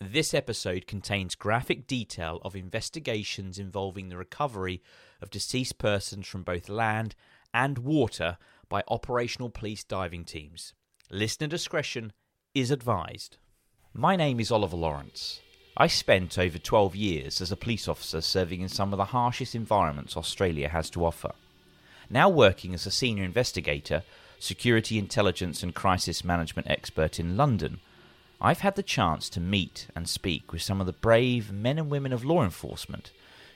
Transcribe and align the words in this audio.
this 0.00 0.34
episode 0.34 0.86
contains 0.86 1.34
graphic 1.34 1.86
detail 1.86 2.38
of 2.42 2.54
investigations 2.54 3.58
involving 3.58 4.08
the 4.08 4.16
recovery 4.16 4.82
of 5.22 5.30
deceased 5.30 5.78
persons 5.78 6.26
from 6.26 6.42
both 6.42 6.68
land 6.68 7.14
and 7.54 7.78
water 7.78 8.36
by 8.68 8.82
operational 8.88 9.48
police 9.48 9.82
diving 9.84 10.24
teams. 10.24 10.74
Listener 11.10 11.46
discretion 11.46 12.12
is 12.54 12.70
advised. 12.70 13.38
My 13.94 14.16
name 14.16 14.38
is 14.38 14.50
Oliver 14.50 14.76
Lawrence. 14.76 15.40
I 15.78 15.86
spent 15.86 16.38
over 16.38 16.58
12 16.58 16.94
years 16.94 17.40
as 17.40 17.50
a 17.50 17.56
police 17.56 17.88
officer 17.88 18.20
serving 18.20 18.60
in 18.60 18.68
some 18.68 18.92
of 18.92 18.98
the 18.98 19.06
harshest 19.06 19.54
environments 19.54 20.16
Australia 20.16 20.68
has 20.68 20.90
to 20.90 21.04
offer. 21.04 21.32
Now 22.10 22.28
working 22.28 22.74
as 22.74 22.86
a 22.86 22.90
senior 22.90 23.24
investigator, 23.24 24.02
security 24.38 24.98
intelligence 24.98 25.62
and 25.62 25.74
crisis 25.74 26.22
management 26.22 26.68
expert 26.70 27.18
in 27.18 27.36
London, 27.36 27.80
I've 28.40 28.60
had 28.60 28.76
the 28.76 28.82
chance 28.82 29.30
to 29.30 29.40
meet 29.40 29.88
and 29.94 30.08
speak 30.08 30.52
with 30.52 30.60
some 30.60 30.80
of 30.80 30.86
the 30.86 30.92
brave 30.92 31.50
men 31.50 31.78
and 31.78 31.88
women 31.88 32.12
of 32.12 32.24
law 32.24 32.42
enforcement 32.42 33.10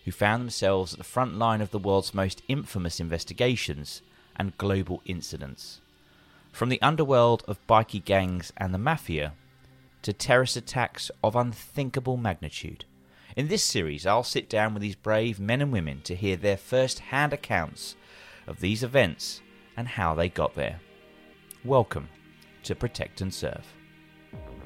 who 0.07 0.11
found 0.11 0.43
themselves 0.43 0.95
at 0.95 0.99
the 0.99 1.05
front 1.05 1.37
line 1.37 1.61
of 1.61 1.71
the 1.71 1.79
world's 1.79 2.15
most 2.15 2.43
infamous 2.49 2.99
investigations 2.99 4.01
and 4.37 4.57
global 4.57 5.03
incidents. 5.05 5.81
From 6.51 6.71
the 6.71 6.81
underworld 6.81 7.45
of 7.47 7.65
bikie 7.67 8.03
gangs 8.03 8.55
and 8.57 8.73
the 8.73 8.79
mafia 8.79 9.35
to 10.03 10.15
terrorist 10.15 10.57
attacks 10.57 11.11
of 11.23 11.37
unthinkable 11.37 12.17
magnitude. 12.17 12.87
In 13.37 13.49
this 13.49 13.63
series, 13.63 14.07
I'll 14.07 14.25
sit 14.25 14.49
down 14.49 14.73
with 14.73 14.81
these 14.81 14.97
brave 14.97 15.39
men 15.39 15.61
and 15.61 15.71
women 15.71 16.01
to 16.03 16.17
hear 16.17 16.37
their 16.37 16.57
first 16.57 17.01
hand 17.01 17.35
accounts 17.35 17.97
of 18.47 18.61
these 18.61 18.83
events 18.83 19.43
and 19.77 19.87
how 19.87 20.15
they 20.15 20.31
got 20.31 20.55
there. 20.55 20.81
Welcome 21.65 22.09
to 22.65 22.75
Protect 22.75 23.21
and 23.21 23.33
Serve. 23.33 23.67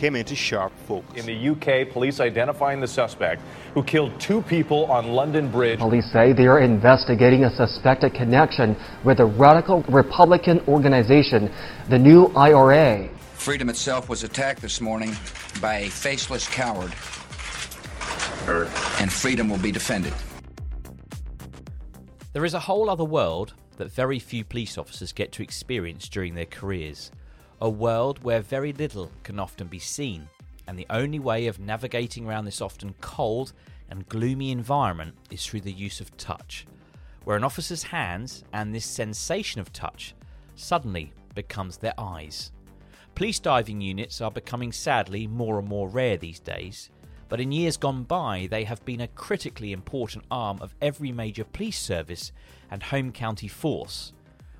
came 0.00 0.16
into 0.16 0.34
sharp 0.34 0.72
focus. 0.88 1.14
In 1.14 1.26
the 1.26 1.50
UK, 1.50 1.92
police 1.92 2.20
identifying 2.20 2.80
the 2.80 2.88
suspect 2.88 3.42
who 3.74 3.82
killed 3.82 4.18
two 4.18 4.40
people 4.40 4.86
on 4.86 5.08
London 5.08 5.50
Bridge. 5.50 5.78
Police 5.78 6.10
say 6.10 6.32
they 6.32 6.46
are 6.46 6.60
investigating 6.60 7.44
a 7.44 7.54
suspected 7.54 8.14
connection 8.14 8.74
with 9.04 9.20
a 9.20 9.26
radical 9.26 9.82
Republican 9.90 10.60
organization, 10.66 11.52
the 11.90 11.98
New 11.98 12.28
IRA. 12.34 13.10
Freedom 13.34 13.68
itself 13.68 14.08
was 14.08 14.24
attacked 14.24 14.62
this 14.62 14.80
morning 14.80 15.14
by 15.60 15.80
a 15.80 15.90
faceless 15.90 16.48
coward. 16.48 16.94
And 19.00 19.12
freedom 19.12 19.50
will 19.50 19.58
be 19.58 19.70
defended. 19.70 20.14
There 22.32 22.46
is 22.46 22.54
a 22.54 22.60
whole 22.60 22.88
other 22.88 23.04
world 23.04 23.52
that 23.76 23.92
very 23.92 24.18
few 24.18 24.44
police 24.44 24.78
officers 24.78 25.12
get 25.12 25.30
to 25.32 25.42
experience 25.42 26.08
during 26.08 26.34
their 26.34 26.46
careers 26.46 27.10
a 27.62 27.68
world 27.68 28.22
where 28.22 28.40
very 28.40 28.72
little 28.72 29.10
can 29.22 29.38
often 29.38 29.66
be 29.66 29.78
seen, 29.78 30.26
and 30.66 30.78
the 30.78 30.86
only 30.88 31.18
way 31.18 31.46
of 31.46 31.60
navigating 31.60 32.26
around 32.26 32.46
this 32.46 32.62
often 32.62 32.94
cold 33.00 33.52
and 33.90 34.08
gloomy 34.08 34.50
environment 34.50 35.14
is 35.30 35.44
through 35.44 35.60
the 35.60 35.72
use 35.72 36.00
of 36.00 36.16
touch, 36.16 36.66
where 37.24 37.36
an 37.36 37.44
officer's 37.44 37.82
hands 37.82 38.44
and 38.54 38.74
this 38.74 38.86
sensation 38.86 39.60
of 39.60 39.72
touch 39.72 40.14
suddenly 40.54 41.12
becomes 41.34 41.76
their 41.76 41.94
eyes. 41.98 42.50
Police 43.14 43.38
diving 43.38 43.82
units 43.82 44.22
are 44.22 44.30
becoming 44.30 44.72
sadly 44.72 45.26
more 45.26 45.58
and 45.58 45.68
more 45.68 45.88
rare 45.88 46.16
these 46.16 46.40
days, 46.40 46.88
but 47.28 47.40
in 47.40 47.52
years 47.52 47.76
gone 47.76 48.04
by 48.04 48.48
they 48.50 48.64
have 48.64 48.82
been 48.86 49.02
a 49.02 49.08
critically 49.08 49.72
important 49.72 50.24
arm 50.30 50.58
of 50.62 50.74
every 50.80 51.12
major 51.12 51.44
police 51.44 51.78
service 51.78 52.32
and 52.70 52.82
home 52.84 53.12
county 53.12 53.48
force 53.48 54.14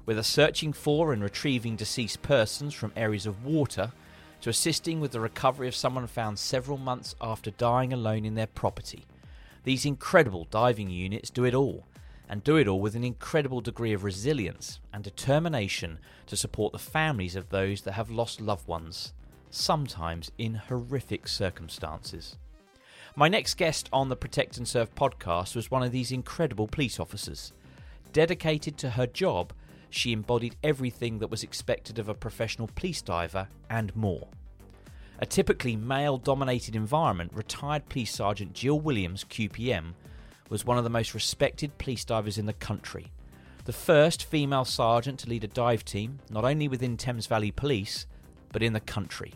whether 0.04 0.22
searching 0.22 0.72
for 0.72 1.12
and 1.12 1.22
retrieving 1.22 1.76
deceased 1.76 2.22
persons 2.22 2.74
from 2.74 2.92
areas 2.96 3.26
of 3.26 3.44
water 3.44 3.92
to 4.40 4.50
assisting 4.50 5.00
with 5.00 5.12
the 5.12 5.20
recovery 5.20 5.68
of 5.68 5.74
someone 5.74 6.06
found 6.06 6.38
several 6.38 6.78
months 6.78 7.14
after 7.20 7.50
dying 7.52 7.92
alone 7.92 8.24
in 8.24 8.34
their 8.34 8.46
property. 8.46 9.04
These 9.64 9.84
incredible 9.84 10.46
diving 10.50 10.90
units 10.90 11.30
do 11.30 11.44
it 11.44 11.54
all, 11.54 11.84
and 12.28 12.42
do 12.44 12.56
it 12.56 12.68
all 12.68 12.80
with 12.80 12.94
an 12.94 13.04
incredible 13.04 13.60
degree 13.60 13.92
of 13.92 14.04
resilience 14.04 14.78
and 14.92 15.04
determination 15.04 15.98
to 16.26 16.36
support 16.36 16.72
the 16.72 16.78
families 16.78 17.36
of 17.36 17.48
those 17.48 17.82
that 17.82 17.92
have 17.92 18.10
lost 18.10 18.40
loved 18.40 18.66
ones, 18.68 19.12
sometimes 19.50 20.30
in 20.38 20.54
horrific 20.54 21.28
circumstances. 21.28 22.36
My 23.16 23.28
next 23.28 23.54
guest 23.54 23.88
on 23.92 24.08
the 24.08 24.16
Protect 24.16 24.56
and 24.56 24.66
Serve 24.66 24.94
podcast 24.94 25.56
was 25.56 25.70
one 25.70 25.82
of 25.82 25.90
these 25.90 26.12
incredible 26.12 26.68
police 26.68 27.00
officers. 27.00 27.52
Dedicated 28.12 28.78
to 28.78 28.90
her 28.90 29.06
job, 29.06 29.52
she 29.90 30.12
embodied 30.12 30.56
everything 30.62 31.18
that 31.18 31.30
was 31.30 31.42
expected 31.42 31.98
of 31.98 32.08
a 32.08 32.14
professional 32.14 32.68
police 32.74 33.02
diver 33.02 33.48
and 33.68 33.94
more. 33.94 34.28
A 35.18 35.26
typically 35.26 35.76
male 35.76 36.16
dominated 36.16 36.74
environment, 36.74 37.32
retired 37.34 37.88
Police 37.88 38.14
Sergeant 38.14 38.54
Gill 38.54 38.80
Williams, 38.80 39.24
QPM, 39.24 39.92
was 40.48 40.64
one 40.64 40.78
of 40.78 40.84
the 40.84 40.90
most 40.90 41.12
respected 41.12 41.76
police 41.78 42.04
divers 42.04 42.38
in 42.38 42.46
the 42.46 42.52
country. 42.54 43.12
The 43.66 43.72
first 43.72 44.24
female 44.24 44.64
sergeant 44.64 45.20
to 45.20 45.28
lead 45.28 45.44
a 45.44 45.48
dive 45.48 45.84
team, 45.84 46.20
not 46.30 46.44
only 46.44 46.68
within 46.68 46.96
Thames 46.96 47.26
Valley 47.26 47.50
Police, 47.50 48.06
but 48.52 48.62
in 48.62 48.72
the 48.72 48.80
country. 48.80 49.34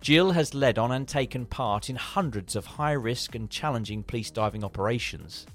Gill 0.00 0.32
has 0.32 0.54
led 0.54 0.78
on 0.78 0.92
and 0.92 1.08
taken 1.08 1.46
part 1.46 1.90
in 1.90 1.96
hundreds 1.96 2.54
of 2.54 2.66
high 2.66 2.92
risk 2.92 3.34
and 3.34 3.50
challenging 3.50 4.02
police 4.02 4.30
diving 4.30 4.62
operations 4.62 5.46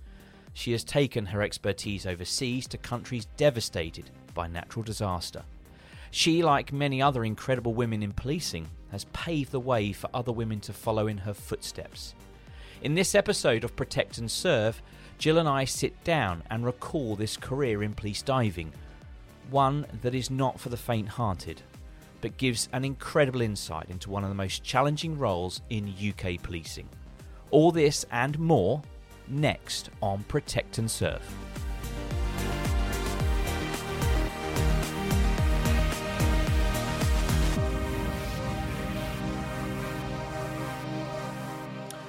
she 0.53 0.71
has 0.71 0.83
taken 0.83 1.25
her 1.27 1.41
expertise 1.41 2.05
overseas 2.05 2.67
to 2.67 2.77
countries 2.77 3.27
devastated 3.37 4.09
by 4.33 4.47
natural 4.47 4.83
disaster. 4.83 5.43
She, 6.11 6.43
like 6.43 6.71
many 6.71 7.01
other 7.01 7.25
incredible 7.25 7.73
women 7.73 8.03
in 8.03 8.13
policing, 8.13 8.69
has 8.91 9.05
paved 9.05 9.51
the 9.51 9.59
way 9.59 9.91
for 9.91 10.09
other 10.13 10.31
women 10.31 10.59
to 10.61 10.73
follow 10.73 11.07
in 11.07 11.17
her 11.17 11.33
footsteps. 11.33 12.13
In 12.83 12.93
this 12.93 13.15
episode 13.15 13.63
of 13.63 13.75
Protect 13.75 14.19
and 14.19 14.29
Serve, 14.29 14.81
Gill 15.17 15.39
and 15.39 15.49
I 15.49 15.65
sit 15.65 16.03
down 16.03 16.43
and 16.51 16.65
recall 16.65 17.15
this 17.15 17.37
career 17.37 17.81
in 17.81 17.93
police 17.93 18.21
diving, 18.21 18.73
one 19.49 19.87
that 20.01 20.13
is 20.13 20.29
not 20.29 20.59
for 20.59 20.69
the 20.69 20.77
faint 20.77 21.07
hearted, 21.09 21.61
but 22.21 22.37
gives 22.37 22.69
an 22.73 22.85
incredible 22.85 23.41
insight 23.41 23.89
into 23.89 24.09
one 24.09 24.23
of 24.23 24.29
the 24.29 24.35
most 24.35 24.63
challenging 24.63 25.17
roles 25.17 25.61
in 25.69 25.93
UK 25.99 26.41
policing. 26.43 26.87
All 27.49 27.71
this 27.71 28.05
and 28.11 28.37
more 28.37 28.81
next 29.27 29.89
on 30.01 30.23
Protect 30.23 30.77
and 30.77 30.89
Serve. 30.89 31.21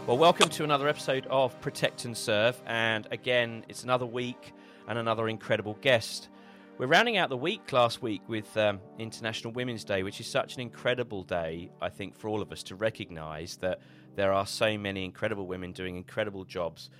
Well, 0.06 0.18
welcome 0.18 0.50
to 0.50 0.64
another 0.64 0.86
episode 0.86 1.26
of 1.30 1.58
Protect 1.62 2.04
and 2.04 2.14
Serve. 2.14 2.60
And 2.66 3.08
again, 3.10 3.64
it's 3.70 3.84
another 3.84 4.04
week 4.04 4.52
and 4.86 4.98
another 4.98 5.28
incredible 5.28 5.78
guest. 5.80 6.28
We're 6.76 6.88
rounding 6.88 7.16
out 7.16 7.30
the 7.30 7.36
week 7.36 7.72
last 7.72 8.02
week 8.02 8.20
with 8.28 8.54
um, 8.56 8.80
International 8.98 9.52
Women's 9.52 9.82
Day, 9.82 10.02
which 10.02 10.20
is 10.20 10.26
such 10.26 10.56
an 10.56 10.60
incredible 10.60 11.22
day, 11.22 11.70
I 11.80 11.88
think, 11.88 12.16
for 12.16 12.28
all 12.28 12.42
of 12.42 12.52
us 12.52 12.62
to 12.64 12.74
recognise 12.74 13.56
that 13.62 13.80
there 14.14 14.32
are 14.32 14.46
so 14.46 14.78
many 14.78 15.04
incredible 15.04 15.46
women 15.46 15.72
doing 15.72 15.96
incredible 15.96 16.44
jobs 16.44 16.90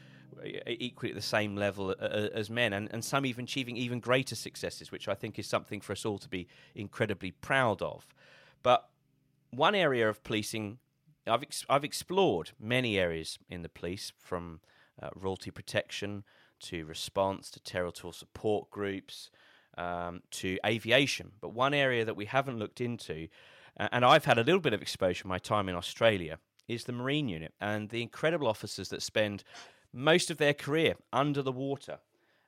equally 0.66 1.10
at 1.10 1.14
the 1.14 1.22
same 1.22 1.56
level 1.56 1.94
as 2.00 2.50
men, 2.50 2.72
and, 2.72 2.88
and 2.92 3.04
some 3.04 3.24
even 3.24 3.44
achieving 3.44 3.76
even 3.76 4.00
greater 4.00 4.34
successes, 4.34 4.90
which 4.90 5.08
I 5.08 5.14
think 5.14 5.38
is 5.38 5.46
something 5.46 5.80
for 5.80 5.92
us 5.92 6.04
all 6.04 6.18
to 6.18 6.28
be 6.28 6.48
incredibly 6.74 7.30
proud 7.30 7.80
of. 7.80 8.06
But 8.62 8.88
one 9.50 9.74
area 9.74 10.08
of 10.08 10.22
policing, 10.24 10.78
I've, 11.26 11.42
ex- 11.42 11.64
I've 11.68 11.84
explored 11.84 12.50
many 12.60 12.98
areas 12.98 13.38
in 13.48 13.62
the 13.62 13.68
police, 13.68 14.12
from 14.18 14.60
uh, 15.00 15.10
royalty 15.14 15.50
protection 15.50 16.24
to 16.60 16.84
response 16.84 17.50
to 17.50 17.60
territorial 17.60 18.12
support 18.12 18.70
groups 18.70 19.30
um, 19.78 20.22
to 20.30 20.58
aviation. 20.64 21.32
But 21.40 21.50
one 21.50 21.74
area 21.74 22.04
that 22.04 22.16
we 22.16 22.26
haven't 22.26 22.58
looked 22.58 22.80
into, 22.80 23.28
and 23.76 24.04
I've 24.04 24.24
had 24.24 24.38
a 24.38 24.44
little 24.44 24.60
bit 24.60 24.72
of 24.72 24.82
exposure 24.82 25.26
my 25.26 25.38
time 25.38 25.68
in 25.68 25.74
Australia, 25.74 26.38
is 26.68 26.84
the 26.84 26.92
Marine 26.92 27.28
Unit 27.28 27.52
and 27.60 27.88
the 27.88 28.02
incredible 28.02 28.46
officers 28.46 28.88
that 28.88 29.02
spend 29.02 29.44
most 29.92 30.30
of 30.30 30.38
their 30.38 30.54
career 30.54 30.94
under 31.12 31.42
the 31.42 31.52
water. 31.52 31.98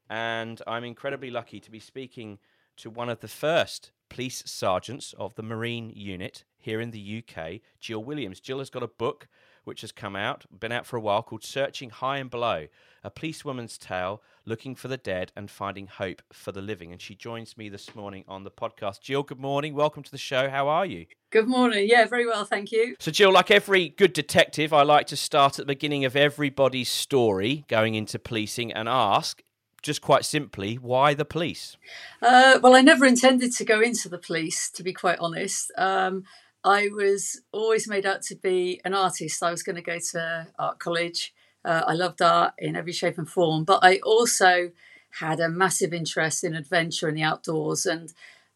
And 0.09 0.61
I'm 0.67 0.85
incredibly 0.85 1.31
lucky 1.31 1.61
to 1.61 1.71
be 1.71 1.81
speaking 1.81 2.39
to 2.77 2.91
one 2.91 3.09
of 3.09 3.21
the 3.21 3.29
first 3.29 3.91
police 4.09 4.43
sergeants 4.47 5.15
of 5.19 5.35
the 5.35 5.43
Marine 5.43 5.91
Unit 5.95 6.45
here 6.59 6.81
in 6.81 6.91
the 6.91 7.23
UK, 7.23 7.61
Gill 7.81 8.05
Williams. 8.05 8.41
Gill 8.41 8.59
has 8.59 8.71
got 8.71 8.83
a 8.83 8.89
book 8.89 9.29
which 9.67 9.81
has 9.81 9.91
come 9.91 10.15
out, 10.15 10.47
been 10.61 10.71
out 10.71 10.87
for 10.87 10.97
a 10.97 11.01
while, 11.01 11.23
called 11.23 11.43
Searching 11.43 11.91
High 11.91 12.19
and 12.19 12.31
Below 12.31 12.69
A 13.03 13.11
Policewoman's 13.11 13.77
Tale 13.77 14.23
Looking 14.45 14.77
for 14.77 14.87
the 14.87 14.97
Dead 14.97 15.33
and 15.35 15.51
Finding 15.51 15.89
Hope 15.89 16.23
for 16.33 16.53
the 16.53 16.63
Living. 16.63 16.93
And 16.93 17.03
she 17.03 17.17
joins 17.17 17.59
me 17.59 17.69
this 17.69 17.93
morning 17.93 18.25
on 18.29 18.45
the 18.45 18.51
podcast. 18.51 19.03
Gill, 19.03 19.25
good 19.25 19.41
morning. 19.41 19.75
Welcome 19.75 20.05
to 20.05 20.11
the 20.11 20.19
show. 20.19 20.49
How 20.49 20.69
are 20.69 20.87
you? 20.87 21.07
Good 21.31 21.49
morning. 21.49 21.89
Yeah, 21.91 22.07
very 22.07 22.27
well. 22.27 22.45
Thank 22.45 22.71
you. 22.71 22.95
So, 23.01 23.11
Gill, 23.11 23.33
like 23.33 23.51
every 23.51 23.89
good 23.89 24.13
detective, 24.13 24.73
I 24.73 24.85
like 24.85 25.09
to 25.09 25.17
start 25.17 25.59
at 25.59 25.67
the 25.67 25.75
beginning 25.75 26.05
of 26.05 26.15
everybody's 26.15 26.89
story 26.89 27.65
going 27.67 27.97
into 27.97 28.21
policing 28.21 28.73
and 28.73 28.89
ask 28.89 29.43
just 29.83 30.01
quite 30.01 30.25
simply, 30.25 30.75
why 30.77 31.15
the 31.15 31.25
police? 31.25 31.77
Uh, 32.23 32.59
well, 32.63 32.75
I 32.75 32.83
never 32.83 33.05
intended 33.05 33.53
to 33.55 33.65
go 33.65 33.81
into 33.81 34.09
the 34.09 34.19
police, 34.19 34.71
to 34.71 34.83
be 34.83 34.93
quite 34.93 35.19
honest. 35.21 35.73
Um, 35.77 36.25
I 36.67 36.89
was 36.89 37.43
always 37.53 37.87
made 37.87 38.05
out 38.05 38.23
to 38.23 38.35
be 38.35 38.81
an 38.85 38.93
artist. 38.93 39.41
I 39.41 39.53
was 39.53 39.63
going 39.63 39.77
to 39.77 39.83
go 39.83 40.01
to 40.11 40.49
art 40.59 40.81
college. 40.81 41.33
Uh, 41.65 41.85
I 41.87 41.93
loved 41.93 42.21
art 42.21 42.55
in 42.59 42.75
every 42.75 42.93
shape 42.93 43.19
and 43.19 43.31
form, 43.31 43.63
but 43.63 43.79
I 43.83 43.99
also 43.99 44.73
had 45.21 45.39
a 45.39 45.49
massive 45.49 45.95
interest 45.95 46.43
in 46.43 46.57
adventure 46.57 47.07
and 47.07 47.17
the 47.17 47.23
outdoors. 47.23 47.87
And 47.87 48.13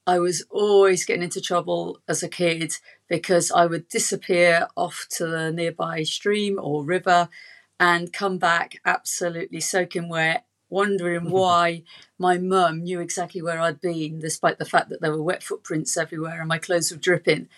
I 0.09 0.19
was 0.19 0.45
always 0.51 1.05
getting 1.05 1.23
into 1.23 1.41
trouble 1.41 2.01
as 2.09 2.25
a 2.25 2.29
kid 2.29 2.73
because 3.09 3.53
I 3.53 3.67
would 3.67 3.89
disappear 3.89 4.67
off 4.77 5.07
to 5.11 5.29
the 5.29 5.53
nearby 5.53 6.03
stream 6.03 6.59
or 6.61 6.83
river 6.85 7.29
and 7.79 8.13
come 8.13 8.39
back 8.39 8.81
absolutely 8.85 9.61
soaking 9.61 10.09
wet, 10.09 10.47
wondering 10.69 11.31
why 11.31 11.85
my 12.19 12.39
mum 12.39 12.83
knew 12.83 12.99
exactly 12.99 13.41
where 13.41 13.61
I'd 13.61 13.81
been, 13.81 14.19
despite 14.19 14.59
the 14.59 14.65
fact 14.65 14.89
that 14.89 15.01
there 15.01 15.13
were 15.13 15.23
wet 15.23 15.45
footprints 15.45 15.97
everywhere 15.97 16.41
and 16.41 16.49
my 16.49 16.59
clothes 16.59 16.91
were 16.91 16.99
dripping. 16.99 17.49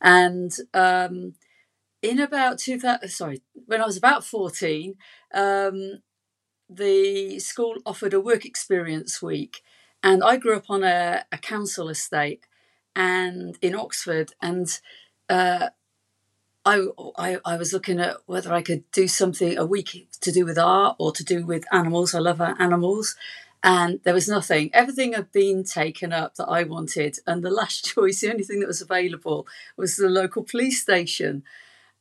And 0.00 0.52
um, 0.72 1.34
in 2.02 2.18
about 2.20 2.58
2000, 2.58 3.08
sorry, 3.08 3.42
when 3.66 3.80
I 3.80 3.86
was 3.86 3.96
about 3.96 4.24
14, 4.24 4.94
um, 5.34 6.00
the 6.68 7.38
school 7.40 7.76
offered 7.84 8.14
a 8.14 8.20
work 8.20 8.44
experience 8.44 9.20
week. 9.20 9.62
And 10.02 10.24
I 10.24 10.36
grew 10.36 10.56
up 10.56 10.70
on 10.70 10.82
a, 10.82 11.24
a 11.30 11.38
council 11.38 11.88
estate 11.88 12.46
and 12.96 13.58
in 13.60 13.74
Oxford. 13.74 14.32
And 14.40 14.68
uh, 15.28 15.70
I, 16.64 16.86
I, 17.16 17.38
I 17.44 17.56
was 17.56 17.72
looking 17.72 18.00
at 18.00 18.16
whether 18.26 18.52
I 18.52 18.62
could 18.62 18.90
do 18.92 19.08
something 19.08 19.58
a 19.58 19.66
week 19.66 20.08
to 20.20 20.32
do 20.32 20.46
with 20.46 20.58
art 20.58 20.96
or 20.98 21.12
to 21.12 21.24
do 21.24 21.44
with 21.44 21.64
animals. 21.72 22.14
I 22.14 22.18
love 22.18 22.40
animals 22.40 23.16
and 23.62 24.00
there 24.04 24.14
was 24.14 24.28
nothing. 24.28 24.70
Everything 24.72 25.12
had 25.12 25.30
been 25.32 25.64
taken 25.64 26.12
up 26.12 26.36
that 26.36 26.46
I 26.46 26.62
wanted, 26.62 27.18
and 27.26 27.42
the 27.42 27.50
last 27.50 27.84
choice, 27.94 28.20
the 28.20 28.30
only 28.30 28.44
thing 28.44 28.60
that 28.60 28.66
was 28.66 28.80
available, 28.80 29.46
was 29.76 29.96
the 29.96 30.08
local 30.08 30.42
police 30.42 30.80
station. 30.80 31.42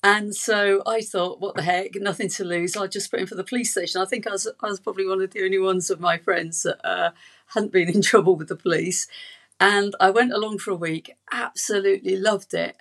And 0.01 0.33
so 0.33 0.81
I 0.85 1.01
thought, 1.01 1.41
what 1.41 1.56
the 1.56 1.61
heck, 1.61 1.95
nothing 1.95 2.29
to 2.29 2.45
lose. 2.45 2.77
I'll 2.77 2.88
just 2.88 3.11
put 3.11 3.19
in 3.19 3.27
for 3.27 3.35
the 3.35 3.44
police 3.44 3.71
station. 3.71 4.01
I 4.01 4.06
think 4.06 4.25
I 4.25 4.31
was, 4.31 4.47
I 4.61 4.67
was 4.67 4.79
probably 4.79 5.06
one 5.06 5.21
of 5.21 5.31
the 5.31 5.44
only 5.44 5.59
ones 5.59 5.89
of 5.89 6.00
my 6.00 6.17
friends 6.17 6.63
that 6.63 6.79
uh, 6.88 7.11
hadn't 7.47 7.73
been 7.73 7.89
in 7.89 8.01
trouble 8.03 8.38
with 8.38 8.47
the 8.47 8.55
police. 8.55 9.07
And 9.59 9.94
I 10.00 10.09
went 10.09 10.31
along 10.31 10.59
for 10.59 10.71
a 10.71 10.75
week, 10.75 11.17
absolutely 11.33 12.15
loved 12.15 12.53
it. 12.53 12.77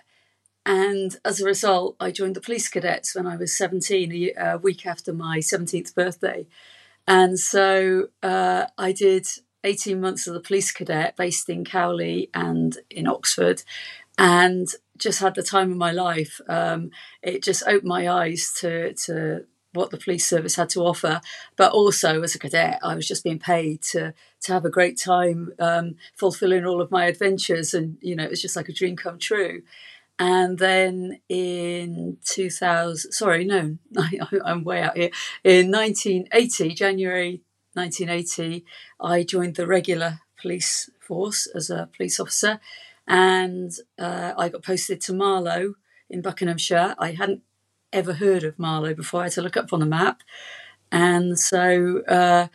And 0.64 1.16
as 1.24 1.40
a 1.40 1.44
result, 1.44 1.96
I 1.98 2.12
joined 2.12 2.36
the 2.36 2.40
police 2.40 2.68
cadets 2.68 3.16
when 3.16 3.26
I 3.26 3.36
was 3.36 3.56
17, 3.56 4.30
a 4.38 4.58
week 4.58 4.86
after 4.86 5.12
my 5.12 5.38
17th 5.38 5.94
birthday. 5.94 6.46
And 7.08 7.40
so 7.40 8.08
uh, 8.22 8.66
I 8.78 8.92
did 8.92 9.26
18 9.64 10.00
months 10.00 10.28
of 10.28 10.34
the 10.34 10.40
police 10.40 10.70
cadet 10.72 11.16
based 11.16 11.48
in 11.48 11.64
Cowley 11.64 12.30
and 12.34 12.78
in 12.90 13.08
Oxford 13.08 13.62
and 14.18 14.68
just 14.98 15.20
had 15.20 15.34
the 15.34 15.42
time 15.42 15.70
of 15.72 15.78
my 15.78 15.92
life. 15.92 16.40
Um, 16.48 16.90
it 17.22 17.42
just 17.42 17.64
opened 17.66 17.88
my 17.88 18.08
eyes 18.10 18.52
to, 18.60 18.92
to 19.06 19.46
what 19.72 19.90
the 19.90 19.98
police 19.98 20.28
service 20.28 20.56
had 20.56 20.68
to 20.70 20.80
offer. 20.82 21.20
But 21.56 21.72
also, 21.72 22.22
as 22.22 22.34
a 22.34 22.38
cadet, 22.38 22.80
I 22.82 22.94
was 22.94 23.08
just 23.08 23.24
being 23.24 23.38
paid 23.38 23.82
to 23.92 24.14
to 24.42 24.52
have 24.52 24.64
a 24.64 24.70
great 24.70 24.98
time, 24.98 25.52
um, 25.58 25.96
fulfilling 26.14 26.64
all 26.66 26.80
of 26.80 26.90
my 26.90 27.06
adventures, 27.06 27.74
and 27.74 27.98
you 28.00 28.16
know, 28.16 28.24
it 28.24 28.30
was 28.30 28.42
just 28.42 28.56
like 28.56 28.68
a 28.68 28.72
dream 28.72 28.96
come 28.96 29.18
true. 29.18 29.62
And 30.18 30.58
then 30.58 31.20
in 31.28 32.18
2000, 32.24 33.12
sorry, 33.12 33.44
no, 33.44 33.78
I, 33.98 34.18
am 34.44 34.64
way 34.64 34.82
out 34.82 34.96
here. 34.96 35.10
In 35.44 35.70
1980, 35.70 36.74
January 36.74 37.42
1980, 37.74 38.64
I 39.00 39.22
joined 39.22 39.54
the 39.54 39.66
regular 39.66 40.20
police 40.40 40.90
force 41.00 41.46
as 41.46 41.70
a 41.70 41.88
police 41.96 42.18
officer. 42.18 42.58
And 43.06 43.72
uh, 43.98 44.34
I 44.36 44.48
got 44.48 44.64
posted 44.64 45.00
to 45.02 45.14
Marlow 45.14 45.74
in 46.10 46.20
Buckinghamshire. 46.20 46.96
I 46.98 47.12
hadn't 47.12 47.42
ever 47.92 48.14
heard 48.14 48.42
of 48.42 48.58
Marlow 48.58 48.94
before. 48.94 49.20
I 49.20 49.24
had 49.24 49.32
to 49.32 49.42
look 49.42 49.56
up 49.56 49.72
on 49.72 49.80
the 49.80 49.86
map. 49.86 50.22
And 50.90 51.38
so 51.38 52.02
uh, 52.08 52.48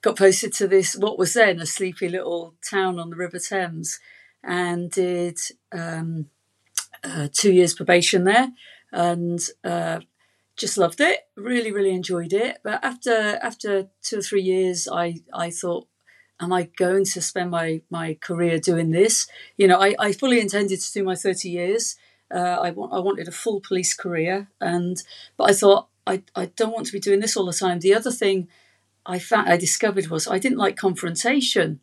got 0.00 0.16
posted 0.16 0.54
to 0.54 0.66
this, 0.66 0.96
what 0.96 1.18
was 1.18 1.34
then 1.34 1.60
a 1.60 1.66
sleepy 1.66 2.08
little 2.08 2.54
town 2.68 2.98
on 2.98 3.10
the 3.10 3.16
River 3.16 3.38
Thames, 3.38 4.00
and 4.42 4.90
did. 4.90 5.38
Um, 5.70 6.30
uh, 7.04 7.28
two 7.32 7.52
years 7.52 7.74
probation 7.74 8.24
there, 8.24 8.52
and 8.92 9.40
uh, 9.64 10.00
just 10.56 10.76
loved 10.78 11.00
it. 11.00 11.20
Really, 11.36 11.72
really 11.72 11.90
enjoyed 11.90 12.32
it. 12.32 12.58
But 12.62 12.84
after 12.84 13.38
after 13.42 13.88
two 14.02 14.18
or 14.18 14.22
three 14.22 14.42
years, 14.42 14.88
I 14.90 15.20
I 15.32 15.50
thought, 15.50 15.86
am 16.40 16.52
I 16.52 16.64
going 16.76 17.04
to 17.06 17.20
spend 17.20 17.50
my 17.50 17.82
my 17.90 18.14
career 18.20 18.58
doing 18.58 18.90
this? 18.90 19.26
You 19.56 19.68
know, 19.68 19.80
I, 19.80 19.94
I 19.98 20.12
fully 20.12 20.40
intended 20.40 20.80
to 20.80 20.92
do 20.92 21.04
my 21.04 21.14
thirty 21.14 21.50
years. 21.50 21.96
Uh, 22.32 22.58
I 22.62 22.70
want 22.70 22.92
I 22.92 22.98
wanted 22.98 23.28
a 23.28 23.32
full 23.32 23.60
police 23.60 23.94
career, 23.94 24.48
and 24.60 25.02
but 25.36 25.50
I 25.50 25.52
thought 25.52 25.88
I 26.06 26.22
I 26.36 26.46
don't 26.46 26.72
want 26.72 26.86
to 26.86 26.92
be 26.92 27.00
doing 27.00 27.20
this 27.20 27.36
all 27.36 27.46
the 27.46 27.52
time. 27.52 27.80
The 27.80 27.94
other 27.94 28.12
thing 28.12 28.48
I 29.06 29.18
found 29.18 29.48
I 29.48 29.56
discovered 29.56 30.08
was 30.08 30.28
I 30.28 30.38
didn't 30.38 30.58
like 30.58 30.76
confrontation, 30.76 31.80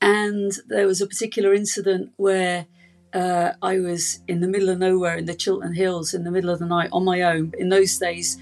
and 0.00 0.52
there 0.68 0.86
was 0.86 1.00
a 1.00 1.06
particular 1.06 1.54
incident 1.54 2.12
where 2.16 2.66
uh, 3.12 3.52
I 3.62 3.78
was 3.78 4.20
in 4.28 4.40
the 4.40 4.48
middle 4.48 4.68
of 4.68 4.78
nowhere 4.78 5.16
in 5.16 5.26
the 5.26 5.34
Chiltern 5.34 5.74
Hills 5.74 6.14
in 6.14 6.24
the 6.24 6.30
middle 6.30 6.50
of 6.50 6.58
the 6.58 6.66
night 6.66 6.90
on 6.92 7.04
my 7.04 7.22
own. 7.22 7.52
In 7.58 7.68
those 7.68 7.98
days, 7.98 8.38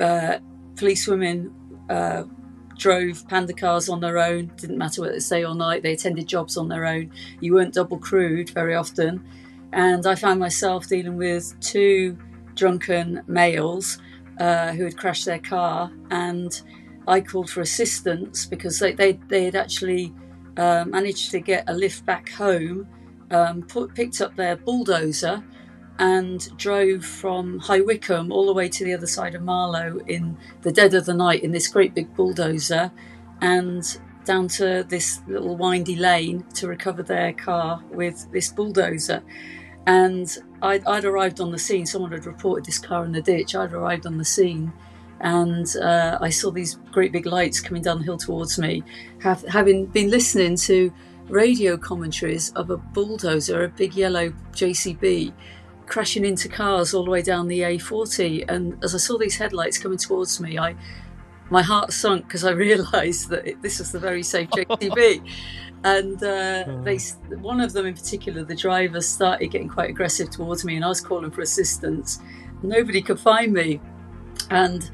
uh, 0.00 0.38
police 0.76 1.06
women 1.06 1.54
uh, 1.90 2.24
drove 2.78 3.26
panda 3.28 3.52
cars 3.52 3.88
on 3.88 4.00
their 4.00 4.18
own. 4.18 4.50
Didn't 4.56 4.78
matter 4.78 5.02
whether 5.02 5.14
it's 5.14 5.28
day 5.28 5.44
or 5.44 5.54
night. 5.54 5.82
They 5.82 5.92
attended 5.92 6.26
jobs 6.26 6.56
on 6.56 6.68
their 6.68 6.86
own. 6.86 7.10
You 7.40 7.54
weren't 7.54 7.74
double 7.74 7.98
crewed 7.98 8.50
very 8.50 8.74
often. 8.74 9.24
And 9.72 10.06
I 10.06 10.14
found 10.14 10.40
myself 10.40 10.86
dealing 10.88 11.16
with 11.16 11.58
two 11.60 12.18
drunken 12.54 13.22
males 13.26 13.98
uh, 14.38 14.72
who 14.72 14.84
had 14.84 14.96
crashed 14.96 15.26
their 15.26 15.38
car. 15.38 15.90
And 16.10 16.60
I 17.06 17.20
called 17.20 17.50
for 17.50 17.60
assistance 17.60 18.46
because 18.46 18.78
they, 18.78 18.92
they, 18.92 19.12
they 19.28 19.44
had 19.44 19.54
actually 19.54 20.14
uh, 20.56 20.84
managed 20.86 21.30
to 21.32 21.40
get 21.40 21.64
a 21.68 21.74
lift 21.74 22.04
back 22.06 22.30
home 22.30 22.88
um, 23.32 23.62
put, 23.62 23.94
picked 23.94 24.20
up 24.20 24.36
their 24.36 24.56
bulldozer 24.56 25.42
and 25.98 26.56
drove 26.56 27.04
from 27.04 27.58
High 27.58 27.80
Wycombe 27.80 28.32
all 28.32 28.46
the 28.46 28.52
way 28.52 28.68
to 28.68 28.84
the 28.84 28.94
other 28.94 29.06
side 29.06 29.34
of 29.34 29.42
Marlow 29.42 29.98
in 30.06 30.36
the 30.62 30.72
dead 30.72 30.94
of 30.94 31.04
the 31.06 31.14
night 31.14 31.42
in 31.42 31.52
this 31.52 31.68
great 31.68 31.94
big 31.94 32.14
bulldozer 32.14 32.90
and 33.40 33.98
down 34.24 34.48
to 34.48 34.84
this 34.88 35.20
little 35.26 35.56
windy 35.56 35.96
lane 35.96 36.44
to 36.54 36.68
recover 36.68 37.02
their 37.02 37.32
car 37.32 37.82
with 37.90 38.30
this 38.32 38.50
bulldozer. 38.50 39.22
And 39.86 40.34
I'd, 40.62 40.84
I'd 40.86 41.04
arrived 41.04 41.40
on 41.40 41.50
the 41.50 41.58
scene, 41.58 41.86
someone 41.86 42.12
had 42.12 42.26
reported 42.26 42.64
this 42.64 42.78
car 42.78 43.04
in 43.04 43.12
the 43.12 43.20
ditch. 43.20 43.54
I'd 43.54 43.72
arrived 43.72 44.06
on 44.06 44.16
the 44.18 44.24
scene 44.24 44.72
and 45.20 45.76
uh, 45.76 46.18
I 46.20 46.30
saw 46.30 46.50
these 46.50 46.78
great 46.90 47.12
big 47.12 47.26
lights 47.26 47.60
coming 47.60 47.82
down 47.82 47.98
the 47.98 48.04
hill 48.04 48.18
towards 48.18 48.58
me. 48.58 48.82
Have, 49.20 49.42
having 49.42 49.86
been 49.86 50.10
listening 50.10 50.56
to 50.56 50.92
radio 51.28 51.76
commentaries 51.76 52.52
of 52.52 52.70
a 52.70 52.76
bulldozer, 52.76 53.64
a 53.64 53.68
big 53.68 53.94
yellow 53.94 54.30
JCB, 54.52 55.32
crashing 55.86 56.24
into 56.24 56.48
cars 56.48 56.94
all 56.94 57.04
the 57.04 57.10
way 57.10 57.22
down 57.22 57.48
the 57.48 57.60
A40. 57.60 58.44
And 58.48 58.82
as 58.82 58.94
I 58.94 58.98
saw 58.98 59.18
these 59.18 59.36
headlights 59.36 59.78
coming 59.78 59.98
towards 59.98 60.40
me, 60.40 60.58
I 60.58 60.74
my 61.50 61.62
heart 61.62 61.92
sunk 61.92 62.26
because 62.26 62.44
I 62.44 62.50
realised 62.68 63.28
that 63.28 63.46
it, 63.46 63.62
this 63.62 63.78
was 63.78 63.92
the 63.92 63.98
very 63.98 64.22
same 64.22 64.46
JCB. 64.48 65.22
and 65.84 66.22
uh, 66.22 66.64
they, 66.82 66.98
one 67.36 67.60
of 67.60 67.72
them 67.72 67.86
in 67.86 67.94
particular, 67.94 68.44
the 68.44 68.54
driver 68.54 69.00
started 69.00 69.48
getting 69.48 69.68
quite 69.68 69.90
aggressive 69.90 70.30
towards 70.30 70.64
me, 70.64 70.76
and 70.76 70.84
I 70.84 70.88
was 70.88 71.00
calling 71.00 71.30
for 71.30 71.42
assistance. 71.42 72.20
Nobody 72.62 73.02
could 73.02 73.18
find 73.18 73.52
me, 73.52 73.80
and 74.50 74.88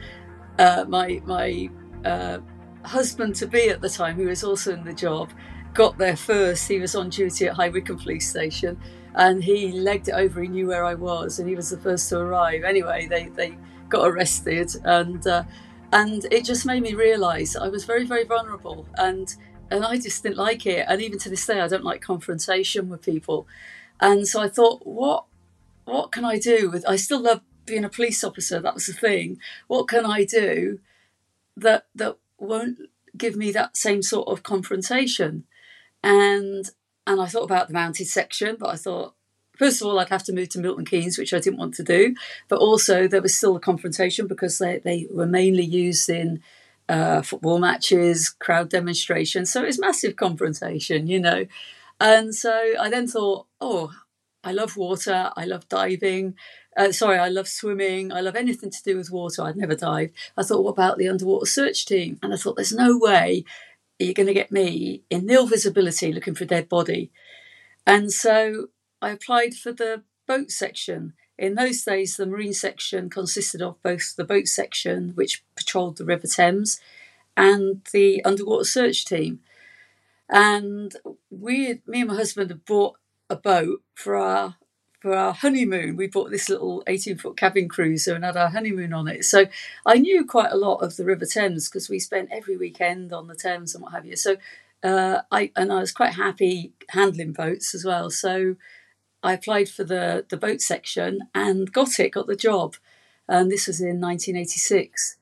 uh, 0.58 0.84
my 0.88 1.20
my 1.26 1.68
uh, 2.04 2.38
husband 2.84 3.34
to 3.36 3.46
be 3.46 3.68
at 3.68 3.80
the 3.80 3.90
time, 3.90 4.16
who 4.16 4.26
was 4.26 4.42
also 4.42 4.72
in 4.72 4.84
the 4.84 4.94
job, 4.94 5.30
got 5.74 5.98
there 5.98 6.16
first. 6.16 6.68
He 6.68 6.78
was 6.78 6.94
on 6.94 7.10
duty 7.10 7.46
at 7.46 7.54
High 7.54 7.68
Wycombe 7.68 7.98
Police 7.98 8.28
Station, 8.28 8.78
and 9.14 9.42
he 9.42 9.72
legged 9.72 10.08
it 10.08 10.12
over. 10.14 10.42
He 10.42 10.48
knew 10.48 10.68
where 10.68 10.84
I 10.84 10.94
was, 10.94 11.38
and 11.38 11.48
he 11.48 11.54
was 11.54 11.70
the 11.70 11.78
first 11.78 12.08
to 12.10 12.18
arrive. 12.18 12.64
Anyway, 12.64 13.06
they 13.06 13.28
they 13.28 13.56
got 13.88 14.06
arrested, 14.06 14.70
and 14.84 15.26
uh, 15.26 15.44
and 15.92 16.26
it 16.30 16.44
just 16.44 16.66
made 16.66 16.82
me 16.82 16.94
realise 16.94 17.56
I 17.56 17.68
was 17.68 17.84
very 17.84 18.04
very 18.04 18.24
vulnerable, 18.24 18.86
and 18.96 19.34
and 19.70 19.84
I 19.84 19.98
just 19.98 20.22
didn't 20.22 20.38
like 20.38 20.66
it. 20.66 20.86
And 20.88 21.00
even 21.02 21.18
to 21.20 21.30
this 21.30 21.46
day, 21.46 21.60
I 21.60 21.68
don't 21.68 21.84
like 21.84 22.00
confrontation 22.00 22.88
with 22.88 23.02
people. 23.02 23.46
And 24.00 24.26
so 24.26 24.40
I 24.40 24.48
thought, 24.48 24.86
what 24.86 25.24
what 25.84 26.12
can 26.12 26.24
I 26.24 26.38
do? 26.38 26.70
With 26.70 26.88
I 26.88 26.96
still 26.96 27.20
love 27.20 27.40
being 27.66 27.84
a 27.84 27.88
police 27.88 28.24
officer. 28.24 28.60
That 28.60 28.74
was 28.74 28.86
the 28.86 28.92
thing. 28.92 29.38
What 29.66 29.88
can 29.88 30.06
I 30.06 30.24
do 30.24 30.80
that 31.56 31.86
that 31.94 32.16
won't 32.38 32.78
give 33.16 33.36
me 33.36 33.50
that 33.52 33.76
same 33.76 34.02
sort 34.02 34.28
of 34.28 34.42
confrontation? 34.42 35.44
And 36.02 36.70
and 37.06 37.20
I 37.20 37.26
thought 37.26 37.44
about 37.44 37.68
the 37.68 37.74
mounted 37.74 38.06
section, 38.06 38.56
but 38.58 38.68
I 38.68 38.76
thought 38.76 39.14
first 39.58 39.80
of 39.80 39.88
all, 39.88 39.98
I'd 39.98 40.08
have 40.08 40.24
to 40.24 40.32
move 40.32 40.48
to 40.50 40.60
Milton 40.60 40.84
Keynes, 40.84 41.18
which 41.18 41.34
I 41.34 41.40
didn't 41.40 41.58
want 41.58 41.74
to 41.74 41.82
do. 41.82 42.14
But 42.48 42.60
also, 42.60 43.08
there 43.08 43.20
was 43.22 43.36
still 43.36 43.56
a 43.56 43.60
confrontation 43.60 44.26
because 44.26 44.58
they, 44.58 44.78
they 44.78 45.06
were 45.10 45.26
mainly 45.26 45.64
used 45.64 46.08
in 46.08 46.40
uh, 46.88 47.22
football 47.22 47.58
matches, 47.58 48.30
crowd 48.30 48.70
demonstrations. 48.70 49.52
So 49.52 49.62
it 49.62 49.66
was 49.66 49.80
massive 49.80 50.16
confrontation, 50.16 51.08
you 51.08 51.20
know. 51.20 51.46
And 52.00 52.34
so 52.34 52.74
I 52.78 52.88
then 52.88 53.08
thought, 53.08 53.46
oh, 53.60 53.92
I 54.44 54.52
love 54.52 54.76
water. 54.76 55.32
I 55.36 55.44
love 55.44 55.68
diving. 55.68 56.34
Uh, 56.76 56.92
sorry, 56.92 57.18
I 57.18 57.28
love 57.28 57.48
swimming. 57.48 58.12
I 58.12 58.20
love 58.20 58.36
anything 58.36 58.70
to 58.70 58.82
do 58.84 58.96
with 58.96 59.10
water. 59.10 59.42
I'd 59.42 59.56
never 59.56 59.74
dived. 59.74 60.14
I 60.36 60.44
thought, 60.44 60.62
what 60.62 60.70
about 60.70 60.96
the 60.96 61.08
underwater 61.08 61.46
search 61.46 61.84
team? 61.86 62.18
And 62.22 62.32
I 62.32 62.36
thought, 62.36 62.54
there's 62.54 62.72
no 62.72 62.96
way 62.96 63.44
you're 63.98 64.14
going 64.14 64.26
to 64.26 64.34
get 64.34 64.52
me 64.52 65.02
in 65.10 65.26
nil 65.26 65.46
visibility 65.46 66.12
looking 66.12 66.34
for 66.34 66.44
a 66.44 66.48
dead 66.48 66.68
body. 66.68 67.10
And 67.86 68.12
so 68.12 68.68
I 69.00 69.10
applied 69.10 69.54
for 69.54 69.72
the 69.72 70.02
boat 70.26 70.50
section. 70.50 71.14
In 71.38 71.54
those 71.54 71.82
days, 71.82 72.16
the 72.16 72.26
marine 72.26 72.52
section 72.52 73.08
consisted 73.08 73.62
of 73.62 73.82
both 73.82 74.16
the 74.16 74.24
boat 74.24 74.48
section, 74.48 75.12
which 75.14 75.44
patrolled 75.56 75.96
the 75.96 76.04
River 76.04 76.26
Thames, 76.26 76.80
and 77.36 77.86
the 77.92 78.22
underwater 78.24 78.64
search 78.64 79.04
team. 79.04 79.40
And 80.28 80.94
we, 81.30 81.80
me 81.86 82.00
and 82.00 82.08
my 82.08 82.16
husband, 82.16 82.50
had 82.50 82.64
bought 82.64 82.98
a 83.30 83.36
boat 83.36 83.82
for 83.94 84.16
our 84.16 84.56
for 85.00 85.14
our 85.14 85.32
honeymoon. 85.32 85.96
We 85.96 86.08
bought 86.08 86.30
this 86.30 86.48
little 86.48 86.82
eighteen 86.86 87.16
foot 87.18 87.36
cabin 87.36 87.68
cruiser 87.68 88.14
and 88.14 88.24
had 88.24 88.36
our 88.36 88.50
honeymoon 88.50 88.92
on 88.92 89.08
it. 89.08 89.24
So 89.24 89.46
I 89.86 89.96
knew 89.98 90.24
quite 90.24 90.52
a 90.52 90.56
lot 90.56 90.78
of 90.78 90.96
the 90.96 91.04
River 91.04 91.26
Thames 91.26 91.68
because 91.68 91.88
we 91.88 91.98
spent 91.98 92.30
every 92.32 92.56
weekend 92.56 93.12
on 93.12 93.28
the 93.28 93.34
Thames 93.34 93.74
and 93.74 93.82
what 93.82 93.92
have 93.92 94.06
you. 94.06 94.16
So 94.16 94.36
uh, 94.82 95.22
I 95.30 95.52
and 95.56 95.72
I 95.72 95.80
was 95.80 95.92
quite 95.92 96.14
happy 96.14 96.72
handling 96.90 97.32
boats 97.32 97.74
as 97.74 97.84
well. 97.84 98.10
So 98.10 98.56
I 99.22 99.32
applied 99.32 99.68
for 99.68 99.84
the, 99.84 100.24
the 100.28 100.36
boat 100.36 100.60
section 100.60 101.28
and 101.34 101.72
got 101.72 101.98
it, 101.98 102.10
got 102.10 102.26
the 102.26 102.36
job. 102.36 102.76
And 103.28 103.50
this 103.50 103.66
was 103.66 103.80
in 103.80 104.00
1986. 104.00 105.16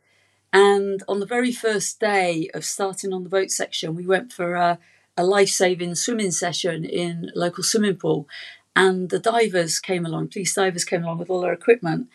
And 0.52 1.02
on 1.08 1.20
the 1.20 1.26
very 1.26 1.52
first 1.52 1.98
day 1.98 2.48
of 2.54 2.64
starting 2.64 3.12
on 3.12 3.24
the 3.24 3.30
boat 3.30 3.50
section, 3.50 3.94
we 3.94 4.06
went 4.06 4.32
for 4.32 4.54
a, 4.54 4.78
a 5.16 5.24
life 5.24 5.48
saving 5.48 5.94
swimming 5.96 6.30
session 6.30 6.84
in 6.84 7.30
local 7.34 7.64
swimming 7.64 7.96
pool. 7.96 8.28
And 8.76 9.10
the 9.10 9.18
divers 9.18 9.80
came 9.80 10.06
along, 10.06 10.28
police 10.28 10.54
divers 10.54 10.84
came 10.84 11.02
along 11.02 11.18
with 11.18 11.30
all 11.30 11.40
their 11.40 11.52
equipment. 11.52 12.08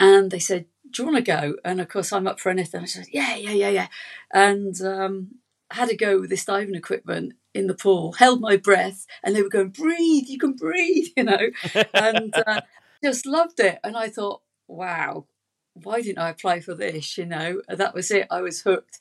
And 0.00 0.30
they 0.30 0.38
said, 0.38 0.66
Do 0.90 1.02
you 1.02 1.12
want 1.12 1.24
to 1.24 1.32
go? 1.32 1.56
And 1.64 1.80
of 1.80 1.88
course, 1.88 2.12
I'm 2.12 2.26
up 2.26 2.40
for 2.40 2.48
anything. 2.48 2.82
I 2.82 2.86
said, 2.86 3.06
Yeah, 3.12 3.36
yeah, 3.36 3.52
yeah, 3.52 3.68
yeah. 3.68 3.88
And 4.32 4.80
um, 4.82 5.40
had 5.70 5.90
a 5.90 5.96
go 5.96 6.20
with 6.20 6.30
this 6.30 6.44
diving 6.44 6.74
equipment 6.74 7.34
in 7.54 7.66
the 7.66 7.74
pool, 7.74 8.12
held 8.12 8.40
my 8.40 8.56
breath, 8.56 9.06
and 9.22 9.34
they 9.34 9.42
were 9.42 9.48
going, 9.48 9.70
breathe, 9.70 10.24
you 10.28 10.38
can 10.38 10.52
breathe, 10.52 11.08
you 11.16 11.24
know, 11.24 11.50
and 11.94 12.34
uh, 12.46 12.60
just 13.02 13.26
loved 13.26 13.60
it. 13.60 13.78
And 13.82 13.96
I 13.96 14.08
thought, 14.08 14.42
wow, 14.68 15.26
why 15.74 16.02
didn't 16.02 16.18
I 16.18 16.30
apply 16.30 16.60
for 16.60 16.74
this? 16.74 17.18
You 17.18 17.26
know, 17.26 17.62
that 17.68 17.94
was 17.94 18.10
it. 18.10 18.26
I 18.30 18.40
was 18.40 18.62
hooked. 18.62 18.98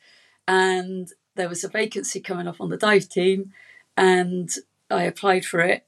And 0.47 1.09
there 1.35 1.49
was 1.49 1.63
a 1.63 1.69
vacancy 1.69 2.19
coming 2.19 2.47
up 2.47 2.61
on 2.61 2.69
the 2.69 2.77
dive 2.77 3.09
team, 3.09 3.51
and 3.97 4.49
I 4.89 5.03
applied 5.03 5.45
for 5.45 5.59
it. 5.59 5.85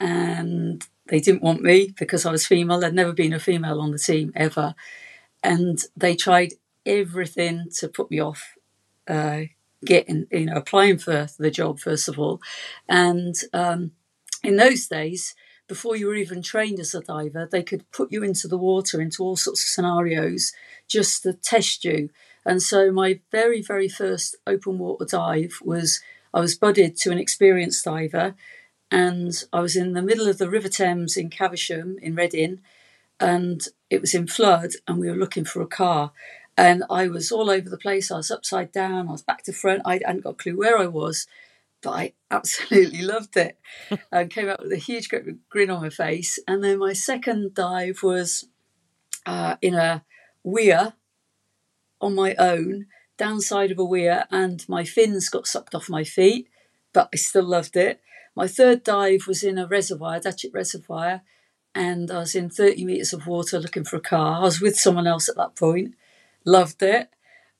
And 0.00 0.82
they 1.08 1.20
didn't 1.20 1.42
want 1.42 1.62
me 1.62 1.94
because 1.98 2.24
I 2.24 2.32
was 2.32 2.46
female. 2.46 2.80
There'd 2.80 2.94
never 2.94 3.12
been 3.12 3.32
a 3.32 3.38
female 3.38 3.80
on 3.80 3.90
the 3.90 3.98
team 3.98 4.32
ever. 4.34 4.74
And 5.42 5.78
they 5.96 6.16
tried 6.16 6.54
everything 6.86 7.66
to 7.78 7.88
put 7.88 8.10
me 8.10 8.20
off 8.20 8.56
uh, 9.06 9.42
getting, 9.84 10.26
you 10.30 10.46
know, 10.46 10.54
applying 10.56 10.98
for 10.98 11.26
the 11.38 11.50
job 11.50 11.80
first 11.80 12.08
of 12.08 12.18
all. 12.18 12.40
And 12.88 13.34
um, 13.52 13.92
in 14.42 14.56
those 14.56 14.86
days, 14.86 15.34
before 15.68 15.96
you 15.96 16.08
were 16.08 16.16
even 16.16 16.42
trained 16.42 16.80
as 16.80 16.94
a 16.94 17.00
diver, 17.00 17.48
they 17.50 17.62
could 17.62 17.90
put 17.92 18.10
you 18.10 18.24
into 18.24 18.48
the 18.48 18.58
water 18.58 19.00
into 19.00 19.22
all 19.22 19.36
sorts 19.36 19.62
of 19.62 19.68
scenarios 19.68 20.52
just 20.88 21.22
to 21.22 21.32
test 21.32 21.84
you. 21.84 22.10
And 22.44 22.62
so 22.62 22.90
my 22.90 23.20
very, 23.30 23.62
very 23.62 23.88
first 23.88 24.36
open 24.46 24.78
water 24.78 25.04
dive 25.04 25.58
was 25.62 26.00
I 26.34 26.40
was 26.40 26.56
budded 26.56 26.96
to 26.98 27.12
an 27.12 27.18
experienced 27.18 27.84
diver 27.84 28.34
and 28.90 29.32
I 29.52 29.60
was 29.60 29.76
in 29.76 29.92
the 29.92 30.02
middle 30.02 30.28
of 30.28 30.38
the 30.38 30.50
River 30.50 30.68
Thames 30.68 31.16
in 31.16 31.30
Caversham 31.30 31.96
in 32.02 32.14
Reading 32.14 32.60
and 33.18 33.62
it 33.88 34.00
was 34.00 34.14
in 34.14 34.26
flood 34.26 34.70
and 34.88 34.98
we 34.98 35.08
were 35.08 35.16
looking 35.16 35.44
for 35.44 35.62
a 35.62 35.66
car 35.66 36.12
and 36.56 36.84
I 36.90 37.08
was 37.08 37.32
all 37.32 37.50
over 37.50 37.70
the 37.70 37.78
place. 37.78 38.10
I 38.10 38.16
was 38.18 38.30
upside 38.30 38.70
down. 38.70 39.08
I 39.08 39.12
was 39.12 39.22
back 39.22 39.44
to 39.44 39.52
front. 39.52 39.82
I 39.86 40.00
hadn't 40.04 40.24
got 40.24 40.30
a 40.34 40.34
clue 40.34 40.58
where 40.58 40.78
I 40.78 40.86
was, 40.86 41.26
but 41.82 41.90
I 41.90 42.12
absolutely 42.30 43.02
loved 43.02 43.36
it. 43.36 43.58
and 44.12 44.30
came 44.30 44.48
out 44.48 44.62
with 44.62 44.72
a 44.72 44.76
huge 44.76 45.08
grin 45.08 45.70
on 45.70 45.80
my 45.80 45.88
face. 45.88 46.38
And 46.46 46.62
then 46.62 46.78
my 46.78 46.92
second 46.92 47.54
dive 47.54 48.02
was 48.02 48.46
uh, 49.24 49.56
in 49.62 49.74
a 49.74 50.04
weir 50.42 50.94
on 52.00 52.14
my 52.14 52.34
own, 52.34 52.86
downside 53.16 53.70
of 53.70 53.78
a 53.78 53.84
weir, 53.84 54.26
and 54.30 54.66
my 54.68 54.84
fins 54.84 55.28
got 55.28 55.46
sucked 55.46 55.74
off 55.74 55.88
my 55.88 56.04
feet, 56.04 56.48
but 56.92 57.08
I 57.12 57.16
still 57.16 57.44
loved 57.44 57.76
it. 57.76 58.00
My 58.34 58.46
third 58.46 58.82
dive 58.84 59.26
was 59.26 59.42
in 59.42 59.58
a 59.58 59.66
reservoir, 59.66 60.20
Datchet 60.20 60.52
Reservoir, 60.52 61.22
and 61.74 62.10
I 62.10 62.20
was 62.20 62.34
in 62.34 62.50
30 62.50 62.84
metres 62.84 63.12
of 63.12 63.26
water 63.26 63.58
looking 63.58 63.84
for 63.84 63.96
a 63.96 64.00
car. 64.00 64.40
I 64.40 64.44
was 64.44 64.60
with 64.60 64.78
someone 64.78 65.06
else 65.06 65.28
at 65.28 65.36
that 65.36 65.56
point 65.56 65.94
loved 66.44 66.82
it. 66.82 67.10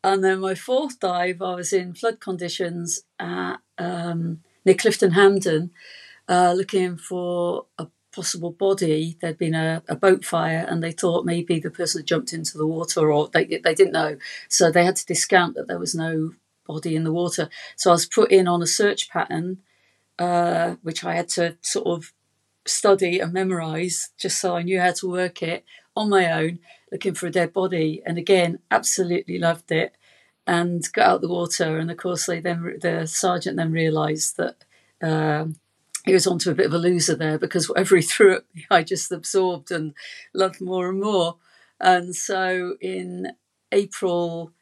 And 0.03 0.25
then 0.25 0.41
my 0.41 0.55
fourth 0.55 0.99
dive, 0.99 1.43
I 1.43 1.55
was 1.55 1.73
in 1.73 1.95
flood 1.95 2.21
conditions 2.21 3.03
at 3.19 3.57
um, 3.77 4.41
near 4.65 4.75
Clifton 4.75 5.13
Hampden, 5.13 5.73
uh, 6.29 6.55
looking 6.57 6.97
for 6.97 7.67
a 7.79 7.87
possible 8.13 8.51
body. 8.51 9.19
There'd 9.21 9.37
been 9.37 9.55
a, 9.55 9.83
a, 9.89 9.97
boat 9.97 10.25
fire, 10.25 10.65
and 10.67 10.83
they 10.83 10.93
thought 10.93 11.27
maybe 11.27 11.61
the 11.61 11.71
person 11.71 12.01
had 12.01 12.07
jumped 12.07 12.33
into 12.33 12.57
the 12.57 12.67
water, 12.67 13.13
or 13.13 13.29
they 13.29 13.45
they 13.45 13.75
didn't 13.75 13.93
know, 13.93 14.17
so 14.49 14.71
they 14.71 14.85
had 14.85 14.97
to 14.97 15.07
discount 15.07 15.55
that 15.57 15.69
there 15.69 15.79
was 15.79 15.95
no 15.95 16.33
body 16.67 16.97
in 16.97 17.05
the 17.05 17.13
water. 17.13 17.51
So 17.77 17.91
I 17.91 17.95
was 17.95 18.07
put 18.07 18.33
in 18.33 18.49
on 18.49 18.63
a 18.63 18.67
search 18.67 19.11
pattern, 19.11 19.59
uh, 20.21 20.77
which 20.83 21.03
I 21.03 21.17
had 21.17 21.29
to 21.31 21.57
sort 21.63 21.89
of 21.89 22.13
study 22.67 23.19
and 23.19 23.33
memorize 23.33 24.11
just 24.17 24.41
so 24.41 24.55
I 24.55 24.63
knew 24.63 24.79
how 24.79 24.93
to 24.93 25.11
work 25.11 25.43
it 25.43 25.65
on 25.97 26.11
my 26.11 26.31
own 26.31 26.61
looking 26.91 27.15
for 27.15 27.27
a 27.27 27.31
dead 27.31 27.53
body, 27.53 28.03
and 28.05 28.19
again, 28.19 28.59
absolutely 28.71 29.39
loved 29.39 29.71
it. 29.71 29.95
And 30.47 30.83
got 30.93 31.07
out 31.07 31.21
the 31.21 31.29
water, 31.29 31.79
and 31.79 31.91
of 31.91 31.97
course, 31.97 32.27
they 32.27 32.41
then 32.41 32.79
the 32.81 33.07
sergeant 33.07 33.57
then 33.57 33.71
realised 33.71 34.37
that 34.39 34.65
um, 35.01 35.57
he 36.05 36.13
was 36.13 36.27
onto 36.27 36.51
a 36.51 36.55
bit 36.55 36.67
of 36.67 36.73
a 36.73 36.79
loser 36.79 37.15
there 37.15 37.39
because 37.39 37.69
whatever 37.69 37.97
he 37.97 38.03
threw 38.03 38.37
at 38.37 38.45
me, 38.55 38.67
I 38.71 38.83
just 38.83 39.13
absorbed 39.13 39.71
and 39.71 39.95
loved 40.35 40.61
more 40.61 40.89
and 40.89 41.01
more. 41.01 41.37
And 41.79 42.17
so, 42.17 42.77
in 42.81 43.33
April 43.71 44.53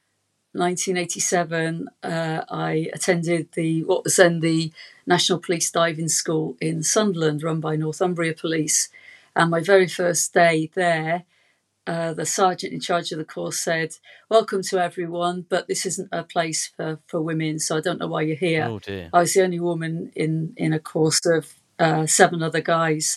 1987, 0.52 1.88
uh, 2.02 2.42
I 2.50 2.90
attended 2.92 3.52
the 3.52 3.84
what 3.84 4.04
was 4.04 4.16
then 4.16 4.40
the 4.40 4.72
National 5.08 5.38
Police 5.38 5.70
Diving 5.70 6.10
School 6.10 6.56
in 6.60 6.82
Sunderland, 6.82 7.42
run 7.42 7.60
by 7.60 7.76
Northumbria 7.76 8.34
Police. 8.34 8.90
And 9.34 9.50
my 9.50 9.60
very 9.60 9.88
first 9.88 10.34
day 10.34 10.70
there, 10.74 11.24
uh, 11.86 12.12
the 12.12 12.26
sergeant 12.26 12.74
in 12.74 12.80
charge 12.80 13.10
of 13.10 13.18
the 13.18 13.24
course 13.24 13.58
said, 13.58 13.96
"Welcome 14.28 14.62
to 14.64 14.78
everyone, 14.78 15.46
but 15.48 15.66
this 15.66 15.86
isn't 15.86 16.10
a 16.12 16.22
place 16.22 16.70
for, 16.76 16.98
for 17.06 17.22
women, 17.22 17.58
so 17.58 17.78
I 17.78 17.80
don't 17.80 17.98
know 17.98 18.08
why 18.08 18.22
you're 18.22 18.36
here." 18.36 18.66
Oh 18.68 18.78
dear! 18.78 19.08
I 19.10 19.20
was 19.20 19.32
the 19.32 19.42
only 19.42 19.58
woman 19.58 20.12
in 20.14 20.52
in 20.58 20.74
a 20.74 20.78
course 20.78 21.24
of 21.24 21.54
uh, 21.78 22.04
seven 22.06 22.42
other 22.42 22.60
guys, 22.60 23.16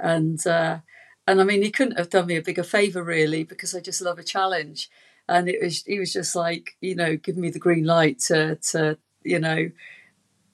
and 0.00 0.44
uh, 0.44 0.78
and 1.28 1.40
I 1.40 1.44
mean 1.44 1.62
he 1.62 1.70
couldn't 1.70 1.98
have 1.98 2.10
done 2.10 2.26
me 2.26 2.34
a 2.34 2.42
bigger 2.42 2.64
favour 2.64 3.04
really 3.04 3.44
because 3.44 3.72
I 3.72 3.80
just 3.80 4.02
love 4.02 4.18
a 4.18 4.24
challenge, 4.24 4.90
and 5.28 5.48
it 5.48 5.62
was 5.62 5.84
he 5.84 6.00
was 6.00 6.12
just 6.12 6.34
like 6.34 6.76
you 6.80 6.96
know 6.96 7.14
giving 7.16 7.42
me 7.42 7.50
the 7.50 7.60
green 7.60 7.84
light 7.84 8.18
to 8.26 8.56
to 8.72 8.98
you 9.22 9.38
know 9.38 9.70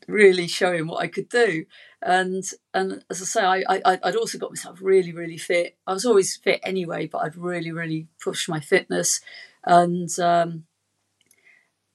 really 0.07 0.47
showing 0.47 0.87
what 0.87 1.03
I 1.03 1.09
could 1.09 1.29
do. 1.29 1.67
And 2.03 2.45
and 2.75 3.05
as 3.11 3.23
I 3.23 3.25
say, 3.25 3.43
I, 3.43 3.65
I 3.85 3.99
I'd 4.03 4.17
also 4.17 4.39
got 4.39 4.51
myself 4.51 4.79
really 4.81 5.13
really 5.13 5.39
fit. 5.39 5.77
I 5.87 5.93
was 5.93 6.05
always 6.05 6.37
fit 6.37 6.61
anyway, 6.63 7.07
but 7.07 7.19
I'd 7.19 7.37
really 7.37 7.73
really 7.73 8.09
pushed 8.23 8.49
my 8.49 8.61
fitness, 8.61 9.21
and 9.65 10.09
um, 10.21 10.65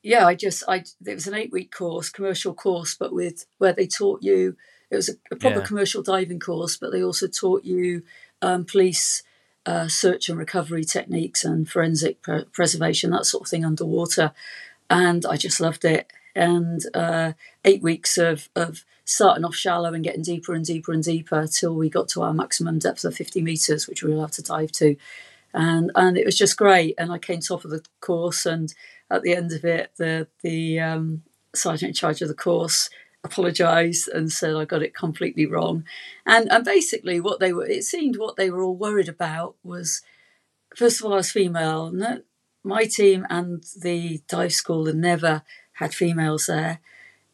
yeah, 0.04 0.26
I 0.26 0.36
just 0.36 0.64
I 0.68 0.84
it 1.06 1.14
was 1.14 1.28
an 1.28 1.36
eight 1.36 1.52
week 1.52 1.72
course, 1.72 2.10
commercial 2.10 2.54
course, 2.54 2.96
but 2.96 3.14
with 3.14 3.46
where 3.58 3.74
they 3.74 3.88
taught 3.88 4.24
you 4.24 4.58
it 4.90 4.96
was 4.96 5.10
a, 5.10 5.14
a 5.32 5.36
proper 5.38 5.60
yeah. 5.60 5.66
commercial 5.66 6.04
diving 6.04 6.40
course, 6.40 6.76
but 6.76 6.92
they 6.92 7.04
also 7.04 7.28
taught 7.28 7.64
you 7.64 8.04
um, 8.42 8.66
police. 8.66 9.24
Uh, 9.64 9.88
search 9.88 10.28
and 10.28 10.40
recovery 10.40 10.84
techniques 10.84 11.46
and 11.46 11.70
forensic 11.70 12.20
pre- 12.24 12.46
preservation, 12.46 13.12
that 13.12 13.28
sort 13.28 13.44
of 13.44 13.48
thing 13.48 13.64
underwater. 13.64 14.32
And 14.90 15.24
I 15.24 15.38
just 15.38 15.62
loved 15.62 15.86
it 15.86 16.12
and 16.36 16.82
uh, 16.94 17.34
eight 17.66 17.82
weeks 17.82 18.18
of, 18.18 18.50
of 18.56 18.86
starting 19.06 19.46
off 19.46 19.56
shallow 19.56 19.94
and 19.94 20.04
getting 20.04 20.22
deeper 20.22 20.54
and 20.54 20.66
deeper 20.66 20.94
and 20.94 21.04
deeper 21.04 21.48
till 21.48 21.76
we 21.76 21.90
got 21.90 22.08
to 22.10 22.22
our 22.22 22.34
maximum 22.34 22.80
depth 22.80 23.04
of 23.04 23.16
50 23.16 23.42
meters, 23.42 23.88
which 23.88 24.04
we 24.04 24.10
were 24.10 24.18
allowed 24.18 24.32
to 24.34 24.42
dive 24.42 24.72
to. 24.74 24.96
And, 25.54 25.92
and 25.96 26.18
it 26.18 26.26
was 26.26 26.38
just 26.38 26.58
great. 26.58 26.96
And 26.98 27.12
I 27.12 27.18
came 27.18 27.42
top 27.42 27.66
of 27.66 27.72
the 27.72 27.84
course. 28.00 28.46
And 28.46 28.74
at 29.10 29.24
the 29.24 29.36
end 29.36 29.52
of 29.52 29.66
it, 29.66 29.92
the, 29.98 30.28
the 30.44 30.80
um, 30.80 31.24
sergeant 31.54 31.90
in 31.90 31.94
charge 31.94 32.22
of 32.22 32.28
the 32.28 32.34
course 32.34 32.90
apologized 33.24 34.08
and 34.08 34.32
said 34.32 34.56
I 34.56 34.66
got 34.66 34.82
it 34.82 34.96
completely 34.96 35.46
wrong. 35.46 35.84
And, 36.26 36.52
and 36.52 36.64
basically, 36.64 37.20
what 37.20 37.40
they 37.40 37.54
were, 37.54 37.66
it 37.66 37.84
seemed 37.84 38.18
what 38.18 38.36
they 38.36 38.50
were 38.50 38.64
all 38.64 38.76
worried 38.76 39.10
about 39.10 39.56
was 39.64 40.02
first 40.76 41.00
of 41.00 41.06
all, 41.06 41.14
I 41.14 41.18
was 41.18 41.32
female. 41.32 41.92
No, 41.92 42.22
my 42.64 42.86
team 42.86 43.26
and 43.30 43.64
the 43.82 44.22
dive 44.28 44.54
school 44.54 44.86
had 44.86 44.96
never 44.96 45.44
had 45.82 45.94
females 45.94 46.46
there, 46.46 46.80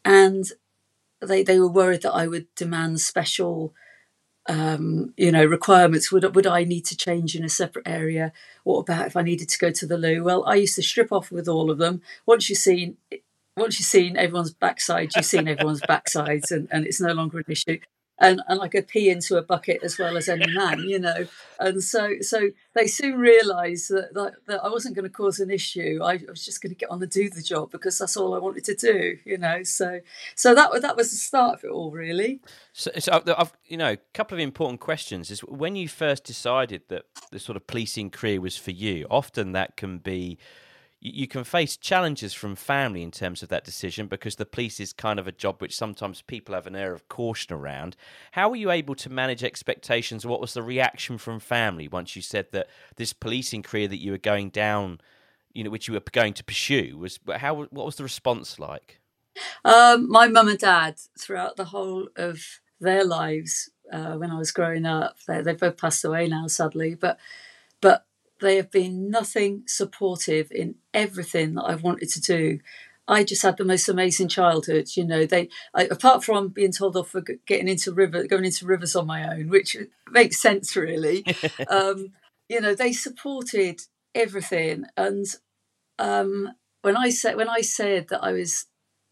and 0.04 0.50
they 1.20 1.42
they 1.42 1.60
were 1.60 1.68
worried 1.68 2.02
that 2.02 2.12
I 2.12 2.26
would 2.26 2.52
demand 2.54 3.00
special. 3.00 3.74
Um, 4.50 5.12
you 5.18 5.30
know, 5.30 5.44
requirements. 5.44 6.10
Would 6.10 6.34
would 6.34 6.46
I 6.46 6.64
need 6.64 6.86
to 6.86 6.96
change 6.96 7.36
in 7.36 7.44
a 7.44 7.50
separate 7.50 7.86
area? 7.86 8.32
What 8.64 8.78
about 8.78 9.06
if 9.06 9.14
I 9.14 9.22
needed 9.22 9.50
to 9.50 9.58
go 9.58 9.70
to 9.70 9.86
the 9.86 9.98
loo? 9.98 10.24
Well, 10.24 10.42
I 10.46 10.54
used 10.54 10.76
to 10.76 10.82
strip 10.82 11.12
off 11.12 11.30
with 11.30 11.48
all 11.48 11.70
of 11.70 11.76
them. 11.76 12.00
Once 12.24 12.48
you've 12.48 12.58
seen, 12.58 12.96
once 13.58 13.78
you've 13.78 13.86
seen 13.86 14.16
everyone's 14.16 14.54
backside, 14.54 15.10
you've 15.14 15.26
seen 15.26 15.48
everyone's 15.48 15.82
backsides, 15.82 16.50
and, 16.50 16.66
and 16.70 16.86
it's 16.86 17.00
no 17.00 17.12
longer 17.12 17.38
an 17.38 17.44
issue 17.48 17.78
and, 18.20 18.40
and 18.48 18.60
I 18.60 18.68
could 18.68 18.88
pee 18.88 19.10
into 19.10 19.36
a 19.36 19.42
bucket 19.42 19.82
as 19.82 19.98
well 19.98 20.16
as 20.16 20.28
any 20.28 20.52
man, 20.52 20.80
you 20.80 20.98
know. 20.98 21.26
And 21.60 21.82
so 21.82 22.16
so 22.20 22.50
they 22.74 22.86
soon 22.86 23.18
realised 23.18 23.90
that, 23.90 24.14
that, 24.14 24.34
that 24.46 24.64
I 24.64 24.68
wasn't 24.68 24.96
going 24.96 25.04
to 25.04 25.10
cause 25.10 25.40
an 25.40 25.50
issue. 25.50 26.00
I, 26.02 26.20
was 26.28 26.44
just 26.44 26.60
going 26.60 26.70
to 26.70 26.78
get 26.78 26.90
on 26.90 27.02
and 27.02 27.10
do 27.10 27.30
the 27.30 27.42
job 27.42 27.70
because 27.70 27.98
that's 27.98 28.16
all 28.16 28.34
I 28.34 28.38
wanted 28.38 28.64
to 28.64 28.74
do, 28.74 29.18
you 29.24 29.38
know. 29.38 29.62
So 29.62 30.00
so 30.34 30.54
that 30.54 30.70
that 30.82 30.96
was 30.96 31.10
the 31.10 31.16
start 31.16 31.58
of 31.58 31.64
it 31.64 31.70
all, 31.70 31.90
really. 31.90 32.40
So, 32.72 32.90
so 32.98 33.22
I've 33.36 33.52
you 33.66 33.76
know 33.76 33.92
a 33.92 33.98
couple 34.14 34.36
of 34.36 34.40
important 34.40 34.80
questions. 34.80 35.30
Is 35.30 35.40
when 35.40 35.76
you 35.76 35.88
first 35.88 36.24
decided 36.24 36.82
that 36.88 37.04
the 37.30 37.38
sort 37.38 37.56
of 37.56 37.66
policing 37.66 38.10
career 38.10 38.40
was 38.40 38.56
for 38.56 38.72
you. 38.72 39.06
Often 39.10 39.52
that 39.52 39.76
can 39.76 39.98
be 39.98 40.38
you 41.00 41.28
can 41.28 41.44
face 41.44 41.76
challenges 41.76 42.34
from 42.34 42.56
family 42.56 43.02
in 43.02 43.10
terms 43.10 43.42
of 43.42 43.48
that 43.50 43.64
decision 43.64 44.08
because 44.08 44.36
the 44.36 44.46
police 44.46 44.80
is 44.80 44.92
kind 44.92 45.20
of 45.20 45.28
a 45.28 45.32
job 45.32 45.60
which 45.60 45.76
sometimes 45.76 46.22
people 46.22 46.54
have 46.54 46.66
an 46.66 46.74
air 46.74 46.92
of 46.92 47.08
caution 47.08 47.54
around. 47.54 47.96
How 48.32 48.48
were 48.48 48.56
you 48.56 48.70
able 48.70 48.96
to 48.96 49.10
manage 49.10 49.44
expectations? 49.44 50.26
What 50.26 50.40
was 50.40 50.54
the 50.54 50.62
reaction 50.62 51.16
from 51.16 51.38
family 51.38 51.86
once 51.86 52.16
you 52.16 52.22
said 52.22 52.46
that 52.52 52.68
this 52.96 53.12
policing 53.12 53.62
career 53.62 53.86
that 53.86 54.02
you 54.02 54.10
were 54.10 54.18
going 54.18 54.50
down, 54.50 55.00
you 55.52 55.62
know, 55.62 55.70
which 55.70 55.86
you 55.86 55.94
were 55.94 56.02
going 56.10 56.34
to 56.34 56.44
pursue, 56.44 56.98
was 56.98 57.20
how? 57.36 57.54
What 57.54 57.86
was 57.86 57.96
the 57.96 58.02
response 58.02 58.58
like? 58.58 59.00
Um, 59.64 60.10
my 60.10 60.26
mum 60.26 60.48
and 60.48 60.58
dad, 60.58 60.96
throughout 61.16 61.56
the 61.56 61.66
whole 61.66 62.08
of 62.16 62.40
their 62.80 63.04
lives, 63.04 63.70
uh, 63.92 64.14
when 64.14 64.32
I 64.32 64.38
was 64.38 64.50
growing 64.50 64.84
up, 64.84 65.16
they 65.28 65.42
they 65.42 65.54
both 65.54 65.76
passed 65.76 66.04
away 66.04 66.26
now, 66.26 66.48
sadly, 66.48 66.96
but 66.96 66.98
but 67.08 67.18
they 68.40 68.56
have 68.56 68.70
been 68.70 69.10
nothing 69.10 69.62
supportive 69.66 70.50
in 70.50 70.76
everything 70.94 71.54
that 71.54 71.64
I've 71.64 71.82
wanted 71.82 72.08
to 72.10 72.20
do. 72.20 72.60
I 73.06 73.24
just 73.24 73.42
had 73.42 73.56
the 73.56 73.64
most 73.64 73.88
amazing 73.88 74.28
childhood. 74.28 74.88
You 74.94 75.04
know, 75.04 75.24
they 75.24 75.48
I, 75.74 75.84
apart 75.84 76.22
from 76.22 76.48
being 76.48 76.72
told 76.72 76.96
off 76.96 77.10
for 77.10 77.22
getting 77.46 77.68
into 77.68 77.92
river, 77.92 78.26
going 78.26 78.44
into 78.44 78.66
rivers 78.66 78.94
on 78.94 79.06
my 79.06 79.34
own, 79.34 79.48
which 79.48 79.76
makes 80.10 80.40
sense 80.40 80.76
really. 80.76 81.24
um, 81.68 82.12
you 82.48 82.60
know, 82.60 82.74
they 82.74 82.92
supported 82.92 83.80
everything, 84.14 84.84
and 84.96 85.26
um, 85.98 86.50
when 86.82 86.96
I 86.96 87.10
said 87.10 87.36
when 87.36 87.48
I 87.48 87.62
said 87.62 88.08
that 88.08 88.22
I 88.22 88.32
was 88.32 88.66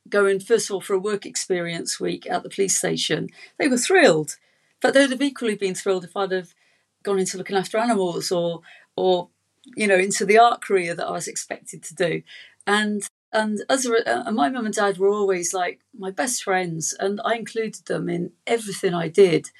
going 0.08 0.38
first 0.38 0.70
of 0.70 0.74
all 0.74 0.80
for 0.80 0.94
a 0.94 1.00
work 1.00 1.26
experience 1.26 1.98
week 1.98 2.28
at 2.30 2.42
the 2.42 2.50
police 2.50 2.78
station, 2.78 3.28
they 3.58 3.68
were 3.68 3.78
thrilled. 3.78 4.36
But 4.82 4.92
they'd 4.92 5.10
have 5.10 5.22
equally 5.22 5.54
been 5.54 5.74
thrilled 5.74 6.04
if 6.04 6.16
I'd 6.16 6.32
have 6.32 6.54
gone 7.02 7.18
into 7.18 7.38
looking 7.38 7.56
after 7.56 7.78
animals 7.78 8.30
or 8.30 8.60
or 8.96 9.28
you 9.76 9.86
know 9.86 9.96
into 9.96 10.24
the 10.24 10.38
art 10.38 10.62
career 10.62 10.94
that 10.94 11.06
I 11.06 11.12
was 11.12 11.28
expected 11.28 11.82
to 11.84 11.94
do, 11.94 12.22
and 12.66 13.08
and 13.32 13.62
as 13.68 13.84
a, 13.86 14.28
uh, 14.28 14.30
my 14.30 14.48
mum 14.48 14.66
and 14.66 14.74
dad 14.74 14.98
were 14.98 15.10
always 15.10 15.52
like 15.52 15.80
my 15.96 16.10
best 16.10 16.42
friends, 16.42 16.94
and 16.98 17.20
I 17.24 17.34
included 17.34 17.86
them 17.86 18.08
in 18.08 18.32
everything 18.46 18.94
I 18.94 19.08
did. 19.08 19.50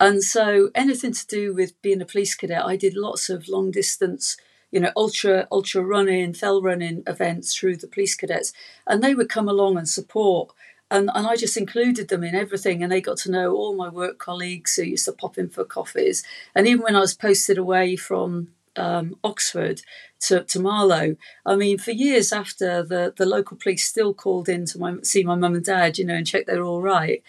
And 0.00 0.22
so 0.22 0.70
anything 0.74 1.12
to 1.12 1.26
do 1.26 1.54
with 1.54 1.80
being 1.80 2.02
a 2.02 2.06
police 2.06 2.34
cadet, 2.34 2.64
I 2.64 2.76
did 2.76 2.96
lots 2.96 3.30
of 3.30 3.48
long 3.48 3.70
distance, 3.70 4.36
you 4.70 4.80
know, 4.80 4.90
ultra 4.96 5.46
ultra 5.52 5.82
running, 5.82 6.34
fell 6.34 6.60
running 6.60 7.02
events 7.06 7.56
through 7.56 7.76
the 7.76 7.86
police 7.86 8.14
cadets, 8.14 8.52
and 8.86 9.02
they 9.02 9.14
would 9.14 9.28
come 9.28 9.48
along 9.48 9.78
and 9.78 9.88
support. 9.88 10.52
And, 10.90 11.10
and 11.14 11.26
I 11.26 11.36
just 11.36 11.56
included 11.56 12.08
them 12.08 12.22
in 12.24 12.34
everything, 12.34 12.82
and 12.82 12.92
they 12.92 13.00
got 13.00 13.16
to 13.18 13.30
know 13.30 13.54
all 13.54 13.74
my 13.74 13.88
work 13.88 14.18
colleagues 14.18 14.76
who 14.76 14.82
used 14.82 15.06
to 15.06 15.12
pop 15.12 15.38
in 15.38 15.48
for 15.48 15.64
coffees. 15.64 16.22
And 16.54 16.66
even 16.66 16.82
when 16.82 16.94
I 16.96 17.00
was 17.00 17.14
posted 17.14 17.56
away 17.56 17.96
from 17.96 18.48
um, 18.76 19.16
Oxford 19.22 19.82
to, 20.20 20.44
to 20.44 20.60
Marlow. 20.60 21.16
I 21.44 21.56
mean, 21.56 21.78
for 21.78 21.90
years 21.90 22.32
after 22.32 22.82
the, 22.82 23.12
the 23.16 23.26
local 23.26 23.56
police 23.56 23.86
still 23.86 24.14
called 24.14 24.48
in 24.48 24.66
to 24.66 24.78
my, 24.78 24.96
see 25.02 25.22
my 25.22 25.34
mum 25.34 25.54
and 25.54 25.64
dad, 25.64 25.98
you 25.98 26.04
know, 26.04 26.14
and 26.14 26.26
check 26.26 26.46
they're 26.46 26.64
all 26.64 26.82
right. 26.82 27.22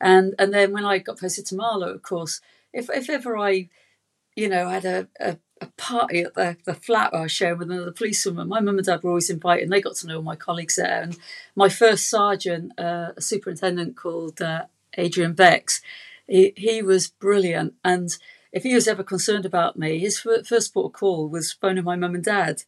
And 0.00 0.34
and 0.38 0.52
then 0.52 0.72
when 0.72 0.84
I 0.84 0.98
got 0.98 1.20
posted 1.20 1.46
to 1.46 1.54
Marlow, 1.54 1.90
of 1.94 2.02
course, 2.02 2.40
if 2.72 2.90
if 2.90 3.08
ever 3.08 3.38
I, 3.38 3.68
you 4.34 4.48
know, 4.48 4.68
had 4.68 4.84
a, 4.84 5.08
a, 5.20 5.36
a 5.60 5.66
party 5.76 6.22
at 6.22 6.34
the, 6.34 6.56
the 6.64 6.74
flat 6.74 7.14
I 7.14 7.22
was 7.22 7.32
sharing 7.32 7.58
with 7.58 7.70
another 7.70 7.92
policewoman, 7.92 8.48
my 8.48 8.58
mum 8.58 8.78
and 8.78 8.86
dad 8.86 9.02
were 9.02 9.10
always 9.10 9.30
invited, 9.30 9.64
and 9.64 9.72
they 9.72 9.80
got 9.80 9.94
to 9.96 10.08
know 10.08 10.16
all 10.16 10.22
my 10.22 10.34
colleagues 10.34 10.74
there. 10.74 11.02
And 11.02 11.16
my 11.54 11.68
first 11.68 12.10
sergeant, 12.10 12.72
uh, 12.78 13.12
a 13.16 13.20
superintendent 13.20 13.96
called 13.96 14.42
uh, 14.42 14.64
Adrian 14.98 15.34
Becks, 15.34 15.80
he, 16.26 16.52
he 16.56 16.82
was 16.82 17.08
brilliant 17.08 17.74
and 17.84 18.16
if 18.52 18.62
he 18.62 18.74
was 18.74 18.86
ever 18.86 19.02
concerned 19.02 19.46
about 19.46 19.78
me, 19.78 19.98
his 19.98 20.20
first 20.20 20.74
port 20.74 20.86
of 20.86 20.92
call 20.92 21.28
was 21.28 21.52
phoning 21.52 21.84
my 21.84 21.96
mum 21.96 22.14
and 22.14 22.24
dad, 22.24 22.62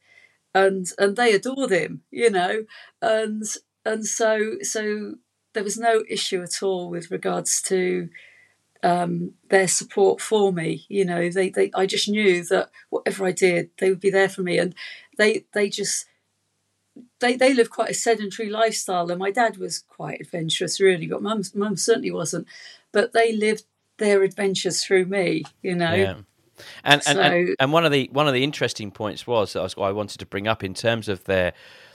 and 0.54 0.86
and 0.98 1.16
they 1.16 1.32
adored 1.32 1.70
him, 1.70 2.02
you 2.10 2.30
know, 2.30 2.64
and 3.02 3.44
and 3.84 4.06
so 4.06 4.56
so 4.62 5.16
there 5.52 5.64
was 5.64 5.78
no 5.78 6.04
issue 6.08 6.42
at 6.42 6.62
all 6.62 6.90
with 6.90 7.10
regards 7.10 7.62
to 7.62 8.08
um, 8.82 9.32
their 9.48 9.68
support 9.68 10.20
for 10.20 10.52
me. 10.52 10.84
You 10.88 11.04
know, 11.04 11.30
they, 11.30 11.48
they 11.50 11.70
I 11.74 11.86
just 11.86 12.08
knew 12.08 12.44
that 12.44 12.70
whatever 12.90 13.26
I 13.26 13.32
did, 13.32 13.70
they 13.78 13.90
would 13.90 14.00
be 14.00 14.10
there 14.10 14.28
for 14.28 14.42
me, 14.42 14.58
and 14.58 14.74
they 15.18 15.44
they 15.52 15.68
just 15.68 16.06
they 17.20 17.36
they 17.36 17.54
live 17.54 17.70
quite 17.70 17.90
a 17.90 17.94
sedentary 17.94 18.50
lifestyle, 18.50 19.10
and 19.10 19.18
my 19.18 19.30
dad 19.30 19.56
was 19.56 19.80
quite 19.80 20.20
adventurous, 20.20 20.80
really, 20.80 21.06
but 21.06 21.22
mum 21.22 21.42
mum 21.54 21.76
certainly 21.76 22.10
wasn't. 22.10 22.46
But 22.92 23.12
they 23.12 23.32
lived 23.32 23.64
their 23.98 24.22
adventures 24.22 24.84
through 24.84 25.06
me, 25.06 25.44
you 25.62 25.74
know. 25.74 25.94
Yeah. 25.94 26.14
And, 26.84 27.02
so, 27.02 27.10
and, 27.10 27.20
and, 27.20 27.56
and 27.58 27.72
one 27.72 27.84
of 27.84 27.92
the 27.92 28.08
one 28.12 28.28
of 28.28 28.34
the 28.34 28.44
interesting 28.44 28.90
points 28.90 29.26
was, 29.26 29.54
was 29.54 29.74
I 29.76 29.90
wanted 29.90 30.18
to 30.18 30.26
bring 30.26 30.46
up 30.46 30.62
in 30.62 30.74
terms 30.74 31.08
of 31.08 31.24
their 31.24 31.52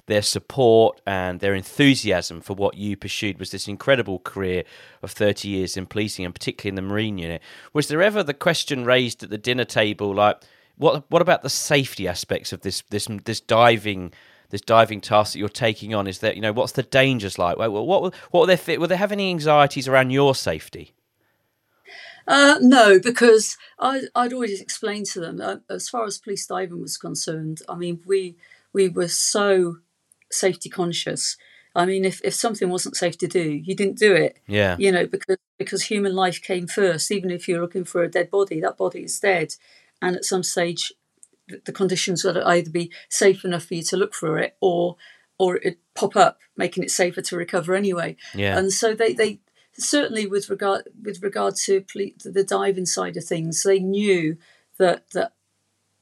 their 0.09 0.21
support 0.23 0.99
and 1.05 1.39
their 1.39 1.53
enthusiasm 1.53 2.41
for 2.41 2.55
what 2.55 2.75
you 2.75 2.97
pursued 2.97 3.39
was 3.39 3.51
this 3.51 3.67
incredible 3.67 4.19
career 4.19 4.63
of 5.03 5.11
30 5.11 5.47
years 5.47 5.77
in 5.77 5.85
policing 5.85 6.25
and 6.25 6.33
particularly 6.33 6.69
in 6.69 6.75
the 6.75 6.81
marine 6.81 7.19
unit 7.19 7.41
was 7.73 7.87
there 7.87 8.01
ever 8.01 8.23
the 8.23 8.33
question 8.33 8.83
raised 8.83 9.23
at 9.23 9.29
the 9.29 9.37
dinner 9.37 9.65
table 9.65 10.13
like 10.13 10.41
what 10.77 11.05
what 11.11 11.21
about 11.21 11.43
the 11.43 11.49
safety 11.49 12.07
aspects 12.07 12.51
of 12.51 12.61
this 12.61 12.81
this 12.89 13.07
this 13.25 13.39
diving 13.39 14.11
this 14.49 14.61
diving 14.61 14.99
task 14.99 15.33
that 15.33 15.39
you're 15.39 15.47
taking 15.47 15.93
on 15.93 16.07
is 16.07 16.19
that 16.19 16.35
you 16.35 16.41
know 16.41 16.51
what's 16.51 16.71
the 16.71 16.83
dangers 16.83 17.37
like 17.37 17.57
what 17.57 17.71
what, 17.71 18.13
what 18.31 18.47
were 18.47 18.55
there 18.55 18.79
were 18.79 18.87
there 18.87 18.97
have 18.97 19.11
any 19.11 19.29
anxieties 19.29 19.87
around 19.87 20.09
your 20.09 20.33
safety 20.33 20.95
Uh, 22.27 22.57
no, 22.61 22.99
because 22.99 23.57
I, 23.79 24.01
would 24.15 24.33
always 24.33 24.61
explained 24.61 25.07
to 25.07 25.19
them 25.19 25.37
that 25.37 25.61
as 25.69 25.89
far 25.89 26.05
as 26.05 26.17
police 26.17 26.45
diving 26.45 26.81
was 26.81 26.97
concerned, 26.97 27.61
I 27.67 27.75
mean, 27.75 28.01
we 28.05 28.35
we 28.73 28.87
were 28.89 29.07
so 29.07 29.77
safety 30.31 30.69
conscious. 30.69 31.37
I 31.75 31.85
mean, 31.85 32.05
if, 32.05 32.21
if 32.23 32.33
something 32.33 32.69
wasn't 32.69 32.97
safe 32.97 33.17
to 33.19 33.27
do, 33.27 33.41
you 33.41 33.75
didn't 33.75 33.97
do 33.97 34.13
it. 34.15 34.37
Yeah. 34.47 34.75
You 34.79 34.91
know, 34.91 35.05
because 35.05 35.37
because 35.57 35.83
human 35.83 36.15
life 36.15 36.41
came 36.41 36.67
first. 36.67 37.11
Even 37.11 37.31
if 37.31 37.47
you're 37.47 37.61
looking 37.61 37.83
for 37.85 38.03
a 38.03 38.09
dead 38.09 38.29
body, 38.31 38.59
that 38.61 38.77
body 38.77 39.03
is 39.03 39.19
dead, 39.19 39.55
and 40.01 40.15
at 40.15 40.25
some 40.25 40.43
stage, 40.43 40.93
the 41.65 41.71
conditions 41.71 42.23
would 42.23 42.37
either 42.37 42.69
be 42.69 42.91
safe 43.09 43.43
enough 43.45 43.65
for 43.65 43.75
you 43.75 43.83
to 43.83 43.97
look 43.97 44.13
for 44.13 44.37
it, 44.39 44.55
or 44.61 44.97
or 45.37 45.57
it 45.57 45.79
pop 45.95 46.15
up, 46.15 46.39
making 46.57 46.83
it 46.83 46.91
safer 46.91 47.21
to 47.21 47.37
recover 47.37 47.73
anyway. 47.75 48.15
Yeah. 48.33 48.57
And 48.57 48.71
so 48.71 48.93
they 48.93 49.13
they 49.13 49.39
certainly 49.79 50.27
with 50.27 50.49
regard 50.49 50.89
with 51.01 51.23
regard 51.23 51.55
to 51.65 51.83
the 52.23 52.45
diving 52.47 52.85
side 52.85 53.17
of 53.17 53.23
things, 53.23 53.63
they 53.63 53.79
knew 53.79 54.37
that 54.77 55.09
that 55.11 55.33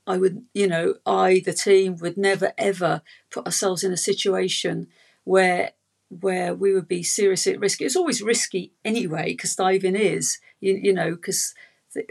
I 0.06 0.18
would, 0.18 0.46
you 0.54 0.68
know, 0.68 0.96
I 1.06 1.42
the 1.46 1.54
team 1.54 1.98
would 1.98 2.18
never 2.18 2.54
ever 2.58 3.02
put 3.30 3.46
ourselves 3.46 3.84
in 3.84 3.92
a 3.92 3.98
situation 3.98 4.88
where 5.24 5.72
where 6.10 6.56
we 6.56 6.74
would 6.74 6.88
be 6.88 7.04
seriously 7.04 7.54
at 7.54 7.60
risk. 7.60 7.82
It's 7.82 7.98
always 7.98 8.22
risky 8.22 8.72
anyway 8.86 9.34
because 9.34 9.56
diving 9.56 9.96
is, 9.96 10.40
you, 10.62 10.80
you 10.82 10.94
know, 10.94 11.12
because 11.12 11.54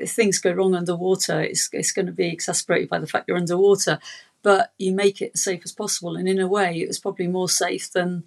things 0.06 0.38
go 0.38 0.52
wrong 0.52 0.74
underwater, 0.74 1.40
it's 1.40 1.68
it's 1.72 1.92
going 1.92 2.06
to 2.06 2.12
be 2.12 2.28
exacerbated 2.28 2.90
by 2.90 2.98
the 2.98 3.06
fact 3.06 3.28
you're 3.28 3.36
underwater. 3.36 3.98
But 4.42 4.72
you 4.78 4.92
make 4.92 5.20
it 5.20 5.32
as 5.34 5.42
safe 5.42 5.62
as 5.64 5.72
possible, 5.72 6.16
and 6.16 6.28
in 6.28 6.38
a 6.38 6.46
way, 6.46 6.80
it 6.80 6.88
was 6.88 6.98
probably 6.98 7.26
more 7.26 7.48
safe 7.48 7.90
than 7.90 8.24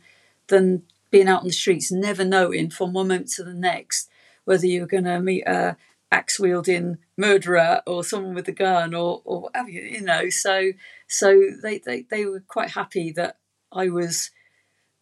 than 0.47 0.83
being 1.11 1.27
out 1.27 1.41
on 1.41 1.47
the 1.47 1.53
streets, 1.53 1.91
never 1.91 2.23
knowing 2.23 2.69
from 2.69 2.93
one 2.93 3.07
moment 3.07 3.29
to 3.29 3.43
the 3.43 3.53
next 3.53 4.09
whether 4.45 4.65
you 4.65 4.81
were 4.81 4.87
going 4.87 5.03
to 5.03 5.19
meet 5.19 5.43
a 5.47 5.77
axe 6.11 6.39
wielding 6.39 6.97
murderer 7.17 7.81
or 7.85 8.03
someone 8.03 8.33
with 8.33 8.47
a 8.47 8.51
gun 8.51 8.93
or 8.93 9.21
or 9.25 9.41
whatever 9.41 9.69
you, 9.69 9.81
you 9.81 10.01
know. 10.01 10.29
So 10.29 10.71
so 11.07 11.41
they, 11.61 11.79
they 11.79 12.05
they 12.09 12.25
were 12.25 12.43
quite 12.47 12.71
happy 12.71 13.11
that 13.13 13.37
I 13.71 13.89
was 13.89 14.31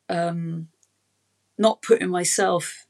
um, 0.09 0.67
not 1.57 1.81
putting 1.81 2.09
myself 2.09 2.87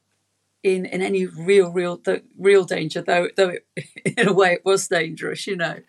in 0.63 0.85
in 0.85 1.01
any 1.01 1.25
real 1.25 1.71
real 1.71 2.01
real 2.37 2.63
danger, 2.63 3.01
though 3.01 3.29
though 3.35 3.53
it, 3.75 3.87
in 4.17 4.27
a 4.27 4.33
way 4.33 4.53
it 4.53 4.65
was 4.65 4.87
dangerous, 4.87 5.47
you 5.47 5.55
know. 5.55 5.79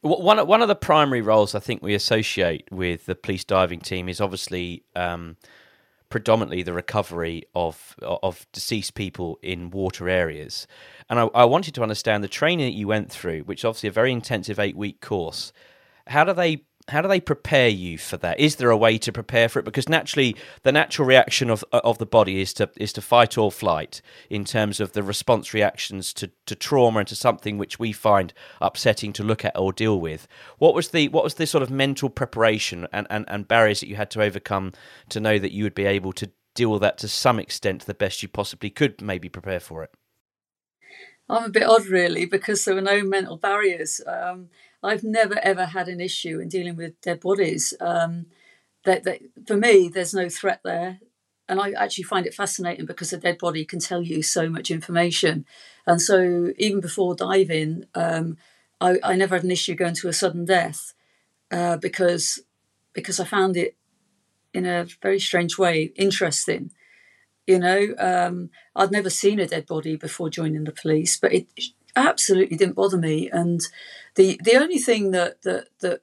One 0.00 0.44
one 0.46 0.62
of 0.62 0.68
the 0.68 0.76
primary 0.76 1.22
roles 1.22 1.54
I 1.54 1.60
think 1.60 1.82
we 1.82 1.94
associate 1.94 2.68
with 2.70 3.06
the 3.06 3.14
police 3.14 3.44
diving 3.44 3.80
team 3.80 4.08
is 4.08 4.20
obviously. 4.20 4.84
Um, 4.96 5.36
predominantly 6.10 6.62
the 6.62 6.72
recovery 6.72 7.44
of 7.54 7.94
of 8.02 8.46
deceased 8.52 8.94
people 8.94 9.38
in 9.42 9.70
water 9.70 10.08
areas. 10.08 10.66
And 11.10 11.18
I, 11.18 11.24
I, 11.34 11.44
wanted 11.44 11.74
to 11.74 11.82
understand 11.82 12.24
the 12.24 12.28
training 12.28 12.66
that 12.66 12.76
you 12.76 12.88
went 12.88 13.10
through, 13.10 13.40
which 13.40 13.64
obviously 13.64 13.88
a 13.88 13.92
very 13.92 14.12
intensive 14.12 14.58
eight 14.58 14.76
week 14.76 15.00
course. 15.00 15.52
How 16.06 16.24
do 16.24 16.32
they 16.32 16.64
how 16.88 17.02
do 17.02 17.08
they 17.08 17.20
prepare 17.20 17.68
you 17.68 17.98
for 17.98 18.16
that? 18.18 18.40
Is 18.40 18.56
there 18.56 18.70
a 18.70 18.76
way 18.76 18.98
to 18.98 19.12
prepare 19.12 19.48
for 19.48 19.58
it? 19.58 19.64
Because 19.64 19.88
naturally, 19.88 20.34
the 20.62 20.72
natural 20.72 21.06
reaction 21.06 21.50
of 21.50 21.64
of 21.72 21.98
the 21.98 22.06
body 22.06 22.40
is 22.40 22.52
to 22.54 22.70
is 22.76 22.92
to 22.94 23.02
fight 23.02 23.36
or 23.36 23.52
flight 23.52 24.00
in 24.30 24.44
terms 24.44 24.80
of 24.80 24.92
the 24.92 25.02
response 25.02 25.52
reactions 25.52 26.12
to, 26.14 26.30
to 26.46 26.54
trauma 26.54 27.00
and 27.00 27.08
to 27.08 27.16
something 27.16 27.58
which 27.58 27.78
we 27.78 27.92
find 27.92 28.32
upsetting 28.60 29.12
to 29.14 29.22
look 29.22 29.44
at 29.44 29.58
or 29.58 29.72
deal 29.72 30.00
with. 30.00 30.26
What 30.58 30.74
was 30.74 30.88
the 30.88 31.08
what 31.08 31.24
was 31.24 31.34
the 31.34 31.46
sort 31.46 31.62
of 31.62 31.70
mental 31.70 32.10
preparation 32.10 32.86
and, 32.92 33.06
and, 33.10 33.24
and 33.28 33.46
barriers 33.46 33.80
that 33.80 33.88
you 33.88 33.96
had 33.96 34.10
to 34.12 34.22
overcome 34.22 34.72
to 35.10 35.20
know 35.20 35.38
that 35.38 35.52
you 35.52 35.64
would 35.64 35.74
be 35.74 35.86
able 35.86 36.12
to 36.14 36.30
deal 36.54 36.72
with 36.72 36.80
that 36.82 36.98
to 36.98 37.08
some 37.08 37.38
extent 37.38 37.86
the 37.86 37.94
best 37.94 38.22
you 38.22 38.28
possibly 38.28 38.70
could 38.70 39.00
maybe 39.00 39.28
prepare 39.28 39.60
for 39.60 39.84
it? 39.84 39.90
I'm 41.30 41.44
a 41.44 41.50
bit 41.50 41.64
odd, 41.64 41.86
really, 41.86 42.24
because 42.24 42.64
there 42.64 42.74
were 42.74 42.80
no 42.80 43.02
mental 43.02 43.36
barriers. 43.36 44.00
Um, 44.06 44.48
I've 44.82 45.04
never 45.04 45.38
ever 45.40 45.66
had 45.66 45.88
an 45.88 46.00
issue 46.00 46.38
in 46.40 46.48
dealing 46.48 46.76
with 46.76 47.00
dead 47.00 47.20
bodies. 47.20 47.74
Um, 47.80 48.26
that, 48.84 49.04
that 49.04 49.20
for 49.46 49.56
me, 49.56 49.88
there's 49.88 50.14
no 50.14 50.28
threat 50.28 50.60
there, 50.64 51.00
and 51.48 51.60
I 51.60 51.72
actually 51.72 52.04
find 52.04 52.26
it 52.26 52.34
fascinating 52.34 52.86
because 52.86 53.12
a 53.12 53.18
dead 53.18 53.38
body 53.38 53.64
can 53.64 53.80
tell 53.80 54.02
you 54.02 54.22
so 54.22 54.48
much 54.48 54.70
information. 54.70 55.46
And 55.86 56.00
so, 56.00 56.52
even 56.58 56.80
before 56.80 57.14
diving, 57.14 57.84
um, 57.94 58.36
I, 58.80 58.98
I, 59.02 59.16
never 59.16 59.34
had 59.36 59.44
an 59.44 59.50
issue 59.50 59.74
going 59.74 59.94
to 59.94 60.08
a 60.08 60.12
sudden 60.12 60.44
death 60.44 60.94
uh, 61.50 61.76
because 61.78 62.40
because 62.92 63.18
I 63.18 63.24
found 63.24 63.56
it 63.56 63.76
in 64.54 64.66
a 64.66 64.86
very 65.02 65.20
strange 65.20 65.58
way 65.58 65.92
interesting. 65.96 66.72
You 67.46 67.58
know, 67.58 67.94
um, 67.98 68.50
I'd 68.76 68.90
never 68.90 69.08
seen 69.08 69.40
a 69.40 69.46
dead 69.46 69.66
body 69.66 69.96
before 69.96 70.28
joining 70.28 70.64
the 70.64 70.72
police, 70.72 71.16
but 71.16 71.32
it 71.32 71.48
absolutely 72.06 72.56
didn't 72.56 72.76
bother 72.76 72.98
me. 72.98 73.28
And 73.30 73.60
the 74.14 74.40
the 74.42 74.56
only 74.56 74.78
thing 74.78 75.10
that 75.12 75.42
that 75.42 75.68
that 75.80 76.02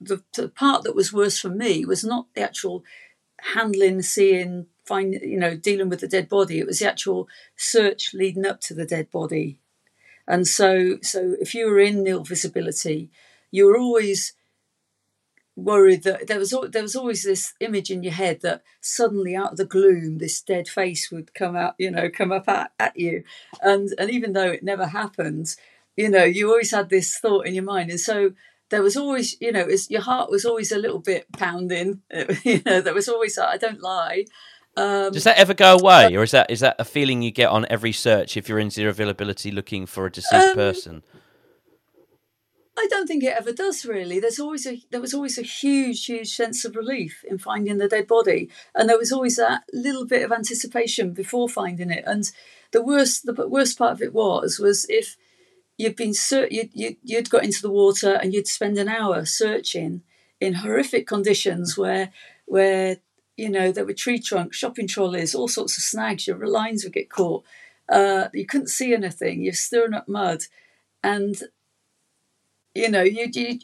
the, 0.00 0.22
the 0.34 0.48
part 0.48 0.82
that 0.84 0.94
was 0.94 1.12
worse 1.12 1.38
for 1.38 1.48
me 1.48 1.84
was 1.84 2.04
not 2.04 2.26
the 2.34 2.42
actual 2.42 2.84
handling, 3.54 4.02
seeing, 4.02 4.66
find 4.84 5.14
you 5.14 5.38
know, 5.38 5.56
dealing 5.56 5.88
with 5.88 6.00
the 6.00 6.08
dead 6.08 6.28
body. 6.28 6.58
It 6.58 6.66
was 6.66 6.80
the 6.80 6.88
actual 6.88 7.28
search 7.56 8.12
leading 8.14 8.46
up 8.46 8.60
to 8.62 8.74
the 8.74 8.86
dead 8.86 9.10
body. 9.10 9.60
And 10.26 10.46
so, 10.46 10.98
so 11.02 11.36
if 11.40 11.54
you 11.54 11.66
were 11.66 11.78
in 11.78 12.02
nil 12.02 12.24
visibility, 12.24 13.10
you 13.50 13.66
were 13.66 13.78
always 13.78 14.34
worried 15.58 16.04
that 16.04 16.28
there 16.28 16.38
was 16.38 16.54
there 16.70 16.82
was 16.82 16.94
always 16.94 17.24
this 17.24 17.54
image 17.60 17.90
in 17.90 18.02
your 18.02 18.12
head 18.12 18.40
that 18.42 18.62
suddenly 18.80 19.34
out 19.34 19.52
of 19.52 19.56
the 19.56 19.64
gloom 19.64 20.18
this 20.18 20.40
dead 20.40 20.68
face 20.68 21.10
would 21.10 21.34
come 21.34 21.56
out 21.56 21.74
you 21.78 21.90
know 21.90 22.08
come 22.08 22.32
up 22.32 22.48
at, 22.48 22.70
at 22.78 22.96
you. 22.96 23.24
And 23.60 23.90
and 23.98 24.10
even 24.10 24.32
though 24.32 24.50
it 24.50 24.62
never 24.62 24.86
happened 24.86 25.56
you 25.96 26.08
know 26.08 26.24
you 26.24 26.48
always 26.48 26.70
had 26.70 26.90
this 26.90 27.18
thought 27.18 27.46
in 27.46 27.54
your 27.54 27.64
mind. 27.64 27.90
And 27.90 28.00
so 28.00 28.32
there 28.70 28.82
was 28.82 28.96
always 28.96 29.36
you 29.40 29.52
know 29.52 29.68
your 29.88 30.02
heart 30.02 30.30
was 30.30 30.44
always 30.44 30.70
a 30.70 30.78
little 30.78 31.00
bit 31.00 31.26
pounding 31.32 32.02
you 32.44 32.62
know 32.64 32.80
there 32.80 32.94
was 32.94 33.08
always 33.08 33.38
i 33.38 33.56
don't 33.56 33.80
lie. 33.80 34.24
Um, 34.76 35.12
Does 35.12 35.24
that 35.24 35.38
ever 35.38 35.54
go 35.54 35.76
away, 35.76 36.14
or 36.14 36.22
is 36.22 36.30
that 36.30 36.52
is 36.52 36.60
that 36.60 36.76
a 36.78 36.84
feeling 36.84 37.20
you 37.20 37.32
get 37.32 37.48
on 37.48 37.66
every 37.68 37.90
search 37.90 38.36
if 38.36 38.48
you're 38.48 38.60
in 38.60 38.70
zero 38.70 38.90
availability 38.90 39.50
looking 39.50 39.86
for 39.86 40.06
a 40.06 40.10
deceased 40.10 40.50
um, 40.50 40.54
person? 40.54 41.02
I 42.78 42.86
don't 42.88 43.08
think 43.08 43.24
it 43.24 43.36
ever 43.36 43.52
does 43.52 43.84
really. 43.84 44.20
There's 44.20 44.38
always 44.38 44.66
a 44.66 44.80
there 44.90 45.00
was 45.00 45.12
always 45.12 45.36
a 45.36 45.42
huge, 45.42 46.06
huge 46.06 46.34
sense 46.34 46.64
of 46.64 46.76
relief 46.76 47.24
in 47.28 47.38
finding 47.38 47.78
the 47.78 47.88
dead 47.88 48.06
body, 48.06 48.50
and 48.74 48.88
there 48.88 48.98
was 48.98 49.12
always 49.12 49.36
that 49.36 49.62
little 49.72 50.06
bit 50.06 50.22
of 50.22 50.30
anticipation 50.30 51.12
before 51.12 51.48
finding 51.48 51.90
it. 51.90 52.04
And 52.06 52.30
the 52.70 52.82
worst, 52.82 53.26
the 53.26 53.48
worst 53.48 53.78
part 53.78 53.92
of 53.92 54.02
it 54.02 54.14
was 54.14 54.60
was 54.60 54.86
if 54.88 55.16
you'd 55.76 55.96
been 55.96 56.12
you'd, 56.50 56.70
you'd, 56.72 56.96
you'd 57.02 57.30
got 57.30 57.44
into 57.44 57.62
the 57.62 57.70
water 57.70 58.12
and 58.14 58.32
you'd 58.32 58.46
spend 58.46 58.78
an 58.78 58.88
hour 58.88 59.24
searching 59.24 60.02
in 60.40 60.54
horrific 60.54 61.06
conditions 61.06 61.76
where 61.76 62.12
where 62.46 62.98
you 63.36 63.48
know 63.48 63.72
there 63.72 63.84
were 63.84 63.92
tree 63.92 64.20
trunks, 64.20 64.56
shopping 64.56 64.86
trolleys, 64.86 65.34
all 65.34 65.48
sorts 65.48 65.76
of 65.76 65.82
snags. 65.82 66.28
Your 66.28 66.46
lines 66.46 66.84
would 66.84 66.92
get 66.92 67.10
caught. 67.10 67.44
Uh, 67.88 68.28
you 68.32 68.46
couldn't 68.46 68.68
see 68.68 68.94
anything. 68.94 69.42
You're 69.42 69.52
stirring 69.52 69.94
up 69.94 70.08
mud, 70.08 70.42
and 71.02 71.42
you 72.74 72.90
know, 72.90 73.02
you 73.02 73.28
you 73.32 73.58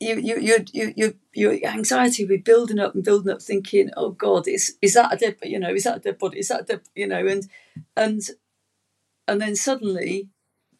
you 0.00 0.16
you 0.16 0.38
you 0.40 0.64
you, 0.72 0.92
you 0.96 1.14
your 1.34 1.66
anxiety 1.66 2.24
would 2.24 2.28
be 2.28 2.36
building 2.38 2.78
up 2.78 2.94
and 2.94 3.04
building 3.04 3.32
up, 3.32 3.42
thinking, 3.42 3.90
"Oh 3.96 4.10
God, 4.10 4.48
is 4.48 4.76
is 4.82 4.94
that 4.94 5.12
a 5.12 5.16
dead? 5.16 5.36
You 5.42 5.58
know, 5.58 5.74
is 5.74 5.84
that 5.84 5.98
a 5.98 6.00
dead 6.00 6.18
body? 6.18 6.38
Is 6.38 6.48
that 6.48 6.62
a 6.62 6.64
dead? 6.64 6.80
You 6.94 7.06
know?" 7.06 7.26
And 7.26 7.48
and 7.96 8.20
and 9.28 9.40
then 9.40 9.56
suddenly 9.56 10.28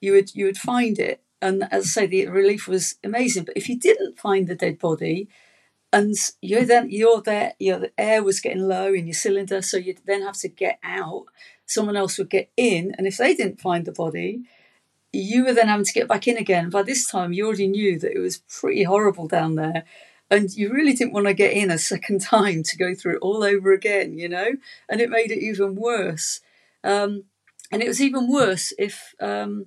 you 0.01 0.12
would 0.12 0.35
you 0.35 0.47
would 0.47 0.59
find 0.59 0.99
it, 0.99 1.23
and 1.40 1.64
as 1.71 1.85
I 1.85 1.88
say, 1.88 2.07
the 2.07 2.27
relief 2.29 2.68
was 2.68 2.97
amazing. 3.05 3.45
But 3.45 3.57
if 3.57 3.68
you 3.68 3.79
didn't 3.79 4.18
find 4.18 4.47
the 4.47 4.55
dead 4.55 4.79
body, 4.79 5.29
and 5.92 6.14
you're 6.40 6.64
then 6.64 6.90
you're 6.90 7.23
there, 7.23 7.55
you 7.59 7.73
know, 7.73 7.79
the 7.81 7.92
air 7.99 8.23
was 8.23 8.40
getting 8.40 8.68
low 8.68 8.92
in 8.92 9.07
your 9.07 9.14
cylinder, 9.14 9.62
so 9.62 9.77
you'd 9.77 10.01
then 10.07 10.23
have 10.23 10.38
to 10.38 10.49
get 10.49 10.79
out. 10.83 11.27
Someone 11.66 11.97
else 11.97 12.18
would 12.18 12.31
get 12.31 12.51
in, 12.57 12.95
and 12.99 13.07
if 13.07 13.16
they 13.16 13.35
didn't 13.35 13.61
find 13.61 13.85
the 13.85 13.92
body, 13.92 14.42
you 15.12 15.44
were 15.44 15.53
then 15.53 15.68
having 15.68 15.85
to 15.85 15.92
get 15.92 16.09
back 16.09 16.27
in 16.27 16.37
again. 16.37 16.70
By 16.70 16.83
this 16.83 17.07
time, 17.07 17.33
you 17.33 17.46
already 17.46 17.68
knew 17.68 17.98
that 17.98 18.12
it 18.12 18.18
was 18.18 18.38
pretty 18.38 18.85
horrible 18.85 19.29
down 19.29 19.57
there. 19.57 19.85
And 20.31 20.51
you 20.55 20.72
really 20.72 20.94
didn't 20.94 21.12
want 21.12 21.27
to 21.27 21.35
get 21.35 21.53
in 21.53 21.70
a 21.70 21.79
second 21.79 22.20
time 22.22 22.62
to 22.62 22.77
go 22.77 22.94
through 22.94 23.16
it 23.16 23.22
all 23.22 23.44
over 23.44 23.72
again, 23.72 24.18
you 24.18 24.29
know? 24.29 24.53
And 24.88 25.01
it 25.01 25.11
made 25.11 25.31
it 25.31 25.42
even 25.42 25.77
worse. 25.77 26.40
Um, 26.83 27.25
and 27.70 27.83
it 27.83 27.88
was 27.88 28.01
even 28.01 28.31
worse 28.31 28.72
if 28.79 29.14
um, 29.20 29.66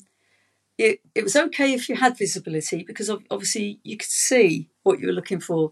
it, 0.78 1.02
it 1.14 1.24
was 1.24 1.36
okay 1.36 1.74
if 1.74 1.90
you 1.90 1.96
had 1.96 2.18
visibility 2.18 2.84
because 2.84 3.10
obviously 3.10 3.80
you 3.84 3.98
could 3.98 4.10
see 4.10 4.70
what 4.84 5.00
you 5.00 5.08
were 5.08 5.14
looking 5.14 5.40
for. 5.40 5.72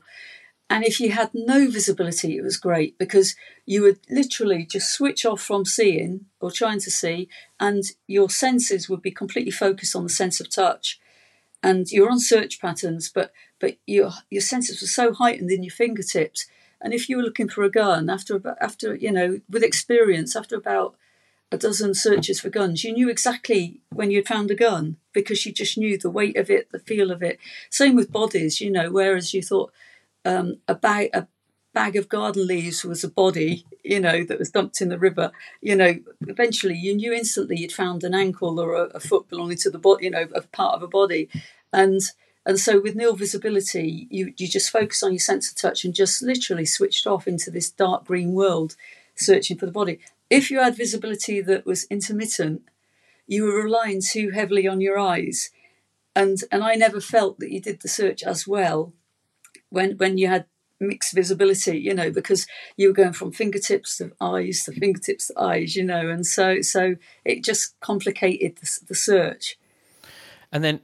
And 0.69 0.83
if 0.83 0.99
you 0.99 1.11
had 1.11 1.31
no 1.33 1.69
visibility, 1.69 2.37
it 2.37 2.43
was 2.43 2.57
great 2.57 2.97
because 2.97 3.35
you 3.65 3.81
would 3.83 3.99
literally 4.09 4.65
just 4.65 4.91
switch 4.91 5.25
off 5.25 5.41
from 5.41 5.65
seeing 5.65 6.25
or 6.39 6.51
trying 6.51 6.79
to 6.79 6.91
see, 6.91 7.29
and 7.59 7.83
your 8.07 8.29
senses 8.29 8.89
would 8.89 9.01
be 9.01 9.11
completely 9.11 9.51
focused 9.51 9.95
on 9.95 10.03
the 10.03 10.09
sense 10.09 10.39
of 10.39 10.49
touch. 10.49 10.99
And 11.61 11.89
you're 11.91 12.09
on 12.09 12.19
search 12.19 12.59
patterns, 12.59 13.09
but 13.13 13.31
but 13.59 13.77
your 13.85 14.11
your 14.29 14.41
senses 14.41 14.81
were 14.81 14.87
so 14.87 15.13
heightened 15.13 15.51
in 15.51 15.63
your 15.63 15.71
fingertips. 15.71 16.47
And 16.81 16.93
if 16.93 17.07
you 17.07 17.17
were 17.17 17.23
looking 17.23 17.49
for 17.49 17.63
a 17.63 17.71
gun 17.71 18.09
after 18.09 18.41
after 18.59 18.95
you 18.95 19.11
know 19.11 19.39
with 19.49 19.63
experience, 19.63 20.35
after 20.35 20.55
about 20.55 20.95
a 21.53 21.57
dozen 21.57 21.93
searches 21.93 22.39
for 22.39 22.49
guns. 22.49 22.83
You 22.83 22.91
knew 22.91 23.09
exactly 23.09 23.79
when 23.91 24.09
you'd 24.09 24.27
found 24.27 24.49
a 24.49 24.55
gun 24.55 24.97
because 25.13 25.45
you 25.45 25.53
just 25.53 25.77
knew 25.77 25.97
the 25.97 26.09
weight 26.09 26.35
of 26.35 26.49
it, 26.49 26.71
the 26.71 26.79
feel 26.79 27.11
of 27.11 27.21
it. 27.21 27.39
Same 27.69 27.95
with 27.95 28.11
bodies, 28.11 28.59
you 28.59 28.71
know, 28.71 28.89
whereas 28.89 29.33
you 29.33 29.43
thought 29.43 29.71
um, 30.25 30.57
a 30.67 30.75
bag 30.75 31.09
a 31.13 31.27
bag 31.73 31.95
of 31.95 32.07
garden 32.07 32.45
leaves 32.45 32.85
was 32.85 33.03
a 33.03 33.09
body, 33.09 33.65
you 33.83 33.99
know, 33.99 34.23
that 34.23 34.37
was 34.37 34.51
dumped 34.51 34.79
in 34.79 34.89
the 34.89 34.99
river. 34.99 35.31
You 35.61 35.75
know, 35.75 35.95
eventually 36.27 36.75
you 36.75 36.95
knew 36.95 37.11
instantly 37.11 37.57
you'd 37.57 37.71
found 37.71 38.03
an 38.03 38.13
ankle 38.13 38.59
or 38.59 38.75
a, 38.75 38.83
a 38.89 38.99
foot 38.99 39.27
belonging 39.27 39.57
to 39.57 39.71
the 39.71 39.79
body, 39.79 40.05
you 40.05 40.11
know, 40.11 40.27
a 40.35 40.41
part 40.41 40.75
of 40.75 40.83
a 40.83 40.87
body, 40.87 41.29
and 41.71 42.01
and 42.45 42.59
so 42.59 42.79
with 42.79 42.95
nil 42.95 43.15
visibility, 43.15 44.07
you 44.09 44.33
you 44.37 44.47
just 44.47 44.69
focus 44.69 45.03
on 45.03 45.11
your 45.11 45.19
sense 45.19 45.49
of 45.49 45.57
touch 45.57 45.83
and 45.83 45.93
just 45.93 46.21
literally 46.21 46.65
switched 46.65 47.07
off 47.07 47.27
into 47.27 47.51
this 47.51 47.69
dark 47.71 48.05
green 48.05 48.33
world, 48.33 48.75
searching 49.15 49.57
for 49.57 49.65
the 49.65 49.71
body. 49.71 49.99
If 50.29 50.49
you 50.49 50.59
had 50.59 50.75
visibility 50.75 51.41
that 51.41 51.65
was 51.65 51.85
intermittent, 51.85 52.63
you 53.27 53.43
were 53.43 53.63
relying 53.63 54.01
too 54.01 54.31
heavily 54.31 54.67
on 54.67 54.81
your 54.81 54.99
eyes. 54.99 55.49
And 56.15 56.37
and 56.51 56.63
I 56.63 56.75
never 56.75 57.01
felt 57.01 57.39
that 57.39 57.51
you 57.51 57.59
did 57.59 57.81
the 57.81 57.87
search 57.87 58.21
as 58.23 58.47
well 58.47 58.93
when 59.73 59.97
when 59.97 60.17
you 60.17 60.27
had 60.27 60.45
mixed 60.79 61.13
visibility, 61.13 61.77
you 61.77 61.93
know, 61.93 62.11
because 62.11 62.45
you 62.77 62.87
were 62.89 62.93
going 62.93 63.13
from 63.13 63.31
fingertips 63.31 63.97
to 63.97 64.11
eyes 64.21 64.63
to 64.63 64.71
fingertips 64.71 65.27
to 65.27 65.39
eyes, 65.39 65.75
you 65.75 65.83
know, 65.83 66.09
and 66.09 66.25
so 66.25 66.61
so 66.61 66.95
it 67.25 67.43
just 67.43 67.79
complicated 67.79 68.57
the, 68.57 68.79
the 68.87 68.95
search. 68.95 69.57
And 70.51 70.63
then 70.63 70.81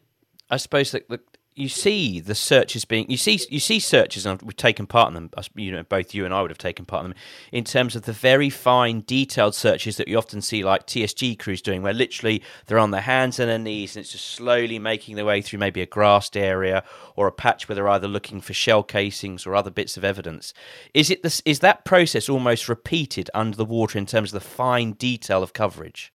I 0.50 0.58
suppose 0.58 0.92
that 0.92 1.08
the, 1.08 1.20
you 1.60 1.68
see 1.68 2.22
the 2.22 2.34
searches 2.36 2.86
being 2.86 3.06
you 3.10 3.18
see 3.18 3.38
you 3.50 3.60
see 3.60 3.80
searches 3.80 4.26
and 4.26 4.42
we've 4.44 4.56
taken 4.56 4.88
part 4.88 5.10
in 5.10 5.14
them 5.14 5.30
you 5.56 5.72
know 5.72 5.84
both 5.84 6.14
you 6.14 6.24
and 6.24 6.34
I 6.34 6.42
would 6.42 6.52
have 6.52 6.58
taken 6.58 6.86
part 6.86 7.04
in 7.04 7.12
them 7.12 7.20
in 7.52 7.66
terms 7.66 7.96
of 7.98 8.04
the 8.04 8.14
very 8.14 8.50
fine 8.50 9.04
detailed 9.06 9.54
searches 9.54 9.98
that 9.98 10.08
you 10.08 10.18
often 10.18 10.42
see 10.42 10.64
like 10.64 10.88
TSG 10.88 11.38
crews 11.38 11.62
doing 11.62 11.82
where 11.82 11.94
literally 11.94 12.42
they're 12.68 12.80
on 12.80 12.92
their 12.92 13.02
hands 13.02 13.40
and 13.40 13.50
their 13.50 13.60
knees 13.60 13.96
and 13.96 14.04
it's 14.04 14.14
just 14.14 14.26
slowly 14.26 14.80
making 14.80 15.18
their 15.18 15.26
way 15.26 15.42
through 15.42 15.60
maybe 15.60 15.82
a 15.82 15.86
grassed 15.86 16.38
area 16.38 16.84
or 17.18 17.28
a 17.28 17.32
patch 17.32 17.68
where 17.68 17.76
they're 17.76 17.90
either 17.90 18.08
looking 18.08 18.40
for 18.40 18.54
shell 18.54 18.82
casings 18.82 19.46
or 19.46 19.54
other 19.54 19.72
bits 19.72 19.98
of 19.98 20.06
evidence. 20.06 20.54
Is 20.94 21.10
it 21.10 21.24
this 21.24 21.42
is 21.46 21.60
that 21.60 21.84
process 21.84 22.30
almost 22.30 22.70
repeated 22.70 23.30
under 23.34 23.58
the 23.58 23.66
water 23.66 23.98
in 23.98 24.06
terms 24.06 24.34
of 24.34 24.42
the 24.42 24.48
fine 24.48 24.94
detail 24.94 25.44
of 25.44 25.52
coverage 25.52 26.14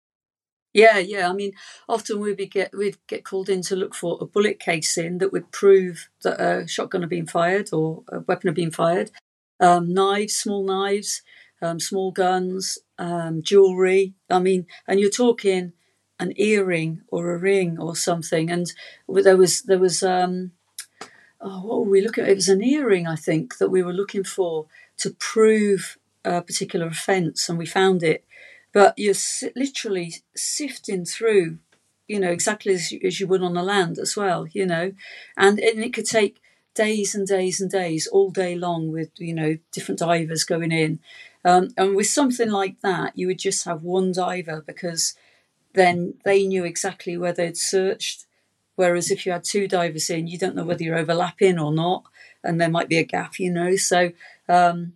yeah, 0.73 0.97
yeah. 0.97 1.29
I 1.29 1.33
mean, 1.33 1.53
often 1.88 2.19
we'd 2.19 2.38
get 2.51 2.75
we'd 2.75 2.97
get 3.07 3.23
called 3.23 3.49
in 3.49 3.62
to 3.63 3.75
look 3.75 3.93
for 3.93 4.17
a 4.19 4.25
bullet 4.25 4.59
casing 4.59 5.19
that 5.19 5.31
would 5.31 5.51
prove 5.51 6.09
that 6.23 6.41
a 6.41 6.67
shotgun 6.67 7.01
had 7.01 7.09
been 7.09 7.27
fired 7.27 7.69
or 7.71 8.03
a 8.12 8.19
weapon 8.21 8.47
had 8.47 8.55
been 8.55 8.71
fired. 8.71 9.12
Um, 9.59 9.93
knives, 9.93 10.36
small 10.36 10.65
knives, 10.65 11.21
um, 11.62 11.79
small 11.79 12.12
guns, 12.12 12.79
um, 12.97 13.41
jewelry. 13.41 14.15
I 14.29 14.39
mean, 14.39 14.65
and 14.88 14.99
you're 14.99 15.09
talking 15.12 15.73
an 16.19 16.33
earring 16.38 17.01
or 17.09 17.31
a 17.31 17.38
ring 17.38 17.79
or 17.79 17.95
something. 17.95 18.49
And 18.49 18.71
there 19.07 19.38
was 19.38 19.62
there 19.63 19.79
was 19.79 20.01
um, 20.01 20.51
oh, 21.39 21.62
what 21.65 21.79
were 21.81 21.91
we 21.91 22.01
looking 22.01 22.23
at? 22.23 22.29
It 22.31 22.36
was 22.36 22.49
an 22.49 22.63
earring, 22.63 23.07
I 23.07 23.15
think, 23.15 23.57
that 23.57 23.69
we 23.69 23.83
were 23.83 23.93
looking 23.93 24.23
for 24.23 24.67
to 24.97 25.12
prove 25.12 25.97
a 26.25 26.41
particular 26.41 26.88
offence, 26.88 27.49
and 27.49 27.57
we 27.57 27.65
found 27.65 28.01
it 28.01 28.23
but 28.73 28.93
you're 28.97 29.15
literally 29.55 30.15
sifting 30.36 31.05
through, 31.05 31.59
you 32.07 32.19
know, 32.19 32.31
exactly 32.31 32.73
as 32.73 32.91
you, 32.91 32.99
as 33.03 33.19
you 33.19 33.27
would 33.27 33.43
on 33.43 33.53
the 33.53 33.63
land 33.63 33.97
as 33.99 34.17
well, 34.17 34.47
you 34.47 34.65
know, 34.65 34.93
and, 35.38 35.59
and 35.59 35.83
it 35.83 35.93
could 35.93 36.05
take 36.07 36.41
days 36.73 37.13
and 37.15 37.27
days 37.27 37.62
and 37.62 37.69
days, 37.71 38.07
all 38.07 38.31
day 38.31 38.55
long, 38.55 38.91
with 38.91 39.09
you 39.17 39.33
know 39.33 39.57
different 39.71 39.99
divers 39.99 40.43
going 40.43 40.71
in. 40.71 40.99
Um, 41.45 41.69
and 41.77 41.95
with 41.95 42.07
something 42.07 42.49
like 42.49 42.79
that, 42.81 43.17
you 43.17 43.27
would 43.27 43.39
just 43.39 43.65
have 43.65 43.83
one 43.83 44.12
diver 44.12 44.63
because 44.65 45.13
then 45.73 46.15
they 46.23 46.47
knew 46.47 46.63
exactly 46.63 47.17
where 47.17 47.33
they'd 47.33 47.57
searched. 47.57 48.25
Whereas 48.75 49.12
if 49.12 49.25
you 49.25 49.31
had 49.31 49.43
two 49.43 49.67
divers 49.67 50.09
in, 50.09 50.27
you 50.27 50.38
don't 50.38 50.55
know 50.55 50.63
whether 50.63 50.83
you're 50.83 50.97
overlapping 50.97 51.59
or 51.59 51.71
not, 51.71 52.05
and 52.43 52.59
there 52.59 52.69
might 52.69 52.89
be 52.89 52.97
a 52.97 53.03
gap, 53.03 53.39
you 53.39 53.51
know. 53.51 53.75
So 53.75 54.12
um, 54.49 54.93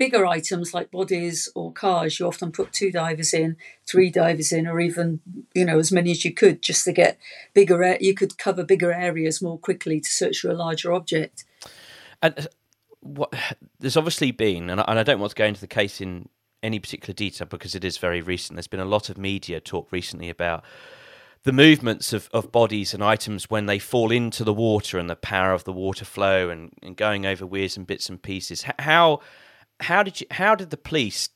bigger 0.00 0.24
items 0.24 0.72
like 0.72 0.90
bodies 0.90 1.46
or 1.54 1.70
cars, 1.70 2.18
you 2.18 2.26
often 2.26 2.50
put 2.50 2.72
two 2.72 2.90
divers 2.90 3.34
in, 3.34 3.54
three 3.86 4.08
divers 4.08 4.50
in, 4.50 4.66
or 4.66 4.80
even 4.80 5.20
you 5.54 5.62
know 5.62 5.78
as 5.78 5.92
many 5.92 6.10
as 6.10 6.24
you 6.24 6.32
could, 6.32 6.62
just 6.62 6.84
to 6.86 6.92
get 6.92 7.18
bigger. 7.52 7.98
You 8.00 8.14
could 8.14 8.38
cover 8.38 8.64
bigger 8.64 8.92
areas 8.92 9.42
more 9.42 9.58
quickly 9.58 10.00
to 10.00 10.08
search 10.08 10.38
for 10.38 10.48
a 10.48 10.54
larger 10.54 10.90
object. 10.90 11.44
And 12.22 12.34
uh, 12.38 12.42
what 13.00 13.34
there's 13.78 13.98
obviously 13.98 14.30
been, 14.30 14.70
and 14.70 14.80
I, 14.80 14.84
and 14.88 14.98
I 14.98 15.02
don't 15.02 15.20
want 15.20 15.32
to 15.32 15.36
go 15.36 15.44
into 15.44 15.60
the 15.60 15.66
case 15.66 16.00
in 16.00 16.30
any 16.62 16.78
particular 16.78 17.12
detail 17.12 17.46
because 17.46 17.74
it 17.74 17.84
is 17.84 17.98
very 17.98 18.22
recent. 18.22 18.56
There's 18.56 18.66
been 18.66 18.80
a 18.80 18.86
lot 18.86 19.10
of 19.10 19.18
media 19.18 19.60
talk 19.60 19.92
recently 19.92 20.30
about 20.30 20.64
the 21.42 21.52
movements 21.52 22.14
of, 22.14 22.30
of 22.32 22.50
bodies 22.50 22.94
and 22.94 23.04
items 23.04 23.50
when 23.50 23.66
they 23.66 23.78
fall 23.78 24.10
into 24.10 24.44
the 24.44 24.54
water 24.54 24.98
and 24.98 25.10
the 25.10 25.16
power 25.16 25.52
of 25.52 25.64
the 25.64 25.72
water 25.74 26.06
flow 26.06 26.48
and, 26.48 26.72
and 26.82 26.96
going 26.96 27.26
over 27.26 27.44
weirs 27.44 27.76
and 27.76 27.86
bits 27.86 28.08
and 28.08 28.22
pieces. 28.22 28.64
How 28.78 29.20
how 29.80 30.02
did 30.02 30.20
you 30.20 30.26
how 30.30 30.54
did 30.54 30.70
the 30.70 30.76
police 30.76 31.28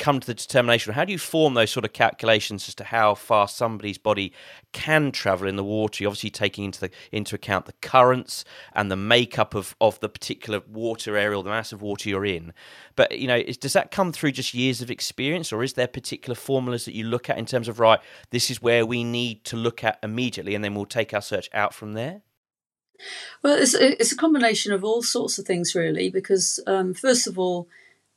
come 0.00 0.18
to 0.18 0.26
the 0.26 0.34
determination? 0.34 0.94
How 0.94 1.04
do 1.04 1.12
you 1.12 1.18
form 1.18 1.54
those 1.54 1.70
sort 1.70 1.84
of 1.84 1.92
calculations 1.92 2.66
as 2.68 2.74
to 2.76 2.84
how 2.84 3.14
far 3.14 3.46
somebody's 3.46 3.98
body 3.98 4.32
can 4.72 5.12
travel 5.12 5.46
in 5.46 5.56
the 5.56 5.62
water? 5.62 6.02
You're 6.02 6.08
obviously 6.08 6.30
taking 6.30 6.64
into 6.64 6.80
the 6.80 6.90
into 7.12 7.36
account 7.36 7.66
the 7.66 7.74
currents 7.74 8.44
and 8.72 8.90
the 8.90 8.96
makeup 8.96 9.54
of 9.54 9.76
of 9.80 10.00
the 10.00 10.08
particular 10.08 10.62
water 10.66 11.16
area 11.16 11.36
or 11.36 11.44
the 11.44 11.50
mass 11.50 11.70
of 11.70 11.82
water 11.82 12.08
you're 12.08 12.24
in. 12.24 12.52
But 12.96 13.16
you 13.16 13.28
know 13.28 13.36
is, 13.36 13.58
does 13.58 13.74
that 13.74 13.92
come 13.92 14.10
through 14.10 14.32
just 14.32 14.54
years 14.54 14.82
of 14.82 14.90
experience 14.90 15.52
or 15.52 15.62
is 15.62 15.74
there 15.74 15.86
particular 15.86 16.34
formulas 16.34 16.86
that 16.86 16.94
you 16.94 17.04
look 17.04 17.30
at 17.30 17.38
in 17.38 17.46
terms 17.46 17.68
of 17.68 17.78
right 17.78 18.00
this 18.30 18.50
is 18.50 18.60
where 18.60 18.84
we 18.84 19.04
need 19.04 19.44
to 19.44 19.56
look 19.56 19.84
at 19.84 19.98
immediately 20.02 20.54
and 20.54 20.64
then 20.64 20.74
we'll 20.74 20.86
take 20.86 21.14
our 21.14 21.22
search 21.22 21.48
out 21.52 21.74
from 21.74 21.92
there? 21.92 22.22
Well 23.42 23.60
it's, 23.60 23.74
it's 23.74 24.12
a 24.12 24.16
combination 24.16 24.72
of 24.72 24.82
all 24.82 25.02
sorts 25.02 25.38
of 25.38 25.44
things 25.44 25.74
really 25.74 26.08
because 26.08 26.58
um, 26.66 26.94
first 26.94 27.26
of 27.26 27.38
all 27.38 27.68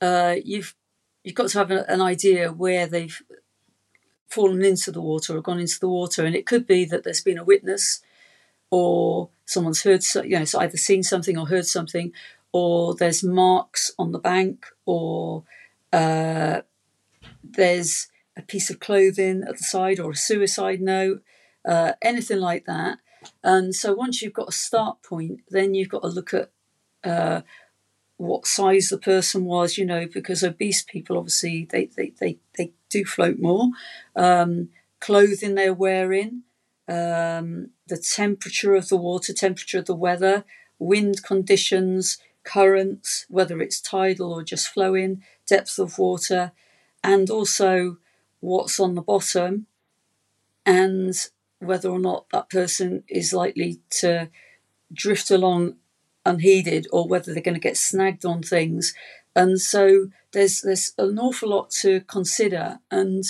uh, 0.04 0.36
you've 0.44 0.76
you've 1.24 1.36
got 1.36 1.50
to 1.50 1.58
have 1.58 1.72
an 1.72 2.02
idea 2.02 2.52
where 2.52 2.86
they've 2.86 3.22
fallen 4.28 4.64
into 4.66 4.92
the 4.92 5.02
water 5.02 5.38
or 5.38 5.42
gone 5.42 5.60
into 5.60 5.80
the 5.80 5.88
water, 5.88 6.26
and 6.26 6.36
it 6.36 6.46
could 6.46 6.68
be 6.68 6.84
that 6.86 7.04
there's 7.04 7.24
been 7.24 7.38
a 7.38 7.44
witness, 7.44 8.02
or 8.70 9.30
someone's 9.46 9.84
heard, 9.84 10.04
you 10.26 10.38
know, 10.38 10.46
so 10.46 10.60
either 10.60 10.78
seen 10.78 11.04
something 11.04 11.38
or 11.38 11.48
heard 11.48 11.66
something, 11.66 12.12
or 12.52 12.96
there's 12.96 13.24
marks 13.24 13.92
on 13.98 14.12
the 14.12 14.20
bank, 14.20 14.66
or 14.86 15.44
uh, 15.94 16.62
there's 17.42 18.08
a 18.36 18.42
piece 18.42 18.70
of 18.70 18.80
clothing 18.80 19.44
at 19.48 19.58
the 19.58 19.64
side, 19.64 20.00
or 20.00 20.12
a 20.12 20.16
suicide 20.16 20.82
note, 20.82 21.24
uh, 21.64 21.94
anything 22.02 22.40
like 22.40 22.66
that. 22.66 22.98
And 23.42 23.74
so 23.74 23.94
once 23.94 24.22
you've 24.22 24.34
got 24.42 24.50
a 24.50 24.60
start 24.68 25.02
point, 25.02 25.42
then 25.50 25.74
you've 25.76 25.94
got 25.96 26.02
to 26.02 26.10
look 26.10 26.34
at 26.34 26.52
uh, 27.06 27.42
what 28.18 28.46
size 28.48 28.90
the 28.90 28.98
person 28.98 29.46
was, 29.46 29.78
you 29.78 29.86
know, 29.86 30.08
because 30.12 30.44
obese 30.44 30.84
people 30.84 31.18
obviously 31.18 31.68
they 31.70 31.86
they 31.98 32.14
they, 32.20 32.40
they 32.58 32.72
do 32.90 33.06
float 33.06 33.40
more. 33.40 33.70
Um, 34.16 34.70
clothing 35.00 35.56
they're 35.56 35.74
wearing, 35.74 36.44
um, 36.88 37.72
the 37.88 37.98
temperature 37.98 38.76
of 38.76 38.88
the 38.88 38.96
water, 38.96 39.34
temperature 39.34 39.80
of 39.80 39.86
the 39.86 39.96
weather, 39.96 40.46
wind 40.80 41.24
conditions, 41.24 42.20
currents, 42.44 43.26
whether 43.30 43.62
it's 43.62 43.82
tidal 43.82 44.32
or 44.32 44.44
just 44.44 44.70
flowing, 44.70 45.24
depth 45.46 45.78
of 45.80 45.98
water, 45.98 46.52
and 47.04 47.30
also 47.30 47.98
what's 48.40 48.80
on 48.80 48.96
the 48.96 49.02
bottom, 49.02 49.68
and 50.66 51.30
whether 51.60 51.90
or 51.90 52.00
not 52.00 52.26
that 52.32 52.50
person 52.50 53.04
is 53.08 53.34
likely 53.34 53.80
to 53.90 54.30
drift 54.94 55.32
along 55.32 55.76
unheeded 56.26 56.88
or 56.92 57.08
whether 57.08 57.34
they're 57.34 57.44
going 57.44 57.54
to 57.56 57.60
get 57.60 57.78
snagged 57.78 58.26
on 58.26 58.42
things. 58.42 58.94
And 59.36 59.60
so 59.60 60.10
there's 60.32 60.62
there's 60.62 60.94
an 60.98 61.20
awful 61.20 61.50
lot 61.50 61.72
to 61.82 62.02
consider, 62.02 62.80
and 62.92 63.24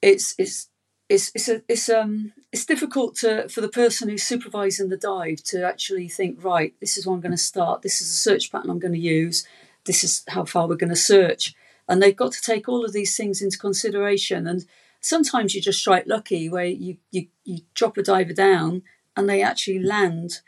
it's 0.00 0.34
it's 0.38 0.68
it's 1.08 1.30
it's 1.34 1.48
a, 1.48 1.62
it's 1.68 1.88
um 1.88 2.32
it's 2.52 2.64
difficult 2.64 3.16
to 3.16 3.48
for 3.48 3.60
the 3.60 3.68
person 3.68 4.08
who's 4.08 4.22
supervising 4.22 4.88
the 4.88 4.96
dive 4.96 5.42
to 5.44 5.64
actually 5.66 6.08
think 6.08 6.42
right. 6.42 6.74
This 6.80 6.96
is 6.96 7.06
what 7.06 7.14
I'm 7.14 7.20
going 7.20 7.32
to 7.32 7.38
start. 7.38 7.82
This 7.82 8.00
is 8.00 8.08
a 8.08 8.14
search 8.14 8.50
pattern 8.50 8.70
I'm 8.70 8.78
going 8.78 8.94
to 8.94 8.98
use. 8.98 9.46
This 9.84 10.04
is 10.04 10.24
how 10.28 10.44
far 10.44 10.66
we're 10.66 10.76
going 10.76 10.90
to 10.90 10.96
search, 10.96 11.54
and 11.88 12.00
they've 12.02 12.16
got 12.16 12.32
to 12.32 12.40
take 12.40 12.68
all 12.68 12.84
of 12.84 12.92
these 12.92 13.16
things 13.16 13.42
into 13.42 13.58
consideration. 13.58 14.46
And 14.46 14.64
sometimes 15.00 15.54
you 15.54 15.60
just 15.60 15.80
strike 15.80 16.04
lucky 16.06 16.48
where 16.48 16.64
you 16.64 16.96
you 17.10 17.26
you 17.44 17.60
drop 17.74 17.98
a 17.98 18.02
diver 18.02 18.32
down 18.32 18.82
and 19.16 19.28
they 19.28 19.42
actually 19.42 19.78
land 19.78 20.40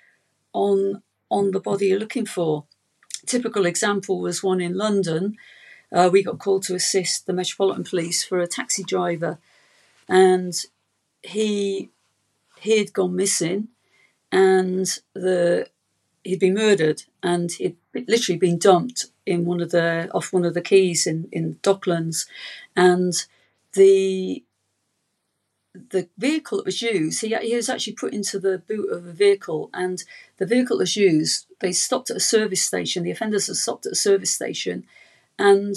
on 0.55 1.03
on 1.31 1.51
the 1.51 1.61
body 1.61 1.89
you're 1.89 1.99
looking 1.99 2.27
for. 2.27 2.65
Typical 3.27 3.67
example 3.67 4.21
was 4.21 4.43
one 4.43 4.61
in 4.61 4.75
London. 4.75 5.37
Uh, 5.93 6.09
we 6.11 6.23
got 6.23 6.39
called 6.39 6.63
to 6.65 6.75
assist 6.75 7.27
the 7.27 7.33
Metropolitan 7.33 7.85
Police 7.85 8.25
for 8.25 8.39
a 8.39 8.47
taxi 8.47 8.83
driver, 8.83 9.39
and 10.09 10.55
he 11.23 11.91
he 12.61 12.79
had 12.79 12.93
gone 12.93 13.17
missing, 13.17 13.69
and 14.33 14.87
the 15.13 15.69
he'd 16.23 16.41
been 16.41 16.55
murdered, 16.55 17.03
and 17.23 17.53
he'd 17.53 17.77
literally 17.93 18.39
been 18.39 18.59
dumped 18.59 19.07
in 19.27 19.45
one 19.45 19.61
of 19.61 19.71
the 19.71 20.11
off 20.15 20.33
one 20.33 20.45
of 20.45 20.55
the 20.55 20.63
quays 20.63 21.07
in 21.07 21.29
in 21.33 21.57
Docklands, 21.63 22.27
and 22.77 23.13
the 23.73 24.44
the 25.75 26.09
vehicle 26.17 26.59
that 26.59 26.67
was 26.67 26.83
used, 26.83 27.21
he, 27.21 27.35
he 27.37 27.57
was 27.57 27.69
actually 27.69 27.95
put 27.95 28.15
into 28.15 28.39
the 28.39 28.59
boot 28.59 28.91
of 28.91 29.07
a 29.07 29.13
vehicle, 29.13 29.71
and 29.75 30.05
the 30.37 30.47
vehicle 30.47 30.79
was 30.79 30.97
used. 30.97 31.47
They 31.61 31.73
stopped 31.73 32.11
at 32.11 32.17
a 32.17 32.21
service 32.21 32.63
station. 32.63 33.03
The 33.03 33.11
offenders 33.11 33.49
had 33.49 33.57
stopped 33.57 33.87
at 33.87 33.93
a 33.93 33.97
service 33.97 34.33
station, 34.33 34.87
and 35.39 35.75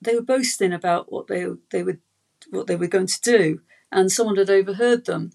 they 0.00 0.14
were 0.14 0.22
boasting 0.22 0.72
about 0.72 1.12
what 1.12 1.26
they 1.26 1.46
they 1.70 1.82
would 1.82 2.00
what 2.50 2.66
they 2.66 2.76
were 2.76 2.86
going 2.86 3.06
to 3.06 3.20
do, 3.20 3.60
and 3.92 4.10
someone 4.10 4.36
had 4.36 4.50
overheard 4.50 5.04
them, 5.04 5.32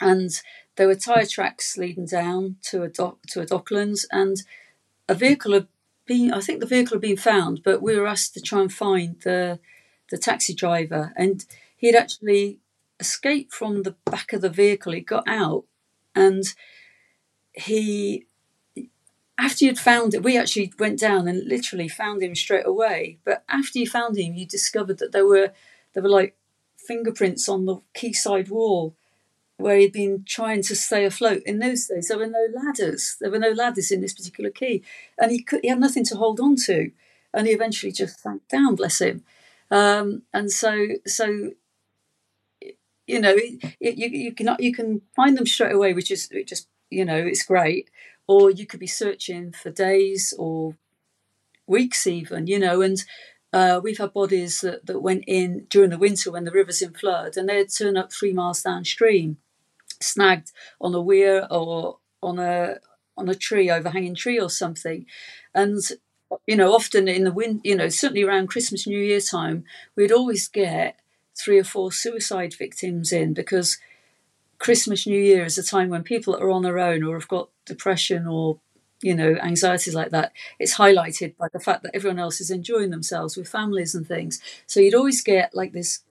and 0.00 0.30
there 0.76 0.86
were 0.86 0.94
tyre 0.94 1.26
tracks 1.26 1.76
leading 1.76 2.06
down 2.06 2.56
to 2.62 2.82
a 2.82 2.88
dock 2.88 3.22
to 3.28 3.40
a 3.40 3.46
docklands, 3.46 4.06
and 4.12 4.42
a 5.08 5.14
vehicle 5.14 5.52
had 5.52 5.66
been. 6.06 6.32
I 6.32 6.40
think 6.40 6.60
the 6.60 6.66
vehicle 6.66 6.94
had 6.96 7.02
been 7.02 7.16
found, 7.16 7.62
but 7.64 7.82
we 7.82 7.98
were 7.98 8.06
asked 8.06 8.34
to 8.34 8.40
try 8.40 8.60
and 8.60 8.72
find 8.72 9.20
the 9.22 9.58
the 10.10 10.18
taxi 10.18 10.54
driver, 10.54 11.12
and 11.16 11.44
he 11.76 11.88
had 11.88 11.96
actually 11.96 12.60
escaped 13.02 13.52
from 13.52 13.82
the 13.82 13.96
back 14.04 14.32
of 14.32 14.40
the 14.40 14.48
vehicle. 14.48 14.92
He 14.92 15.00
got 15.00 15.24
out, 15.26 15.64
and 16.14 16.44
he 17.52 18.26
after 19.38 19.64
you'd 19.64 19.78
found 19.78 20.14
it, 20.14 20.22
we 20.22 20.38
actually 20.38 20.72
went 20.78 21.00
down 21.00 21.26
and 21.26 21.48
literally 21.48 21.88
found 21.88 22.22
him 22.22 22.34
straight 22.34 22.66
away. 22.66 23.18
But 23.24 23.42
after 23.48 23.78
you 23.80 23.88
found 23.88 24.16
him, 24.16 24.34
you 24.34 24.46
discovered 24.46 24.98
that 24.98 25.12
there 25.12 25.26
were 25.26 25.52
there 25.92 26.02
were 26.02 26.08
like 26.20 26.36
fingerprints 26.76 27.48
on 27.48 27.66
the 27.66 27.76
quayside 27.98 28.48
wall 28.48 28.94
where 29.56 29.78
he'd 29.78 29.92
been 29.92 30.24
trying 30.26 30.62
to 30.62 30.74
stay 30.74 31.04
afloat. 31.04 31.42
In 31.44 31.58
those 31.58 31.86
days, 31.86 32.08
there 32.08 32.18
were 32.18 32.26
no 32.26 32.46
ladders. 32.54 33.16
There 33.20 33.30
were 33.30 33.38
no 33.38 33.50
ladders 33.50 33.90
in 33.90 34.00
this 34.00 34.14
particular 34.14 34.50
quay, 34.50 34.82
and 35.18 35.30
he 35.32 35.42
could 35.42 35.60
he 35.62 35.68
had 35.68 35.80
nothing 35.80 36.04
to 36.06 36.16
hold 36.16 36.38
on 36.40 36.56
to, 36.66 36.92
and 37.34 37.46
he 37.46 37.52
eventually 37.52 37.92
just 37.92 38.20
sank 38.20 38.46
down. 38.48 38.76
Bless 38.76 39.00
him. 39.00 39.24
Um, 39.70 40.22
and 40.32 40.52
so 40.52 40.88
so 41.06 41.52
you 43.06 43.20
know 43.20 43.34
it, 43.36 43.74
it, 43.80 43.96
you 43.96 44.08
you 44.08 44.32
can 44.32 44.54
you 44.58 44.72
can 44.72 45.02
find 45.14 45.36
them 45.36 45.46
straight 45.46 45.74
away, 45.74 45.92
which 45.92 46.10
is 46.10 46.28
it 46.30 46.46
just 46.46 46.68
you 46.90 47.04
know 47.04 47.16
it's 47.16 47.44
great. 47.44 47.90
Or 48.28 48.50
you 48.50 48.66
could 48.66 48.80
be 48.80 48.86
searching 48.86 49.52
for 49.52 49.70
days 49.70 50.32
or 50.38 50.76
weeks 51.66 52.06
even, 52.06 52.46
you 52.46 52.58
know, 52.58 52.82
and 52.82 53.02
uh, 53.52 53.80
we've 53.82 53.98
had 53.98 54.12
bodies 54.12 54.60
that, 54.60 54.86
that 54.86 55.00
went 55.00 55.24
in 55.26 55.66
during 55.68 55.90
the 55.90 55.98
winter 55.98 56.30
when 56.30 56.44
the 56.44 56.50
river's 56.50 56.82
in 56.82 56.92
flood 56.92 57.36
and 57.36 57.48
they'd 57.48 57.68
turn 57.70 57.96
up 57.96 58.12
three 58.12 58.32
miles 58.32 58.62
downstream, 58.62 59.36
snagged 60.00 60.52
on 60.80 60.94
a 60.94 61.00
weir 61.00 61.46
or 61.50 61.98
on 62.22 62.38
a 62.38 62.76
on 63.16 63.28
a 63.28 63.34
tree, 63.34 63.70
overhanging 63.70 64.14
tree 64.14 64.40
or 64.40 64.48
something. 64.48 65.04
And 65.54 65.80
you 66.46 66.56
know, 66.56 66.72
often 66.74 67.08
in 67.08 67.24
the 67.24 67.32
wind, 67.32 67.60
you 67.62 67.76
know, 67.76 67.90
certainly 67.90 68.22
around 68.22 68.48
Christmas, 68.48 68.86
New 68.86 68.98
Year 68.98 69.20
time, 69.20 69.64
we'd 69.96 70.12
always 70.12 70.48
get 70.48 70.98
three 71.36 71.58
or 71.58 71.64
four 71.64 71.92
suicide 71.92 72.54
victims 72.54 73.12
in 73.12 73.32
because 73.32 73.78
Christmas, 74.58 75.06
New 75.08 75.20
Year 75.20 75.44
is 75.44 75.58
a 75.58 75.62
time 75.62 75.88
when 75.88 76.04
people 76.04 76.36
are 76.36 76.50
on 76.50 76.62
their 76.62 76.78
own 76.78 77.02
or 77.02 77.18
have 77.18 77.26
got 77.26 77.48
depression 77.66 78.28
or 78.28 78.60
you 79.00 79.14
know 79.14 79.34
anxieties 79.42 79.94
like 79.94 80.10
that. 80.10 80.32
It's 80.60 80.76
highlighted 80.76 81.36
by 81.36 81.48
the 81.52 81.58
fact 81.58 81.82
that 81.82 81.94
everyone 81.94 82.20
else 82.20 82.40
is 82.40 82.50
enjoying 82.50 82.90
themselves 82.90 83.36
with 83.36 83.48
families 83.48 83.94
and 83.94 84.06
things. 84.06 84.40
So 84.66 84.78
you'd 84.78 84.94
always 84.94 85.20
get 85.20 85.54
like 85.54 85.72
this, 85.72 86.04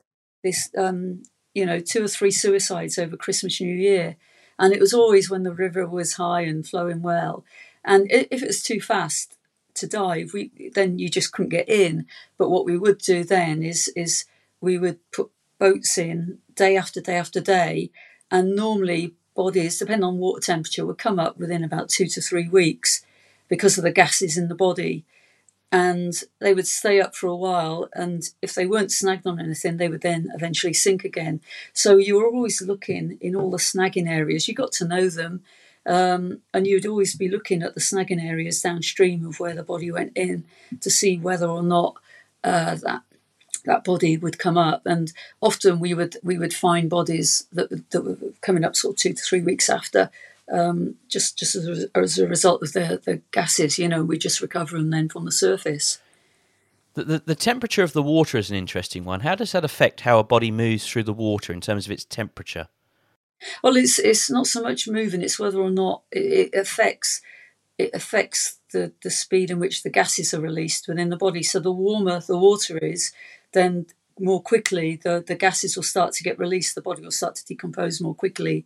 this 0.44 0.70
um, 0.78 1.24
you 1.54 1.66
know, 1.66 1.80
two 1.80 2.04
or 2.04 2.10
three 2.10 2.32
suicides 2.32 2.98
over 2.98 3.16
Christmas, 3.16 3.62
New 3.62 3.74
Year, 3.74 4.18
and 4.60 4.74
it 4.74 4.82
was 4.82 4.94
always 4.94 5.30
when 5.30 5.44
the 5.44 5.54
river 5.54 5.88
was 5.88 6.16
high 6.16 6.42
and 6.42 6.68
flowing 6.68 7.02
well. 7.02 7.46
And 7.86 8.12
if 8.12 8.44
it 8.44 8.48
was 8.48 8.62
too 8.62 8.82
fast 8.82 9.38
to 9.76 9.88
dive, 9.88 10.34
we 10.34 10.52
then 10.76 11.00
you 11.00 11.10
just 11.10 11.32
couldn't 11.32 11.50
get 11.50 11.70
in. 11.70 12.06
But 12.38 12.50
what 12.50 12.66
we 12.66 12.78
would 12.78 12.98
do 12.98 13.24
then 13.24 13.64
is 13.64 13.88
is 13.96 14.26
we 14.62 14.78
would 14.78 15.00
put 15.12 15.32
boats 15.60 15.98
in 15.98 16.38
day 16.56 16.78
after 16.78 17.02
day 17.02 17.18
after 17.18 17.42
day 17.42 17.92
and 18.30 18.56
normally 18.56 19.14
bodies, 19.36 19.80
depending 19.80 20.04
on 20.04 20.18
water 20.18 20.42
temperature, 20.42 20.86
would 20.86 20.98
come 20.98 21.20
up 21.20 21.38
within 21.38 21.64
about 21.64 21.90
two 21.90 22.08
to 22.08 22.22
three 22.22 22.48
weeks 22.48 23.04
because 23.48 23.78
of 23.78 23.84
the 23.84 23.92
gases 23.92 24.38
in 24.38 24.48
the 24.48 24.56
body. 24.56 25.06
And 25.72 26.14
they 26.40 26.54
would 26.54 26.68
stay 26.68 27.00
up 27.00 27.16
for 27.16 27.28
a 27.28 27.36
while, 27.36 27.88
and 27.94 28.24
if 28.42 28.54
they 28.54 28.66
weren't 28.66 28.92
snagged 28.92 29.26
on 29.26 29.40
anything, 29.40 29.78
they 29.78 29.88
would 29.88 30.02
then 30.02 30.30
eventually 30.36 30.74
sink 30.74 31.06
again. 31.06 31.40
So 31.72 31.96
you 31.96 32.18
were 32.18 32.28
always 32.28 32.62
looking 32.62 33.18
in 33.22 33.38
all 33.38 33.50
the 33.50 33.58
snagging 33.58 34.10
areas. 34.10 34.50
You 34.50 34.54
got 34.54 34.74
to 34.74 34.88
know 34.88 35.08
them, 35.08 35.44
um, 35.86 36.42
and 36.54 36.68
you'd 36.68 36.86
always 36.86 37.16
be 37.16 37.30
looking 37.30 37.64
at 37.64 37.74
the 37.74 37.80
snagging 37.80 38.22
areas 38.22 38.62
downstream 38.62 39.26
of 39.26 39.40
where 39.40 39.56
the 39.56 39.64
body 39.64 39.90
went 39.92 40.12
in 40.18 40.44
to 40.82 40.90
see 40.90 41.18
whether 41.18 41.48
or 41.48 41.64
not 41.64 41.96
uh, 42.44 42.76
that 42.76 43.04
that 43.66 43.84
body 43.84 44.18
would 44.18 44.40
come 44.40 44.58
up, 44.58 44.86
and 44.86 45.12
often 45.42 45.80
we 45.80 45.94
would 45.94 46.18
we 46.24 46.38
would 46.38 46.54
find 46.54 46.90
bodies 46.90 47.48
that 47.52 47.70
that 47.92 48.02
were 48.02 48.18
coming 48.42 48.64
up 48.64 48.76
sort 48.76 48.94
of 48.94 49.00
two 49.00 49.14
to 49.14 49.22
three 49.22 49.42
weeks 49.42 49.70
after, 49.70 50.10
um, 50.52 50.96
just 51.08 51.38
just 51.38 51.56
as 51.56 51.68
a, 51.68 51.98
as 51.98 52.18
a, 52.18 52.28
result 52.28 52.62
of 52.64 52.74
the 52.74 53.02
the 53.04 53.22
gases. 53.32 53.80
You 53.80 53.88
know, 53.88 54.04
we 54.04 54.18
just 54.18 54.42
recover 54.42 54.78
them 54.78 54.90
then 54.90 55.10
from 55.10 55.26
the 55.26 55.32
surface. 55.32 56.00
The, 56.94 57.04
the, 57.06 57.24
the 57.26 57.36
temperature 57.36 57.84
of 57.84 57.94
the 57.94 58.04
water 58.04 58.38
is 58.38 58.50
an 58.50 58.58
interesting 58.58 59.06
one. 59.06 59.22
How 59.22 59.36
does 59.36 59.54
that 59.54 59.64
affect 59.64 60.02
how 60.02 60.20
a 60.20 60.26
body 60.26 60.52
moves 60.52 60.86
through 60.86 61.04
the 61.04 61.14
water 61.14 61.54
in 61.54 61.62
terms 61.62 61.86
of 61.86 61.92
its 61.92 62.04
temperature? 62.04 62.68
Well, 63.64 63.78
it's 63.78 63.98
it's 63.98 64.30
not 64.30 64.48
so 64.48 64.62
much 64.62 64.88
moving; 64.88 65.22
it's 65.22 65.40
whether 65.40 65.60
or 65.60 65.72
not 65.72 66.04
it, 66.12 66.54
it 66.54 66.60
affects 66.60 67.22
it 67.78 67.92
affects 67.94 68.60
the, 68.72 68.94
the 69.04 69.10
speed 69.10 69.50
in 69.50 69.60
which 69.60 69.84
the 69.84 69.90
gases 69.90 70.34
are 70.34 70.42
released 70.42 70.88
within 70.88 71.10
the 71.10 71.18
body. 71.18 71.44
So 71.44 71.60
the 71.60 71.72
warmer 71.72 72.20
the 72.20 72.38
water 72.38 72.78
is, 72.78 73.12
then 73.54 73.88
more 74.20 74.42
quickly 74.42 75.00
the, 75.04 75.24
the 75.26 75.36
gases 75.36 75.76
will 75.76 75.84
start 75.84 76.14
to 76.14 76.24
get 76.24 76.40
released, 76.40 76.76
the 76.76 76.82
body 76.82 77.02
will 77.02 77.12
start 77.12 77.36
to 77.36 77.46
decompose 77.46 78.02
more 78.02 78.16
quickly. 78.16 78.66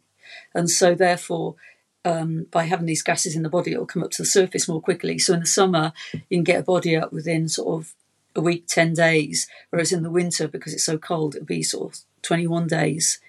And 0.53 0.69
so, 0.69 0.95
therefore, 0.95 1.55
um, 2.03 2.47
by 2.51 2.63
having 2.63 2.85
these 2.85 3.03
gases 3.03 3.35
in 3.35 3.43
the 3.43 3.49
body, 3.49 3.71
it 3.71 3.79
will 3.79 3.85
come 3.85 4.03
up 4.03 4.11
to 4.11 4.21
the 4.21 4.27
surface 4.27 4.67
more 4.67 4.81
quickly. 4.81 5.17
So, 5.19 5.33
in 5.33 5.41
the 5.41 5.45
summer, 5.45 5.93
you 6.13 6.37
can 6.37 6.43
get 6.43 6.59
a 6.59 6.63
body 6.63 6.95
up 6.95 7.13
within 7.13 7.47
sort 7.47 7.79
of 7.79 7.93
a 8.35 8.41
week, 8.41 8.67
10 8.67 8.93
days, 8.93 9.47
whereas 9.69 9.91
in 9.91 10.03
the 10.03 10.11
winter, 10.11 10.47
because 10.47 10.73
it's 10.73 10.83
so 10.83 10.97
cold, 10.97 11.35
it'll 11.35 11.45
be 11.45 11.63
sort 11.63 11.93
of 11.93 11.99
21 12.23 12.67
days. 12.67 13.19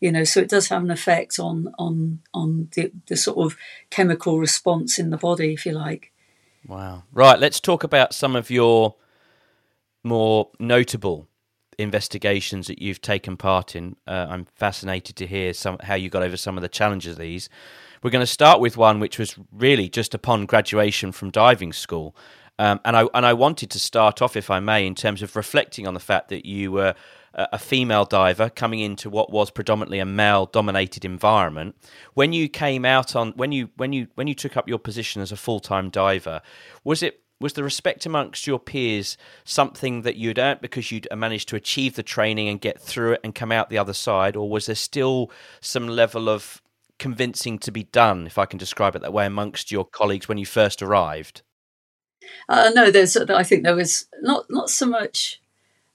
You 0.00 0.12
know, 0.12 0.24
so 0.24 0.40
it 0.40 0.48
does 0.48 0.68
have 0.68 0.82
an 0.82 0.92
effect 0.92 1.40
on 1.40 1.74
on 1.76 2.20
on 2.32 2.68
the, 2.76 2.92
the 3.08 3.16
sort 3.16 3.38
of 3.38 3.58
chemical 3.90 4.38
response 4.38 4.96
in 4.98 5.10
the 5.10 5.16
body, 5.16 5.52
if 5.52 5.66
you 5.66 5.72
like. 5.72 6.12
Wow. 6.66 7.02
Right. 7.12 7.38
Let's 7.38 7.58
talk 7.58 7.82
about 7.82 8.14
some 8.14 8.36
of 8.36 8.48
your 8.48 8.94
more 10.04 10.50
notable 10.58 11.28
investigations 11.78 12.66
that 12.66 12.82
you've 12.82 13.00
taken 13.00 13.36
part 13.36 13.76
in. 13.76 13.96
Uh, 14.06 14.26
I'm 14.28 14.46
fascinated 14.46 15.16
to 15.16 15.26
hear 15.26 15.52
some 15.52 15.78
how 15.82 15.94
you 15.94 16.10
got 16.10 16.22
over 16.22 16.36
some 16.36 16.56
of 16.56 16.62
the 16.62 16.68
challenges 16.68 17.12
of 17.12 17.18
these. 17.18 17.48
We're 18.02 18.10
going 18.10 18.22
to 18.22 18.26
start 18.26 18.60
with 18.60 18.76
one 18.76 19.00
which 19.00 19.18
was 19.18 19.36
really 19.52 19.88
just 19.88 20.14
upon 20.14 20.46
graduation 20.46 21.12
from 21.12 21.30
diving 21.30 21.72
school. 21.72 22.16
Um, 22.58 22.80
and 22.84 22.96
I 22.96 23.06
and 23.14 23.24
I 23.24 23.32
wanted 23.34 23.70
to 23.70 23.78
start 23.78 24.20
off, 24.20 24.36
if 24.36 24.50
I 24.50 24.58
may, 24.58 24.86
in 24.86 24.96
terms 24.96 25.22
of 25.22 25.36
reflecting 25.36 25.86
on 25.86 25.94
the 25.94 26.00
fact 26.00 26.28
that 26.28 26.44
you 26.44 26.72
were 26.72 26.94
a 27.34 27.58
female 27.58 28.04
diver 28.04 28.50
coming 28.50 28.80
into 28.80 29.08
what 29.08 29.30
was 29.30 29.50
predominantly 29.50 30.00
a 30.00 30.04
male-dominated 30.04 31.04
environment. 31.04 31.76
When 32.14 32.32
you 32.32 32.48
came 32.48 32.84
out 32.84 33.14
on 33.14 33.32
when 33.36 33.52
you 33.52 33.70
when 33.76 33.92
you 33.92 34.08
when 34.16 34.26
you 34.26 34.34
took 34.34 34.56
up 34.56 34.68
your 34.68 34.78
position 34.78 35.22
as 35.22 35.30
a 35.30 35.36
full-time 35.36 35.90
diver, 35.90 36.40
was 36.82 37.02
it 37.02 37.22
was 37.40 37.52
the 37.52 37.62
respect 37.62 38.04
amongst 38.04 38.46
your 38.46 38.58
peers 38.58 39.16
something 39.44 40.02
that 40.02 40.16
you'd 40.16 40.38
earned 40.38 40.60
because 40.60 40.90
you'd 40.90 41.06
managed 41.14 41.48
to 41.48 41.56
achieve 41.56 41.94
the 41.94 42.02
training 42.02 42.48
and 42.48 42.60
get 42.60 42.80
through 42.80 43.12
it 43.12 43.20
and 43.22 43.34
come 43.34 43.52
out 43.52 43.70
the 43.70 43.78
other 43.78 43.92
side, 43.92 44.36
or 44.36 44.48
was 44.48 44.66
there 44.66 44.74
still 44.74 45.30
some 45.60 45.86
level 45.86 46.28
of 46.28 46.60
convincing 46.98 47.58
to 47.60 47.70
be 47.70 47.84
done, 47.84 48.26
if 48.26 48.38
I 48.38 48.46
can 48.46 48.58
describe 48.58 48.96
it 48.96 49.02
that 49.02 49.12
way, 49.12 49.26
amongst 49.26 49.70
your 49.70 49.84
colleagues 49.84 50.28
when 50.28 50.38
you 50.38 50.46
first 50.46 50.82
arrived? 50.82 51.42
Uh, 52.48 52.70
no, 52.74 52.90
there's. 52.90 53.16
I 53.16 53.42
think 53.42 53.62
there 53.62 53.76
was 53.76 54.06
not 54.20 54.46
not 54.50 54.70
so 54.70 54.86
much. 54.86 55.40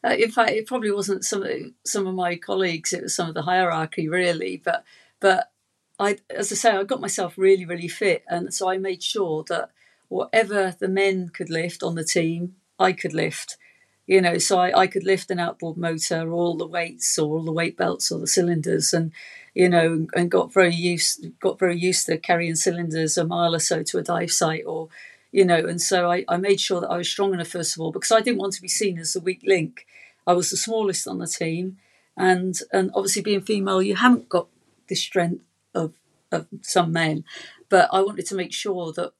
Uh, 0.04 0.16
in 0.18 0.32
fact, 0.32 0.52
it 0.52 0.66
probably 0.66 0.92
wasn't 0.92 1.24
some 1.24 1.44
of, 1.44 1.52
some 1.86 2.08
of 2.08 2.16
my 2.16 2.36
colleagues. 2.36 2.92
It 2.92 3.04
was 3.04 3.16
some 3.16 3.30
of 3.30 3.36
the 3.36 3.44
hierarchy, 3.44 4.08
really. 4.08 4.62
But 4.64 4.84
but 5.20 5.52
I, 6.00 6.18
as 6.30 6.52
I 6.52 6.56
say, 6.56 6.72
I 6.72 6.84
got 6.84 7.02
myself 7.02 7.38
really 7.38 7.66
really 7.66 7.88
fit, 7.88 8.24
and 8.28 8.54
so 8.54 8.70
I 8.70 8.78
made 8.78 9.04
sure 9.04 9.44
that 9.50 9.72
whatever 10.14 10.76
the 10.80 10.88
men 10.88 11.30
could 11.30 11.50
lift 11.50 11.82
on 11.82 11.96
the 11.96 12.04
team, 12.04 12.56
I 12.78 12.94
could 12.94 13.14
lift. 13.14 13.58
You 14.06 14.22
know, 14.22 14.38
so 14.38 14.60
I, 14.60 14.82
I 14.82 14.88
could 14.88 15.04
lift 15.04 15.32
an 15.32 15.40
outboard 15.40 15.78
motor, 15.78 16.30
or 16.30 16.34
all 16.34 16.58
the 16.58 16.68
weights, 16.68 17.18
or 17.18 17.36
all 17.36 17.44
the 17.44 17.52
weight 17.52 17.78
belts, 17.78 18.12
or 18.12 18.20
the 18.20 18.28
cylinders, 18.28 18.94
and 18.94 19.12
you 19.56 19.70
know, 19.70 20.08
and 20.14 20.30
got 20.30 20.54
very 20.54 20.76
used 20.76 21.40
got 21.40 21.58
very 21.58 21.78
used 21.78 22.06
to 22.06 22.18
carrying 22.18 22.56
cylinders 22.56 23.18
a 23.18 23.26
mile 23.26 23.56
or 23.56 23.60
so 23.60 23.82
to 23.82 23.98
a 23.98 24.04
dive 24.04 24.32
site, 24.32 24.66
or 24.68 24.90
you 25.32 25.46
know, 25.46 25.66
and 25.66 25.82
so 25.82 26.12
I, 26.12 26.26
I 26.28 26.38
made 26.38 26.60
sure 26.60 26.82
that 26.82 26.92
I 26.92 26.98
was 26.98 27.10
strong 27.10 27.34
enough 27.34 27.48
first 27.48 27.76
of 27.76 27.82
all 27.82 27.92
because 27.92 28.12
I 28.12 28.22
didn't 28.22 28.40
want 28.40 28.54
to 28.54 28.62
be 28.62 28.68
seen 28.68 29.00
as 29.00 29.14
the 29.14 29.22
weak 29.22 29.42
link. 29.46 29.88
I 30.28 30.34
was 30.34 30.50
the 30.52 30.58
smallest 30.58 31.08
on 31.08 31.20
the 31.20 31.28
team, 31.28 31.78
and 32.18 32.56
and 32.72 32.92
obviously 32.94 33.22
being 33.22 33.42
female, 33.42 33.82
you 33.82 33.96
haven't 33.96 34.30
got 34.30 34.48
the 34.90 34.96
strength 34.96 35.44
of 35.74 35.94
of 36.30 36.48
some 36.62 36.92
men, 36.92 37.24
but 37.70 37.90
I 37.92 38.02
wanted 38.02 38.26
to 38.28 38.36
make 38.36 38.54
sure 38.54 38.92
that 38.94 39.14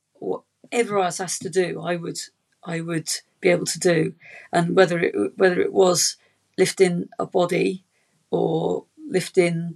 whatever 0.64 1.00
I 1.00 1.06
was 1.06 1.20
asked 1.20 1.42
to 1.44 1.50
do, 1.50 1.82
I 1.82 1.96
would 1.96 2.20
I 2.64 2.82
would 2.82 3.10
be 3.42 3.50
able 3.50 3.66
to 3.66 3.80
do, 3.80 4.16
and 4.52 4.76
whether 4.76 5.00
it 5.00 5.14
whether 5.38 5.60
it 5.62 5.74
was 5.74 6.18
lifting 6.58 7.10
a 7.20 7.26
body 7.26 7.84
or 8.32 8.86
lifting 9.08 9.76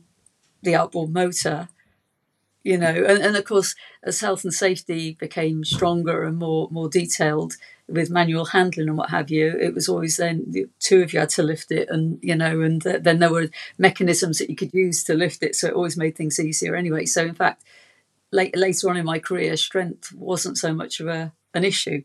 the 0.63 0.75
outboard 0.75 1.11
motor 1.11 1.69
you 2.63 2.77
know 2.77 2.87
and, 2.87 3.23
and 3.23 3.35
of 3.37 3.45
course 3.45 3.75
as 4.03 4.19
health 4.19 4.43
and 4.43 4.53
safety 4.53 5.15
became 5.19 5.63
stronger 5.63 6.23
and 6.23 6.37
more 6.37 6.67
more 6.69 6.89
detailed 6.89 7.53
with 7.87 8.09
manual 8.09 8.45
handling 8.45 8.89
and 8.89 8.97
what 8.97 9.09
have 9.09 9.29
you 9.29 9.55
it 9.59 9.73
was 9.73 9.87
always 9.87 10.17
then 10.17 10.43
the 10.47 10.67
two 10.79 11.01
of 11.01 11.13
you 11.13 11.19
had 11.19 11.29
to 11.29 11.43
lift 11.43 11.71
it 11.71 11.87
and 11.89 12.19
you 12.21 12.35
know 12.35 12.59
and 12.61 12.81
then 12.81 13.19
there 13.19 13.31
were 13.31 13.49
mechanisms 13.77 14.37
that 14.37 14.49
you 14.49 14.55
could 14.55 14.73
use 14.73 15.03
to 15.03 15.13
lift 15.13 15.41
it. 15.43 15.55
So 15.55 15.67
it 15.67 15.73
always 15.73 15.95
made 15.95 16.15
things 16.15 16.39
easier 16.39 16.75
anyway. 16.75 17.05
So 17.05 17.23
in 17.23 17.33
fact 17.33 17.63
late, 18.31 18.55
later 18.55 18.89
on 18.89 18.97
in 18.97 19.05
my 19.05 19.19
career 19.19 19.55
strength 19.57 20.11
wasn't 20.13 20.57
so 20.57 20.73
much 20.73 20.99
of 20.99 21.07
a 21.07 21.33
an 21.53 21.63
issue 21.63 22.03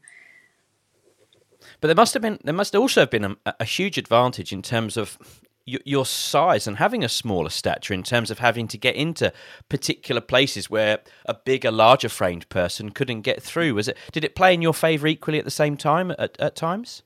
but 1.80 1.88
there 1.88 1.96
must 1.96 2.14
have 2.14 2.22
been 2.22 2.38
there 2.44 2.54
must 2.54 2.74
also 2.74 3.00
have 3.00 3.10
been 3.10 3.24
a, 3.24 3.36
a 3.60 3.64
huge 3.64 3.98
advantage 3.98 4.52
in 4.52 4.62
terms 4.62 4.96
of 4.96 5.18
your 5.64 6.04
size 6.04 6.66
and 6.66 6.78
having 6.78 7.04
a 7.04 7.08
smaller 7.08 7.50
stature 7.50 7.94
in 7.94 8.02
terms 8.02 8.30
of 8.30 8.38
having 8.40 8.66
to 8.68 8.78
get 8.78 8.96
into 8.96 9.32
particular 9.68 10.20
places 10.20 10.68
where 10.68 11.00
a 11.26 11.34
bigger, 11.34 11.70
larger 11.70 12.08
framed 12.08 12.48
person 12.48 12.90
couldn't 12.90 13.22
get 13.22 13.42
through. 13.42 13.74
Was 13.74 13.88
it? 13.88 13.96
Did 14.10 14.24
it 14.24 14.34
play 14.34 14.54
in 14.54 14.62
your 14.62 14.74
favour 14.74 15.06
equally 15.06 15.38
at 15.38 15.44
the 15.44 15.50
same 15.50 15.76
time 15.76 16.10
at, 16.18 16.38
at 16.40 16.56
times? 16.56 17.02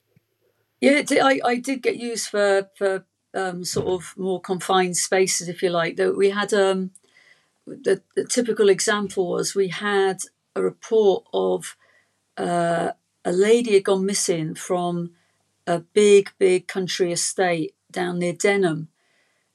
Yeah, 0.81 1.03
I, 1.11 1.41
I 1.45 1.57
did 1.57 1.83
get 1.83 1.97
used 1.97 2.29
for 2.29 2.71
for 2.77 3.05
um, 3.35 3.64
sort 3.64 3.89
of 3.89 4.14
more 4.17 4.41
confined 4.41 4.97
spaces, 4.97 5.49
if 5.49 5.62
you 5.62 5.71
like. 5.71 5.97
That 5.97 6.17
we 6.17 6.31
had 6.31 6.55
um, 6.55 6.93
the, 7.67 8.03
the 8.14 8.25
typical 8.25 8.69
example 8.69 9.31
was 9.31 9.55
we 9.55 9.69
had 9.69 10.19
a 10.55 10.62
report 10.62 11.25
of 11.33 11.77
uh, 12.37 12.93
a 13.25 13.33
lady 13.33 13.75
had 13.75 13.85
gone 13.85 14.07
missing 14.07 14.55
from 14.55 15.11
a 15.67 15.81
big, 15.81 16.31
big 16.39 16.69
country 16.69 17.12
estate 17.12 17.75
down 17.91 18.19
near 18.19 18.33
Denham, 18.33 18.89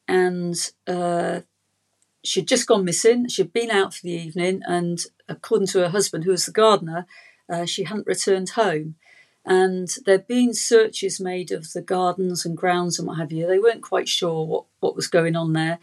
and 0.07 0.55
uh, 0.87 1.41
she'd 2.23 2.47
just 2.47 2.67
gone 2.67 2.83
missing. 2.83 3.27
She'd 3.29 3.53
been 3.53 3.71
out 3.71 3.93
for 3.93 4.01
the 4.03 4.11
evening, 4.11 4.61
and 4.65 5.03
according 5.29 5.67
to 5.67 5.79
her 5.79 5.89
husband, 5.89 6.25
who 6.25 6.31
was 6.31 6.45
the 6.45 6.51
gardener, 6.51 7.05
uh, 7.49 7.65
she 7.65 7.83
hadn't 7.83 8.07
returned 8.07 8.51
home. 8.51 8.95
And 9.43 9.89
there'd 10.05 10.27
been 10.27 10.53
searches 10.53 11.19
made 11.19 11.51
of 11.51 11.73
the 11.73 11.81
gardens 11.81 12.45
and 12.45 12.55
grounds 12.55 12.99
and 12.99 13.07
what 13.07 13.17
have 13.17 13.31
you. 13.31 13.47
They 13.47 13.57
weren't 13.57 13.81
quite 13.81 14.07
sure 14.07 14.45
what, 14.45 14.65
what 14.81 14.95
was 14.95 15.07
going 15.07 15.35
on 15.35 15.53
there. 15.53 15.79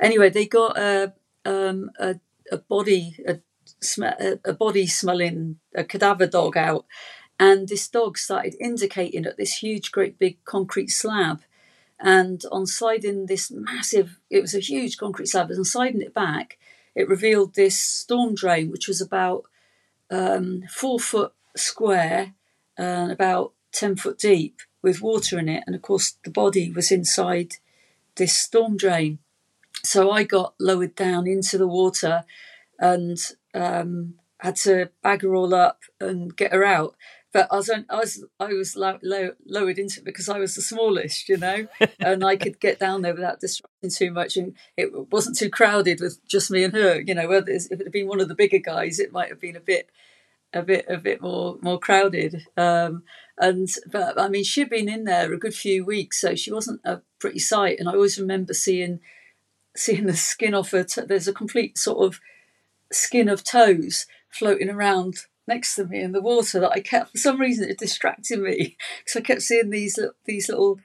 Anyway, 0.00 0.30
they 0.30 0.46
got 0.46 0.78
a 0.78 1.12
um, 1.44 1.90
a, 1.98 2.20
a, 2.50 2.58
body 2.58 3.16
a, 3.26 3.38
a 4.44 4.52
body 4.52 4.86
smelling 4.86 5.58
a 5.74 5.84
cadaver 5.84 6.26
dog 6.26 6.56
out, 6.56 6.86
and 7.38 7.68
this 7.68 7.88
dog 7.88 8.18
started 8.18 8.54
indicating 8.60 9.26
at 9.26 9.36
this 9.36 9.58
huge, 9.58 9.92
great 9.92 10.18
big 10.18 10.44
concrete 10.44 10.90
slab 10.90 11.42
and 12.02 12.42
on 12.50 12.66
sliding 12.66 13.26
this 13.26 13.50
massive, 13.50 14.18
it 14.28 14.40
was 14.40 14.54
a 14.54 14.60
huge 14.60 14.96
concrete 14.96 15.28
slab, 15.28 15.50
and 15.50 15.66
sliding 15.66 16.02
it 16.02 16.12
back, 16.12 16.58
it 16.96 17.08
revealed 17.08 17.54
this 17.54 17.78
storm 17.78 18.34
drain, 18.34 18.72
which 18.72 18.88
was 18.88 19.00
about 19.00 19.44
um, 20.10 20.64
four 20.68 20.98
foot 20.98 21.32
square 21.56 22.34
and 22.76 23.12
about 23.12 23.52
10 23.70 23.96
foot 23.96 24.18
deep 24.18 24.60
with 24.82 25.00
water 25.00 25.38
in 25.38 25.48
it. 25.48 25.62
And 25.64 25.76
of 25.76 25.82
course, 25.82 26.16
the 26.24 26.30
body 26.30 26.72
was 26.72 26.90
inside 26.90 27.54
this 28.16 28.36
storm 28.36 28.76
drain. 28.76 29.20
So 29.84 30.10
I 30.10 30.24
got 30.24 30.54
lowered 30.60 30.94
down 30.94 31.26
into 31.26 31.58
the 31.58 31.68
water 31.68 32.24
and 32.78 33.18
um, 33.54 34.14
had 34.38 34.56
to 34.56 34.90
bag 35.02 35.22
her 35.22 35.34
all 35.34 35.54
up 35.54 35.80
and 36.00 36.36
get 36.36 36.52
her 36.52 36.64
out 36.64 36.96
but 37.32 37.48
I 37.50 37.56
was 37.56 37.70
I 37.70 37.96
was 37.96 38.24
I 38.38 38.46
was 38.48 38.76
low, 38.76 38.98
low, 39.02 39.30
lowered 39.46 39.78
into 39.78 40.00
it 40.00 40.04
because 40.04 40.28
I 40.28 40.38
was 40.38 40.54
the 40.54 40.62
smallest, 40.62 41.28
you 41.28 41.38
know, 41.38 41.66
and 42.00 42.24
I 42.24 42.36
could 42.36 42.60
get 42.60 42.78
down 42.78 43.02
there 43.02 43.14
without 43.14 43.40
distracting 43.40 43.90
too 43.90 44.10
much, 44.12 44.36
and 44.36 44.54
it 44.76 45.10
wasn't 45.10 45.38
too 45.38 45.48
crowded 45.48 46.00
with 46.00 46.20
just 46.28 46.50
me 46.50 46.62
and 46.62 46.74
her. 46.74 47.00
You 47.00 47.14
know, 47.14 47.28
whether 47.28 47.50
if 47.50 47.70
it 47.70 47.78
had 47.78 47.92
been 47.92 48.06
one 48.08 48.20
of 48.20 48.28
the 48.28 48.34
bigger 48.34 48.58
guys, 48.58 48.98
it 48.98 49.12
might 49.12 49.30
have 49.30 49.40
been 49.40 49.56
a 49.56 49.60
bit, 49.60 49.88
a 50.52 50.62
bit, 50.62 50.84
a 50.88 50.98
bit 50.98 51.22
more 51.22 51.56
more 51.62 51.78
crowded. 51.78 52.46
Um, 52.56 53.02
and 53.38 53.68
but 53.90 54.20
I 54.20 54.28
mean, 54.28 54.44
she'd 54.44 54.70
been 54.70 54.88
in 54.88 55.04
there 55.04 55.32
a 55.32 55.38
good 55.38 55.54
few 55.54 55.86
weeks, 55.86 56.20
so 56.20 56.34
she 56.34 56.52
wasn't 56.52 56.82
a 56.84 57.00
pretty 57.18 57.38
sight. 57.38 57.78
And 57.78 57.88
I 57.88 57.92
always 57.92 58.18
remember 58.18 58.52
seeing 58.52 59.00
seeing 59.76 60.06
the 60.06 60.16
skin 60.16 60.54
off 60.54 60.70
her. 60.70 60.84
T- 60.84 61.02
there's 61.02 61.28
a 61.28 61.32
complete 61.32 61.78
sort 61.78 62.06
of 62.06 62.20
skin 62.90 63.28
of 63.28 63.44
toes 63.44 64.06
floating 64.28 64.70
around 64.70 65.26
next 65.46 65.74
to 65.74 65.84
me 65.84 66.00
in 66.00 66.12
the 66.12 66.22
water 66.22 66.60
that 66.60 66.70
I 66.70 66.80
kept 66.80 67.10
for 67.10 67.18
some 67.18 67.40
reason 67.40 67.68
it 67.68 67.78
distracted 67.78 68.40
me 68.40 68.76
because 68.98 69.16
I 69.16 69.20
kept 69.22 69.42
seeing 69.42 69.70
these 69.70 69.98
these 70.24 70.48
little 70.48 70.78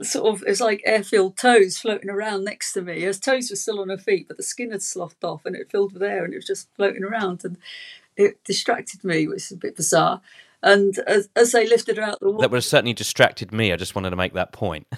sort 0.00 0.34
of 0.34 0.44
it's 0.46 0.60
like 0.60 0.82
air-filled 0.84 1.36
toes 1.36 1.78
floating 1.78 2.10
around 2.10 2.44
next 2.44 2.72
to 2.72 2.82
me. 2.82 3.02
Her 3.02 3.12
toes 3.12 3.50
were 3.50 3.56
still 3.56 3.80
on 3.80 3.90
her 3.90 3.98
feet, 3.98 4.28
but 4.28 4.36
the 4.36 4.42
skin 4.42 4.72
had 4.72 4.82
sloughed 4.82 5.22
off 5.22 5.44
and 5.44 5.54
it 5.54 5.70
filled 5.70 5.92
with 5.92 6.02
air 6.02 6.24
and 6.24 6.32
it 6.32 6.38
was 6.38 6.46
just 6.46 6.68
floating 6.74 7.04
around 7.04 7.44
and 7.44 7.58
it 8.16 8.42
distracted 8.44 9.04
me, 9.04 9.26
which 9.26 9.44
is 9.44 9.52
a 9.52 9.56
bit 9.56 9.76
bizarre. 9.76 10.20
And 10.62 10.98
as, 11.00 11.28
as 11.36 11.52
they 11.52 11.68
lifted 11.68 11.98
her 11.98 12.02
out 12.02 12.20
the 12.20 12.30
water, 12.30 12.42
that 12.42 12.50
would 12.50 12.56
have 12.56 12.64
certainly 12.64 12.94
distracted 12.94 13.52
me. 13.52 13.72
I 13.72 13.76
just 13.76 13.94
wanted 13.94 14.10
to 14.10 14.16
make 14.16 14.32
that 14.32 14.52
point. 14.52 14.86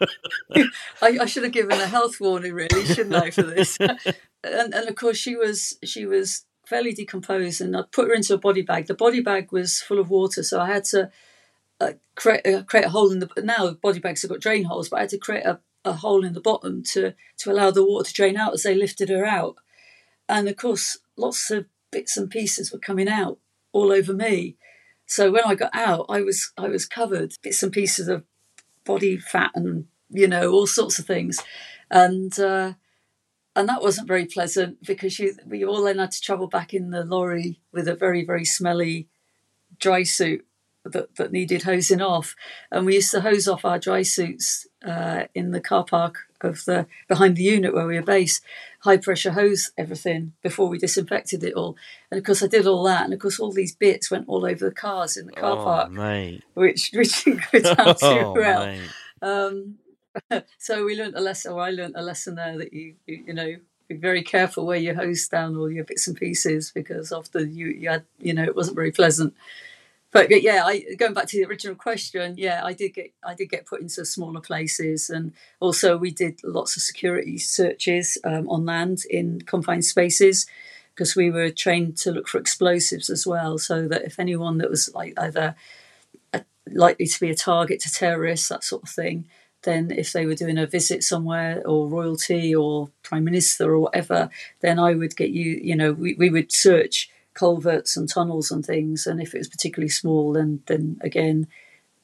I, 1.02 1.18
I, 1.20 1.26
should 1.26 1.44
have 1.44 1.52
given 1.52 1.80
a 1.80 1.86
health 1.86 2.20
warning, 2.20 2.52
really, 2.52 2.84
shouldn't 2.84 3.14
I, 3.14 3.30
for 3.30 3.42
this? 3.42 3.76
and, 3.80 4.04
and 4.42 4.88
of 4.88 4.94
course, 4.94 5.16
she 5.16 5.36
was 5.36 5.78
she 5.84 6.06
was 6.06 6.44
fairly 6.66 6.92
decomposed, 6.92 7.60
and 7.60 7.76
I 7.76 7.82
put 7.90 8.08
her 8.08 8.14
into 8.14 8.34
a 8.34 8.38
body 8.38 8.62
bag. 8.62 8.86
The 8.86 8.94
body 8.94 9.20
bag 9.20 9.52
was 9.52 9.80
full 9.80 9.98
of 9.98 10.10
water, 10.10 10.42
so 10.42 10.60
I 10.60 10.68
had 10.68 10.84
to 10.84 11.10
uh, 11.80 11.92
create 12.14 12.46
uh, 12.46 12.62
create 12.64 12.86
a 12.86 12.90
hole 12.90 13.10
in 13.10 13.18
the. 13.18 13.28
Now 13.42 13.72
body 13.72 14.00
bags 14.00 14.22
have 14.22 14.30
got 14.30 14.40
drain 14.40 14.64
holes, 14.64 14.88
but 14.88 14.98
I 14.98 15.00
had 15.00 15.10
to 15.10 15.18
create 15.18 15.44
a, 15.44 15.60
a 15.84 15.94
hole 15.94 16.24
in 16.24 16.34
the 16.34 16.40
bottom 16.40 16.82
to 16.92 17.14
to 17.38 17.50
allow 17.50 17.70
the 17.70 17.84
water 17.84 18.08
to 18.08 18.14
drain 18.14 18.36
out 18.36 18.54
as 18.54 18.62
they 18.62 18.74
lifted 18.74 19.08
her 19.08 19.24
out. 19.24 19.56
And 20.28 20.48
of 20.48 20.56
course, 20.56 20.98
lots 21.16 21.50
of 21.50 21.66
bits 21.90 22.16
and 22.16 22.30
pieces 22.30 22.72
were 22.72 22.78
coming 22.78 23.08
out 23.08 23.38
all 23.72 23.90
over 23.92 24.12
me. 24.12 24.56
So 25.06 25.30
when 25.30 25.44
I 25.44 25.54
got 25.54 25.74
out, 25.74 26.06
I 26.08 26.20
was 26.20 26.52
I 26.58 26.68
was 26.68 26.86
covered 26.86 27.34
bits 27.42 27.62
and 27.62 27.72
pieces 27.72 28.08
of 28.08 28.24
body 28.88 29.18
fat 29.18 29.52
and 29.54 29.86
you 30.10 30.26
know 30.26 30.50
all 30.50 30.66
sorts 30.66 30.98
of 30.98 31.06
things, 31.06 31.42
and. 31.90 32.38
Uh, 32.38 32.72
and 33.56 33.68
that 33.68 33.82
wasn't 33.82 34.06
very 34.06 34.24
pleasant 34.24 34.86
because 34.86 35.18
you, 35.18 35.34
we 35.44 35.64
all 35.64 35.82
then 35.82 35.98
had 35.98 36.12
to 36.12 36.20
travel 36.20 36.46
back 36.46 36.72
in 36.72 36.90
the 36.90 37.04
lorry 37.04 37.60
with 37.72 37.88
a 37.88 37.94
very 37.94 38.24
very 38.24 38.44
smelly 38.44 39.08
dry 39.80 40.04
suit 40.04 40.46
that, 40.84 41.16
that 41.16 41.32
needed 41.32 41.64
hosing 41.64 42.00
off 42.00 42.36
and 42.70 42.86
we 42.86 42.94
used 42.94 43.10
to 43.10 43.20
hose 43.20 43.48
off 43.48 43.64
our 43.64 43.78
dry 43.78 44.02
suits 44.02 44.68
uh, 44.86 45.24
in 45.34 45.50
the 45.50 45.60
car 45.60 45.84
park 45.84 46.27
of 46.40 46.64
the 46.64 46.86
behind 47.08 47.36
the 47.36 47.42
unit 47.42 47.74
where 47.74 47.86
we 47.86 47.96
were 47.96 48.02
based 48.02 48.42
high 48.80 48.96
pressure 48.96 49.32
hose 49.32 49.72
everything 49.76 50.32
before 50.42 50.68
we 50.68 50.78
disinfected 50.78 51.42
it 51.42 51.54
all 51.54 51.76
and 52.10 52.18
of 52.18 52.24
course 52.24 52.42
i 52.42 52.46
did 52.46 52.66
all 52.66 52.84
that 52.84 53.04
and 53.04 53.12
of 53.12 53.18
course 53.18 53.40
all 53.40 53.50
these 53.50 53.74
bits 53.74 54.10
went 54.10 54.28
all 54.28 54.44
over 54.44 54.64
the 54.64 54.74
cars 54.74 55.16
in 55.16 55.26
the 55.26 55.32
car 55.32 55.58
oh, 55.58 55.64
park 55.64 55.90
mate. 55.90 56.44
which 56.54 56.90
which 56.94 57.24
didn't 57.24 57.42
go 57.50 57.58
down 57.58 57.74
too 57.96 58.06
oh, 58.06 58.32
well 58.32 58.78
um, 59.22 59.78
so 60.58 60.84
we 60.84 60.96
learned 60.96 61.14
a 61.14 61.20
lesson, 61.20 61.52
or 61.52 61.60
I 61.60 61.70
learned 61.70 61.96
a 61.96 62.02
lesson 62.02 62.34
there 62.34 62.58
that 62.58 62.72
you, 62.72 62.94
you, 63.06 63.24
you 63.28 63.34
know, 63.34 63.56
be 63.88 63.96
very 63.96 64.22
careful 64.22 64.66
where 64.66 64.78
you 64.78 64.94
hose 64.94 65.28
down 65.28 65.56
all 65.56 65.70
your 65.70 65.84
bits 65.84 66.06
and 66.06 66.16
pieces 66.16 66.70
because 66.74 67.10
often 67.10 67.54
you, 67.54 67.68
you 67.68 67.88
had, 67.88 68.04
you 68.18 68.34
know, 68.34 68.44
it 68.44 68.56
wasn't 68.56 68.76
very 68.76 68.92
pleasant. 68.92 69.34
But, 70.10 70.30
yeah, 70.42 70.64
I, 70.64 70.94
going 70.96 71.12
back 71.12 71.26
to 71.28 71.36
the 71.36 71.44
original 71.44 71.76
question, 71.76 72.34
yeah, 72.38 72.62
I 72.64 72.72
did 72.72 72.94
get 72.94 73.12
I 73.22 73.34
did 73.34 73.50
get 73.50 73.66
put 73.66 73.82
into 73.82 74.04
smaller 74.06 74.40
places, 74.40 75.10
and 75.10 75.32
also 75.60 75.98
we 75.98 76.10
did 76.10 76.40
lots 76.42 76.76
of 76.76 76.82
security 76.82 77.36
searches 77.36 78.16
um, 78.24 78.48
on 78.48 78.64
land 78.64 79.00
in 79.10 79.42
confined 79.42 79.84
spaces 79.84 80.46
because 80.94 81.14
we 81.14 81.30
were 81.30 81.50
trained 81.50 81.96
to 81.98 82.10
look 82.10 82.26
for 82.26 82.38
explosives 82.38 83.10
as 83.10 83.26
well, 83.26 83.58
so 83.58 83.86
that 83.86 84.02
if 84.02 84.18
anyone 84.18 84.58
that 84.58 84.70
was 84.70 84.92
like 84.94 85.12
either 85.18 85.54
a, 86.32 86.42
likely 86.72 87.06
to 87.06 87.20
be 87.20 87.30
a 87.30 87.34
target 87.34 87.80
to 87.80 87.92
terrorists, 87.92 88.48
that 88.48 88.64
sort 88.64 88.82
of 88.84 88.88
thing, 88.88 89.26
then 89.64 89.90
if 89.90 90.12
they 90.12 90.24
were 90.24 90.34
doing 90.34 90.56
a 90.56 90.66
visit 90.66 91.04
somewhere 91.04 91.62
or 91.66 91.86
royalty 91.86 92.54
or 92.54 92.88
prime 93.02 93.24
minister 93.24 93.72
or 93.72 93.80
whatever, 93.80 94.30
then 94.60 94.78
I 94.78 94.94
would 94.94 95.16
get 95.16 95.30
you, 95.30 95.60
you 95.62 95.76
know, 95.76 95.92
we, 95.92 96.14
we 96.14 96.30
would 96.30 96.50
search 96.50 97.10
culverts 97.38 97.96
and 97.96 98.08
tunnels 98.08 98.50
and 98.50 98.66
things. 98.66 99.06
And 99.06 99.22
if 99.22 99.34
it 99.34 99.38
was 99.38 99.48
particularly 99.48 99.88
small, 99.88 100.32
then 100.32 100.62
then 100.66 100.98
again, 101.02 101.46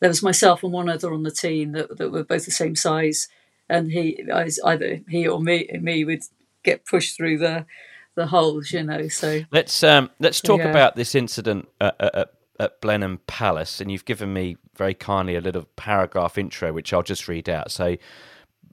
there 0.01 0.11
was 0.11 0.23
myself 0.23 0.63
and 0.63 0.73
one 0.73 0.89
other 0.89 1.13
on 1.13 1.25
the 1.25 1.31
team 1.31 1.73
that, 1.73 1.99
that 1.99 2.11
were 2.11 2.25
both 2.25 2.45
the 2.45 2.51
same 2.51 2.77
size. 2.77 3.29
And 3.69 3.91
he, 3.91 4.25
I 4.33 4.45
was 4.45 4.61
either 4.65 5.01
he 5.09 5.27
or 5.27 5.41
me, 5.41 5.69
me 5.81 6.05
would 6.05 6.23
get 6.63 6.85
pushed 6.87 7.17
through 7.17 7.39
the 7.39 7.67
the 8.15 8.27
holes, 8.27 8.71
you 8.71 8.85
know. 8.85 9.09
So 9.09 9.41
let's 9.51 9.83
um, 9.83 10.11
let's 10.21 10.41
talk 10.41 10.61
yeah. 10.61 10.71
about 10.71 10.95
this 10.95 11.15
incident 11.15 11.69
at, 11.81 11.97
at, 11.99 12.31
at 12.61 12.81
Blenheim 12.81 13.21
Palace, 13.27 13.81
and 13.81 13.91
you've 13.91 14.05
given 14.05 14.33
me 14.33 14.57
very 14.77 14.95
kindly 14.95 15.35
a 15.35 15.41
little 15.41 15.65
paragraph 15.77 16.39
intro, 16.39 16.73
which 16.73 16.93
I'll 16.93 17.03
just 17.03 17.27
read 17.27 17.49
out. 17.49 17.73
So, 17.73 17.97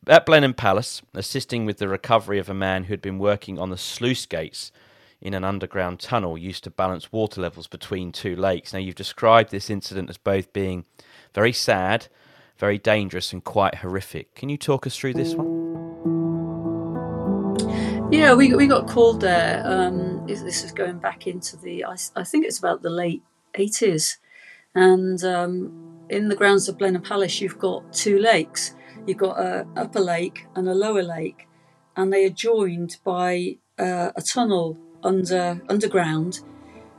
at 0.07 0.26
Blenheim 0.26 0.53
Palace, 0.53 1.01
assisting 1.16 1.66
with 1.66 1.78
the 1.78 1.88
recovery 1.88 2.38
of 2.38 2.49
a 2.49 2.53
man 2.53 2.84
who 2.84 2.93
had 2.93 3.01
been 3.01 3.18
working 3.18 3.57
on 3.57 3.70
the 3.70 3.78
sluice 3.78 4.28
gates 4.28 4.72
in 5.22 5.34
an 5.34 5.44
underground 5.44 6.00
tunnel 6.00 6.38
used 6.38 6.64
to 6.64 6.72
balance 6.72 7.12
water 7.12 7.40
levels 7.42 7.68
between 7.68 8.12
two 8.12 8.36
lakes. 8.36 8.74
Now, 8.74 8.80
you've 8.80 8.96
described 8.96 9.52
this 9.52 9.70
incident 9.70 10.10
as 10.10 10.18
both 10.18 10.52
being 10.52 10.86
very 11.34 11.54
sad, 11.54 12.08
very 12.58 12.78
dangerous 12.78 13.32
and 13.32 13.44
quite 13.44 13.76
horrific. 13.76 14.34
Can 14.36 14.50
you 14.50 14.58
talk 14.58 14.88
us 14.88 14.98
through 14.98 15.14
this 15.14 15.36
one? 15.36 15.62
Yeah, 18.12 18.34
we, 18.34 18.54
we 18.56 18.68
got 18.68 18.88
called 18.88 19.22
there. 19.22 19.62
Um, 19.66 20.26
this 20.26 20.64
is 20.64 20.72
going 20.72 20.98
back 21.00 21.28
into 21.28 21.56
the, 21.58 21.86
I, 21.86 21.96
I 22.16 22.24
think 22.24 22.46
it's 22.46 22.60
about 22.60 22.82
the 22.82 22.90
late 22.90 23.24
80s. 23.54 24.18
And 24.74 25.24
um, 25.24 26.00
in 26.10 26.28
the 26.30 26.36
grounds 26.36 26.68
of 26.68 26.78
Blenheim 26.78 27.04
Palace, 27.04 27.40
you've 27.40 27.60
got 27.60 27.94
two 27.94 28.18
lakes. 28.18 28.76
You've 29.06 29.18
got 29.18 29.40
a 29.40 29.66
upper 29.76 30.00
lake 30.00 30.46
and 30.56 30.68
a 30.68 30.76
lower 30.76 31.04
lake, 31.04 31.48
and 31.96 32.12
they 32.12 32.26
are 32.26 32.30
joined 32.30 32.98
by 33.04 33.58
uh, 33.80 34.12
a 34.16 34.22
tunnel 34.22 34.78
under 35.04 35.62
underground 35.70 36.41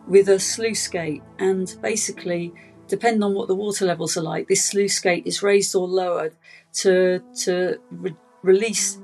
with 0.06 0.28
a 0.28 0.38
sluice 0.38 0.88
gate. 0.88 1.22
And 1.38 1.74
basically, 1.80 2.52
depending 2.88 3.22
on 3.22 3.34
what 3.34 3.48
the 3.48 3.54
water 3.54 3.86
levels 3.86 4.16
are 4.16 4.22
like, 4.22 4.48
this 4.48 4.64
sluice 4.64 4.98
gate 5.00 5.26
is 5.26 5.42
raised 5.42 5.74
or 5.74 5.86
lowered 5.86 6.34
to 6.74 7.22
to 7.44 7.78
re- 7.90 8.16
release 8.42 8.98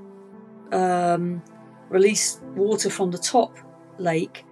um, 0.72 1.42
release 1.88 2.40
water 2.54 2.90
from 2.90 3.10
the 3.10 3.18
top 3.18 3.56
lake 3.98 4.44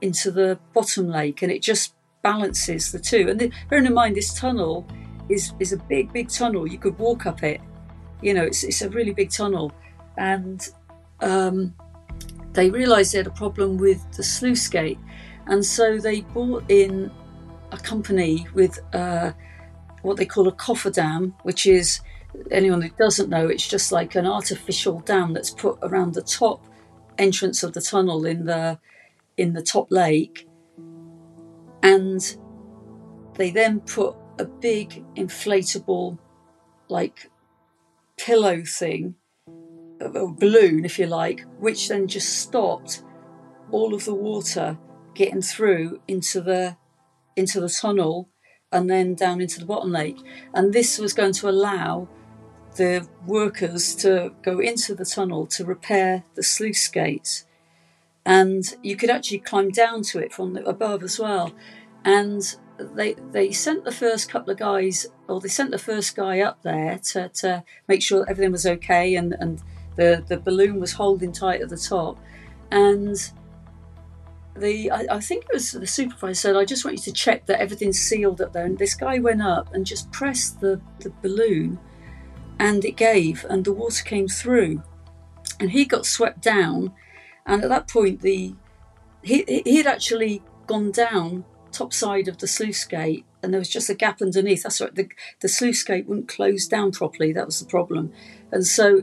into 0.00 0.30
the 0.30 0.58
bottom 0.72 1.08
lake, 1.08 1.42
and 1.42 1.50
it 1.50 1.62
just 1.62 1.94
balances 2.22 2.92
the 2.92 2.98
two. 2.98 3.28
And 3.28 3.40
the, 3.40 3.52
bearing 3.70 3.86
in 3.86 3.94
mind, 3.94 4.16
this 4.16 4.34
tunnel 4.34 4.86
is 5.28 5.52
is 5.58 5.72
a 5.72 5.76
big, 5.76 6.12
big 6.12 6.28
tunnel. 6.28 6.66
You 6.66 6.78
could 6.78 6.98
walk 6.98 7.26
up 7.26 7.42
it. 7.42 7.60
You 8.22 8.34
know, 8.34 8.44
it's 8.44 8.64
it's 8.64 8.82
a 8.82 8.90
really 8.90 9.12
big 9.12 9.30
tunnel, 9.30 9.72
and 10.16 10.66
um, 11.20 11.74
they 12.56 12.70
realised 12.70 13.12
they 13.12 13.18
had 13.18 13.26
a 13.26 13.30
problem 13.30 13.76
with 13.76 14.00
the 14.12 14.22
sluice 14.22 14.66
gate, 14.66 14.98
and 15.46 15.64
so 15.64 15.98
they 15.98 16.22
brought 16.22 16.64
in 16.70 17.10
a 17.70 17.76
company 17.76 18.46
with 18.54 18.80
uh, 18.94 19.32
what 20.02 20.16
they 20.16 20.24
call 20.24 20.48
a 20.48 20.52
cofferdam, 20.52 21.34
which 21.42 21.66
is 21.66 22.00
anyone 22.50 22.80
who 22.80 22.88
doesn't 22.98 23.28
know, 23.28 23.46
it's 23.46 23.68
just 23.68 23.92
like 23.92 24.14
an 24.14 24.26
artificial 24.26 25.00
dam 25.00 25.32
that's 25.32 25.50
put 25.50 25.78
around 25.82 26.14
the 26.14 26.22
top 26.22 26.64
entrance 27.18 27.62
of 27.62 27.72
the 27.72 27.80
tunnel 27.80 28.24
in 28.24 28.46
the 28.46 28.78
in 29.36 29.52
the 29.52 29.62
top 29.62 29.90
lake. 29.90 30.48
And 31.82 32.36
they 33.34 33.50
then 33.50 33.80
put 33.80 34.16
a 34.38 34.44
big 34.44 35.04
inflatable 35.14 36.18
like 36.88 37.30
pillow 38.16 38.62
thing 38.64 39.14
a 40.00 40.26
balloon 40.26 40.84
if 40.84 40.98
you 40.98 41.06
like 41.06 41.44
which 41.58 41.88
then 41.88 42.06
just 42.06 42.40
stopped 42.40 43.02
all 43.70 43.94
of 43.94 44.04
the 44.04 44.14
water 44.14 44.78
getting 45.14 45.42
through 45.42 46.00
into 46.06 46.40
the 46.40 46.76
into 47.34 47.60
the 47.60 47.68
tunnel 47.68 48.28
and 48.72 48.90
then 48.90 49.14
down 49.14 49.40
into 49.40 49.58
the 49.58 49.66
bottom 49.66 49.90
lake 49.90 50.18
and 50.54 50.72
this 50.72 50.98
was 50.98 51.12
going 51.12 51.32
to 51.32 51.48
allow 51.48 52.08
the 52.76 53.06
workers 53.26 53.94
to 53.96 54.32
go 54.42 54.60
into 54.60 54.94
the 54.94 55.04
tunnel 55.04 55.46
to 55.46 55.64
repair 55.64 56.24
the 56.34 56.42
sluice 56.42 56.88
gates. 56.88 57.44
And 58.24 58.64
you 58.82 58.96
could 58.96 59.10
actually 59.10 59.38
climb 59.38 59.70
down 59.70 60.02
to 60.04 60.18
it 60.18 60.32
from 60.32 60.56
above 60.58 61.02
as 61.02 61.18
well. 61.18 61.52
And 62.04 62.42
they 62.78 63.14
they 63.32 63.52
sent 63.52 63.84
the 63.84 63.92
first 63.92 64.28
couple 64.28 64.52
of 64.52 64.58
guys, 64.58 65.06
or 65.28 65.40
they 65.40 65.48
sent 65.48 65.70
the 65.70 65.78
first 65.78 66.14
guy 66.14 66.40
up 66.40 66.62
there 66.62 66.98
to, 67.12 67.28
to 67.30 67.64
make 67.88 68.02
sure 68.02 68.26
everything 68.28 68.52
was 68.52 68.66
okay 68.66 69.14
and, 69.14 69.34
and 69.38 69.62
the, 69.96 70.24
the 70.28 70.38
balloon 70.38 70.80
was 70.80 70.92
holding 70.92 71.32
tight 71.32 71.62
at 71.62 71.68
the 71.68 71.76
top. 71.76 72.18
And 72.70 73.16
the 74.56 74.90
I, 74.90 75.06
I, 75.10 75.20
think 75.20 75.44
it 75.44 75.54
was 75.54 75.72
the 75.72 75.86
supervisor 75.86 76.34
said, 76.34 76.56
I 76.56 76.64
just 76.64 76.84
want 76.84 76.96
you 76.96 77.02
to 77.04 77.12
check 77.12 77.46
that 77.46 77.60
everything's 77.60 77.98
sealed 77.98 78.40
up 78.40 78.52
there. 78.52 78.64
And 78.64 78.78
this 78.78 78.94
guy 78.94 79.18
went 79.18 79.42
up 79.42 79.74
and 79.74 79.84
just 79.84 80.10
pressed 80.12 80.60
the, 80.60 80.80
the 81.00 81.10
balloon 81.22 81.78
and 82.58 82.84
it 82.84 82.96
gave, 82.96 83.44
and 83.48 83.64
the 83.64 83.72
water 83.72 84.02
came 84.02 84.28
through, 84.28 84.82
and 85.60 85.70
he 85.70 85.84
got 85.84 86.06
swept 86.06 86.40
down. 86.40 86.92
And 87.44 87.62
at 87.62 87.68
that 87.68 87.88
point, 87.88 88.22
the 88.22 88.54
he 89.22 89.62
he 89.64 89.76
had 89.76 89.86
actually 89.86 90.42
gone 90.66 90.90
down 90.90 91.44
top 91.72 91.92
side 91.92 92.28
of 92.28 92.38
the 92.38 92.46
sluice 92.46 92.84
gate, 92.84 93.24
and 93.42 93.52
there 93.52 93.58
was 93.58 93.68
just 93.68 93.90
a 93.90 93.94
gap 93.94 94.22
underneath. 94.22 94.62
That's 94.62 94.80
right, 94.80 94.94
the 94.94 95.08
the 95.40 95.48
sluice 95.48 95.82
gate 95.82 96.06
wouldn't 96.06 96.28
close 96.28 96.66
down 96.66 96.92
properly. 96.92 97.32
That 97.32 97.46
was 97.46 97.60
the 97.60 97.66
problem, 97.66 98.12
and 98.50 98.66
so 98.66 99.02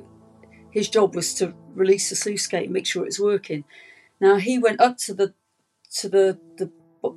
his 0.74 0.90
job 0.90 1.16
was 1.16 1.36
to 1.36 1.54
release 1.76 2.10
the 2.10 2.16
sluice 2.16 2.48
gate 2.48 2.64
and 2.64 2.74
make 2.74 2.88
sure 2.88 3.04
it 3.04 3.14
was 3.14 3.20
working. 3.20 3.64
Now 4.20 4.38
he 4.38 4.58
went 4.58 4.82
up 4.82 4.98
to 5.00 5.14
the 5.14 5.34
to 5.98 6.10
the 6.10 6.40
the 6.58 6.72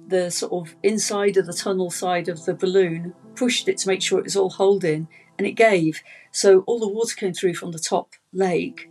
the 0.09 0.31
sort 0.31 0.53
of 0.53 0.77
inside 0.83 1.39
of 1.39 1.47
the 1.47 1.55
tunnel 1.55 1.91
side 1.91 2.29
of 2.29 2.45
the 2.45 2.53
balloon, 2.53 3.15
pushed 3.35 3.67
it 3.67 3.79
to 3.79 3.89
make 3.89 4.03
sure 4.03 4.19
it 4.19 4.25
was 4.25 4.37
all 4.37 4.51
holding, 4.51 5.09
and 5.39 5.47
it 5.47 5.53
gave. 5.53 6.03
So 6.33 6.61
all 6.67 6.79
the 6.79 6.89
water 6.89 7.17
came 7.17 7.33
through 7.33 7.55
from 7.55 7.73
the 7.73 7.79
top 7.79 8.11
lake 8.33 8.91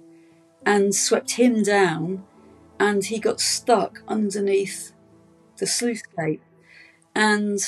and 0.66 0.96
swept 0.96 1.32
him 1.34 1.62
down, 1.62 2.24
and 2.80 3.06
he 3.06 3.20
got 3.20 3.40
stuck 3.40 4.02
underneath 4.08 4.94
the 5.58 5.68
sluice 5.68 6.02
gate. 6.18 6.42
And 7.14 7.60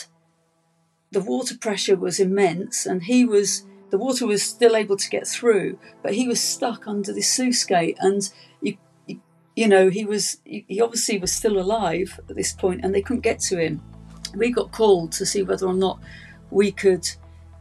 the 1.12 1.22
water 1.22 1.56
pressure 1.56 1.96
was 1.96 2.20
immense, 2.20 2.88
and 2.88 3.04
he 3.04 3.24
was 3.24 3.67
the 3.90 3.98
water 3.98 4.28
was 4.28 4.44
still 4.44 4.76
able 4.76 4.98
to 4.98 5.10
get 5.10 5.28
through, 5.28 5.80
but 6.04 6.14
he 6.14 6.28
was 6.28 6.42
stuck 6.42 6.88
under 6.88 7.14
the 7.14 7.22
sluice 7.22 7.64
gate, 7.64 7.98
and 8.00 8.30
you, 8.62 8.78
you, 9.06 9.22
you 9.56 9.68
know 9.68 9.90
he 9.90 10.06
was 10.06 10.38
he 10.44 10.82
obviously 10.82 11.18
was 11.18 11.32
still 11.32 11.60
alive 11.60 12.20
at 12.30 12.36
this 12.36 12.54
point, 12.54 12.82
and 12.84 12.94
they 12.94 13.02
couldn't 13.02 13.22
get 13.22 13.40
to 13.42 13.58
him. 13.58 13.82
We 14.36 14.52
got 14.52 14.72
called 14.72 15.12
to 15.14 15.26
see 15.26 15.44
whether 15.44 15.66
or 15.66 15.74
not 15.74 16.00
we 16.52 16.72
could 16.72 17.10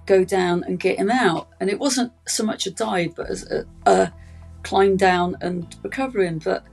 go 0.06 0.24
down 0.24 0.64
and 0.64 0.80
get 0.80 0.98
him 0.98 1.10
out. 1.10 1.48
And 1.60 1.68
it 1.68 1.78
wasn't 1.78 2.12
so 2.26 2.44
much 2.44 2.66
a 2.66 2.70
dive, 2.70 3.14
but 3.16 3.28
as 3.28 3.50
a, 3.50 3.66
a 3.86 4.12
climb 4.62 4.96
down 4.96 5.36
and 5.40 5.74
recover 5.82 6.22
him. 6.22 6.38
But 6.38 6.64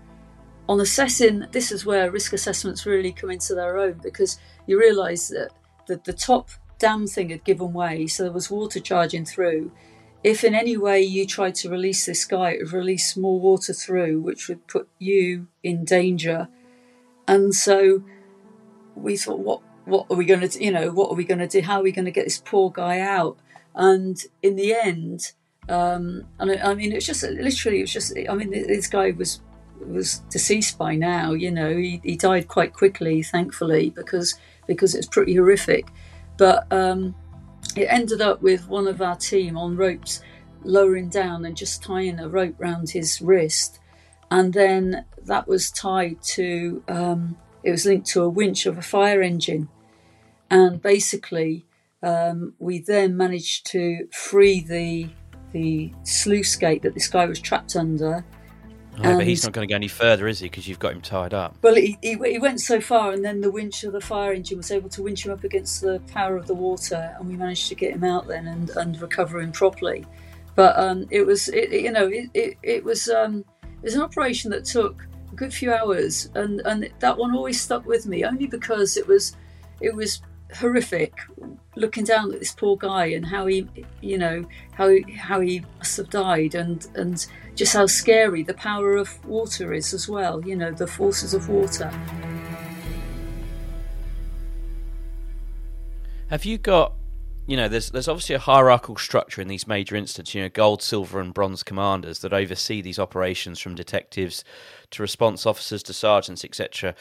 on 0.69 0.79
assessing, 0.79 1.45
this 1.51 1.71
is 1.71 1.85
where 1.85 2.11
risk 2.11 2.33
assessments 2.33 2.85
really 2.85 3.11
come 3.11 3.31
into 3.31 3.55
their 3.55 3.77
own 3.77 3.99
because 4.01 4.39
you 4.67 4.79
realise 4.79 5.27
that 5.29 5.49
the, 5.87 5.99
the 6.03 6.13
top 6.13 6.49
dam 6.83 7.07
thing 7.07 7.29
had 7.29 7.45
given 7.45 7.71
way, 7.71 8.07
so 8.07 8.23
there 8.23 8.39
was 8.39 8.51
water 8.51 8.81
charging 8.81 9.25
through. 9.25 9.71
If 10.21 10.43
in 10.43 10.53
any 10.53 10.75
way 10.75 11.01
you 11.01 11.25
tried 11.25 11.55
to 11.55 11.69
release 11.69 12.05
this 12.05 12.25
guy, 12.25 12.51
it 12.51 12.59
would 12.63 12.73
release 12.73 13.15
more 13.15 13.39
water 13.39 13.73
through, 13.73 14.19
which 14.21 14.49
would 14.49 14.67
put 14.67 14.89
you 14.99 15.47
in 15.63 15.85
danger. 15.85 16.49
And 17.25 17.53
so 17.55 18.03
we 18.95 19.15
thought, 19.15 19.39
what 19.39 19.61
what 19.85 20.07
are 20.09 20.17
we 20.17 20.25
going 20.25 20.47
to, 20.47 20.63
you 20.65 20.71
know, 20.71 20.91
what 20.91 21.09
are 21.09 21.15
we 21.15 21.23
going 21.31 21.45
to 21.47 21.47
do? 21.47 21.61
How 21.61 21.79
are 21.79 21.83
we 21.83 21.91
going 21.97 22.11
to 22.11 22.19
get 22.19 22.25
this 22.25 22.41
poor 22.51 22.69
guy 22.69 22.99
out? 22.99 23.37
And 23.75 24.17
in 24.41 24.55
the 24.55 24.73
end, 24.73 25.19
um, 25.69 26.25
and 26.39 26.51
I, 26.51 26.71
I 26.71 26.73
mean, 26.73 26.91
it 26.91 26.95
was 26.95 27.05
just 27.05 27.23
literally, 27.23 27.79
it 27.79 27.83
was 27.83 27.93
just, 27.93 28.13
I 28.29 28.33
mean, 28.35 28.51
this 28.51 28.87
guy 28.87 29.11
was 29.11 29.41
was 29.79 30.19
deceased 30.29 30.77
by 30.77 30.95
now. 30.95 31.33
You 31.33 31.51
know, 31.51 31.71
he, 31.75 32.01
he 32.03 32.15
died 32.17 32.47
quite 32.47 32.73
quickly, 32.73 33.23
thankfully, 33.23 33.89
because 33.89 34.35
because 34.67 34.95
it's 34.95 35.07
pretty 35.07 35.35
horrific. 35.35 35.85
But 36.37 36.71
um, 36.71 37.15
it 37.75 37.85
ended 37.85 38.21
up 38.21 38.41
with 38.41 38.67
one 38.67 38.87
of 38.87 39.01
our 39.01 39.15
team 39.15 39.57
on 39.57 39.77
ropes 39.77 40.21
lowering 40.63 41.09
down 41.09 41.45
and 41.45 41.57
just 41.57 41.83
tying 41.83 42.19
a 42.19 42.29
rope 42.29 42.55
round 42.57 42.89
his 42.89 43.21
wrist, 43.21 43.79
and 44.31 44.53
then 44.53 45.05
that 45.25 45.47
was 45.47 45.71
tied 45.71 46.21
to 46.21 46.83
um, 46.87 47.37
it 47.63 47.71
was 47.71 47.85
linked 47.85 48.07
to 48.07 48.23
a 48.23 48.29
winch 48.29 48.65
of 48.65 48.77
a 48.77 48.81
fire 48.81 49.21
engine. 49.21 49.69
And 50.49 50.81
basically, 50.81 51.65
um, 52.03 52.53
we 52.59 52.79
then 52.79 53.17
managed 53.17 53.65
to 53.67 54.07
free 54.11 54.59
the 54.59 55.09
the 55.51 55.93
sluice 56.03 56.55
gate 56.55 56.81
that 56.81 56.93
this 56.93 57.07
guy 57.07 57.25
was 57.25 57.39
trapped 57.39 57.75
under. 57.75 58.25
Oh, 58.99 59.17
but 59.17 59.25
he's 59.25 59.43
not 59.43 59.53
going 59.53 59.67
to 59.67 59.71
go 59.71 59.75
any 59.75 59.87
further, 59.87 60.27
is 60.27 60.39
he? 60.39 60.47
Because 60.47 60.67
you've 60.67 60.79
got 60.79 60.93
him 60.93 61.01
tied 61.01 61.33
up. 61.33 61.55
Well, 61.61 61.75
he, 61.75 61.97
he, 62.01 62.15
he, 62.15 62.39
went 62.39 62.61
so 62.61 62.79
far, 62.79 63.11
and 63.11 63.25
then 63.25 63.41
the 63.41 63.49
winch 63.49 63.83
of 63.83 63.93
the 63.93 64.01
fire 64.01 64.33
engine 64.33 64.57
was 64.57 64.71
able 64.71 64.89
to 64.89 65.01
winch 65.01 65.25
him 65.25 65.31
up 65.31 65.43
against 65.43 65.81
the 65.81 65.99
power 66.11 66.37
of 66.37 66.45
the 66.45 66.53
water, 66.53 67.15
and 67.17 67.27
we 67.27 67.35
managed 67.35 67.67
to 67.69 67.75
get 67.75 67.93
him 67.93 68.03
out 68.03 68.27
then 68.27 68.47
and, 68.47 68.69
and 68.71 69.01
recover 69.01 69.39
him 69.39 69.51
properly. 69.51 70.05
But 70.55 70.77
um, 70.77 71.07
it 71.09 71.25
was, 71.25 71.49
it, 71.49 71.71
you 71.71 71.91
know, 71.91 72.07
it, 72.07 72.29
it, 72.33 72.57
it 72.61 72.83
was 72.83 73.09
um, 73.09 73.43
it 73.63 73.83
was 73.83 73.95
an 73.95 74.01
operation 74.01 74.51
that 74.51 74.65
took 74.65 75.07
a 75.31 75.35
good 75.35 75.53
few 75.53 75.73
hours, 75.73 76.29
and 76.35 76.61
and 76.61 76.89
that 76.99 77.17
one 77.17 77.35
always 77.35 77.59
stuck 77.59 77.85
with 77.87 78.05
me 78.05 78.23
only 78.23 78.45
because 78.45 78.95
it 78.95 79.07
was 79.07 79.35
it 79.81 79.95
was 79.95 80.21
horrific 80.55 81.17
looking 81.75 82.03
down 82.03 82.31
at 82.31 82.39
this 82.39 82.51
poor 82.51 82.77
guy 82.77 83.07
and 83.07 83.25
how 83.25 83.47
he 83.47 83.67
you 84.01 84.19
know 84.19 84.45
how 84.73 84.95
how 85.17 85.39
he 85.39 85.63
must 85.79 85.97
have 85.97 86.09
died 86.11 86.53
and 86.53 86.87
and 86.93 87.25
just 87.55 87.73
how 87.73 87.85
scary 87.85 88.43
the 88.43 88.53
power 88.53 88.95
of 88.95 89.23
water 89.25 89.73
is 89.73 89.93
as 89.93 90.07
well 90.07 90.43
you 90.45 90.55
know 90.55 90.71
the 90.71 90.87
forces 90.87 91.33
of 91.33 91.49
water 91.49 91.89
have 96.29 96.45
you 96.45 96.57
got 96.57 96.93
you 97.45 97.57
know, 97.57 97.67
there's 97.67 97.91
there's 97.91 98.07
obviously 98.07 98.35
a 98.35 98.39
hierarchical 98.39 98.95
structure 98.95 99.41
in 99.41 99.49
these 99.49 99.67
major 99.67 99.95
incidents. 99.95 100.33
You 100.33 100.43
know, 100.43 100.49
gold, 100.49 100.81
silver, 100.81 101.19
and 101.19 101.33
bronze 101.33 101.61
commanders 101.61 102.19
that 102.19 102.33
oversee 102.33 102.81
these 102.81 102.99
operations, 102.99 103.59
from 103.59 103.75
detectives 103.75 104.45
to 104.91 105.01
response 105.01 105.45
officers 105.45 105.83
to 105.83 105.93
sergeants, 105.93 106.45
etc. 106.45 106.95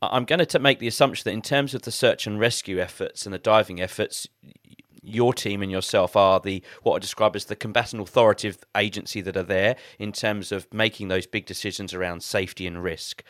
I'm 0.00 0.24
going 0.24 0.44
to 0.44 0.58
make 0.60 0.78
the 0.78 0.86
assumption 0.86 1.24
that 1.24 1.34
in 1.34 1.42
terms 1.42 1.74
of 1.74 1.82
the 1.82 1.90
search 1.90 2.28
and 2.28 2.38
rescue 2.38 2.78
efforts 2.78 3.26
and 3.26 3.34
the 3.34 3.38
diving 3.38 3.80
efforts, 3.80 4.28
your 5.08 5.32
team 5.34 5.62
and 5.62 5.70
yourself 5.70 6.16
are 6.16 6.40
the 6.40 6.62
what 6.82 6.96
I 6.96 6.98
describe 6.98 7.36
as 7.36 7.46
the 7.46 7.56
combatant 7.56 8.02
authoritative 8.02 8.58
agency 8.76 9.20
that 9.22 9.36
are 9.36 9.42
there 9.42 9.76
in 9.98 10.12
terms 10.12 10.52
of 10.52 10.72
making 10.72 11.08
those 11.08 11.26
big 11.26 11.46
decisions 11.46 11.94
around 11.94 12.22
safety 12.22 12.66
and 12.66 12.82
risk. 12.82 13.22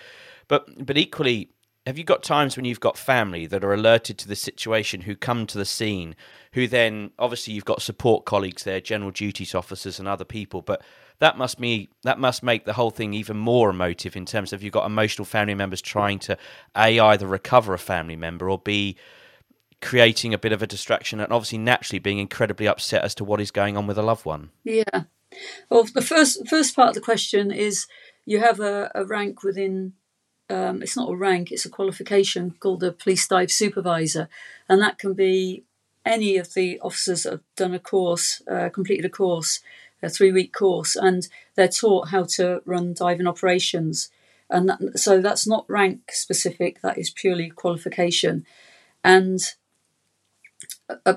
But 0.48 0.86
but 0.86 0.96
equally, 0.96 1.50
have 1.86 1.96
you 1.96 2.04
got 2.04 2.22
times 2.22 2.56
when 2.56 2.66
you've 2.66 2.80
got 2.80 2.98
family 2.98 3.46
that 3.46 3.64
are 3.64 3.72
alerted 3.72 4.18
to 4.18 4.28
the 4.28 4.36
situation 4.36 5.02
who 5.02 5.16
come 5.16 5.46
to 5.46 5.56
the 5.56 5.64
scene, 5.64 6.14
who 6.52 6.66
then 6.66 7.12
obviously 7.18 7.54
you've 7.54 7.64
got 7.64 7.80
support 7.80 8.26
colleagues 8.26 8.64
there, 8.64 8.80
general 8.80 9.10
duties 9.10 9.54
officers 9.54 9.98
and 9.98 10.06
other 10.06 10.24
people, 10.24 10.60
but 10.60 10.82
that 11.20 11.38
must 11.38 11.60
be 11.60 11.88
that 12.02 12.18
must 12.18 12.42
make 12.42 12.64
the 12.64 12.74
whole 12.74 12.90
thing 12.90 13.14
even 13.14 13.36
more 13.36 13.70
emotive 13.70 14.16
in 14.16 14.26
terms 14.26 14.52
of 14.52 14.62
you've 14.62 14.72
got 14.72 14.86
emotional 14.86 15.24
family 15.24 15.54
members 15.54 15.80
trying 15.80 16.18
to 16.18 16.36
a 16.76 17.00
either 17.00 17.26
recover 17.26 17.74
a 17.74 17.78
family 17.78 18.16
member 18.16 18.48
or 18.50 18.58
b 18.58 18.96
creating 19.80 20.34
a 20.34 20.38
bit 20.38 20.52
of 20.52 20.62
a 20.62 20.66
distraction 20.66 21.20
and 21.20 21.32
obviously 21.32 21.58
naturally 21.58 21.98
being 21.98 22.18
incredibly 22.18 22.66
upset 22.66 23.04
as 23.04 23.14
to 23.14 23.24
what 23.24 23.40
is 23.40 23.50
going 23.50 23.76
on 23.76 23.86
with 23.86 23.98
a 23.98 24.02
loved 24.02 24.24
one. 24.24 24.50
Yeah. 24.64 25.04
Well, 25.70 25.84
the 25.84 26.02
first 26.02 26.48
first 26.48 26.74
part 26.74 26.88
of 26.88 26.94
the 26.94 27.00
question 27.00 27.50
is 27.50 27.86
you 28.24 28.40
have 28.40 28.60
a, 28.60 28.90
a 28.94 29.04
rank 29.04 29.42
within 29.42 29.92
um, 30.50 30.82
it's 30.82 30.96
not 30.96 31.10
a 31.10 31.16
rank, 31.16 31.52
it's 31.52 31.66
a 31.66 31.70
qualification 31.70 32.54
called 32.58 32.82
a 32.82 32.92
police 32.92 33.28
dive 33.28 33.52
supervisor, 33.52 34.28
and 34.68 34.80
that 34.80 34.98
can 34.98 35.14
be 35.14 35.64
any 36.04 36.38
of 36.38 36.54
the 36.54 36.80
officers 36.80 37.24
that 37.24 37.32
have 37.32 37.42
done 37.54 37.74
a 37.74 37.78
course, 37.78 38.42
uh, 38.50 38.70
completed 38.70 39.04
a 39.04 39.10
course, 39.10 39.60
a 40.02 40.08
three 40.08 40.32
week 40.32 40.52
course, 40.52 40.96
and 40.96 41.28
they're 41.54 41.68
taught 41.68 42.08
how 42.08 42.24
to 42.24 42.62
run 42.64 42.94
diving 42.94 43.26
operations. 43.26 44.10
And 44.50 44.70
that, 44.70 44.98
so 44.98 45.20
that's 45.20 45.46
not 45.46 45.68
rank 45.68 46.10
specific, 46.12 46.80
that 46.80 46.96
is 46.96 47.10
purely 47.10 47.50
qualification. 47.50 48.46
And 49.04 49.40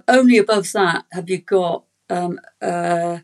only 0.08 0.38
above 0.38 0.72
that 0.74 1.06
have 1.12 1.30
you 1.30 1.40
got 1.40 1.84
um, 2.10 2.40
uh, 2.62 3.20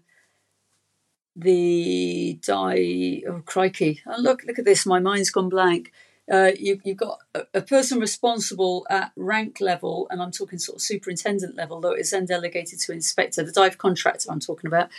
the 1.35 2.39
die. 2.43 3.21
Oh 3.27 3.41
crikey! 3.45 4.01
Oh, 4.07 4.19
look, 4.19 4.43
look 4.45 4.57
at 4.57 4.65
this. 4.65 4.85
My 4.85 4.99
mind's 4.99 5.29
gone 5.29 5.49
blank. 5.49 5.91
Uh, 6.29 6.51
you, 6.59 6.81
have 6.85 6.97
got 6.97 7.19
a, 7.33 7.43
a, 7.53 7.61
person 7.61 8.01
responsible 8.01 8.85
at 8.89 9.13
rank 9.15 9.61
level, 9.61 10.07
and 10.09 10.21
I'm 10.21 10.31
talking 10.31 10.59
sort 10.59 10.75
of 10.75 10.81
superintendent 10.81 11.55
level, 11.55 11.79
though 11.79 11.91
it's 11.91 12.11
then 12.11 12.25
delegated 12.25 12.79
to 12.81 12.91
inspector, 12.91 13.43
the 13.43 13.51
dive 13.53 13.77
contractor 13.77 14.29
I'm 14.29 14.41
talking 14.41 14.67
about, 14.67 14.89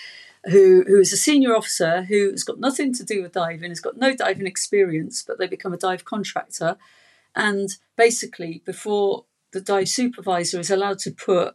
who, 0.47 0.85
who 0.87 0.99
is 1.01 1.13
a 1.13 1.19
senior 1.19 1.55
officer 1.55 2.05
who's 2.05 2.45
got 2.45 2.59
nothing 2.59 2.95
to 2.95 3.05
do 3.05 3.21
with 3.21 3.33
diving, 3.33 3.69
has 3.69 3.81
got 3.81 3.99
no 3.99 4.17
diving 4.17 4.47
experience, 4.47 5.23
but 5.23 5.39
they 5.39 5.47
become 5.47 5.75
a 5.75 5.77
dive 5.77 6.07
contractor. 6.07 6.79
And 7.35 7.77
basically, 7.95 8.63
before 8.65 9.25
the 9.53 9.61
dive 9.61 9.89
supervisor 9.89 10.61
is 10.61 10.71
allowed 10.71 10.99
to 11.01 11.11
put 11.11 11.55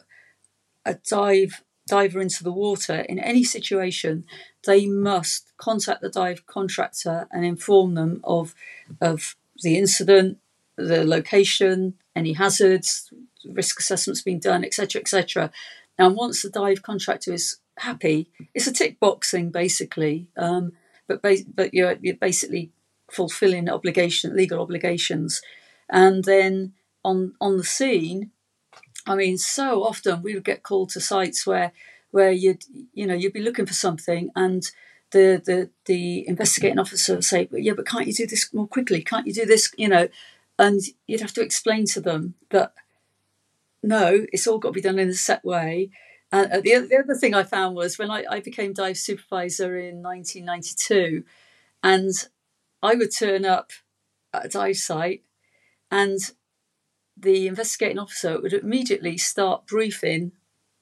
a 0.85 0.95
dive 0.95 1.63
diver 1.87 2.21
into 2.21 2.43
the 2.43 2.51
water 2.51 3.01
in 3.01 3.19
any 3.19 3.43
situation, 3.43 4.25
they 4.65 4.87
must 4.87 5.51
contact 5.57 6.01
the 6.01 6.09
dive 6.09 6.45
contractor 6.45 7.27
and 7.31 7.45
inform 7.45 7.95
them 7.95 8.21
of 8.23 8.55
of 9.01 9.35
the 9.61 9.77
incident, 9.77 10.39
the 10.75 11.05
location, 11.05 11.95
any 12.15 12.33
hazards, 12.33 13.11
risk 13.45 13.79
assessments 13.79 14.21
being 14.21 14.39
done, 14.39 14.63
etc., 14.63 15.01
etc. 15.01 15.51
Now, 15.99 16.09
once 16.09 16.41
the 16.41 16.49
dive 16.49 16.81
contractor 16.81 17.33
is 17.33 17.57
happy, 17.77 18.29
it's 18.53 18.67
a 18.67 18.73
tick 18.73 18.99
box 18.99 19.31
thing 19.31 19.49
basically, 19.49 20.27
um, 20.37 20.73
but 21.07 21.21
ba- 21.21 21.45
but 21.53 21.73
you're, 21.73 21.97
you're 22.01 22.15
basically 22.15 22.71
fulfilling 23.11 23.69
obligation, 23.69 24.35
legal 24.35 24.59
obligations, 24.59 25.41
and 25.89 26.23
then 26.23 26.73
on 27.03 27.33
on 27.39 27.57
the 27.57 27.63
scene, 27.63 28.31
I 29.05 29.15
mean, 29.15 29.37
so 29.37 29.83
often 29.83 30.21
we 30.21 30.33
would 30.33 30.45
get 30.45 30.63
called 30.63 30.89
to 30.91 31.01
sites 31.01 31.45
where 31.45 31.71
where 32.11 32.31
you'd 32.31 32.63
you 32.93 33.07
know 33.07 33.13
you'd 33.13 33.33
be 33.33 33.41
looking 33.41 33.65
for 33.65 33.73
something 33.73 34.31
and 34.35 34.63
the 35.11 35.41
the 35.45 35.69
the 35.85 36.27
investigating 36.27 36.79
officer 36.79 37.15
would 37.15 37.23
say, 37.23 37.47
"Yeah, 37.51 37.73
but 37.73 37.87
can't 37.87 38.07
you 38.07 38.13
do 38.13 38.27
this 38.27 38.53
more 38.53 38.67
quickly? 38.67 39.01
Can't 39.01 39.27
you 39.27 39.33
do 39.33 39.45
this?" 39.45 39.71
You 39.77 39.87
know, 39.87 40.09
and 40.59 40.81
you'd 41.07 41.21
have 41.21 41.33
to 41.33 41.41
explain 41.41 41.85
to 41.87 42.01
them 42.01 42.35
that 42.49 42.73
no, 43.81 44.25
it's 44.31 44.47
all 44.47 44.59
got 44.59 44.69
to 44.69 44.73
be 44.73 44.81
done 44.81 44.99
in 44.99 45.09
a 45.09 45.13
set 45.13 45.43
way. 45.43 45.89
And 46.31 46.51
uh, 46.51 46.61
the, 46.61 46.87
the 46.89 46.97
other 46.97 47.15
thing 47.15 47.35
I 47.35 47.43
found 47.43 47.75
was 47.75 47.99
when 47.99 48.09
I, 48.09 48.23
I 48.29 48.39
became 48.39 48.73
dive 48.73 48.97
supervisor 48.97 49.77
in 49.77 50.01
1992, 50.01 51.23
and 51.83 52.11
I 52.81 52.95
would 52.95 53.15
turn 53.15 53.45
up 53.45 53.71
at 54.33 54.45
a 54.45 54.49
dive 54.49 54.77
site, 54.77 55.23
and 55.91 56.19
the 57.15 57.47
investigating 57.47 57.99
officer 57.99 58.39
would 58.39 58.53
immediately 58.53 59.17
start 59.17 59.67
briefing 59.67 60.31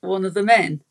one 0.02 0.26
of 0.26 0.34
the 0.34 0.44
men. 0.44 0.82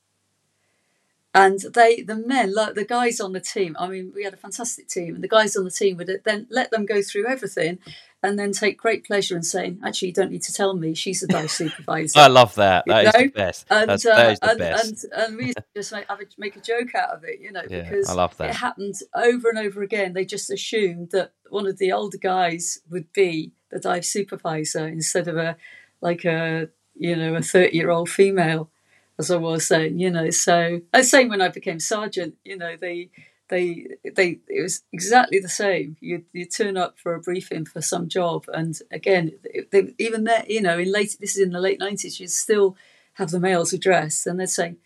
And 1.33 1.61
they, 1.75 2.03
the 2.03 2.17
men, 2.17 2.53
like 2.55 2.75
the 2.75 2.85
guys 2.85 3.21
on 3.21 3.33
the 3.33 3.41
team, 3.41 3.77
I 3.79 3.87
mean, 3.87 4.13
we 4.15 4.25
had 4.25 4.35
a 4.35 4.37
fantastic 4.39 4.89
team, 4.89 5.15
and 5.15 5.23
the 5.23 5.29
guys 5.29 5.55
on 5.55 5.65
the 5.65 5.71
team 5.71 5.97
would 5.97 6.11
then 6.25 6.49
let 6.51 6.73
them 6.73 6.87
go 6.87 7.03
through 7.03 7.29
everything 7.29 7.79
and 8.23 8.39
then 8.39 8.53
take 8.53 8.77
great 8.77 9.05
pleasure 9.05 9.37
in 9.37 9.43
saying, 9.43 9.81
actually, 9.85 10.09
you 10.09 10.15
don't 10.15 10.31
need 10.31 10.43
to 10.43 10.53
tell 10.53 10.75
me, 10.75 10.93
she's 10.95 11.21
the 11.21 11.27
dive 11.29 11.51
supervisor. 11.51 12.19
I 12.19 12.27
love 12.27 12.55
that. 12.57 12.85
That 12.87 13.07
is 13.07 13.13
the 13.13 13.29
best. 13.29 13.67
And, 13.71 13.91
That's, 13.91 14.05
uh, 14.05 14.15
that 14.15 14.33
is 14.33 14.41
the 14.41 14.51
and, 14.51 14.59
best. 14.59 15.05
And, 15.05 15.13
and 15.13 15.37
we 15.37 15.45
used 15.47 15.59
to 15.59 15.65
just 15.75 15.93
make, 15.93 16.09
have 16.09 16.21
a, 16.21 16.25
make 16.37 16.57
a 16.57 16.61
joke 16.61 16.95
out 16.95 17.11
of 17.11 17.25
it, 17.25 17.41
you 17.41 17.53
know, 17.53 17.63
Yeah, 17.69 17.83
because 17.83 18.11
I 18.11 18.15
love 18.15 18.37
that. 18.39 18.51
it 18.51 18.57
happened 18.57 18.97
over 19.15 19.49
and 19.49 19.59
over 19.59 19.83
again. 19.83 20.13
They 20.13 20.25
just 20.25 20.51
assumed 20.51 21.13
that 21.13 21.33
one 21.49 21.67
of 21.67 21.79
the 21.79 21.93
older 21.93 22.19
guys 22.19 22.81
would 22.91 23.13
be 23.13 23.53
the 23.71 23.79
dive 23.79 24.05
supervisor 24.05 24.87
instead 24.87 25.29
of 25.29 25.37
a 25.37 25.57
like 26.01 26.25
a 26.25 26.69
you 26.97 27.17
know 27.17 27.35
a 27.35 27.43
30 27.43 27.77
year 27.77 27.91
old 27.91 28.09
female 28.11 28.71
as 29.19 29.31
i 29.31 29.37
was 29.37 29.67
saying 29.67 29.99
you 29.99 30.11
know. 30.11 30.31
So 30.31 30.81
the 30.93 31.03
same 31.05 31.29
when 31.29 31.41
i 31.43 31.49
became 31.49 31.81
sergeant 31.81 32.37
you 32.45 32.57
know 32.57 32.77
they 32.77 33.11
they 33.49 33.89
they 34.15 34.39
it 34.49 34.63
was 34.63 34.83
exactly 34.93 35.39
the 35.41 35.49
same. 35.49 35.97
You 36.01 36.25
you 36.33 36.47
turn 36.47 36.77
up 36.77 36.99
for 36.99 37.15
a 37.15 37.21
briefing 37.21 37.67
for 37.67 37.83
some 37.83 38.09
job 38.09 38.47
and 38.55 38.79
again 38.91 39.33
they, 39.71 39.93
even 39.99 40.25
there 40.25 40.45
you 40.49 40.63
know 40.63 40.79
in 40.79 40.91
late 40.91 41.17
this 41.21 41.37
is 41.37 41.43
in 41.43 41.51
the 41.51 41.61
late 41.61 41.81
90s 41.81 42.21
you'd 42.21 42.31
still 42.31 42.77
have 43.15 43.31
the 43.31 43.41
males 43.41 43.73
addressed 43.73 44.27
and 44.27 44.41
they'd 44.41 44.49
say 44.49 44.77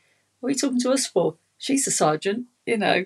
what 0.41 0.49
are 0.49 0.53
you 0.53 0.59
talking 0.59 0.80
to 0.80 0.91
us 0.91 1.07
for? 1.07 1.37
She's 1.59 1.87
a 1.87 1.91
sergeant 1.91 2.47
you 2.66 2.78
know 2.78 3.05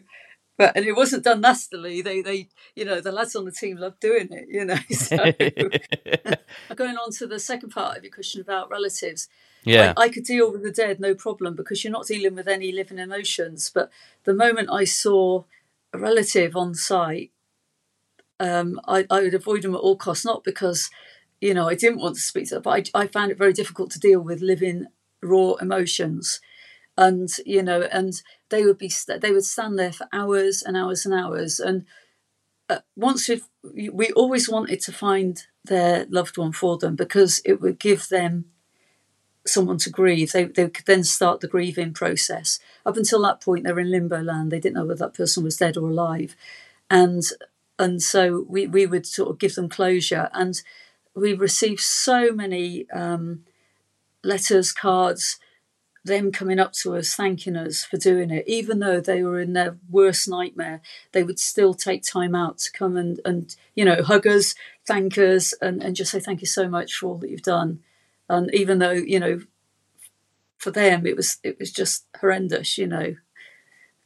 but 0.58 0.76
and 0.76 0.84
it 0.84 0.96
wasn't 0.96 1.24
done 1.24 1.40
nastily. 1.40 2.02
They 2.02 2.20
they 2.20 2.48
you 2.74 2.84
know 2.84 3.00
the 3.00 3.12
lads 3.12 3.34
on 3.36 3.44
the 3.44 3.52
team 3.52 3.78
loved 3.78 4.00
doing 4.00 4.28
it. 4.30 4.48
You 4.50 4.64
know. 4.64 4.76
So 4.90 5.16
going 6.74 6.96
on 6.96 7.12
to 7.12 7.26
the 7.26 7.38
second 7.38 7.70
part 7.70 7.96
of 7.96 8.04
your 8.04 8.12
question 8.12 8.40
about 8.40 8.70
relatives. 8.70 9.28
Yeah. 9.64 9.94
I, 9.96 10.02
I 10.02 10.08
could 10.08 10.24
deal 10.24 10.50
with 10.50 10.62
the 10.62 10.70
dead, 10.70 11.00
no 11.00 11.14
problem, 11.14 11.54
because 11.54 11.82
you're 11.82 11.92
not 11.92 12.06
dealing 12.06 12.34
with 12.34 12.48
any 12.48 12.72
living 12.72 12.98
emotions. 12.98 13.70
But 13.72 13.90
the 14.24 14.34
moment 14.34 14.68
I 14.70 14.84
saw 14.84 15.44
a 15.92 15.98
relative 15.98 16.56
on 16.56 16.74
site, 16.74 17.32
um, 18.40 18.80
I, 18.86 19.06
I 19.10 19.22
would 19.22 19.34
avoid 19.34 19.62
them 19.62 19.74
at 19.74 19.80
all 19.80 19.96
costs, 19.96 20.24
not 20.24 20.44
because, 20.44 20.90
you 21.40 21.54
know, 21.54 21.68
I 21.68 21.74
didn't 21.74 21.98
want 21.98 22.16
to 22.16 22.20
speak 22.20 22.48
to 22.48 22.56
them, 22.56 22.62
but 22.62 22.90
I, 22.94 23.02
I 23.02 23.06
found 23.08 23.30
it 23.30 23.38
very 23.38 23.52
difficult 23.52 23.90
to 23.92 24.00
deal 24.00 24.20
with 24.20 24.40
living 24.40 24.86
raw 25.22 25.54
emotions 25.54 26.40
and 26.98 27.28
you 27.46 27.62
know 27.62 27.82
and 27.92 28.22
they 28.50 28.64
would 28.64 28.78
be 28.78 28.90
they 29.20 29.32
would 29.32 29.44
stand 29.44 29.78
there 29.78 29.92
for 29.92 30.08
hours 30.12 30.62
and 30.62 30.76
hours 30.76 31.04
and 31.04 31.14
hours. 31.14 31.60
And 31.60 31.84
uh, 32.68 32.80
once 32.96 33.28
we 33.28 33.90
we 33.90 34.10
always 34.12 34.48
wanted 34.48 34.80
to 34.82 34.92
find 34.92 35.42
their 35.64 36.06
loved 36.08 36.38
one 36.38 36.52
for 36.52 36.78
them 36.78 36.96
because 36.96 37.42
it 37.44 37.60
would 37.60 37.78
give 37.78 38.08
them 38.08 38.46
someone 39.46 39.78
to 39.78 39.90
grieve. 39.90 40.32
They, 40.32 40.44
they 40.44 40.68
could 40.68 40.86
then 40.86 41.04
start 41.04 41.40
the 41.40 41.48
grieving 41.48 41.92
process. 41.92 42.58
Up 42.84 42.96
until 42.96 43.22
that 43.22 43.40
point 43.40 43.64
they're 43.64 43.78
in 43.78 43.90
limbo 43.90 44.20
land. 44.22 44.50
They 44.50 44.60
didn't 44.60 44.76
know 44.76 44.84
whether 44.84 45.06
that 45.06 45.14
person 45.14 45.44
was 45.44 45.56
dead 45.56 45.76
or 45.76 45.88
alive. 45.88 46.36
And 46.90 47.22
and 47.78 48.02
so 48.02 48.44
we, 48.48 48.66
we 48.66 48.86
would 48.86 49.06
sort 49.06 49.30
of 49.30 49.38
give 49.38 49.54
them 49.54 49.68
closure. 49.68 50.28
And 50.32 50.60
we 51.14 51.32
received 51.32 51.80
so 51.80 52.32
many 52.32 52.90
um, 52.90 53.44
letters 54.24 54.72
cards 54.72 55.38
them 56.04 56.32
coming 56.32 56.58
up 56.58 56.72
to 56.72 56.96
us 56.96 57.14
thanking 57.14 57.56
us 57.56 57.84
for 57.84 57.96
doing 57.96 58.30
it. 58.30 58.44
Even 58.46 58.78
though 58.78 59.00
they 59.00 59.22
were 59.22 59.40
in 59.40 59.52
their 59.52 59.76
worst 59.90 60.28
nightmare 60.28 60.80
they 61.12 61.22
would 61.22 61.38
still 61.38 61.74
take 61.74 62.02
time 62.02 62.34
out 62.34 62.58
to 62.58 62.72
come 62.72 62.96
and 62.96 63.20
and 63.24 63.56
you 63.74 63.84
know 63.84 64.02
hug 64.02 64.26
us 64.26 64.54
thank 64.86 65.18
us 65.18 65.52
and, 65.60 65.82
and 65.82 65.96
just 65.96 66.10
say 66.12 66.20
thank 66.20 66.40
you 66.40 66.46
so 66.46 66.68
much 66.68 66.94
for 66.94 67.06
all 67.06 67.18
that 67.18 67.30
you've 67.30 67.42
done. 67.42 67.80
And 68.28 68.52
even 68.54 68.78
though 68.78 68.92
you 68.92 69.20
know 69.20 69.40
for 70.58 70.70
them 70.70 71.06
it 71.06 71.16
was 71.16 71.38
it 71.42 71.58
was 71.58 71.72
just 71.72 72.06
horrendous 72.20 72.78
you 72.78 72.86
know. 72.86 73.16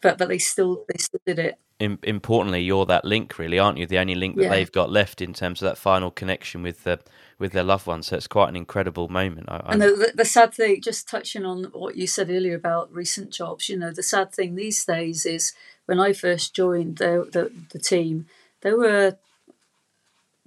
But 0.00 0.18
but 0.18 0.28
they 0.28 0.38
still 0.38 0.84
they 0.88 0.98
still 0.98 1.20
did 1.26 1.38
it 1.38 1.58
Im- 1.82 1.98
importantly, 2.04 2.62
you're 2.62 2.86
that 2.86 3.04
link, 3.04 3.38
really, 3.38 3.58
aren't 3.58 3.76
you? 3.76 3.86
The 3.86 3.98
only 3.98 4.14
link 4.14 4.36
that 4.36 4.44
Yeah. 4.44 4.50
they've 4.50 4.70
got 4.70 4.88
left 4.88 5.20
in 5.20 5.32
terms 5.34 5.60
of 5.60 5.66
that 5.66 5.76
final 5.76 6.12
connection 6.12 6.62
with 6.62 6.84
the 6.84 7.00
with 7.40 7.50
their 7.50 7.64
loved 7.64 7.88
ones. 7.88 8.06
So 8.06 8.16
it's 8.16 8.28
quite 8.28 8.50
an 8.50 8.54
incredible 8.54 9.08
moment. 9.08 9.48
I, 9.48 9.56
I, 9.56 9.72
And 9.72 9.82
the, 9.82 10.12
the, 10.14 10.24
sad 10.24 10.54
thing, 10.54 10.80
just 10.80 11.08
touching 11.08 11.44
on 11.44 11.64
what 11.72 11.96
you 11.96 12.06
said 12.06 12.30
earlier 12.30 12.54
about 12.54 12.94
recent 12.94 13.32
jobs, 13.32 13.68
you 13.68 13.76
know, 13.76 13.90
the 13.90 14.02
sad 14.02 14.32
thing 14.32 14.54
these 14.54 14.84
days 14.84 15.26
is 15.26 15.52
when 15.86 15.98
I 15.98 16.12
first 16.12 16.54
joined 16.54 16.98
the, 16.98 17.28
the, 17.32 17.50
the 17.72 17.80
team, 17.80 18.26
there 18.60 18.76
were 18.76 19.18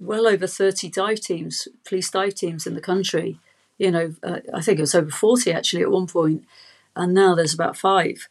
well 0.00 0.26
over 0.26 0.46
30 0.46 0.88
dive 0.88 1.20
teams, 1.20 1.68
police 1.86 2.10
dive 2.10 2.34
teams 2.34 2.66
in 2.66 2.72
the 2.72 2.80
country. 2.80 3.40
You 3.76 3.90
know, 3.90 4.14
uh, 4.22 4.40
I 4.54 4.62
think 4.62 4.78
it 4.78 4.82
was 4.82 4.94
over 4.94 5.10
40 5.10 5.52
actually 5.52 5.82
at 5.82 5.90
one 5.90 6.06
point, 6.06 6.46
and 6.94 7.12
now 7.12 7.34
there's 7.34 7.52
about 7.52 7.76
five. 7.76 8.26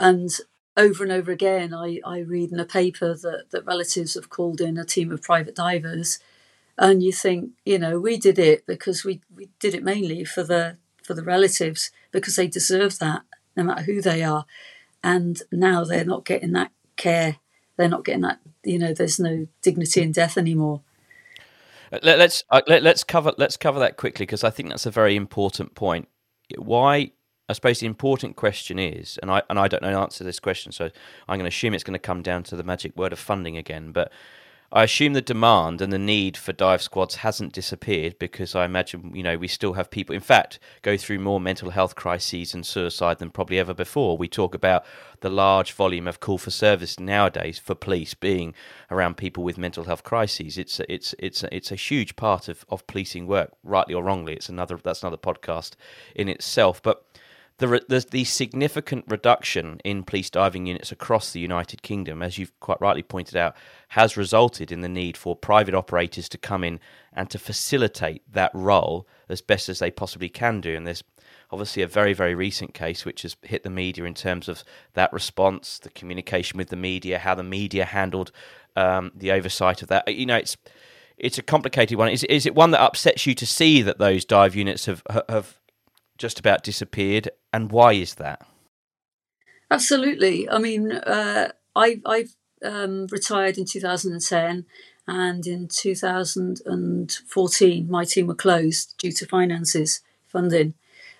And 0.00 0.30
over 0.78 1.02
and 1.02 1.12
over 1.12 1.32
again, 1.32 1.74
I, 1.74 2.00
I 2.06 2.20
read 2.20 2.52
in 2.52 2.60
a 2.60 2.64
paper 2.64 3.14
that, 3.14 3.46
that 3.50 3.66
relatives 3.66 4.14
have 4.14 4.30
called 4.30 4.60
in 4.60 4.78
a 4.78 4.84
team 4.84 5.10
of 5.10 5.20
private 5.20 5.54
divers, 5.54 6.20
and 6.78 7.02
you 7.02 7.12
think, 7.12 7.50
you 7.64 7.78
know, 7.78 7.98
we 7.98 8.16
did 8.16 8.38
it 8.38 8.64
because 8.64 9.04
we, 9.04 9.20
we 9.34 9.48
did 9.58 9.74
it 9.74 9.82
mainly 9.82 10.24
for 10.24 10.44
the 10.44 10.78
for 11.02 11.14
the 11.14 11.24
relatives 11.24 11.90
because 12.12 12.36
they 12.36 12.46
deserve 12.46 12.98
that, 13.00 13.22
no 13.56 13.64
matter 13.64 13.82
who 13.82 14.00
they 14.00 14.22
are. 14.22 14.44
And 15.02 15.40
now 15.50 15.84
they're 15.84 16.04
not 16.04 16.24
getting 16.24 16.52
that 16.52 16.70
care. 16.96 17.38
They're 17.76 17.88
not 17.88 18.04
getting 18.04 18.20
that. 18.22 18.40
You 18.62 18.78
know, 18.78 18.92
there's 18.92 19.18
no 19.18 19.46
dignity 19.62 20.02
in 20.02 20.12
death 20.12 20.36
anymore. 20.36 20.82
Let, 22.02 22.20
us 22.20 22.44
uh, 22.50 22.60
let, 22.66 22.86
us 22.86 23.02
cover 23.02 23.32
let's 23.38 23.56
cover 23.56 23.80
that 23.80 23.96
quickly 23.96 24.26
because 24.26 24.44
I 24.44 24.50
think 24.50 24.68
that's 24.68 24.86
a 24.86 24.90
very 24.90 25.16
important 25.16 25.74
point. 25.74 26.08
Why 26.56 27.12
I 27.48 27.54
suppose 27.54 27.80
the 27.80 27.86
important 27.86 28.36
question 28.36 28.78
is, 28.78 29.18
and 29.22 29.30
I 29.30 29.42
and 29.48 29.58
I 29.58 29.68
don't 29.68 29.82
know 29.82 29.90
the 29.90 29.98
answer 29.98 30.18
to 30.18 30.24
this 30.24 30.40
question, 30.40 30.70
so 30.70 30.90
I'm 31.28 31.38
going 31.38 31.50
to 31.50 31.56
assume 31.56 31.72
it's 31.74 31.84
going 31.84 31.94
to 31.94 31.98
come 31.98 32.22
down 32.22 32.42
to 32.44 32.56
the 32.56 32.62
magic 32.62 32.96
word 32.96 33.12
of 33.12 33.18
funding 33.18 33.56
again. 33.56 33.90
But 33.92 34.12
I 34.70 34.84
assume 34.84 35.14
the 35.14 35.22
demand 35.22 35.80
and 35.80 35.90
the 35.90 35.98
need 35.98 36.36
for 36.36 36.52
dive 36.52 36.82
squads 36.82 37.16
hasn't 37.16 37.54
disappeared 37.54 38.18
because 38.18 38.54
I 38.54 38.66
imagine 38.66 39.12
you 39.14 39.22
know 39.22 39.38
we 39.38 39.48
still 39.48 39.72
have 39.72 39.90
people. 39.90 40.14
In 40.14 40.20
fact, 40.20 40.58
go 40.82 40.98
through 40.98 41.20
more 41.20 41.40
mental 41.40 41.70
health 41.70 41.94
crises 41.94 42.52
and 42.52 42.66
suicide 42.66 43.18
than 43.18 43.30
probably 43.30 43.58
ever 43.58 43.72
before. 43.72 44.18
We 44.18 44.28
talk 44.28 44.54
about 44.54 44.84
the 45.20 45.30
large 45.30 45.72
volume 45.72 46.06
of 46.06 46.20
call 46.20 46.36
for 46.36 46.50
service 46.50 47.00
nowadays 47.00 47.58
for 47.58 47.74
police 47.74 48.12
being 48.12 48.52
around 48.90 49.16
people 49.16 49.42
with 49.42 49.56
mental 49.56 49.84
health 49.84 50.02
crises. 50.02 50.58
It's 50.58 50.80
it's 50.80 51.14
it's 51.18 51.44
it's 51.44 51.72
a 51.72 51.76
huge 51.76 52.14
part 52.16 52.48
of, 52.48 52.66
of 52.68 52.86
policing 52.86 53.26
work, 53.26 53.52
rightly 53.64 53.94
or 53.94 54.04
wrongly. 54.04 54.34
It's 54.34 54.50
another 54.50 54.76
that's 54.76 55.02
another 55.02 55.16
podcast 55.16 55.76
in 56.14 56.28
itself, 56.28 56.82
but 56.82 57.06
the, 57.58 57.82
the, 57.88 58.06
the 58.10 58.24
significant 58.24 59.04
reduction 59.08 59.80
in 59.84 60.04
police 60.04 60.30
diving 60.30 60.66
units 60.66 60.92
across 60.92 61.32
the 61.32 61.40
United 61.40 61.82
Kingdom, 61.82 62.22
as 62.22 62.38
you've 62.38 62.58
quite 62.60 62.80
rightly 62.80 63.02
pointed 63.02 63.36
out, 63.36 63.56
has 63.88 64.16
resulted 64.16 64.70
in 64.70 64.80
the 64.80 64.88
need 64.88 65.16
for 65.16 65.34
private 65.34 65.74
operators 65.74 66.28
to 66.30 66.38
come 66.38 66.62
in 66.62 66.78
and 67.12 67.28
to 67.30 67.38
facilitate 67.38 68.22
that 68.32 68.52
role 68.54 69.08
as 69.28 69.40
best 69.40 69.68
as 69.68 69.80
they 69.80 69.90
possibly 69.90 70.28
can 70.28 70.60
do. 70.60 70.76
And 70.76 70.86
there's 70.86 71.02
obviously 71.50 71.82
a 71.82 71.88
very, 71.88 72.12
very 72.12 72.34
recent 72.34 72.74
case 72.74 73.04
which 73.04 73.22
has 73.22 73.36
hit 73.42 73.64
the 73.64 73.70
media 73.70 74.04
in 74.04 74.14
terms 74.14 74.48
of 74.48 74.62
that 74.94 75.12
response, 75.12 75.80
the 75.80 75.90
communication 75.90 76.58
with 76.58 76.68
the 76.68 76.76
media, 76.76 77.18
how 77.18 77.34
the 77.34 77.42
media 77.42 77.84
handled 77.84 78.30
um, 78.76 79.10
the 79.16 79.32
oversight 79.32 79.82
of 79.82 79.88
that. 79.88 80.06
You 80.12 80.26
know, 80.26 80.36
it's 80.36 80.56
it's 81.16 81.38
a 81.38 81.42
complicated 81.42 81.98
one. 81.98 82.10
Is 82.10 82.22
is 82.24 82.46
it 82.46 82.54
one 82.54 82.70
that 82.70 82.80
upsets 82.80 83.26
you 83.26 83.34
to 83.34 83.46
see 83.46 83.82
that 83.82 83.98
those 83.98 84.24
dive 84.24 84.54
units 84.54 84.86
have 84.86 85.02
have 85.28 85.58
just 86.18 86.38
about 86.38 86.62
disappeared, 86.62 87.30
and 87.52 87.72
why 87.72 87.94
is 87.94 88.14
that? 88.16 88.46
Absolutely. 89.70 90.48
I 90.48 90.58
mean, 90.58 90.92
uh, 90.92 91.52
I, 91.76 92.00
I've 92.04 92.34
um, 92.64 93.06
retired 93.10 93.58
in 93.58 93.64
2010, 93.64 94.66
and 95.06 95.46
in 95.46 95.68
2014, 95.68 97.90
my 97.90 98.04
team 98.04 98.26
were 98.26 98.34
closed 98.34 98.94
due 98.98 99.12
to 99.12 99.26
finances, 99.26 100.00
funding, 100.26 100.74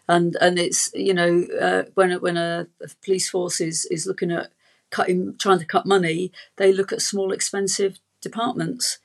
and 0.09 0.37
and 0.41 0.59
it's 0.59 0.91
you 0.95 1.15
know 1.15 1.47
uh, 1.61 1.85
when 1.95 2.13
when 2.21 2.37
a, 2.37 2.67
a, 2.83 2.89
police 3.05 3.31
force 3.31 3.61
is 3.61 3.85
is 3.87 4.07
looking 4.07 4.33
at 4.33 4.51
cutting, 4.91 5.37
trying 5.39 5.59
to 5.59 5.67
cut 5.67 5.87
money, 5.87 6.33
they 6.57 6.73
look 6.73 6.93
at 6.93 7.03
small, 7.03 7.33
expensive 7.33 7.99
departments, 8.21 8.99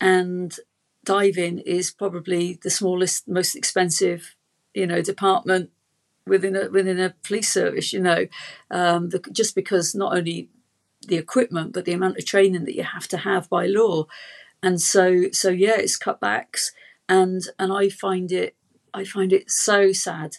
and 0.00 0.58
diving 1.04 1.58
is 1.60 1.90
probably 1.90 2.58
the 2.62 2.70
smallest, 2.70 3.28
most 3.28 3.54
expensive 3.54 4.35
you 4.76 4.86
know 4.86 5.02
department 5.02 5.70
within 6.26 6.54
a 6.56 6.68
within 6.70 7.00
a 7.00 7.14
police 7.24 7.52
service. 7.52 7.92
You 7.92 8.00
know, 8.00 8.26
um, 8.70 9.08
the, 9.08 9.18
just 9.32 9.54
because 9.54 9.94
not 9.94 10.16
only 10.16 10.50
the 11.06 11.16
equipment 11.16 11.72
but 11.72 11.84
the 11.84 11.92
amount 11.92 12.18
of 12.18 12.24
training 12.24 12.64
that 12.64 12.74
you 12.74 12.82
have 12.82 13.08
to 13.08 13.18
have 13.18 13.48
by 13.48 13.66
law, 13.66 14.06
and 14.62 14.80
so 14.80 15.30
so 15.32 15.48
yeah, 15.48 15.76
it's 15.76 15.98
cutbacks, 15.98 16.72
and 17.08 17.42
and 17.58 17.72
I 17.72 17.88
find 17.88 18.30
it 18.30 18.54
I 18.94 19.04
find 19.04 19.32
it 19.32 19.50
so 19.50 19.92
sad 19.92 20.36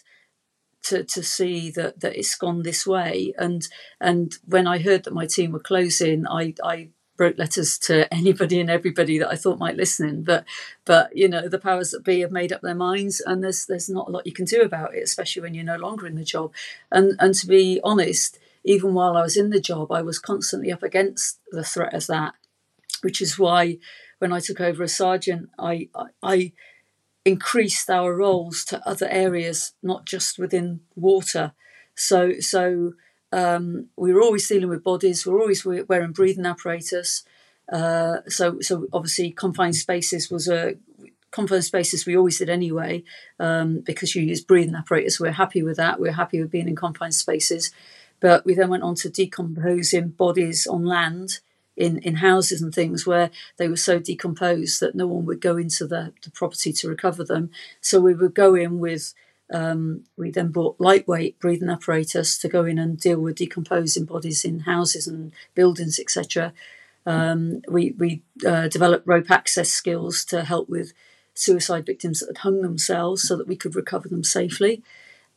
to, 0.84 1.04
to 1.04 1.22
see 1.22 1.70
that, 1.70 2.00
that 2.00 2.16
it's 2.16 2.34
gone 2.34 2.62
this 2.62 2.86
way. 2.86 3.34
And 3.38 3.66
and 4.00 4.34
when 4.44 4.66
I 4.66 4.78
heard 4.78 5.04
that 5.04 5.14
my 5.14 5.26
team 5.26 5.52
were 5.52 5.60
closing, 5.60 6.26
I, 6.26 6.54
I 6.64 6.90
wrote 7.18 7.38
letters 7.38 7.78
to 7.78 8.12
anybody 8.14 8.60
and 8.60 8.70
everybody 8.70 9.18
that 9.18 9.30
I 9.30 9.36
thought 9.36 9.58
might 9.58 9.76
listen. 9.76 10.22
But 10.22 10.44
but 10.84 11.16
you 11.16 11.28
know 11.28 11.48
the 11.48 11.58
powers 11.58 11.90
that 11.90 12.04
be 12.04 12.20
have 12.20 12.32
made 12.32 12.52
up 12.52 12.60
their 12.60 12.74
minds, 12.74 13.20
and 13.20 13.42
there's 13.42 13.66
there's 13.66 13.88
not 13.88 14.08
a 14.08 14.10
lot 14.10 14.26
you 14.26 14.32
can 14.32 14.44
do 14.44 14.60
about 14.62 14.94
it, 14.94 15.02
especially 15.02 15.42
when 15.42 15.54
you're 15.54 15.64
no 15.64 15.76
longer 15.76 16.06
in 16.06 16.14
the 16.14 16.24
job. 16.24 16.52
And 16.90 17.16
and 17.18 17.34
to 17.34 17.46
be 17.46 17.80
honest, 17.82 18.38
even 18.64 18.94
while 18.94 19.16
I 19.16 19.22
was 19.22 19.36
in 19.36 19.50
the 19.50 19.60
job, 19.60 19.92
I 19.92 20.02
was 20.02 20.18
constantly 20.18 20.72
up 20.72 20.82
against 20.82 21.40
the 21.50 21.64
threat 21.64 21.94
of 21.94 22.06
that, 22.06 22.34
which 23.02 23.20
is 23.20 23.38
why 23.38 23.78
when 24.18 24.32
I 24.32 24.40
took 24.40 24.60
over 24.60 24.82
as 24.84 24.94
sergeant, 24.94 25.50
I 25.58 25.88
I, 25.94 26.06
I 26.22 26.52
increased 27.24 27.90
our 27.90 28.14
roles 28.14 28.64
to 28.64 28.86
other 28.88 29.08
areas, 29.08 29.72
not 29.82 30.06
just 30.06 30.38
within 30.38 30.80
water. 30.94 31.52
So 31.94 32.40
so 32.40 32.92
um, 33.32 33.86
we 33.96 34.12
were 34.12 34.22
always 34.22 34.48
dealing 34.48 34.68
with 34.68 34.84
bodies. 34.84 35.26
We 35.26 35.32
are 35.32 35.40
always 35.40 35.64
wearing 35.64 36.12
breathing 36.12 36.46
apparatus. 36.46 37.24
Uh, 37.70 38.18
so, 38.28 38.60
so 38.60 38.86
obviously, 38.92 39.30
confined 39.30 39.76
spaces 39.76 40.30
was 40.30 40.48
a 40.48 40.76
confined 41.30 41.64
spaces 41.64 42.06
we 42.06 42.16
always 42.16 42.38
did 42.38 42.48
anyway 42.48 43.04
um, 43.38 43.80
because 43.80 44.14
you 44.14 44.22
use 44.22 44.42
breathing 44.42 44.74
apparatus. 44.74 45.20
We're 45.20 45.32
happy 45.32 45.62
with 45.62 45.76
that. 45.76 46.00
We're 46.00 46.12
happy 46.12 46.40
with 46.40 46.50
being 46.50 46.68
in 46.68 46.76
confined 46.76 47.14
spaces. 47.14 47.70
But 48.20 48.44
we 48.44 48.54
then 48.54 48.70
went 48.70 48.82
on 48.82 48.94
to 48.96 49.10
decomposing 49.10 50.08
bodies 50.08 50.66
on 50.66 50.84
land 50.84 51.40
in, 51.76 51.98
in 51.98 52.16
houses 52.16 52.60
and 52.60 52.74
things 52.74 53.06
where 53.06 53.30
they 53.56 53.68
were 53.68 53.76
so 53.76 53.98
decomposed 53.98 54.80
that 54.80 54.94
no 54.94 55.06
one 55.06 55.24
would 55.26 55.40
go 55.40 55.56
into 55.56 55.86
the, 55.86 56.12
the 56.24 56.30
property 56.30 56.72
to 56.72 56.88
recover 56.88 57.22
them. 57.22 57.50
So 57.80 58.00
we 58.00 58.14
would 58.14 58.34
go 58.34 58.54
in 58.54 58.80
with 58.80 59.14
um, 59.52 60.04
we 60.16 60.30
then 60.30 60.48
bought 60.48 60.76
lightweight 60.78 61.38
breathing 61.40 61.70
apparatus 61.70 62.38
to 62.38 62.48
go 62.48 62.64
in 62.64 62.78
and 62.78 63.00
deal 63.00 63.20
with 63.20 63.36
decomposing 63.36 64.04
bodies 64.04 64.44
in 64.44 64.60
houses 64.60 65.06
and 65.06 65.32
buildings, 65.54 65.98
etc. 65.98 66.52
Um, 67.06 67.62
we 67.68 67.92
we 67.92 68.22
uh, 68.46 68.68
developed 68.68 69.06
rope 69.06 69.30
access 69.30 69.70
skills 69.70 70.24
to 70.26 70.44
help 70.44 70.68
with 70.68 70.92
suicide 71.34 71.86
victims 71.86 72.20
that 72.20 72.28
had 72.28 72.38
hung 72.38 72.62
themselves 72.62 73.22
so 73.22 73.36
that 73.36 73.46
we 73.46 73.56
could 73.56 73.74
recover 73.74 74.08
them 74.08 74.24
safely. 74.24 74.82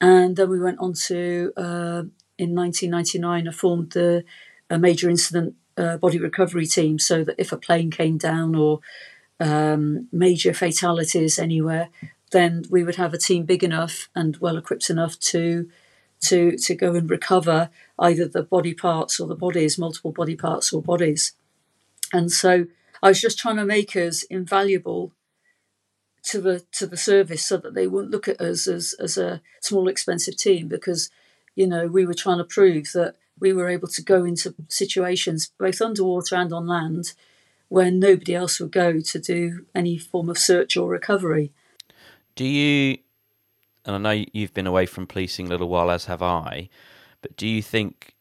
And 0.02 0.36
then 0.36 0.50
we 0.50 0.60
went 0.60 0.80
on 0.80 0.94
to, 1.06 1.54
uh, 1.56 2.04
in 2.40 2.56
1999, 2.56 3.48
I 3.48 3.52
formed 3.52 3.92
the 3.92 4.26
a 4.70 4.80
major 4.80 5.10
incident 5.10 5.56
uh, 5.78 5.98
body 5.98 6.18
recovery 6.18 6.66
team 6.66 6.98
so 6.98 7.24
that 7.24 7.36
if 7.38 7.52
a 7.52 7.58
plane 7.58 7.92
came 7.92 8.18
down 8.18 8.56
or 8.56 8.80
um, 9.40 10.08
major 10.12 10.54
fatalities 10.54 11.38
anywhere, 11.38 11.90
then 12.32 12.64
we 12.70 12.84
would 12.84 12.96
have 12.96 13.14
a 13.14 13.18
team 13.18 13.46
big 13.46 13.64
enough 13.64 14.10
and 14.16 14.38
well 14.38 14.58
equipped 14.58 14.90
enough 14.90 15.20
to 15.20 15.70
to 16.22 16.58
to 16.58 16.76
go 16.76 16.96
and 16.96 17.10
recover 17.10 17.70
either 18.00 18.28
the 18.28 18.44
body 18.44 18.74
parts 18.74 19.20
or 19.20 19.28
the 19.28 19.36
bodies, 19.36 19.78
multiple 19.78 20.12
body 20.12 20.36
parts 20.36 20.72
or 20.72 20.82
bodies. 20.82 21.34
And 22.14 22.32
so 22.32 22.68
I 23.02 23.10
was 23.10 23.22
just 23.22 23.40
trying 23.40 23.58
to 23.58 23.66
make 23.66 23.96
us 23.96 24.24
invaluable 24.24 25.12
to 26.24 26.40
the 26.40 26.64
to 26.74 26.86
the 26.86 26.98
service 26.98 27.46
so 27.46 27.58
that 27.58 27.74
they 27.74 27.88
wouldn't 27.88 28.12
look 28.12 28.28
at 28.28 28.40
us 28.40 28.68
as 28.68 28.94
as 29.00 29.18
a 29.18 29.42
small 29.60 29.88
expensive 29.88 30.38
team 30.38 30.68
because 30.68 31.10
you 31.56 31.66
know 31.66 31.88
we 31.88 32.06
were 32.06 32.14
trying 32.14 32.38
to 32.38 32.44
prove 32.44 32.92
that 32.94 33.16
we 33.40 33.52
were 33.52 33.68
able 33.68 33.88
to 33.88 34.04
go 34.04 34.24
into 34.24 34.54
situations 34.68 35.52
both 35.58 35.82
underwater 35.82 36.36
and 36.36 36.54
on 36.54 36.68
land 36.68 37.14
where 37.70 37.90
nobody 37.90 38.36
else 38.36 38.60
would 38.60 38.72
go 38.72 39.00
to 39.00 39.18
do 39.18 39.66
any 39.74 39.98
form 39.98 40.30
of 40.30 40.38
search 40.38 40.76
or 40.76 40.90
recovery. 40.90 41.52
Do 42.36 42.46
you, 42.46 42.98
and 43.86 43.96
I 43.96 43.98
know 43.98 44.26
you've 44.34 44.54
been 44.54 44.68
away 44.68 44.86
from 44.86 45.08
policing 45.08 45.48
a 45.48 45.50
little 45.50 45.70
while, 45.70 45.92
as 45.92 46.06
have 46.06 46.22
I, 46.22 46.70
but 47.22 47.36
do 47.36 47.48
you 47.48 47.62
think 47.62 48.16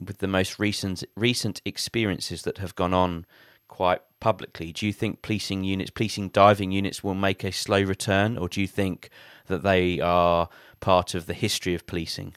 with 0.00 0.18
the 0.18 0.28
most 0.28 0.58
recent 0.58 1.04
recent 1.16 1.60
experiences 1.64 2.42
that 2.42 2.58
have 2.58 2.74
gone 2.74 2.94
on 2.94 3.26
quite 3.68 4.00
publicly, 4.18 4.72
do 4.72 4.86
you 4.86 4.92
think 4.92 5.22
policing 5.22 5.64
units, 5.64 5.90
policing 5.90 6.28
diving 6.30 6.72
units, 6.72 7.04
will 7.04 7.14
make 7.14 7.44
a 7.44 7.52
slow 7.52 7.82
return, 7.82 8.36
or 8.36 8.48
do 8.48 8.60
you 8.60 8.66
think 8.66 9.10
that 9.46 9.62
they 9.62 10.00
are 10.00 10.48
part 10.80 11.14
of 11.14 11.26
the 11.26 11.34
history 11.34 11.74
of 11.74 11.86
policing? 11.86 12.34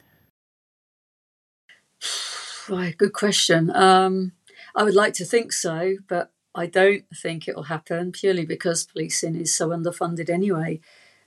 Right, 2.69 2.97
good 2.97 3.13
question. 3.13 3.71
Um, 3.75 4.33
I 4.75 4.83
would 4.83 4.95
like 4.95 5.13
to 5.15 5.25
think 5.25 5.51
so, 5.51 5.97
but 6.07 6.31
I 6.55 6.67
don't 6.67 7.05
think 7.15 7.47
it 7.47 7.55
will 7.55 7.63
happen 7.63 8.11
purely 8.11 8.45
because 8.45 8.85
policing 8.85 9.35
is 9.35 9.55
so 9.55 9.69
underfunded 9.69 10.29
anyway 10.29 10.79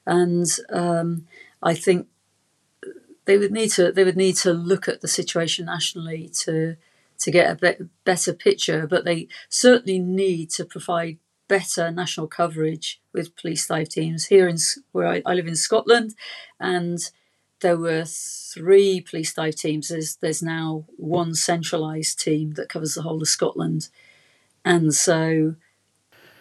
and 0.06 0.46
um, 0.70 1.26
I 1.62 1.74
think 1.74 2.08
they 3.24 3.36
would 3.36 3.52
need 3.52 3.70
to 3.72 3.92
they 3.92 4.04
would 4.04 4.16
need 4.16 4.36
to 4.36 4.52
look 4.52 4.88
at 4.88 5.00
the 5.00 5.08
situation 5.08 5.66
nationally 5.66 6.30
to 6.44 6.76
to 7.18 7.30
get 7.30 7.50
a 7.50 7.54
be- 7.54 7.88
better 8.04 8.32
picture. 8.32 8.86
But 8.86 9.04
they 9.04 9.28
certainly 9.48 9.98
need 9.98 10.50
to 10.50 10.64
provide 10.64 11.18
better 11.48 11.90
national 11.90 12.28
coverage 12.28 13.00
with 13.12 13.36
police 13.36 13.66
dive 13.66 13.88
teams 13.88 14.26
here 14.26 14.48
in 14.48 14.56
where 14.92 15.06
I, 15.06 15.22
I 15.26 15.34
live 15.34 15.46
in 15.46 15.56
Scotland, 15.56 16.14
and 16.58 16.98
there 17.60 17.76
were 17.76 18.04
three 18.04 19.00
police 19.00 19.34
dive 19.34 19.56
teams. 19.56 19.88
There's 19.88 20.16
there's 20.16 20.42
now 20.42 20.84
one 20.96 21.34
centralised 21.34 22.20
team 22.20 22.54
that 22.54 22.68
covers 22.68 22.94
the 22.94 23.02
whole 23.02 23.22
of 23.22 23.28
Scotland, 23.28 23.88
and 24.64 24.94
so 24.94 25.56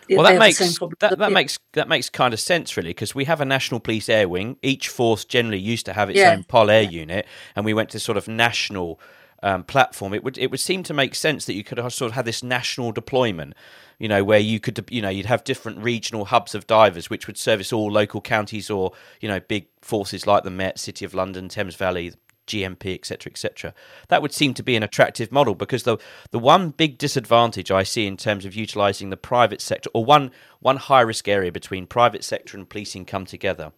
well, 0.10 0.24
that 0.24 0.40
makes 0.40 0.60
that, 1.00 1.18
that 1.18 1.32
makes 1.32 1.60
that 1.74 1.88
makes 1.88 2.10
kind 2.10 2.34
of 2.34 2.40
sense, 2.40 2.76
really, 2.78 2.90
because 2.90 3.16
we 3.16 3.26
have 3.26 3.42
a 3.42 3.46
national 3.46 3.80
police 3.80 4.10
air 4.10 4.28
wing. 4.28 4.58
Each 4.62 4.90
force 4.90 5.26
generally 5.26 5.60
used 5.60 5.86
to 5.86 5.94
have 5.94 6.10
its 6.10 6.20
yeah. 6.20 6.32
own 6.32 6.44
Pol 6.44 6.70
Air 6.70 6.84
unit, 6.84 7.26
and 7.56 7.66
we 7.66 7.74
went 7.74 7.90
to 7.92 8.00
sort 8.00 8.18
of 8.18 8.28
national 8.28 9.00
um, 9.44 9.64
platform. 9.64 10.14
It 10.14 10.24
would 10.24 10.38
it 10.38 10.52
would 10.52 10.60
seem 10.60 10.84
to 10.84 10.94
make 10.94 11.16
sense 11.16 11.46
that 11.46 11.54
you 11.54 11.64
could 11.64 11.78
sort 11.92 12.10
of 12.10 12.14
have 12.14 12.26
this 12.26 12.44
national 12.44 12.92
deployment. 12.92 13.54
You 13.98 14.10
know, 14.10 14.26
where 14.26 14.40
you 14.40 14.60
could, 14.60 14.86
you 14.92 15.02
know, 15.02 15.08
you'd 15.10 15.28
have 15.28 15.46
different 15.46 15.80
regional 15.80 16.26
hubs 16.26 16.54
of 16.54 16.68
divers, 16.68 17.10
which 17.10 17.28
would 17.28 17.38
service 17.38 17.72
all 17.72 17.90
local 17.90 18.20
counties 18.20 18.70
or 18.70 18.92
you 19.22 19.30
know 19.30 19.40
big 19.40 19.68
forces 19.82 20.28
like 20.28 20.44
the 20.44 20.52
Met, 20.52 20.80
City 20.80 21.06
of 21.06 21.14
London, 21.14 21.48
Thames 21.48 21.76
Valley, 21.76 22.12
GMP, 22.48 22.96
etc., 22.96 23.32
etc. 23.32 23.74
That 24.10 24.22
would 24.22 24.34
seem 24.34 24.54
to 24.56 24.64
be 24.64 24.76
an 24.76 24.84
attractive 24.84 25.32
model 25.32 25.56
because 25.56 25.84
the 25.84 25.98
the 26.32 26.40
one 26.40 26.70
big 26.70 26.98
disadvantage 26.98 27.72
I 27.72 27.84
see 27.84 28.08
in 28.08 28.18
terms 28.18 28.46
of 28.46 28.56
utilising 28.56 29.10
the 29.10 29.18
private 29.18 29.62
sector, 29.62 29.90
or 29.94 30.06
one 30.06 30.32
one 30.60 30.78
high 30.78 31.02
risk 31.02 31.28
area 31.28 31.52
between 31.52 31.88
private 31.88 32.24
sector 32.24 32.58
and 32.58 32.68
policing 32.68 33.06
come 33.06 33.26
together, 33.26 33.72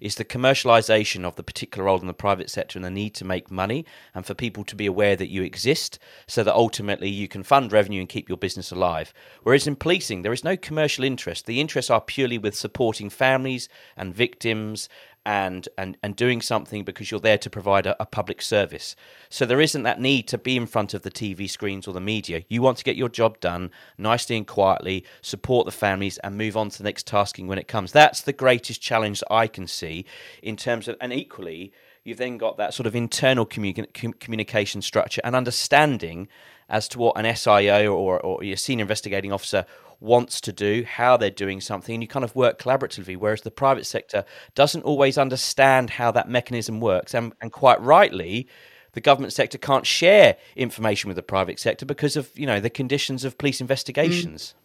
is 0.00 0.16
the 0.16 0.24
commercialisation 0.24 1.24
of 1.24 1.36
the 1.36 1.42
particular 1.42 1.84
role 1.84 2.00
in 2.00 2.06
the 2.06 2.14
private 2.14 2.50
sector 2.50 2.78
and 2.78 2.84
the 2.84 2.90
need 2.90 3.14
to 3.14 3.24
make 3.24 3.50
money 3.50 3.84
and 4.14 4.26
for 4.26 4.34
people 4.34 4.64
to 4.64 4.76
be 4.76 4.86
aware 4.86 5.16
that 5.16 5.30
you 5.30 5.42
exist, 5.42 5.98
so 6.26 6.42
that 6.42 6.54
ultimately 6.54 7.08
you 7.08 7.28
can 7.28 7.42
fund 7.42 7.72
revenue 7.72 8.00
and 8.00 8.08
keep 8.08 8.28
your 8.28 8.38
business 8.38 8.70
alive. 8.72 9.12
Whereas 9.42 9.66
in 9.66 9.76
policing, 9.76 10.22
there 10.22 10.32
is 10.32 10.44
no 10.44 10.56
commercial 10.56 11.04
interest. 11.04 11.46
The 11.46 11.60
interests 11.60 11.90
are 11.90 12.00
purely 12.00 12.38
with 12.38 12.56
supporting 12.56 13.10
families 13.10 13.68
and 13.96 14.14
victims 14.14 14.88
and 15.24 15.68
and 15.78 15.96
and 16.02 16.16
doing 16.16 16.40
something 16.40 16.84
because 16.84 17.10
you're 17.10 17.20
there 17.20 17.38
to 17.38 17.50
provide 17.50 17.86
a, 17.86 18.00
a, 18.02 18.06
public 18.06 18.42
service. 18.42 18.96
So 19.28 19.46
there 19.46 19.60
isn't 19.60 19.82
that 19.84 20.00
need 20.00 20.26
to 20.28 20.38
be 20.38 20.56
in 20.56 20.66
front 20.66 20.94
of 20.94 21.02
the 21.02 21.10
TV 21.10 21.48
screens 21.48 21.86
or 21.86 21.94
the 21.94 22.00
media. 22.00 22.42
You 22.48 22.62
want 22.62 22.78
to 22.78 22.84
get 22.84 22.96
your 22.96 23.08
job 23.08 23.40
done 23.40 23.70
nicely 23.96 24.36
and 24.36 24.46
quietly, 24.46 25.04
support 25.20 25.66
the 25.66 25.72
families, 25.72 26.18
and 26.18 26.36
move 26.36 26.56
on 26.56 26.70
to 26.70 26.78
the 26.78 26.84
next 26.84 27.06
tasking 27.06 27.46
when 27.46 27.58
it 27.58 27.68
comes. 27.68 27.92
That's 27.92 28.20
the 28.20 28.32
greatest 28.32 28.80
challenge 28.80 29.22
I 29.30 29.46
can 29.46 29.66
see 29.66 30.04
in 30.42 30.56
terms 30.56 30.88
of, 30.88 30.96
and 31.00 31.12
equally. 31.12 31.72
You've 32.04 32.18
then 32.18 32.36
got 32.36 32.56
that 32.56 32.74
sort 32.74 32.86
of 32.86 32.96
internal 32.96 33.46
commu- 33.46 34.18
communication 34.18 34.82
structure 34.82 35.20
and 35.22 35.36
understanding 35.36 36.28
as 36.68 36.88
to 36.88 36.98
what 36.98 37.16
an 37.16 37.24
SIO 37.26 37.94
or, 37.94 38.18
or 38.20 38.42
a 38.42 38.56
senior 38.56 38.82
investigating 38.82 39.32
officer 39.32 39.64
wants 40.00 40.40
to 40.40 40.52
do, 40.52 40.84
how 40.84 41.16
they're 41.16 41.30
doing 41.30 41.60
something, 41.60 41.94
and 41.94 42.02
you 42.02 42.08
kind 42.08 42.24
of 42.24 42.34
work 42.34 42.58
collaboratively. 42.58 43.16
Whereas 43.16 43.42
the 43.42 43.52
private 43.52 43.86
sector 43.86 44.24
doesn't 44.54 44.82
always 44.82 45.16
understand 45.16 45.90
how 45.90 46.10
that 46.10 46.28
mechanism 46.28 46.80
works, 46.80 47.14
and, 47.14 47.32
and 47.40 47.52
quite 47.52 47.80
rightly, 47.80 48.48
the 48.92 49.00
government 49.00 49.32
sector 49.32 49.58
can't 49.58 49.86
share 49.86 50.36
information 50.56 51.08
with 51.08 51.16
the 51.16 51.22
private 51.22 51.60
sector 51.60 51.86
because 51.86 52.16
of 52.16 52.30
you 52.34 52.46
know 52.46 52.60
the 52.60 52.70
conditions 52.70 53.24
of 53.24 53.38
police 53.38 53.60
investigations. 53.60 54.54
Mm. 54.54 54.58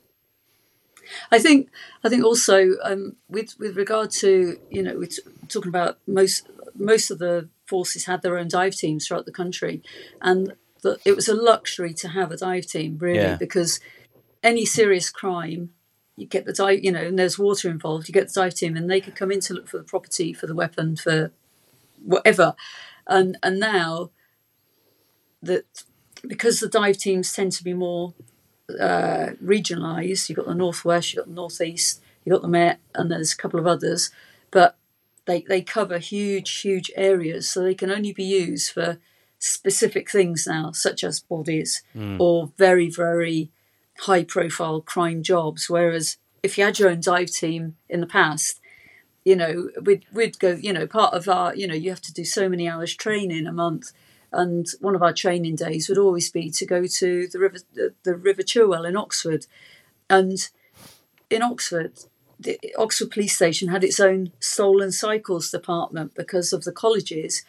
I 1.31 1.39
think 1.39 1.69
I 2.03 2.09
think 2.09 2.25
also 2.25 2.73
um, 2.83 3.15
with 3.29 3.57
with 3.59 3.77
regard 3.77 4.11
to 4.11 4.59
you 4.69 4.83
know 4.83 4.97
we're 4.97 5.09
talking 5.47 5.69
about 5.69 5.97
most 6.07 6.49
most 6.78 7.11
of 7.11 7.19
the 7.19 7.49
forces 7.65 8.05
had 8.05 8.21
their 8.21 8.38
own 8.38 8.47
dive 8.47 8.75
teams 8.75 9.07
throughout 9.07 9.25
the 9.25 9.32
country, 9.32 9.82
and 10.21 10.53
the, 10.82 10.97
it 11.05 11.15
was 11.15 11.28
a 11.28 11.36
luxury 11.36 11.93
to 11.95 12.09
have 12.09 12.32
a 12.32 12.38
dive 12.38 12.65
team 12.65 12.97
really 12.99 13.19
yeah. 13.19 13.36
because 13.36 13.80
any 14.43 14.65
serious 14.65 15.09
crime, 15.09 15.71
you 16.15 16.25
get 16.25 16.45
the 16.45 16.53
dive, 16.53 16.84
you 16.84 16.91
know, 16.91 17.01
and 17.01 17.17
there's 17.17 17.39
water 17.39 17.69
involved, 17.69 18.07
you 18.07 18.13
get 18.13 18.28
the 18.28 18.41
dive 18.41 18.53
team 18.53 18.75
and 18.75 18.89
they 18.89 19.01
could 19.01 19.15
come 19.15 19.32
in 19.32 19.39
to 19.41 19.53
look 19.53 19.67
for 19.67 19.78
the 19.78 19.84
property, 19.84 20.34
for 20.34 20.47
the 20.47 20.55
weapon, 20.55 20.95
for 20.95 21.32
whatever. 22.03 22.55
And 23.07 23.38
and 23.43 23.59
now 23.59 24.11
that 25.41 25.84
because 26.28 26.59
the 26.59 26.67
dive 26.67 26.97
teams 26.97 27.32
tend 27.34 27.51
to 27.53 27.63
be 27.63 27.73
more 27.73 28.13
uh, 28.80 29.32
regionalised, 29.43 30.30
you've 30.30 30.38
got 30.38 30.47
the 30.47 30.55
northwest, 30.55 31.13
you've 31.13 31.23
got 31.23 31.30
the 31.30 31.36
northeast, 31.36 32.01
you've 32.23 32.34
got 32.34 32.41
the 32.41 32.47
Met, 32.47 32.80
and 32.95 33.11
there's 33.11 33.34
a 33.34 33.38
couple 33.38 33.59
of 33.59 33.67
others, 33.67 34.11
but 34.51 34.78
they 35.28 35.41
they 35.41 35.61
cover 35.61 35.99
huge, 35.99 36.61
huge 36.61 36.91
areas, 36.95 37.49
so 37.49 37.61
they 37.61 37.75
can 37.75 37.91
only 37.91 38.13
be 38.13 38.23
used 38.23 38.71
for 38.71 38.97
specific 39.39 40.09
things 40.09 40.47
now, 40.47 40.71
such 40.71 41.03
as 41.03 41.19
bodies 41.19 41.84
mm. 41.95 42.19
or 42.19 42.51
very, 42.57 42.89
very 42.89 43.51
high 43.99 44.23
profile 44.23 44.82
crime 44.82 45.21
jobs. 45.21 45.69
Whereas 45.69 46.17
if 46.41 46.57
you 46.57 46.63
had 46.63 46.80
your 46.80 46.89
own 46.89 47.01
dive 47.01 47.30
team 47.30 47.75
in 47.88 48.01
the 48.01 48.07
past, 48.07 48.59
you 49.23 49.36
know, 49.36 49.69
we'd, 49.82 50.05
we'd 50.13 50.39
go, 50.39 50.51
you 50.51 50.73
know, 50.73 50.88
part 50.88 51.13
of 51.13 51.28
our, 51.28 51.55
you 51.55 51.67
know, 51.67 51.75
you 51.75 51.89
have 51.89 52.01
to 52.01 52.13
do 52.13 52.23
so 52.23 52.49
many 52.49 52.67
hours 52.67 52.95
training 52.95 53.45
a 53.45 53.51
month. 53.51 53.91
And 54.32 54.65
one 54.80 54.95
of 54.95 55.03
our 55.03 55.13
training 55.13 55.55
days 55.55 55.88
would 55.88 55.97
always 55.97 56.32
be 56.32 56.49
to 56.51 56.65
go 56.65 56.86
to 56.86 57.28
the 57.28 57.39
river, 57.39 57.57
the, 57.73 57.93
the 58.03 58.15
River 58.15 58.43
Cherwell 58.43 58.86
in 58.86 58.97
Oxford. 58.97 59.45
And 60.09 60.38
in 61.30 61.41
Oxford, 61.41 61.93
the 62.39 62.59
Oxford 62.77 63.11
Police 63.11 63.35
Station 63.35 63.69
had 63.69 63.83
its 63.83 63.99
own 63.99 64.31
stolen 64.39 64.91
cycles 64.91 65.49
department 65.49 66.13
because 66.15 66.53
of 66.53 66.63
the 66.63 66.71
colleges. 66.71 67.43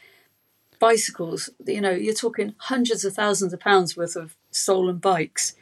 Bicycles, 0.78 1.50
you 1.66 1.80
know, 1.80 1.90
you're 1.90 2.14
talking 2.14 2.54
hundreds 2.58 3.04
of 3.04 3.14
thousands 3.14 3.52
of 3.52 3.60
pounds 3.60 3.96
worth 3.96 4.16
of 4.16 4.36
stolen 4.50 4.98
bikes 4.98 5.54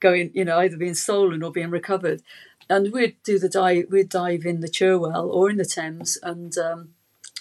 going, 0.00 0.30
you 0.34 0.44
know, 0.44 0.58
either 0.58 0.76
being 0.76 0.94
stolen 0.94 1.42
or 1.42 1.52
being 1.52 1.70
recovered. 1.70 2.22
And 2.68 2.92
we'd 2.92 3.16
do 3.24 3.38
the 3.38 3.48
dive, 3.48 3.86
we'd 3.90 4.08
dive 4.08 4.44
in 4.44 4.60
the 4.60 4.68
Cherwell 4.68 5.30
or 5.30 5.48
in 5.48 5.56
the 5.56 5.64
Thames 5.64 6.18
and 6.22 6.56
um, 6.58 6.94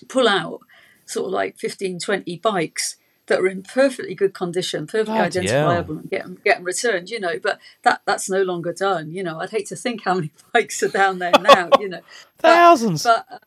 pull 0.07 0.27
out 0.27 0.61
sort 1.05 1.27
of 1.27 1.33
like 1.33 1.57
15, 1.57 1.99
20 1.99 2.37
bikes 2.37 2.97
that 3.27 3.39
are 3.39 3.47
in 3.47 3.63
perfectly 3.63 4.15
good 4.15 4.33
condition, 4.33 4.85
perfectly 4.85 5.19
oh, 5.19 5.23
identifiable, 5.23 5.95
yeah. 5.95 6.01
and 6.01 6.09
get 6.09 6.23
them, 6.23 6.37
get 6.43 6.55
them 6.57 6.63
returned, 6.65 7.09
you 7.09 7.19
know. 7.19 7.39
But 7.41 7.59
that 7.83 8.01
that's 8.05 8.29
no 8.29 8.41
longer 8.43 8.73
done, 8.73 9.11
you 9.11 9.23
know. 9.23 9.39
I'd 9.39 9.51
hate 9.51 9.67
to 9.67 9.75
think 9.75 10.03
how 10.03 10.15
many 10.15 10.31
bikes 10.53 10.83
are 10.83 10.89
down 10.89 11.19
there 11.19 11.31
now, 11.41 11.69
you 11.79 11.89
know. 11.89 12.01
Thousands. 12.39 13.03
But, 13.03 13.25
but, 13.29 13.43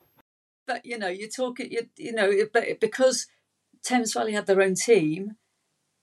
but 0.66 0.87
you 0.87 0.99
know, 0.99 1.09
you're 1.09 1.29
talking, 1.29 1.70
you, 1.70 1.89
you 1.97 2.12
know, 2.12 2.33
but 2.53 2.81
because 2.81 3.27
Thames 3.83 4.14
Valley 4.14 4.33
had 4.33 4.47
their 4.47 4.62
own 4.62 4.74
team, 4.74 5.37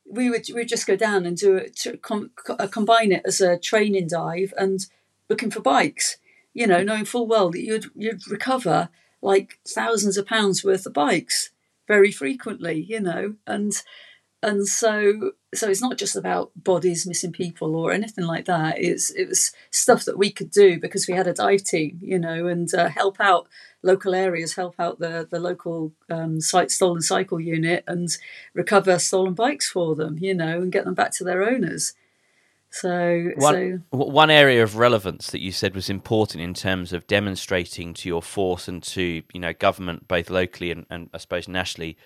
we 0.10 0.30
would 0.30 0.46
we 0.50 0.56
would 0.56 0.68
just 0.68 0.88
go 0.88 0.96
down 0.96 1.26
and 1.26 1.36
do 1.36 1.56
it, 1.56 1.76
to 1.78 1.98
com, 1.98 2.32
uh, 2.48 2.68
combine 2.68 3.12
it 3.12 3.24
as 3.26 3.42
a 3.42 3.58
training 3.58 4.08
dive 4.08 4.54
and 4.58 4.86
looking 5.30 5.50
for 5.50 5.62
bikes. 5.62 6.18
You 6.54 6.68
know, 6.68 6.84
knowing 6.84 7.06
full 7.06 7.26
well 7.26 7.50
that 7.50 7.64
you'd 7.64 7.86
you'd 7.96 8.28
recover 8.30 8.90
like 9.24 9.60
thousands 9.68 10.18
of 10.18 10.28
pounds 10.28 10.64
worth 10.64 10.86
of 10.86 10.94
bikes 10.94 11.50
very 11.88 12.12
frequently. 12.12 12.84
You 12.88 13.00
know, 13.02 13.36
and 13.48 13.74
and 14.44 14.68
so 14.68 15.32
so 15.56 15.70
it's 15.70 15.82
not 15.82 15.98
just 15.98 16.16
about 16.16 16.52
bodies 16.56 17.08
missing 17.08 17.32
people 17.32 17.76
or 17.76 17.92
anything 17.92 18.26
like 18.26 18.46
that 18.46 18.76
it's 18.78 19.10
it 19.12 19.30
was 19.30 19.52
stuff 19.72 20.04
that 20.06 20.18
we 20.18 20.30
could 20.32 20.52
do 20.52 20.80
because 20.80 21.08
we 21.08 21.14
had 21.14 21.28
a 21.28 21.34
dive 21.34 21.64
team 21.64 21.98
you 22.02 22.20
know 22.20 22.48
and 22.48 22.74
uh, 22.74 22.90
help 22.90 23.20
out 23.20 23.48
local 23.82 24.14
areas 24.14 24.56
help 24.56 24.76
out 24.80 25.00
the 25.00 25.28
the 25.32 25.40
local 25.40 25.94
um, 26.10 26.42
site 26.42 26.72
stolen 26.72 27.02
cycle 27.02 27.40
unit 27.40 27.84
and 27.88 28.10
recover 28.54 29.00
stolen 29.00 29.34
bikes 29.34 29.70
for 29.70 29.96
them 29.96 30.18
you 30.20 30.34
know 30.34 30.62
and 30.62 30.72
get 30.72 30.84
them 30.84 30.94
back 30.94 31.12
to 31.12 31.24
their 31.24 31.44
owners 31.44 31.94
so 32.74 33.32
one, 33.38 33.84
so 33.92 33.98
one 33.98 34.30
area 34.30 34.64
of 34.64 34.78
relevance 34.78 35.32
that 35.32 35.42
you 35.42 35.52
said 35.52 35.76
was 35.76 35.90
important 35.90 36.44
in 36.44 36.54
terms 36.54 36.92
of 36.92 37.08
demonstrating 37.08 37.94
to 37.94 38.10
your 38.10 38.22
force 38.22 38.68
and 38.68 38.84
to 38.84 39.24
you 39.34 39.40
know 39.40 39.54
government 39.54 40.08
both 40.08 40.30
locally 40.30 40.72
and, 40.72 40.86
and 40.90 41.10
I 41.14 41.18
suppose 41.20 41.48
nationally 41.48 41.98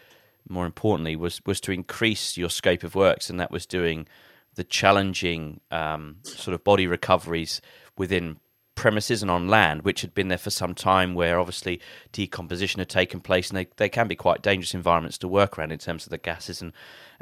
more 0.49 0.65
importantly, 0.65 1.15
was 1.15 1.41
was 1.45 1.59
to 1.61 1.71
increase 1.71 2.37
your 2.37 2.49
scope 2.49 2.83
of 2.83 2.95
works, 2.95 3.29
and 3.29 3.39
that 3.39 3.51
was 3.51 3.65
doing 3.65 4.07
the 4.55 4.63
challenging 4.63 5.59
um, 5.71 6.17
sort 6.23 6.53
of 6.55 6.63
body 6.63 6.87
recoveries 6.87 7.61
within 7.97 8.37
premises 8.77 9.21
and 9.21 9.29
on 9.29 9.49
land, 9.49 9.81
which 9.81 10.01
had 10.01 10.13
been 10.13 10.29
there 10.29 10.37
for 10.37 10.51
some 10.51 10.73
time, 10.73 11.15
where 11.15 11.39
obviously 11.39 11.81
decomposition 12.13 12.79
had 12.79 12.87
taken 12.87 13.19
place, 13.19 13.49
and 13.49 13.57
they, 13.57 13.67
they 13.75 13.89
can 13.89 14.07
be 14.07 14.15
quite 14.15 14.41
dangerous 14.41 14.73
environments 14.73 15.17
to 15.17 15.27
work 15.27 15.57
around 15.57 15.73
in 15.73 15.79
terms 15.79 16.05
of 16.05 16.11
the 16.11 16.17
gases 16.17 16.61
and, 16.61 16.71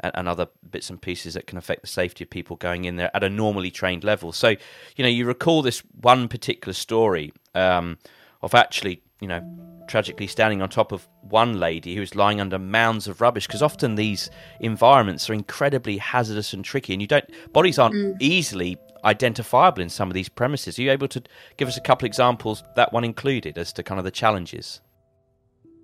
and, 0.00 0.28
other 0.28 0.46
bits 0.70 0.90
and 0.90 1.00
pieces 1.00 1.34
that 1.34 1.46
can 1.46 1.58
affect 1.58 1.80
the 1.80 1.88
safety 1.88 2.22
of 2.22 2.30
people 2.30 2.54
going 2.56 2.84
in 2.84 2.96
there 2.96 3.10
at 3.14 3.24
a 3.24 3.30
normally 3.30 3.70
trained 3.70 4.04
level. 4.04 4.30
So, 4.30 4.50
you 4.50 5.02
know, 5.02 5.08
you 5.08 5.26
recall 5.26 5.62
this 5.62 5.80
one 6.00 6.28
particular 6.28 6.74
story 6.74 7.32
um, 7.54 7.98
of 8.42 8.54
actually, 8.54 9.02
you 9.20 9.28
know, 9.28 9.42
tragically 9.88 10.26
standing 10.26 10.62
on 10.62 10.68
top 10.68 10.92
of 10.92 11.08
one 11.22 11.58
lady 11.60 11.94
who 11.94 12.00
was 12.00 12.14
lying 12.14 12.40
under 12.40 12.58
mounds 12.58 13.06
of 13.06 13.20
rubbish 13.20 13.46
because 13.46 13.62
often 13.62 13.94
these 13.94 14.30
environments 14.60 15.30
are 15.30 15.34
incredibly 15.34 15.98
hazardous 15.98 16.52
and 16.52 16.64
tricky 16.64 16.92
and 16.92 17.00
you 17.00 17.06
don't 17.06 17.24
bodies 17.52 17.78
aren't 17.78 17.94
mm. 17.94 18.16
easily 18.18 18.76
identifiable 19.04 19.80
in 19.80 19.88
some 19.88 20.08
of 20.08 20.14
these 20.14 20.28
premises 20.28 20.76
are 20.76 20.82
you 20.82 20.90
able 20.90 21.06
to 21.06 21.22
give 21.56 21.68
us 21.68 21.76
a 21.76 21.80
couple 21.80 22.04
examples 22.04 22.64
that 22.74 22.92
one 22.92 23.04
included 23.04 23.56
as 23.56 23.72
to 23.72 23.80
kind 23.84 24.00
of 24.00 24.04
the 24.04 24.10
challenges 24.10 24.80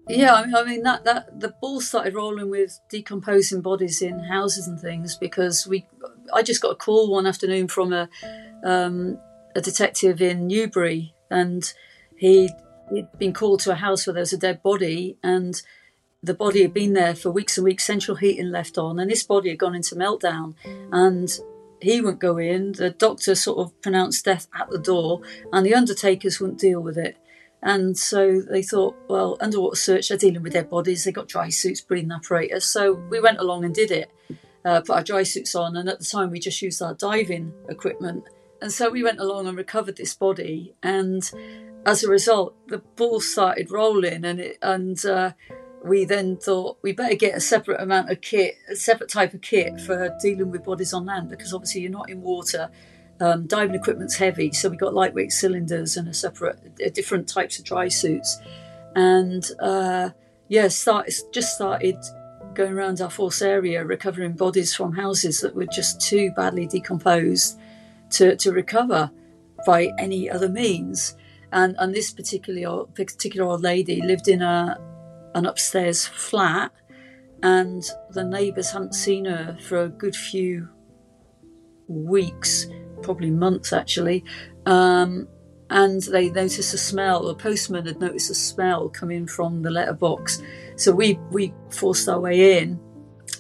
yeah 0.09 0.35
i 0.35 0.64
mean 0.64 0.83
that 0.83 1.05
that 1.05 1.39
the 1.39 1.55
ball 1.61 1.80
started 1.80 2.12
rolling 2.12 2.51
with 2.51 2.80
decomposing 2.91 3.61
bodies 3.61 4.03
in 4.03 4.18
houses 4.18 4.66
and 4.66 4.80
things 4.80 5.16
because 5.16 5.64
we 5.64 5.87
i 6.33 6.43
just 6.43 6.61
got 6.61 6.72
a 6.72 6.76
call 6.76 7.09
one 7.09 7.24
afternoon 7.24 7.68
from 7.68 7.93
a 7.93 8.09
um, 8.64 9.18
a 9.55 9.61
detective 9.61 10.20
in 10.20 10.47
Newbury, 10.47 11.14
and 11.30 11.72
he 12.16 12.51
he'd 12.93 13.18
been 13.18 13.32
called 13.32 13.61
to 13.61 13.72
a 13.72 13.76
house 13.76 14.07
where 14.07 14.14
there 14.14 14.22
was 14.22 14.32
a 14.32 14.38
dead 14.38 14.62
body, 14.62 15.16
and 15.22 15.61
the 16.22 16.34
body 16.34 16.62
had 16.62 16.74
been 16.74 16.93
there 16.93 17.14
for 17.14 17.30
weeks 17.30 17.59
and 17.59 17.64
weeks, 17.64 17.84
central 17.84 18.16
heating 18.16 18.51
left 18.51 18.78
on, 18.78 18.99
and 18.99 19.11
this 19.11 19.22
body 19.22 19.49
had 19.49 19.59
gone 19.59 19.74
into 19.74 19.97
meltdown, 19.97 20.55
and 20.93 21.38
he 21.80 22.01
wouldn't 22.01 22.20
go 22.20 22.38
in. 22.38 22.72
The 22.72 22.90
doctor 22.90 23.34
sort 23.34 23.59
of 23.59 23.82
pronounced 23.82 24.24
death 24.24 24.47
at 24.59 24.70
the 24.70 24.78
door, 24.78 25.20
and 25.53 25.66
the 25.66 25.74
undertakers 25.74 26.38
wouldn't 26.38 26.61
deal 26.61 26.80
with 26.80 26.97
it. 26.97 27.16
And 27.64 27.97
so 27.97 28.40
they 28.40 28.62
thought, 28.62 28.97
well, 29.09 29.36
underwater 29.40 29.76
search, 29.76 30.09
they're 30.09 30.18
dealing 30.18 30.43
with 30.43 30.53
dead 30.53 30.68
bodies, 30.68 31.05
they 31.05 31.12
got 31.12 31.28
dry 31.28 31.49
suits, 31.49 31.80
breathing 31.80 32.11
apparatus. 32.11 32.66
So 32.66 32.93
we 32.93 33.20
went 33.20 33.38
along 33.38 33.64
and 33.64 33.74
did 33.74 33.90
it, 33.90 34.11
uh, 34.64 34.80
put 34.80 34.90
our 34.97 35.03
dry 35.03 35.22
suits 35.22 35.55
on, 35.55 35.76
and 35.76 35.88
at 35.88 35.99
the 35.99 36.05
time 36.05 36.30
we 36.30 36.40
just 36.40 36.62
used 36.62 36.82
our 36.82 36.95
diving 36.95 37.53
equipment. 37.68 38.24
And 38.61 38.72
so 38.72 38.90
we 38.90 39.03
went 39.03 39.20
along 39.20 39.49
and 39.49 39.57
recovered 39.57 39.97
this 39.97 40.14
body, 40.14 40.74
and 40.82 41.28
as 41.85 42.05
a 42.05 42.09
result, 42.09 42.55
the 42.68 42.78
ball 42.78 43.20
started 43.20 43.70
rolling, 43.70 44.24
and 44.24 44.41
it, 44.41 44.59
and 44.62 45.05
uh, 45.05 45.33
we 45.85 46.05
then 46.05 46.37
thought 46.37 46.78
we 46.83 46.93
better 46.93 47.16
get 47.16 47.37
a 47.37 47.41
separate 47.41 47.80
amount 47.80 48.11
of 48.11 48.20
kit, 48.20 48.55
a 48.70 48.76
separate 48.76 49.11
type 49.11 49.35
of 49.35 49.41
kit 49.41 49.80
for 49.80 50.16
dealing 50.20 50.51
with 50.51 50.64
bodies 50.64 50.93
on 50.93 51.07
land, 51.07 51.28
because 51.28 51.53
obviously 51.53 51.80
you're 51.80 51.91
not 51.91 52.11
in 52.11 52.22
water 52.22 52.70
um, 53.20 53.47
diving 53.47 53.74
equipment's 53.74 54.16
heavy, 54.16 54.53
so 54.53 54.68
we 54.68 54.76
got 54.76 54.95
lightweight 54.95 55.33
cylinders 55.33 55.97
and 55.97 56.09
a 56.09 56.14
separate, 56.14 56.59
uh, 56.85 56.89
different 56.91 57.28
types 57.28 57.59
of 57.59 57.64
dry 57.64 57.89
suits, 57.89 58.41
and 58.95 59.51
uh, 59.61 60.11
yeah, 60.49 60.68
start 60.68 61.11
just 61.33 61.55
started 61.55 61.97
going 62.55 62.72
around 62.72 63.01
our 63.01 63.11
force 63.11 63.41
area 63.41 63.85
recovering 63.85 64.35
bodies 64.35 64.74
from 64.74 64.93
houses 64.93 65.41
that 65.41 65.55
were 65.55 65.66
just 65.66 66.01
too 66.01 66.30
badly 66.37 66.66
decomposed 66.66 67.59
to, 68.11 68.37
to 68.37 68.53
recover 68.53 69.11
by 69.64 69.91
any 69.99 70.28
other 70.28 70.49
means. 70.49 71.16
And 71.53 71.77
and 71.79 71.95
this 71.95 72.11
particular 72.13 72.85
particular 72.87 73.47
old 73.47 73.63
lady 73.63 74.01
lived 74.03 74.29
in 74.29 74.43
a 74.43 74.79
an 75.35 75.47
upstairs 75.47 76.07
flat, 76.07 76.73
and 77.43 77.83
the 78.11 78.25
neighbours 78.25 78.71
hadn't 78.73 78.95
seen 78.95 79.27
her 79.27 79.57
for 79.61 79.83
a 79.83 79.89
good 79.89 80.17
few 80.17 80.69
weeks 81.89 82.67
probably 83.03 83.31
months 83.31 83.73
actually. 83.73 84.25
Um, 84.67 85.29
and 85.71 86.03
they 86.03 86.31
noticed 86.31 86.75
a 86.75 86.79
smell. 86.79 87.27
The 87.27 87.35
postman 87.35 87.87
had 87.87 87.99
noticed 87.99 88.31
a 88.31 88.35
smell 88.35 88.89
coming 88.89 89.27
from 89.27 89.63
the 89.63 89.71
letterbox, 89.71 90.43
so 90.77 90.93
we 90.93 91.19
we 91.31 91.55
forced 91.71 92.09
our 92.09 92.21
way 92.21 92.61
in, 92.61 92.79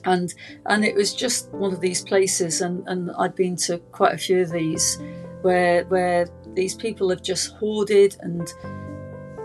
and 0.04 0.32
and 0.66 0.82
it 0.82 0.94
was 0.94 1.14
just 1.14 1.50
one 1.52 1.74
of 1.74 1.80
these 1.80 2.02
places. 2.02 2.62
And, 2.62 2.88
and 2.88 3.10
I'd 3.18 3.34
been 3.34 3.56
to 3.56 3.78
quite 3.78 4.14
a 4.14 4.18
few 4.18 4.40
of 4.40 4.50
these, 4.50 4.98
where 5.42 5.84
where 5.84 6.26
these 6.54 6.74
people 6.74 7.08
have 7.10 7.22
just 7.22 7.52
hoarded 7.54 8.16
and 8.20 8.52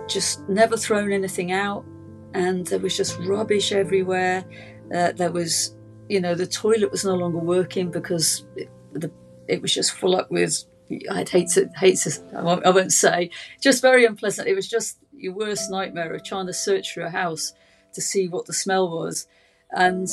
just 0.07 0.47
never 0.47 0.77
thrown 0.77 1.11
anything 1.11 1.51
out, 1.51 1.85
and 2.33 2.65
there 2.67 2.79
was 2.79 2.95
just 2.95 3.17
rubbish 3.19 3.71
everywhere. 3.71 4.45
Uh, 4.93 5.11
there 5.13 5.31
was, 5.31 5.75
you 6.09 6.21
know, 6.21 6.35
the 6.35 6.47
toilet 6.47 6.91
was 6.91 7.03
no 7.03 7.15
longer 7.15 7.39
working 7.39 7.91
because 7.91 8.45
it, 8.55 8.69
the 8.93 9.11
it 9.47 9.61
was 9.61 9.73
just 9.73 9.93
full 9.93 10.15
up 10.15 10.29
with 10.31 10.65
I'd 11.11 11.29
hate 11.29 11.49
to 11.49 11.69
hate 11.75 11.97
to 11.99 12.11
I 12.35 12.41
won't, 12.41 12.65
I 12.65 12.69
won't, 12.69 12.93
say 12.93 13.31
just 13.61 13.81
very 13.81 14.05
unpleasant. 14.05 14.47
It 14.47 14.55
was 14.55 14.67
just 14.67 14.99
your 15.15 15.33
worst 15.33 15.69
nightmare 15.69 16.13
of 16.13 16.23
trying 16.23 16.47
to 16.47 16.53
search 16.53 16.93
for 16.93 17.01
a 17.01 17.09
house 17.09 17.53
to 17.93 18.01
see 18.01 18.27
what 18.27 18.45
the 18.45 18.53
smell 18.53 18.89
was, 18.89 19.27
and 19.71 20.07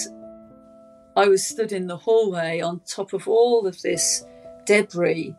I 1.17 1.29
was 1.29 1.47
stood 1.47 1.73
in 1.73 1.87
the 1.87 1.97
hallway 1.97 2.61
on 2.61 2.81
top 2.81 3.13
of 3.13 3.29
all 3.29 3.67
of 3.67 3.81
this 3.83 4.25
debris, 4.67 5.37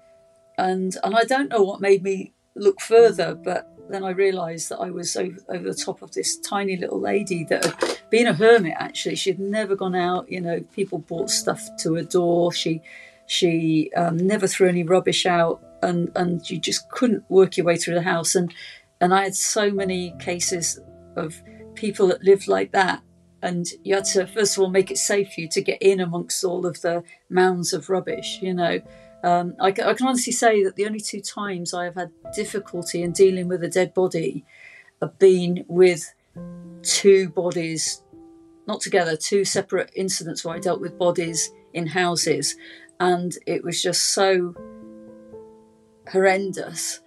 and 0.58 0.96
and 1.04 1.16
I 1.16 1.24
don't 1.24 1.50
know 1.50 1.64
what 1.64 1.82
made 1.82 2.04
me 2.04 2.34
look 2.56 2.82
further, 2.82 3.36
but 3.36 3.72
then 3.90 4.04
I 4.04 4.12
realised 4.12 4.70
that 4.70 4.80
I 4.80 4.90
was 4.90 5.16
over, 5.16 5.38
over 5.50 5.64
the 5.64 5.76
top 5.76 6.02
of 6.02 6.12
this 6.12 6.38
tiny 6.38 6.76
little 6.76 7.00
lady 7.00 7.44
that 7.46 7.66
had 7.66 8.00
been 8.10 8.28
a 8.28 8.34
hermit. 8.34 8.74
Actually, 8.78 9.16
she 9.16 9.32
had 9.32 9.40
never 9.40 9.76
gone 9.76 9.96
out. 9.96 10.32
You 10.32 10.42
know, 10.42 10.62
people 10.74 11.00
bought 11.00 11.30
stuff 11.30 11.62
to 11.80 11.96
her 11.96 12.04
door. 12.04 12.52
She 12.52 12.82
she 13.28 13.92
um, 13.96 14.18
never 14.18 14.48
threw 14.48 14.68
any 14.68 14.84
rubbish 14.84 15.26
out, 15.26 15.62
and 15.82 16.12
and 16.16 16.50
you 16.50 16.60
just 16.60 16.90
couldn't 16.90 17.30
work 17.30 17.58
your 17.58 17.66
way 17.66 17.78
through 17.78 17.96
the 17.96 18.02
house. 18.02 18.36
And 18.36 18.54
and 19.02 19.14
I 19.14 19.24
had 19.24 19.36
so 19.36 19.70
many 19.72 20.16
cases 20.20 20.80
of 21.16 21.42
people 21.76 22.08
that 22.08 22.24
lived 22.24 22.48
like 22.48 22.72
that, 22.72 23.04
and 23.42 23.68
you 23.84 23.96
had 23.96 24.06
to 24.06 24.26
first 24.28 24.58
of 24.58 24.64
all 24.64 24.70
make 24.70 24.92
it 24.92 24.98
safe 24.98 25.34
for 25.34 25.42
you 25.42 25.48
to 25.50 25.62
get 25.62 25.82
in 25.82 26.00
amongst 26.00 26.44
all 26.44 26.66
of 26.66 26.82
the 26.82 27.04
mounds 27.30 27.74
of 27.74 27.90
rubbish. 27.90 28.40
You 28.42 28.54
know, 28.54 28.82
um, 29.26 29.56
I, 29.60 29.68
I 29.68 29.94
can 29.94 30.08
honestly 30.08 30.34
say 30.34 30.64
that 30.64 30.76
the 30.76 30.86
only 30.86 31.00
two 31.00 31.22
times 31.22 31.74
I 31.74 31.86
have 31.86 31.96
had 31.96 32.12
difficulty 32.36 33.02
in 33.02 33.12
dealing 33.12 33.48
with 33.48 33.64
a 33.64 33.70
dead 33.70 33.94
body 33.94 34.46
have 35.02 35.18
been 35.20 35.66
with 35.68 36.14
two 36.84 37.30
bodies, 37.30 38.04
not 38.68 38.82
together, 38.82 39.18
two 39.18 39.44
separate 39.44 39.92
incidents 39.96 40.46
where 40.46 40.56
I 40.56 40.60
dealt 40.60 40.80
with 40.80 40.98
bodies 40.98 41.52
in 41.74 41.88
houses 41.88 42.56
and 43.00 43.36
it 43.46 43.64
was 43.64 43.82
just 43.82 44.14
so 44.14 44.54
horrendous 46.12 47.02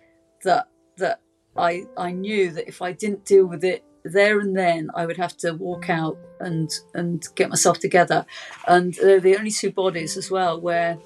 that 0.45 0.69
that 0.97 1.21
I 1.57 1.85
I 1.97 2.12
knew 2.12 2.51
that 2.53 2.69
if 2.69 2.83
I 2.83 2.93
didn't 2.93 3.25
deal 3.25 3.47
with 3.47 3.64
it 3.64 3.85
there 4.05 4.41
and 4.41 4.57
then, 4.57 4.91
I 4.95 5.07
would 5.07 5.16
have 5.16 5.37
to 5.39 5.53
walk 5.53 5.91
out 5.91 6.19
and 6.41 6.71
and 6.95 7.27
get 7.35 7.49
myself 7.49 7.79
together. 7.79 8.27
And 8.66 8.95
they're 8.95 9.21
the 9.21 9.37
only 9.37 9.51
two 9.51 9.71
bodies 9.71 10.16
as 10.16 10.31
well 10.31 10.61
where 10.61 10.99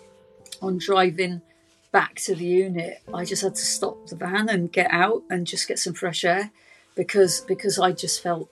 on 0.63 0.79
driving 0.79 1.43
back 1.91 2.15
to 2.17 2.35
the 2.35 2.45
unit, 2.45 3.03
I 3.13 3.25
just 3.25 3.43
had 3.43 3.55
to 3.55 3.63
stop 3.63 4.07
the 4.07 4.17
van 4.17 4.49
and 4.49 4.73
get 4.73 4.91
out 4.91 5.23
and 5.29 5.47
just 5.47 5.69
get 5.69 5.79
some 5.79 5.95
fresh 5.95 6.25
air 6.25 6.51
because 6.95 7.43
because 7.43 7.79
I 7.79 7.93
just 7.93 8.23
felt 8.23 8.49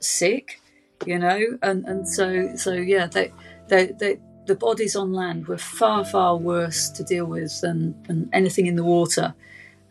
sick, 0.00 0.60
you 1.04 1.18
know. 1.18 1.58
And 1.62 1.84
and 1.86 2.08
so 2.08 2.54
so 2.56 2.72
yeah, 2.72 3.06
they 3.06 3.32
they 3.68 3.86
they 3.86 4.18
the 4.46 4.54
bodies 4.54 4.96
on 4.96 5.12
land 5.12 5.48
were 5.48 5.58
far, 5.58 6.04
far 6.04 6.36
worse 6.36 6.88
to 6.90 7.02
deal 7.02 7.26
with 7.26 7.60
than, 7.60 8.00
than 8.04 8.28
anything 8.32 8.66
in 8.66 8.76
the 8.76 8.84
water. 8.84 9.34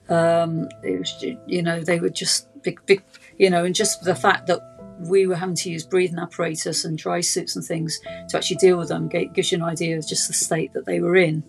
Um, 0.09 0.69
it 0.83 0.99
was, 0.99 1.23
you 1.45 1.61
know, 1.61 1.81
they 1.81 1.99
were 1.99 2.09
just 2.09 2.47
big, 2.63 2.79
big, 2.85 3.03
you 3.37 3.49
know, 3.49 3.65
and 3.65 3.75
just 3.75 4.03
the 4.03 4.15
fact 4.15 4.47
that 4.47 4.61
we 4.99 5.27
were 5.27 5.35
having 5.35 5.55
to 5.55 5.69
use 5.69 5.83
breathing 5.83 6.19
apparatus 6.19 6.85
and 6.85 6.97
dry 6.97 7.21
suits 7.21 7.55
and 7.55 7.65
things 7.65 7.99
to 8.29 8.37
actually 8.37 8.57
deal 8.57 8.77
with 8.77 8.89
them 8.89 9.07
gives 9.07 9.51
you 9.51 9.57
an 9.57 9.63
idea 9.63 9.97
of 9.97 10.07
just 10.07 10.27
the 10.27 10.33
state 10.33 10.73
that 10.73 10.85
they 10.85 10.99
were 10.99 11.15
in, 11.15 11.43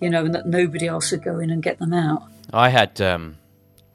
you 0.00 0.10
know, 0.10 0.24
and 0.24 0.34
that 0.34 0.46
nobody 0.46 0.86
else 0.86 1.10
would 1.10 1.22
go 1.22 1.38
in 1.38 1.50
and 1.50 1.62
get 1.62 1.78
them 1.78 1.92
out. 1.92 2.22
I 2.52 2.68
had 2.68 3.00
um, 3.00 3.38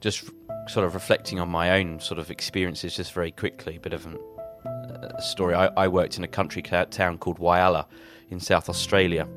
just 0.00 0.28
sort 0.68 0.86
of 0.86 0.94
reflecting 0.94 1.38
on 1.40 1.48
my 1.48 1.78
own 1.78 2.00
sort 2.00 2.18
of 2.18 2.30
experiences, 2.30 2.96
just 2.96 3.12
very 3.12 3.30
quickly, 3.30 3.76
a 3.76 3.80
bit 3.80 3.92
of 3.92 4.06
a 4.06 5.22
story. 5.22 5.54
I, 5.54 5.66
I 5.76 5.88
worked 5.88 6.18
in 6.18 6.24
a 6.24 6.28
country 6.28 6.62
town 6.62 7.18
called 7.18 7.38
Whyalla 7.38 7.86
in 8.30 8.40
South 8.40 8.68
Australia, 8.68 9.28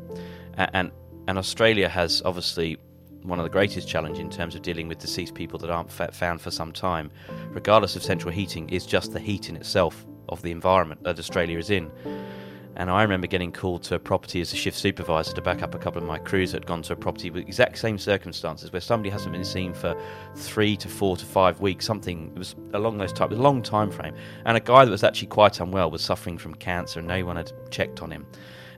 and 0.58 0.92
and 1.28 1.38
Australia 1.38 1.88
has 1.88 2.24
obviously 2.26 2.78
one 3.24 3.40
of 3.40 3.44
the 3.44 3.50
greatest 3.50 3.88
challenges 3.88 4.20
in 4.20 4.30
terms 4.30 4.56
of 4.56 4.62
dealing 4.62 4.88
with 4.88 5.00
deceased 5.00 5.34
people 5.34 5.60
that 5.60 5.70
aren't 5.70 5.92
found 5.92 6.42
for 6.42 6.52
some 6.52 6.72
time, 6.72 7.12
regardless 7.50 7.96
of 7.96 8.04
central 8.04 8.32
heating, 8.32 8.70
is 8.70 8.86
just 8.86 9.14
the 9.14 9.20
heat 9.20 9.50
in 9.50 9.56
itself 9.56 10.06
of 10.30 10.42
the 10.42 10.52
environment 10.52 11.04
that 11.04 11.20
Australia 11.20 11.58
is 11.58 11.70
in. 11.70 11.92
And 12.76 12.90
I 12.90 13.02
remember 13.02 13.28
getting 13.28 13.52
called 13.52 13.84
to 13.84 13.96
a 13.96 14.00
property 14.00 14.40
as 14.40 14.54
a 14.54 14.56
shift 14.56 14.78
supervisor 14.78 15.34
to 15.34 15.42
back 15.42 15.62
up 15.64 15.76
a 15.76 15.78
couple 15.78 16.02
of 16.02 16.08
my 16.08 16.18
crews 16.18 16.54
that 16.54 16.62
had 16.62 16.68
gone 16.68 16.82
to 16.84 16.94
a 16.94 16.96
property 16.96 17.30
with 17.30 17.46
exact 17.46 17.78
same 17.78 17.98
circumstances 17.98 18.72
where 18.72 18.80
somebody 18.80 19.10
hasn't 19.10 19.34
been 19.34 19.44
seen 19.44 19.74
for 19.74 20.00
three 20.36 20.78
to 20.78 20.88
four 20.88 21.18
to 21.18 21.26
five 21.26 21.60
weeks, 21.60 21.86
something 21.86 22.32
it 22.34 22.40
was 22.40 22.56
along 22.74 22.98
those 22.98 23.12
types, 23.12 23.34
a 23.34 23.38
long 23.38 23.62
time 23.62 23.92
frame. 23.92 24.16
And 24.46 24.56
a 24.56 24.62
guy 24.62 24.86
that 24.86 24.92
was 24.92 25.04
actually 25.04 25.28
quite 25.28 25.60
unwell 25.60 25.92
was 25.92 26.02
suffering 26.02 26.38
from 26.38 26.56
cancer 26.56 27.00
and 27.00 27.08
no 27.08 27.26
one 27.26 27.36
had 27.36 27.52
checked 27.70 28.02
on 28.02 28.12
him 28.12 28.26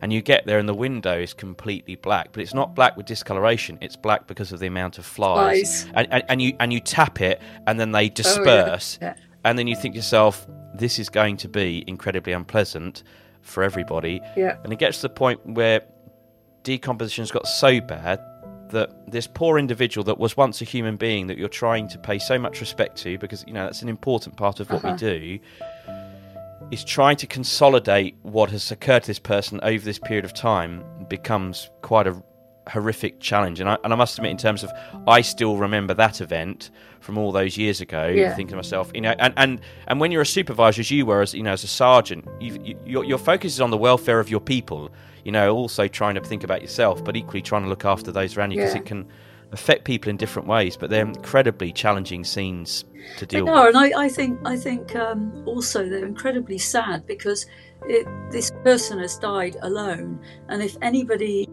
and 0.01 0.11
you 0.11 0.21
get 0.21 0.45
there 0.45 0.59
and 0.59 0.67
the 0.67 0.73
window 0.73 1.17
is 1.17 1.33
completely 1.33 1.95
black 1.95 2.31
but 2.31 2.41
it's 2.41 2.53
not 2.53 2.75
black 2.75 2.97
with 2.97 3.05
discoloration 3.05 3.77
it's 3.81 3.95
black 3.95 4.27
because 4.27 4.51
of 4.51 4.59
the 4.59 4.67
amount 4.67 4.97
of 4.97 5.05
flies, 5.05 5.83
flies. 5.83 5.91
And, 5.95 6.07
and, 6.11 6.23
and, 6.29 6.41
you 6.41 6.55
and 6.59 6.73
you 6.73 6.79
tap 6.79 7.21
it 7.21 7.41
and 7.67 7.79
then 7.79 7.91
they 7.91 8.09
disperse 8.09 8.99
oh, 9.01 9.05
yeah. 9.05 9.13
Yeah. 9.15 9.23
and 9.45 9.57
then 9.57 9.67
you 9.67 9.75
think 9.75 9.93
to 9.93 9.97
yourself 9.97 10.47
this 10.73 10.99
is 10.99 11.09
going 11.09 11.37
to 11.37 11.47
be 11.47 11.83
incredibly 11.87 12.33
unpleasant 12.33 13.03
for 13.41 13.63
everybody 13.63 14.21
yeah. 14.35 14.57
and 14.63 14.71
it 14.73 14.79
gets 14.79 14.97
to 14.97 15.03
the 15.03 15.13
point 15.13 15.45
where 15.45 15.81
decomposition's 16.63 17.31
got 17.31 17.47
so 17.47 17.81
bad 17.81 18.19
that 18.71 19.11
this 19.11 19.27
poor 19.27 19.59
individual 19.59 20.03
that 20.05 20.17
was 20.17 20.35
once 20.35 20.61
a 20.61 20.65
human 20.65 20.95
being 20.95 21.27
that 21.27 21.37
you're 21.37 21.49
trying 21.49 21.87
to 21.89 21.97
pay 21.97 22.17
so 22.17 22.39
much 22.39 22.59
respect 22.59 22.97
to 22.97 23.17
because 23.17 23.43
you 23.45 23.53
know 23.53 23.65
that's 23.65 23.81
an 23.81 23.89
important 23.89 24.35
part 24.35 24.59
of 24.59 24.69
what 24.69 24.83
uh-huh. 24.83 24.93
we 24.93 24.97
do 24.97 25.39
is 26.69 26.83
trying 26.83 27.17
to 27.17 27.27
consolidate 27.27 28.15
what 28.21 28.49
has 28.51 28.71
occurred 28.71 29.03
to 29.03 29.07
this 29.07 29.19
person 29.19 29.59
over 29.63 29.83
this 29.83 29.99
period 29.99 30.25
of 30.25 30.33
time 30.33 30.83
becomes 31.09 31.69
quite 31.81 32.07
a 32.07 32.21
horrific 32.69 33.19
challenge. 33.19 33.59
And 33.59 33.69
I, 33.69 33.77
and 33.83 33.91
I 33.91 33.95
must 33.95 34.17
admit, 34.17 34.31
in 34.31 34.37
terms 34.37 34.63
of, 34.63 34.71
I 35.07 35.21
still 35.21 35.57
remember 35.57 35.93
that 35.95 36.21
event 36.21 36.69
from 36.99 37.17
all 37.17 37.31
those 37.31 37.57
years 37.57 37.81
ago, 37.81 38.07
yeah. 38.07 38.35
thinking 38.35 38.51
to 38.51 38.55
myself, 38.55 38.91
you 38.93 39.01
know, 39.01 39.15
and, 39.19 39.33
and, 39.37 39.61
and 39.87 39.99
when 39.99 40.11
you're 40.11 40.21
a 40.21 40.25
supervisor, 40.25 40.81
as 40.81 40.91
you 40.91 41.05
were, 41.05 41.21
as 41.21 41.33
you 41.33 41.43
know, 41.43 41.53
as 41.53 41.63
a 41.63 41.67
sergeant, 41.67 42.27
you, 42.39 42.77
your, 42.85 43.03
your 43.03 43.17
focus 43.17 43.53
is 43.53 43.61
on 43.61 43.71
the 43.71 43.77
welfare 43.77 44.19
of 44.19 44.29
your 44.29 44.39
people. 44.39 44.89
You 45.23 45.31
know, 45.31 45.55
also 45.55 45.87
trying 45.87 46.15
to 46.15 46.21
think 46.21 46.43
about 46.43 46.61
yourself, 46.61 47.03
but 47.03 47.15
equally 47.15 47.43
trying 47.43 47.61
to 47.61 47.69
look 47.69 47.85
after 47.85 48.11
those 48.11 48.35
around 48.35 48.51
you 48.51 48.57
because 48.57 48.73
yeah. 48.73 48.81
it 48.81 48.85
can 48.87 49.07
affect 49.51 49.83
people 49.83 50.09
in 50.09 50.17
different 50.17 50.47
ways, 50.47 50.77
but 50.77 50.89
they're 50.89 51.05
incredibly 51.05 51.71
challenging 51.71 52.23
scenes 52.23 52.85
to 53.17 53.25
deal 53.25 53.45
they 53.45 53.51
with. 53.51 53.59
Are, 53.59 53.67
and 53.67 53.77
I, 53.77 53.91
I 54.05 54.09
think 54.09 54.39
I 54.45 54.55
think 54.55 54.95
um, 54.95 55.43
also 55.45 55.87
they're 55.87 56.05
incredibly 56.05 56.57
sad 56.57 57.05
because 57.05 57.45
it, 57.83 58.07
this 58.31 58.51
person 58.63 58.99
has 58.99 59.17
died 59.17 59.57
alone, 59.61 60.19
and 60.49 60.61
if 60.61 60.77
anybody 60.81 61.47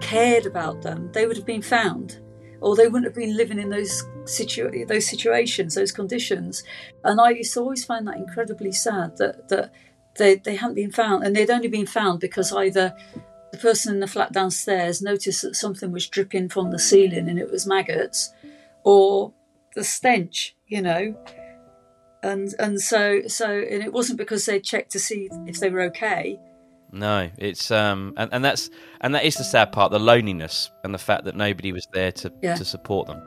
cared 0.00 0.46
about 0.46 0.82
them, 0.82 1.10
they 1.12 1.26
would 1.26 1.36
have 1.36 1.46
been 1.46 1.62
found, 1.62 2.20
or 2.60 2.76
they 2.76 2.88
wouldn't 2.88 3.04
have 3.04 3.14
been 3.14 3.36
living 3.36 3.58
in 3.58 3.70
those 3.70 4.02
situ- 4.24 4.86
those 4.86 5.08
situations, 5.08 5.74
those 5.74 5.92
conditions. 5.92 6.62
And 7.04 7.20
I 7.20 7.30
used 7.30 7.54
to 7.54 7.60
always 7.60 7.84
find 7.84 8.06
that 8.06 8.16
incredibly 8.16 8.72
sad 8.72 9.16
that 9.18 9.48
that 9.48 9.72
they 10.16 10.36
they 10.36 10.56
hadn't 10.56 10.76
been 10.76 10.92
found, 10.92 11.24
and 11.24 11.34
they'd 11.34 11.50
only 11.50 11.68
been 11.68 11.86
found 11.86 12.20
because 12.20 12.52
either 12.52 12.94
the 13.54 13.60
person 13.60 13.94
in 13.94 14.00
the 14.00 14.06
flat 14.06 14.32
downstairs 14.32 15.00
noticed 15.00 15.42
that 15.42 15.54
something 15.54 15.92
was 15.92 16.08
dripping 16.08 16.48
from 16.48 16.70
the 16.70 16.78
ceiling 16.78 17.28
and 17.28 17.38
it 17.38 17.50
was 17.50 17.66
maggots, 17.66 18.32
or 18.82 19.32
the 19.74 19.84
stench, 19.84 20.56
you 20.66 20.82
know. 20.82 21.14
And 22.22 22.52
and 22.58 22.80
so 22.80 23.22
so 23.28 23.50
and 23.50 23.82
it 23.82 23.92
wasn't 23.92 24.18
because 24.18 24.46
they 24.46 24.58
checked 24.58 24.92
to 24.92 24.98
see 24.98 25.28
if 25.46 25.60
they 25.60 25.70
were 25.70 25.82
okay. 25.82 26.38
No, 26.90 27.30
it's 27.38 27.70
um 27.70 28.14
and, 28.16 28.32
and 28.32 28.44
that's 28.44 28.70
and 29.00 29.14
that 29.14 29.24
is 29.24 29.36
the 29.36 29.44
sad 29.44 29.72
part, 29.72 29.92
the 29.92 29.98
loneliness 30.00 30.70
and 30.84 30.94
the 30.94 30.98
fact 30.98 31.24
that 31.24 31.36
nobody 31.36 31.70
was 31.72 31.86
there 31.92 32.12
to 32.12 32.32
Yeah. 32.42 32.54
to 32.54 32.64
support 32.64 33.06
them. 33.06 33.20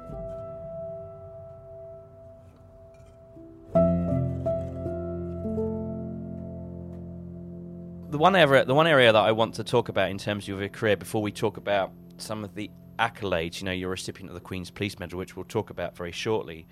The 8.17 8.23
one 8.23 8.35
area, 8.35 8.65
the 8.65 8.73
one 8.73 8.87
area 8.87 9.13
that 9.13 9.23
I 9.23 9.31
want 9.31 9.53
to 9.53 9.63
talk 9.63 9.89
about 9.89 10.09
in 10.09 10.17
terms 10.17 10.49
of 10.49 10.59
your 10.59 10.69
career, 10.69 10.97
before 10.97 11.21
we 11.21 11.31
talk 11.31 11.57
about 11.57 11.91
some 12.17 12.43
of 12.43 12.55
the 12.55 12.71
accolades, 12.97 13.59
you 13.59 13.65
know, 13.65 13.71
you're 13.71 13.89
a 13.89 13.91
recipient 13.91 14.31
of 14.31 14.33
the 14.33 14.41
Queen's 14.41 14.71
Police 14.71 14.97
Medal, 14.97 15.19
which 15.19 15.35
we'll 15.35 15.45
talk 15.45 15.69
about 15.69 15.95
very 15.95 16.11
shortly, 16.11 16.65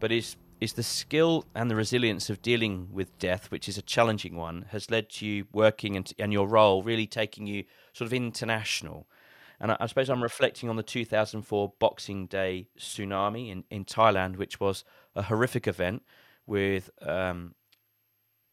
but 0.00 0.10
is 0.10 0.34
is 0.60 0.72
the 0.72 0.82
skill 0.82 1.46
and 1.54 1.70
the 1.70 1.76
resilience 1.76 2.28
of 2.28 2.42
dealing 2.42 2.88
with 2.90 3.16
death, 3.20 3.52
which 3.52 3.68
is 3.68 3.78
a 3.78 3.82
challenging 3.82 4.34
one, 4.34 4.66
has 4.70 4.90
led 4.90 5.10
to 5.10 5.26
you 5.26 5.46
working 5.52 5.94
and, 5.94 6.12
and 6.18 6.32
your 6.32 6.48
role 6.48 6.82
really 6.82 7.06
taking 7.06 7.46
you 7.46 7.62
sort 7.92 8.06
of 8.06 8.12
international. 8.12 9.06
And 9.60 9.70
I, 9.70 9.76
I 9.78 9.86
suppose 9.86 10.10
I'm 10.10 10.24
reflecting 10.24 10.68
on 10.68 10.74
the 10.74 10.82
2004 10.82 11.72
Boxing 11.78 12.26
Day 12.26 12.66
tsunami 12.76 13.52
in, 13.52 13.62
in 13.70 13.84
Thailand, 13.84 14.38
which 14.38 14.58
was 14.58 14.82
a 15.14 15.22
horrific 15.22 15.68
event 15.68 16.02
with 16.48 16.90
um, 17.00 17.54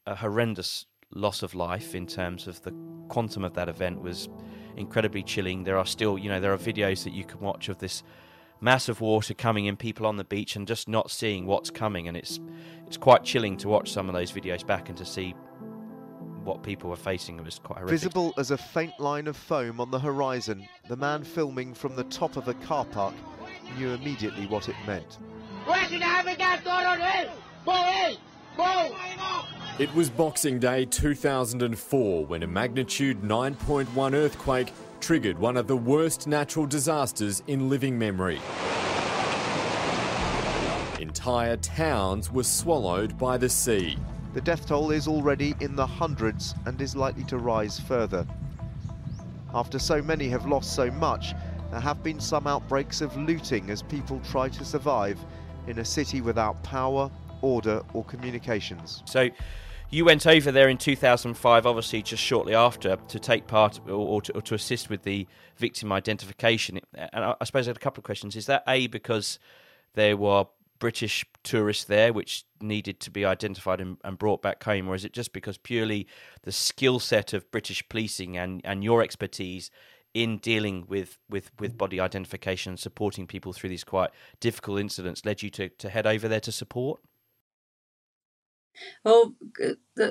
a 0.05 0.13
horrendous 0.13 0.85
loss 1.13 1.43
of 1.43 1.55
life 1.55 1.95
in 1.95 2.05
terms 2.05 2.47
of 2.47 2.61
the 2.63 2.73
quantum 3.07 3.43
of 3.43 3.53
that 3.53 3.69
event 3.69 4.01
was 4.01 4.29
incredibly 4.75 5.23
chilling. 5.23 5.63
There 5.63 5.77
are 5.77 5.85
still, 5.85 6.17
you 6.17 6.29
know, 6.29 6.39
there 6.39 6.53
are 6.53 6.57
videos 6.57 7.03
that 7.03 7.13
you 7.13 7.23
can 7.23 7.39
watch 7.39 7.69
of 7.69 7.79
this 7.79 8.03
mass 8.59 8.89
of 8.89 9.01
water 9.01 9.33
coming 9.33 9.65
in, 9.65 9.77
people 9.77 10.05
on 10.05 10.17
the 10.17 10.23
beach, 10.23 10.55
and 10.55 10.67
just 10.67 10.87
not 10.87 11.11
seeing 11.11 11.45
what's 11.45 11.69
coming. 11.69 12.07
And 12.07 12.17
it's 12.17 12.39
it's 12.85 12.97
quite 12.97 13.23
chilling 13.23 13.57
to 13.57 13.67
watch 13.67 13.91
some 13.91 14.07
of 14.07 14.15
those 14.15 14.31
videos 14.31 14.65
back 14.65 14.89
and 14.89 14.97
to 14.97 15.05
see 15.05 15.35
what 16.43 16.63
people 16.63 16.89
were 16.89 16.95
facing. 16.95 17.37
It 17.37 17.45
was 17.45 17.59
quite 17.59 17.79
horrific. 17.79 17.99
Visible 17.99 18.33
as 18.37 18.51
a 18.51 18.57
faint 18.57 18.97
line 18.99 19.27
of 19.27 19.35
foam 19.35 19.81
on 19.81 19.91
the 19.91 19.99
horizon, 19.99 20.67
the 20.87 20.95
man 20.95 21.23
filming 21.23 21.73
from 21.73 21.95
the 21.95 22.05
top 22.05 22.37
of 22.37 22.47
a 22.47 22.53
car 22.53 22.85
park 22.85 23.13
knew 23.77 23.89
immediately 23.89 24.47
what 24.47 24.69
it 24.69 24.75
meant. 24.85 25.19
It 29.79 29.93
was 29.93 30.09
Boxing 30.09 30.57
Day 30.59 30.85
2004 30.85 32.25
when 32.25 32.41
a 32.41 32.47
magnitude 32.47 33.21
9.1 33.21 34.13
earthquake 34.13 34.73
triggered 34.99 35.37
one 35.37 35.55
of 35.55 35.67
the 35.67 35.77
worst 35.77 36.27
natural 36.27 36.65
disasters 36.65 37.43
in 37.45 37.69
living 37.69 37.97
memory. 37.99 38.39
Entire 40.99 41.57
towns 41.57 42.31
were 42.31 42.43
swallowed 42.43 43.17
by 43.19 43.37
the 43.37 43.49
sea. 43.49 43.97
The 44.33 44.41
death 44.41 44.67
toll 44.67 44.89
is 44.91 45.07
already 45.07 45.53
in 45.59 45.75
the 45.75 45.85
hundreds 45.85 46.55
and 46.65 46.81
is 46.81 46.95
likely 46.95 47.23
to 47.25 47.37
rise 47.37 47.79
further. 47.79 48.25
After 49.53 49.77
so 49.77 50.01
many 50.01 50.27
have 50.29 50.47
lost 50.47 50.75
so 50.75 50.89
much, 50.91 51.35
there 51.69 51.79
have 51.79 52.01
been 52.01 52.19
some 52.19 52.47
outbreaks 52.47 53.01
of 53.01 53.15
looting 53.15 53.69
as 53.69 53.83
people 53.83 54.19
try 54.29 54.49
to 54.49 54.65
survive 54.65 55.19
in 55.67 55.79
a 55.79 55.85
city 55.85 56.21
without 56.21 56.61
power, 56.63 57.11
order, 57.41 57.81
or 57.93 58.03
communications. 58.03 59.03
So 59.05 59.29
you 59.89 60.03
went 60.03 60.27
over 60.27 60.51
there 60.51 60.67
in 60.67 60.77
2005, 60.77 61.65
obviously 61.65 62.01
just 62.01 62.21
shortly 62.21 62.53
after, 62.53 62.97
to 62.97 63.19
take 63.19 63.47
part 63.47 63.79
or, 63.87 63.91
or, 63.91 64.21
to, 64.21 64.33
or 64.33 64.41
to 64.41 64.55
assist 64.55 64.89
with 64.89 65.03
the 65.03 65.27
victim 65.57 65.91
identification. 65.91 66.79
And 66.93 67.23
I, 67.23 67.35
I 67.39 67.45
suppose 67.45 67.67
I 67.67 67.69
had 67.69 67.77
a 67.77 67.79
couple 67.79 68.01
of 68.01 68.05
questions. 68.05 68.35
Is 68.35 68.47
that 68.47 68.63
A, 68.67 68.87
because 68.87 69.39
there 69.93 70.17
were 70.17 70.45
British 70.79 71.25
tourists 71.43 71.85
there 71.85 72.13
which 72.13 72.45
needed 72.61 72.99
to 72.99 73.11
be 73.11 73.25
identified 73.25 73.81
and, 73.81 73.97
and 74.03 74.17
brought 74.17 74.41
back 74.41 74.63
home, 74.63 74.87
or 74.87 74.95
is 74.95 75.05
it 75.05 75.13
just 75.13 75.33
because 75.33 75.57
purely 75.57 76.07
the 76.43 76.51
skill 76.51 76.99
set 76.99 77.33
of 77.33 77.49
British 77.51 77.87
policing 77.89 78.37
and, 78.37 78.61
and 78.63 78.83
your 78.83 79.01
expertise 79.01 79.71
in 80.13 80.37
dealing 80.37 80.85
with, 80.87 81.17
with, 81.29 81.51
with 81.59 81.77
body 81.77 81.99
identification 81.99 82.71
and 82.71 82.79
supporting 82.79 83.27
people 83.27 83.53
through 83.53 83.69
these 83.69 83.83
quite 83.83 84.09
difficult 84.39 84.79
incidents 84.79 85.25
led 85.25 85.41
you 85.41 85.49
to, 85.49 85.69
to 85.69 85.89
head 85.89 86.07
over 86.07 86.27
there 86.27 86.39
to 86.39 86.51
support? 86.51 86.99
Well, 89.03 89.35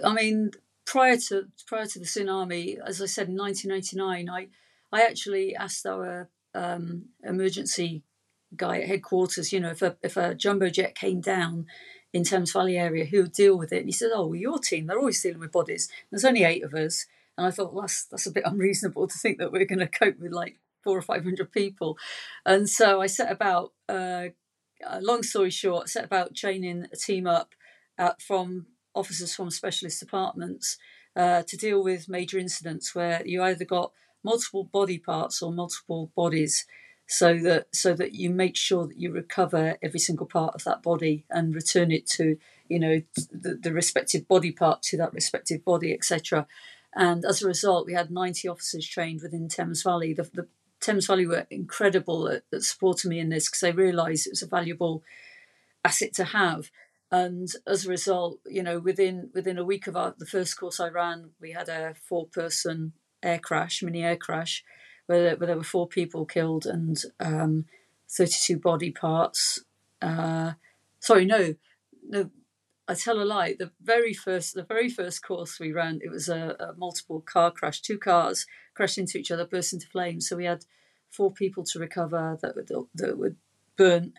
I 0.04 0.12
mean, 0.12 0.50
prior 0.84 1.16
to 1.28 1.48
prior 1.66 1.86
to 1.86 1.98
the 1.98 2.04
tsunami, 2.04 2.78
as 2.84 3.02
I 3.02 3.06
said 3.06 3.28
in 3.28 3.36
1999, 3.36 4.30
I 4.30 4.48
I 4.92 5.02
actually 5.02 5.54
asked 5.54 5.86
our 5.86 6.28
um, 6.54 7.06
emergency 7.22 8.02
guy 8.56 8.80
at 8.80 8.88
headquarters, 8.88 9.52
you 9.52 9.60
know, 9.60 9.70
if 9.70 9.82
a 9.82 9.96
if 10.02 10.16
a 10.16 10.34
jumbo 10.34 10.70
jet 10.70 10.94
came 10.94 11.20
down 11.20 11.66
in 12.12 12.24
Thames 12.24 12.52
Valley 12.52 12.78
area, 12.78 13.04
who 13.04 13.22
would 13.22 13.32
deal 13.32 13.58
with 13.58 13.72
it? 13.72 13.80
And 13.80 13.88
he 13.88 13.92
said, 13.92 14.10
"Oh, 14.14 14.26
well, 14.28 14.36
your 14.36 14.58
team, 14.58 14.86
they're 14.86 14.98
always 14.98 15.20
dealing 15.20 15.40
with 15.40 15.52
bodies. 15.52 15.90
There's 16.10 16.24
only 16.24 16.44
eight 16.44 16.64
of 16.64 16.74
us." 16.74 17.06
And 17.36 17.46
I 17.46 17.50
thought, 17.50 17.74
well, 17.74 17.82
that's 17.82 18.04
that's 18.06 18.26
a 18.26 18.32
bit 18.32 18.44
unreasonable 18.46 19.08
to 19.08 19.18
think 19.18 19.38
that 19.38 19.52
we're 19.52 19.66
going 19.66 19.80
to 19.80 19.86
cope 19.86 20.18
with 20.18 20.32
like 20.32 20.58
four 20.82 20.96
or 20.96 21.02
five 21.02 21.24
hundred 21.24 21.52
people. 21.52 21.98
And 22.44 22.68
so 22.68 23.00
I 23.00 23.06
set 23.06 23.30
about. 23.30 23.72
Uh, 23.88 24.28
uh, 24.86 24.98
long 25.00 25.22
story 25.22 25.48
short, 25.48 25.88
set 25.88 26.04
about 26.04 26.34
training 26.34 26.86
a 26.92 26.96
team 26.96 27.26
up 27.26 27.54
from 28.20 28.66
officers 28.94 29.34
from 29.34 29.51
specialist 29.51 30.01
departments 30.01 30.78
uh, 31.14 31.42
to 31.42 31.57
deal 31.57 31.82
with 31.82 32.09
major 32.09 32.38
incidents 32.38 32.94
where 32.94 33.22
you 33.26 33.42
either 33.42 33.64
got 33.64 33.92
multiple 34.22 34.64
body 34.64 34.99
parts 34.99 35.42
or 35.42 35.53
multiple 35.53 36.11
bodies 36.16 36.66
so 37.09 37.38
that 37.38 37.68
so 37.72 37.94
that 37.94 38.14
you 38.14 38.30
make 38.30 38.57
sure 38.57 38.86
that 38.86 38.99
you 38.99 39.12
recover 39.12 39.76
every 39.82 40.01
single 40.01 40.26
part 40.26 40.55
of 40.55 40.64
that 40.64 40.82
body 40.82 41.24
and 41.30 41.55
return 41.55 41.92
it 41.92 42.07
to 42.07 42.36
you 42.68 42.80
know 42.80 43.01
the, 43.30 43.55
the 43.55 43.72
respective 43.72 44.26
body 44.26 44.51
part 44.51 44.82
to 44.82 44.97
that 44.97 45.12
respective 45.12 45.64
body 45.64 45.92
etc 45.92 46.47
and 46.97 47.24
as 47.26 47.42
a 47.42 47.47
result 47.47 47.86
we 47.86 47.92
had 47.92 48.11
90 48.11 48.49
officers 48.49 48.88
trained 48.88 49.20
within 49.22 49.49
thames 49.49 49.82
valley. 49.82 50.14
The, 50.14 50.28
the 50.32 50.49
thames 50.80 51.07
valley 51.07 51.26
were 51.26 51.47
incredible 51.51 52.26
at, 52.28 52.42
at 52.53 52.62
supporting 52.62 53.11
me 53.11 53.20
in 53.20 53.28
this 53.28 53.49
because 53.49 53.61
they 53.61 53.72
realized 53.72 54.26
it 54.26 54.30
was 54.30 54.42
a 54.42 54.47
valuable 54.47 55.05
asset 55.84 56.14
to 56.14 56.24
have 56.24 56.70
and 57.11 57.49
as 57.66 57.87
a 57.87 57.88
result 57.91 58.41
you 58.46 58.62
know 58.62 58.78
within 58.78 59.30
within 59.34 59.58
a 59.58 59.64
week 59.64 59.87
of 59.87 59.96
our, 59.96 60.14
the 60.18 60.26
first 60.26 60.58
course 60.58 60.80
i 60.80 60.88
ran 60.88 61.30
we 61.41 61.53
had 61.53 61.68
a 61.68 61.95
four 61.95 62.26
person 62.26 62.92
air 63.22 63.38
crash 63.38 63.83
mini 63.83 64.03
air 64.03 64.16
crash 64.16 64.64
where, 65.07 65.22
there- 65.22 65.37
where 65.37 65.46
there 65.46 65.57
were 65.57 65.62
four 65.62 65.87
people 65.87 66.24
killed 66.26 66.66
and 66.66 67.03
um, 67.20 67.64
32 68.11 68.58
body 68.58 68.91
parts. 68.91 69.64
Uh, 70.03 70.53
sorry 71.00 71.24
no 71.24 71.54
no 72.08 72.30
i 72.88 72.95
tell 72.95 73.20
a 73.20 73.24
lie. 73.24 73.54
The 73.58 73.70
very 73.83 74.12
first 74.12 74.54
the 74.54 74.64
very 74.64 74.88
first 74.88 75.22
course 75.22 75.58
we 75.61 75.72
ran 75.72 76.00
it 76.03 76.11
was 76.11 76.28
a, 76.28 76.57
a 76.61 76.74
multiple 76.76 77.20
car 77.20 77.50
crash 77.53 77.80
two 77.80 77.99
cars 77.99 78.46
crashed 78.74 78.99
into 78.99 79.18
each 79.18 79.30
other 79.30 79.45
burst 79.46 79.72
into 79.72 79.87
flames. 79.88 80.28
So 80.28 80.37
we 80.37 80.45
had 80.45 80.64
four 81.11 81.33
people 81.33 81.64
to 81.64 81.78
recover 81.78 82.37
that 82.42 82.54
were, 82.57 82.64
that 82.95 83.16
were 83.18 83.37
burnt 83.76 84.14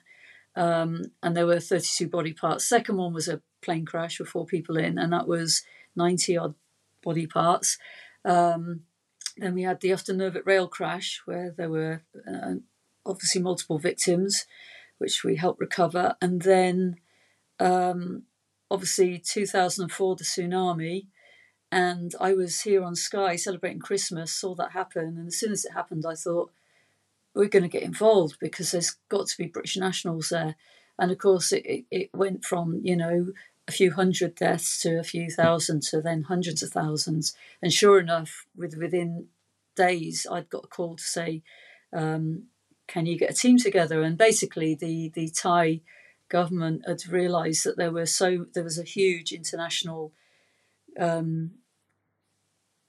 um, 0.57 1.11
and 1.21 1.37
there 1.37 1.45
were 1.45 1.59
32 1.59 2.09
body 2.09 2.33
parts. 2.33 2.67
Second 2.67 2.97
one 2.97 3.13
was 3.13 3.27
a 3.27 3.41
plane 3.61 3.85
crash 3.85 4.19
with 4.19 4.29
four 4.29 4.45
people 4.45 4.75
in, 4.75 4.97
and 4.97 5.13
that 5.13 5.27
was 5.27 5.61
90 5.95 6.35
odd 6.35 6.55
body 7.03 7.27
parts. 7.27 7.77
Um, 8.25 8.81
then 9.37 9.53
we 9.53 9.61
had 9.61 9.81
the 9.81 9.91
Ufton 9.91 10.17
Nervet 10.17 10.47
rail 10.47 10.67
crash, 10.67 11.21
where 11.25 11.53
there 11.55 11.69
were 11.69 12.01
uh, 12.27 12.55
obviously 13.05 13.39
multiple 13.39 13.77
victims, 13.77 14.45
which 14.97 15.23
we 15.23 15.35
helped 15.35 15.59
recover. 15.59 16.15
And 16.19 16.41
then 16.41 16.95
um, 17.59 18.23
obviously 18.71 19.19
2004, 19.19 20.15
the 20.15 20.23
tsunami. 20.23 21.05
And 21.71 22.15
I 22.19 22.33
was 22.33 22.61
here 22.61 22.83
on 22.83 22.95
Skye 22.95 23.35
celebrating 23.35 23.79
Christmas, 23.79 24.33
saw 24.33 24.55
that 24.55 24.71
happen. 24.71 25.17
And 25.19 25.27
as 25.27 25.39
soon 25.39 25.51
as 25.51 25.65
it 25.65 25.73
happened, 25.73 26.03
I 26.07 26.15
thought, 26.15 26.51
we're 27.37 27.47
going 27.47 27.63
to 27.63 27.69
get 27.69 27.83
involved 27.83 28.37
because 28.39 28.71
there's 28.71 28.95
got 29.09 29.27
to 29.27 29.37
be 29.37 29.45
British 29.45 29.77
nationals 29.77 30.29
there. 30.29 30.55
And 30.99 31.11
of 31.11 31.19
course, 31.19 31.51
it, 31.51 31.85
it, 31.91 32.09
went 32.13 32.43
from, 32.43 32.81
you 32.83 32.95
know, 32.95 33.27
a 33.67 33.71
few 33.71 33.91
hundred 33.91 34.35
deaths 34.35 34.81
to 34.81 34.99
a 34.99 35.03
few 35.03 35.29
thousand 35.29 35.83
to 35.83 36.01
then 36.01 36.23
hundreds 36.23 36.63
of 36.63 36.71
thousands. 36.71 37.35
And 37.61 37.71
sure 37.71 37.99
enough, 37.99 38.45
with, 38.55 38.75
within 38.75 39.27
days, 39.75 40.25
I'd 40.29 40.49
got 40.49 40.65
a 40.65 40.67
call 40.67 40.95
to 40.95 41.03
say, 41.03 41.43
um, 41.93 42.45
can 42.87 43.05
you 43.05 43.17
get 43.17 43.29
a 43.29 43.35
team 43.35 43.57
together? 43.57 44.01
And 44.01 44.17
basically, 44.17 44.73
the 44.73 45.11
the 45.13 45.29
Thai 45.29 45.81
government 46.29 46.83
had 46.87 47.07
realised 47.07 47.65
that 47.65 47.77
there 47.77 47.91
were 47.91 48.05
so 48.05 48.45
there 48.53 48.63
was 48.63 48.79
a 48.79 48.83
huge 48.83 49.33
international 49.33 50.13
um, 50.97 51.51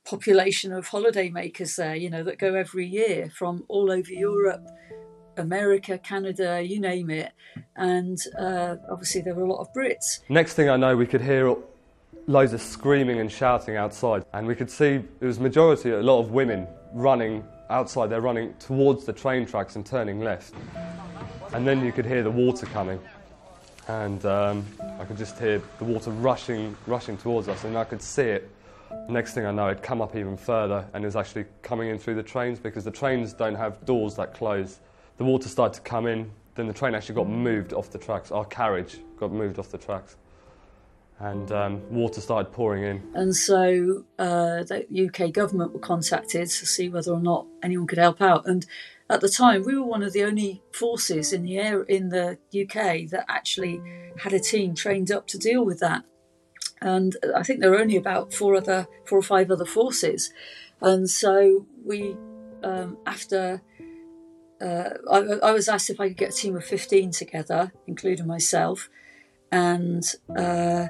population 0.08 0.72
of 0.72 0.88
holidaymakers 0.88 1.76
there, 1.76 1.94
you 1.94 2.08
know, 2.08 2.22
that 2.22 2.38
go 2.38 2.54
every 2.54 2.86
year 2.86 3.30
from 3.34 3.62
all 3.68 3.90
over 3.90 4.10
Europe, 4.10 4.66
America, 5.36 5.98
Canada, 5.98 6.62
you 6.62 6.80
name 6.80 7.10
it. 7.10 7.32
And 7.76 8.18
uh, 8.38 8.76
obviously, 8.90 9.20
there 9.20 9.34
were 9.34 9.44
a 9.44 9.52
lot 9.52 9.60
of 9.60 9.72
Brits. 9.74 10.20
Next 10.30 10.54
thing 10.54 10.70
I 10.70 10.76
know, 10.76 10.96
we 10.96 11.06
could 11.06 11.20
hear 11.20 11.54
loads 12.26 12.54
of 12.54 12.62
screaming 12.62 13.20
and 13.20 13.30
shouting 13.30 13.76
outside, 13.76 14.24
and 14.32 14.46
we 14.46 14.54
could 14.54 14.70
see 14.70 15.00
it 15.20 15.24
was 15.24 15.38
majority 15.38 15.90
a 15.90 16.02
lot 16.02 16.20
of 16.20 16.30
women 16.30 16.66
running 16.94 17.44
outside. 17.68 18.08
They're 18.08 18.22
running 18.22 18.54
towards 18.54 19.04
the 19.04 19.12
train 19.12 19.46
tracks 19.46 19.76
and 19.76 19.84
turning 19.84 20.20
left, 20.20 20.54
and 21.52 21.66
then 21.66 21.84
you 21.84 21.92
could 21.92 22.06
hear 22.06 22.22
the 22.22 22.30
water 22.30 22.66
coming, 22.66 22.98
and 23.88 24.24
um, 24.24 24.66
I 24.98 25.04
could 25.04 25.18
just 25.18 25.38
hear 25.38 25.60
the 25.78 25.84
water 25.84 26.10
rushing, 26.10 26.74
rushing 26.86 27.18
towards 27.18 27.48
us, 27.48 27.64
and 27.64 27.76
I 27.76 27.84
could 27.84 28.02
see 28.02 28.22
it. 28.22 28.50
Next 29.08 29.34
thing 29.34 29.46
I 29.46 29.50
know, 29.50 29.70
it'd 29.70 29.82
come 29.82 30.00
up 30.00 30.16
even 30.16 30.36
further, 30.36 30.86
and 30.92 31.04
was 31.04 31.16
actually 31.16 31.46
coming 31.62 31.88
in 31.90 31.98
through 31.98 32.14
the 32.14 32.22
trains 32.22 32.58
because 32.58 32.84
the 32.84 32.90
trains 32.90 33.32
don't 33.32 33.54
have 33.54 33.84
doors 33.84 34.14
that 34.16 34.34
close. 34.34 34.80
The 35.16 35.24
water 35.24 35.48
started 35.48 35.74
to 35.74 35.80
come 35.80 36.06
in, 36.06 36.30
then 36.54 36.66
the 36.66 36.72
train 36.72 36.94
actually 36.94 37.14
got 37.14 37.28
moved 37.28 37.72
off 37.72 37.90
the 37.90 37.98
tracks. 37.98 38.30
Our 38.30 38.44
carriage 38.44 38.98
got 39.18 39.32
moved 39.32 39.58
off 39.58 39.70
the 39.70 39.78
tracks 39.78 40.16
and 41.20 41.50
um, 41.50 41.82
water 41.90 42.20
started 42.20 42.52
pouring 42.52 42.84
in. 42.84 43.02
And 43.14 43.34
so 43.34 44.04
uh, 44.18 44.62
the 44.62 44.86
UK 45.08 45.32
government 45.32 45.72
were 45.72 45.80
contacted 45.80 46.48
to 46.48 46.66
see 46.66 46.88
whether 46.88 47.12
or 47.12 47.20
not 47.20 47.46
anyone 47.62 47.86
could 47.86 47.98
help 47.98 48.22
out. 48.22 48.46
And 48.46 48.64
at 49.10 49.20
the 49.20 49.28
time, 49.28 49.64
we 49.64 49.76
were 49.76 49.84
one 49.84 50.02
of 50.02 50.12
the 50.12 50.22
only 50.24 50.62
forces 50.72 51.32
in 51.32 51.42
the 51.42 51.58
air 51.58 51.82
in 51.82 52.10
the 52.10 52.38
UK 52.54 53.08
that 53.10 53.24
actually 53.28 53.82
had 54.18 54.32
a 54.32 54.38
team 54.38 54.74
trained 54.74 55.10
up 55.10 55.26
to 55.28 55.38
deal 55.38 55.64
with 55.64 55.80
that. 55.80 56.04
And 56.80 57.16
I 57.34 57.42
think 57.42 57.60
there 57.60 57.70
were 57.70 57.80
only 57.80 57.96
about 57.96 58.32
four 58.32 58.54
other, 58.54 58.86
four 59.04 59.18
or 59.18 59.22
five 59.22 59.50
other 59.50 59.64
forces. 59.64 60.32
And 60.80 61.10
so 61.10 61.66
we, 61.84 62.16
um, 62.62 62.98
after 63.06 63.62
uh, 64.60 64.90
I, 65.10 65.18
I 65.42 65.52
was 65.52 65.68
asked 65.68 65.90
if 65.90 66.00
I 66.00 66.08
could 66.08 66.16
get 66.16 66.30
a 66.30 66.36
team 66.36 66.56
of 66.56 66.64
15 66.64 67.10
together, 67.10 67.72
including 67.86 68.26
myself 68.26 68.88
and 69.50 70.04
uh, 70.36 70.88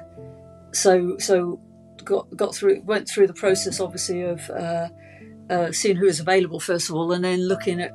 so 0.71 1.17
so 1.17 1.59
got 2.03 2.35
got 2.35 2.55
through 2.55 2.81
went 2.81 3.07
through 3.07 3.27
the 3.27 3.33
process 3.33 3.79
obviously 3.79 4.21
of 4.21 4.49
uh, 4.49 4.89
uh, 5.49 5.71
seeing 5.71 5.95
who 5.95 6.05
was 6.05 6.19
available 6.19 6.59
first 6.59 6.89
of 6.89 6.95
all, 6.95 7.11
and 7.11 7.23
then 7.23 7.47
looking 7.47 7.81
at 7.81 7.91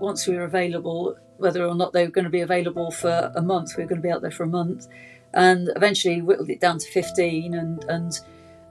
once 0.00 0.26
we 0.26 0.36
were 0.36 0.44
available 0.44 1.16
whether 1.38 1.66
or 1.66 1.74
not 1.74 1.92
they 1.92 2.04
were 2.04 2.12
going 2.12 2.24
to 2.24 2.30
be 2.30 2.40
available 2.40 2.90
for 2.90 3.32
a 3.34 3.42
month. 3.42 3.76
We 3.76 3.82
were 3.82 3.88
going 3.88 4.00
to 4.00 4.06
be 4.06 4.12
out 4.12 4.22
there 4.22 4.30
for 4.30 4.44
a 4.44 4.48
month, 4.48 4.86
and 5.34 5.70
eventually 5.76 6.22
whittled 6.22 6.50
it 6.50 6.60
down 6.60 6.78
to 6.78 6.86
fifteen. 6.90 7.54
And 7.54 7.84
and 7.88 8.12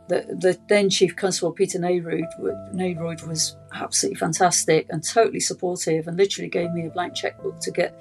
the, 0.08 0.26
the 0.40 0.58
then 0.68 0.90
chief 0.90 1.16
constable 1.16 1.52
Peter 1.52 1.80
Neyroud 1.80 3.28
was 3.28 3.56
absolutely 3.74 4.20
fantastic 4.20 4.88
and 4.90 5.04
totally 5.04 5.40
supportive, 5.40 6.08
and 6.08 6.18
literally 6.18 6.50
gave 6.50 6.72
me 6.72 6.88
a 6.88 6.90
blank 6.90 7.16
checkbook 7.16 7.60
to 7.62 7.72
get 7.72 7.98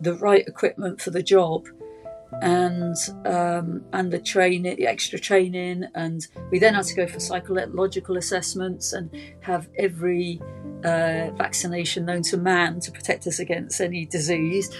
the 0.00 0.14
right 0.14 0.46
equipment 0.46 1.00
for 1.00 1.10
the 1.10 1.22
job 1.22 1.66
and 2.42 2.96
um, 3.24 3.82
and 3.92 4.12
the 4.12 4.18
training, 4.18 4.76
the 4.76 4.86
extra 4.86 5.18
training, 5.18 5.84
and 5.94 6.26
we 6.50 6.58
then 6.58 6.74
had 6.74 6.84
to 6.84 6.94
go 6.94 7.06
for 7.06 7.20
psychological 7.20 8.16
assessments 8.18 8.92
and 8.92 9.08
have 9.40 9.68
every 9.78 10.40
uh, 10.84 11.30
vaccination 11.36 12.04
known 12.04 12.22
to 12.22 12.36
man 12.36 12.80
to 12.80 12.90
protect 12.90 13.26
us 13.26 13.38
against 13.38 13.80
any 13.80 14.04
disease. 14.04 14.76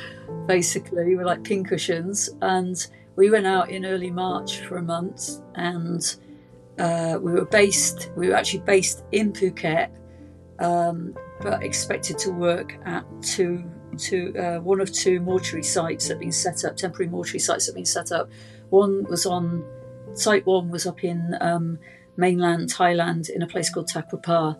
Basically, 0.46 1.16
we're 1.16 1.24
like 1.24 1.44
pincushions, 1.44 2.28
and 2.42 2.86
we 3.16 3.30
went 3.30 3.46
out 3.46 3.70
in 3.70 3.84
early 3.84 4.10
March 4.10 4.60
for 4.60 4.76
a 4.76 4.82
month, 4.82 5.40
and 5.54 6.16
uh, 6.78 7.18
we 7.20 7.32
were 7.32 7.46
based. 7.46 8.10
We 8.16 8.28
were 8.28 8.34
actually 8.34 8.60
based 8.60 9.04
in 9.12 9.32
Phuket, 9.32 9.90
um, 10.58 11.16
but 11.40 11.62
expected 11.62 12.18
to 12.18 12.30
work 12.30 12.78
at 12.84 13.04
two 13.22 13.64
to 13.98 14.36
uh, 14.36 14.60
one 14.60 14.80
of 14.80 14.92
two 14.92 15.20
mortuary 15.20 15.62
sites 15.62 16.08
that 16.08 16.14
had 16.14 16.20
been 16.20 16.32
set 16.32 16.64
up, 16.64 16.76
temporary 16.76 17.10
mortuary 17.10 17.38
sites 17.38 17.66
that 17.66 17.72
had 17.72 17.76
been 17.76 17.86
set 17.86 18.12
up. 18.12 18.30
One 18.68 19.04
was 19.04 19.26
on 19.26 19.64
site 20.14 20.46
one 20.46 20.70
was 20.70 20.86
up 20.86 21.04
in 21.04 21.36
um, 21.40 21.78
mainland 22.16 22.68
Thailand 22.70 23.28
in 23.30 23.42
a 23.42 23.46
place 23.46 23.70
called 23.70 23.88
Takua 23.88 24.22
Pa, 24.22 24.48
um, 24.48 24.56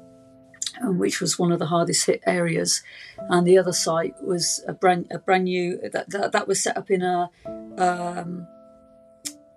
which 0.82 1.20
was 1.20 1.38
one 1.38 1.52
of 1.52 1.58
the 1.58 1.66
hardest 1.66 2.06
hit 2.06 2.22
areas, 2.26 2.82
and 3.28 3.46
the 3.46 3.58
other 3.58 3.72
site 3.72 4.14
was 4.22 4.64
a 4.68 4.72
brand 4.72 5.06
a 5.10 5.18
brand 5.18 5.44
new 5.44 5.78
that 5.92 6.10
that, 6.10 6.32
that 6.32 6.48
was 6.48 6.62
set 6.62 6.76
up 6.76 6.90
in 6.90 7.02
a 7.02 7.30
um, 7.78 8.46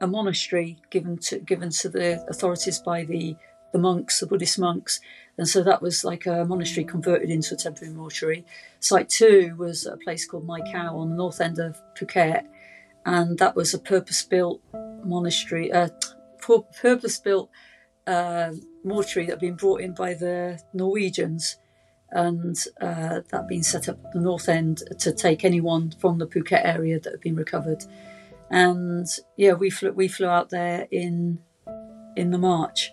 a 0.02 0.08
monastery 0.08 0.78
given 0.90 1.18
to 1.18 1.40
given 1.40 1.70
to 1.70 1.90
the 1.90 2.26
authorities 2.30 2.80
by 2.80 3.04
the 3.04 3.36
the 3.72 3.80
monks, 3.80 4.20
the 4.20 4.26
Buddhist 4.26 4.58
monks, 4.58 5.00
and 5.38 5.48
so 5.48 5.62
that 5.62 5.82
was 5.82 6.04
like 6.04 6.26
a 6.26 6.44
monastery 6.46 6.84
converted 6.84 7.30
into 7.30 7.54
a 7.54 7.58
temporary 7.58 7.94
mortuary. 7.94 8.46
Site 8.80 9.10
two 9.10 9.56
was 9.58 9.86
a 9.86 9.98
place 9.98 10.26
called 10.26 10.46
Mai 10.46 10.62
Khao 10.62 10.96
on 10.96 11.10
the 11.10 11.16
north 11.16 11.40
end 11.40 11.60
of 11.60 11.80
Phuket, 11.96 12.46
and 13.06 13.38
that 13.38 13.56
was 13.56 13.74
a 13.74 13.80
purpose-built 13.80 14.62
monastery, 15.04 15.72
uh, 15.72 15.90
purpose-built 16.82 17.50
uh, 18.08 18.54
mortuary 18.84 19.26
that 19.28 19.34
had 19.34 19.40
been 19.40 19.56
brought 19.56 19.82
in 19.82 19.94
by 19.94 20.14
the 20.14 20.60
Norwegians, 20.74 21.58
and 22.12 22.56
uh, 22.82 23.22
that 23.30 23.48
being 23.48 23.64
set 23.64 23.88
up 23.88 24.00
at 24.04 24.14
the 24.14 24.20
north 24.20 24.50
end 24.50 24.84
to 25.00 25.12
take 25.12 25.46
anyone 25.46 25.92
from 26.00 26.18
the 26.18 26.28
Phuket 26.28 26.66
area 26.66 27.00
that 27.00 27.12
had 27.12 27.22
been 27.22 27.36
recovered. 27.36 27.84
And 28.50 29.06
yeah, 29.38 29.54
we 29.54 29.70
flew 29.70 29.92
we 29.92 30.08
flew 30.08 30.28
out 30.28 30.50
there 30.50 30.88
in 30.92 31.40
in 32.16 32.32
the 32.32 32.38
March, 32.38 32.92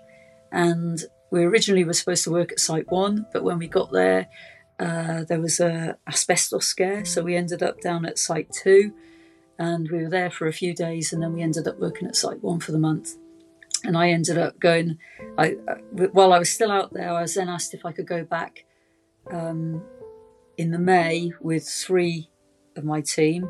and 0.53 1.03
we 1.31 1.45
originally 1.45 1.85
were 1.85 1.95
supposed 1.95 2.25
to 2.25 2.31
work 2.31 2.53
at 2.53 2.61
site 2.61 2.91
one, 2.91 3.27
but 3.33 3.43
when 3.43 3.59
we 3.59 3.69
got 3.69 3.91
there, 3.91 4.29
uh, 4.79 5.25
there 5.25 5.41
was 5.41 5.61
a 5.61 5.97
asbestos 6.07 6.67
scare, 6.67 7.05
so 7.05 7.23
we 7.23 7.37
ended 7.37 7.63
up 7.63 7.81
down 7.81 8.05
at 8.05 8.19
site 8.19 8.53
two, 8.53 8.93
and 9.59 9.91
we 9.91 10.03
were 10.03 10.11
there 10.11 10.31
for 10.31 10.47
a 10.47 10.53
few 10.53 10.75
days, 10.75 11.13
and 11.13 11.23
then 11.23 11.33
we 11.33 11.43
ended 11.43 11.67
up 11.67 11.79
working 11.79 12.07
at 12.07 12.17
site 12.17 12.43
one 12.43 12.61
for 12.61 12.73
the 12.73 12.79
month. 12.79 13.17
And 13.87 13.97
I 13.97 14.11
ended 14.11 14.39
up 14.39 14.59
going. 14.59 14.99
I 15.39 15.57
uh, 15.69 16.07
while 16.13 16.33
I 16.33 16.39
was 16.39 16.51
still 16.51 16.73
out 16.73 16.93
there, 16.93 17.11
I 17.11 17.23
was 17.23 17.35
then 17.35 17.49
asked 17.49 17.73
if 17.75 17.85
I 17.85 17.93
could 17.93 18.07
go 18.07 18.25
back 18.25 18.65
um, 19.31 19.83
in 20.57 20.71
the 20.71 20.79
May 20.79 21.33
with 21.41 21.69
three 21.69 22.29
of 22.77 22.85
my 22.85 23.01
team, 23.01 23.49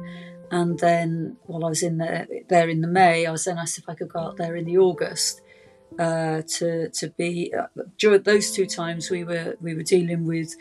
and 0.50 0.78
then 0.78 1.36
while 1.46 1.64
I 1.64 1.68
was 1.68 1.82
in 1.82 1.98
there, 1.98 2.26
there 2.48 2.68
in 2.68 2.80
the 2.80 2.88
May, 2.88 3.26
I 3.26 3.30
was 3.30 3.44
then 3.44 3.58
asked 3.58 3.78
if 3.78 3.88
I 3.88 3.94
could 3.94 4.10
go 4.10 4.20
out 4.20 4.36
there 4.36 4.56
in 4.56 4.66
the 4.66 4.78
August 4.78 5.40
uh, 5.98 6.42
to 6.46 6.88
to 6.90 7.08
be 7.10 7.52
uh, 7.54 7.66
during 7.98 8.22
those 8.22 8.50
two 8.50 8.66
times 8.66 9.10
we 9.10 9.24
were 9.24 9.56
we 9.60 9.74
were 9.74 9.82
dealing 9.82 10.26
with 10.26 10.54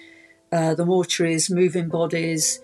uh, 0.51 0.75
the 0.75 0.85
mortuaries, 0.85 1.51
moving 1.51 1.89
bodies, 1.89 2.61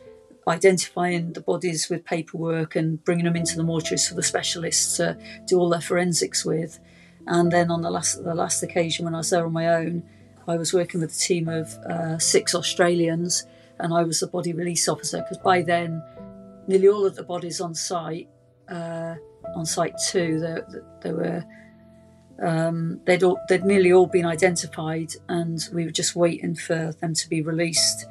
identifying 0.48 1.34
the 1.34 1.42
bodies 1.42 1.90
with 1.90 2.06
paperwork, 2.06 2.76
and 2.76 3.04
bringing 3.04 3.26
them 3.26 3.36
into 3.36 3.58
the 3.58 3.64
mortuaries 3.64 4.08
for 4.08 4.16
the 4.16 4.24
specialists 4.24 4.98
to 4.98 5.18
do 5.46 5.60
all 5.60 5.70
their 5.70 5.82
forensics 5.82 6.46
with. 6.46 6.80
And 7.28 7.52
then 7.52 7.72
on 7.72 7.82
the 7.82 7.92
last 7.92 8.24
the 8.24 8.36
last 8.36 8.64
occasion 8.64 9.06
when 9.06 9.16
I 9.16 9.20
was 9.20 9.30
there 9.30 9.46
on 9.46 9.54
my 9.54 9.68
own, 9.68 10.04
I 10.48 10.58
was 10.58 10.74
working 10.74 11.02
with 11.02 11.12
a 11.12 11.20
team 11.20 11.48
of 11.48 11.74
uh, 11.90 12.18
six 12.18 12.56
Australians, 12.56 13.46
and 13.80 13.94
I 13.94 14.04
was 14.04 14.20
the 14.20 14.28
body 14.28 14.54
release 14.54 14.88
officer 14.88 15.20
because 15.20 15.38
by 15.38 15.62
then 15.62 16.04
nearly 16.68 16.88
all 16.88 17.06
of 17.06 17.16
the 17.16 17.24
bodies 17.24 17.62
on 17.62 17.76
site 17.76 18.28
uh, 18.70 19.16
on 19.56 19.66
site 19.66 19.96
two 20.08 20.40
there, 20.40 20.68
there 21.02 21.16
were 21.16 21.44
um, 22.42 23.00
they'd 23.06 23.24
all, 23.24 23.40
they'd 23.50 23.64
nearly 23.64 23.94
all 23.94 24.08
been 24.08 24.26
identified, 24.26 25.14
and 25.30 25.68
we 25.74 25.86
were 25.86 25.92
just 25.92 26.16
waiting 26.16 26.56
for 26.56 26.94
them 27.00 27.14
to 27.14 27.30
be 27.30 27.42
released 27.42 28.08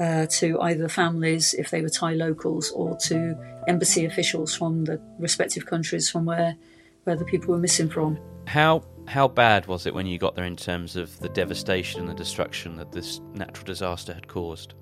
uh, 0.00 0.26
to 0.26 0.60
either 0.62 0.82
the 0.82 0.88
families 0.88 1.54
if 1.54 1.70
they 1.70 1.80
were 1.80 1.88
Thai 1.88 2.14
locals 2.14 2.70
or 2.72 2.96
to 2.96 3.38
embassy 3.68 4.04
officials 4.04 4.54
from 4.54 4.84
the 4.84 5.00
respective 5.18 5.66
countries 5.66 6.10
from 6.10 6.24
where 6.24 6.56
where 7.04 7.16
the 7.16 7.24
people 7.24 7.52
were 7.52 7.60
missing 7.60 7.88
from. 7.88 8.18
How 8.46 8.82
how 9.08 9.28
bad 9.28 9.66
was 9.66 9.86
it 9.86 9.94
when 9.94 10.06
you 10.06 10.18
got 10.18 10.36
there 10.36 10.44
in 10.44 10.56
terms 10.56 10.96
of 10.96 11.18
the 11.18 11.28
devastation 11.28 12.00
and 12.00 12.08
the 12.08 12.14
destruction 12.14 12.76
that 12.76 12.92
this 12.92 13.20
natural 13.34 13.64
disaster 13.64 14.14
had 14.14 14.28
caused? 14.28 14.74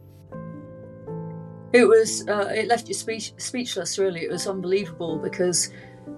It 1.72 1.84
was 1.84 2.26
uh, 2.28 2.50
it 2.54 2.66
left 2.66 2.88
you 2.88 2.94
speech, 2.94 3.32
speechless. 3.36 3.98
Really, 3.98 4.22
it 4.22 4.30
was 4.30 4.46
unbelievable 4.46 5.18
because 5.18 5.70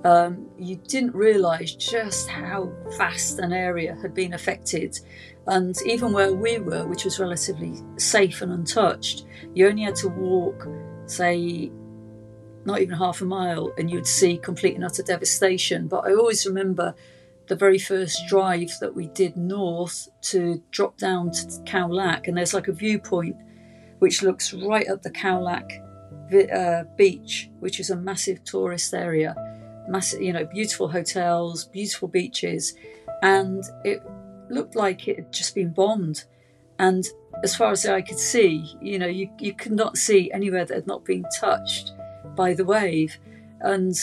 um, 0.05 0.49
you 0.59 0.77
didn't 0.77 1.15
realise 1.15 1.75
just 1.75 2.29
how 2.29 2.73
vast 2.97 3.39
an 3.39 3.53
area 3.53 3.97
had 4.01 4.15
been 4.15 4.35
affected. 4.35 4.99
And 5.47 5.77
even 5.87 6.13
where 6.13 6.33
we 6.33 6.59
were, 6.59 6.87
which 6.87 7.05
was 7.05 7.19
relatively 7.19 7.75
safe 7.99 8.43
and 8.43 8.53
untouched, 8.53 9.27
you 9.55 9.69
only 9.69 9.83
had 9.83 9.97
to 9.97 10.09
walk, 10.09 10.69
say, 11.07 11.71
not 12.65 12.81
even 12.81 12.97
half 12.97 13.21
a 13.21 13.25
mile, 13.25 13.73
and 13.77 13.91
you'd 13.91 14.07
see 14.07 14.39
complete 14.39 14.77
and 14.77 14.85
utter 14.85 15.03
devastation. 15.03 15.89
But 15.89 16.07
I 16.07 16.15
always 16.15 16.47
remember 16.47 16.95
the 17.49 17.57
very 17.57 17.79
first 17.79 18.27
drive 18.29 18.71
that 18.81 18.95
we 18.95 19.09
did 19.09 19.37
north 19.37 20.09
to 20.23 20.63
drop 20.71 20.97
down 20.97 21.31
to 21.33 21.87
Lak, 21.87 22.29
and 22.29 22.37
there's 22.37 22.55
like 22.55 22.69
a 22.69 22.73
viewpoint 22.73 23.37
which 23.99 24.23
looks 24.23 24.53
right 24.53 24.87
at 24.87 25.03
the 25.03 25.11
Khao 25.11 25.43
Lak 25.43 25.71
uh, 26.53 26.85
beach, 26.97 27.51
which 27.61 27.79
is 27.79 27.91
a 27.91 27.97
massive 27.97 28.43
tourist 28.45 28.95
area. 28.95 29.35
Massive, 29.89 30.23
you 30.23 30.33
know, 30.33 30.45
beautiful 30.45 30.89
hotels, 30.89 31.65
beautiful 31.65 32.09
beaches, 32.09 32.75
and 33.23 33.65
it 33.85 34.03
looked 34.49 34.77
like 34.77 35.09
it 35.09 35.17
had 35.17 35.33
just 35.33 35.55
been 35.55 35.73
bombed. 35.73 36.25
And 36.79 37.05
as 37.43 37.55
far 37.55 37.73
as 37.73 37.87
I 37.87 38.03
could 38.03 38.19
see, 38.19 38.77
you 38.81 38.99
know, 38.99 39.07
you, 39.07 39.31
you 39.39 39.55
could 39.55 39.73
not 39.73 39.97
see 39.97 40.31
anywhere 40.33 40.65
that 40.65 40.75
had 40.75 40.87
not 40.87 41.05
been 41.05 41.25
touched 41.39 41.93
by 42.37 42.55
the 42.55 42.65
wave. 42.65 43.19
And 43.61 43.95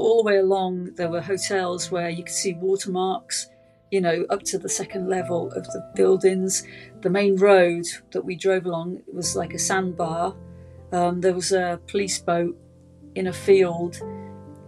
all 0.00 0.22
the 0.22 0.26
way 0.26 0.38
along, 0.38 0.94
there 0.94 1.08
were 1.08 1.20
hotels 1.20 1.90
where 1.90 2.08
you 2.08 2.24
could 2.24 2.34
see 2.34 2.54
watermarks, 2.54 3.48
you 3.90 4.00
know, 4.00 4.24
up 4.30 4.42
to 4.44 4.58
the 4.58 4.68
second 4.68 5.08
level 5.08 5.50
of 5.52 5.64
the 5.66 5.92
buildings. 5.94 6.64
The 7.02 7.10
main 7.10 7.36
road 7.36 7.84
that 8.12 8.24
we 8.24 8.36
drove 8.36 8.66
along 8.66 9.02
was 9.12 9.36
like 9.36 9.54
a 9.54 9.58
sandbar. 9.58 10.34
Um, 10.92 11.20
there 11.20 11.34
was 11.34 11.52
a 11.52 11.80
police 11.86 12.18
boat 12.18 12.56
in 13.14 13.26
a 13.26 13.32
field, 13.32 14.00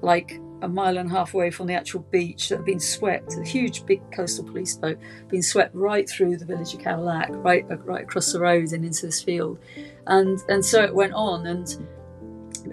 like 0.02 0.38
a 0.62 0.68
mile 0.68 0.96
and 0.96 1.10
a 1.10 1.12
half 1.12 1.34
away 1.34 1.50
from 1.50 1.66
the 1.66 1.74
actual 1.74 2.00
beach 2.10 2.48
that 2.48 2.56
had 2.56 2.64
been 2.64 2.80
swept, 2.80 3.36
a 3.36 3.42
huge 3.44 3.84
big 3.84 4.00
coastal 4.12 4.44
police 4.44 4.76
boat, 4.76 4.98
being 5.28 5.42
swept 5.42 5.74
right 5.74 6.08
through 6.08 6.36
the 6.36 6.44
village 6.44 6.72
of 6.74 6.80
Khao 6.80 7.04
Lak, 7.04 7.30
right 7.32 7.64
right 7.84 8.04
across 8.04 8.32
the 8.32 8.40
road 8.40 8.72
and 8.72 8.84
into 8.84 9.06
this 9.06 9.22
field. 9.22 9.58
And 10.06 10.38
and 10.48 10.64
so 10.64 10.82
it 10.82 10.94
went 10.94 11.14
on 11.14 11.46
and 11.46 11.66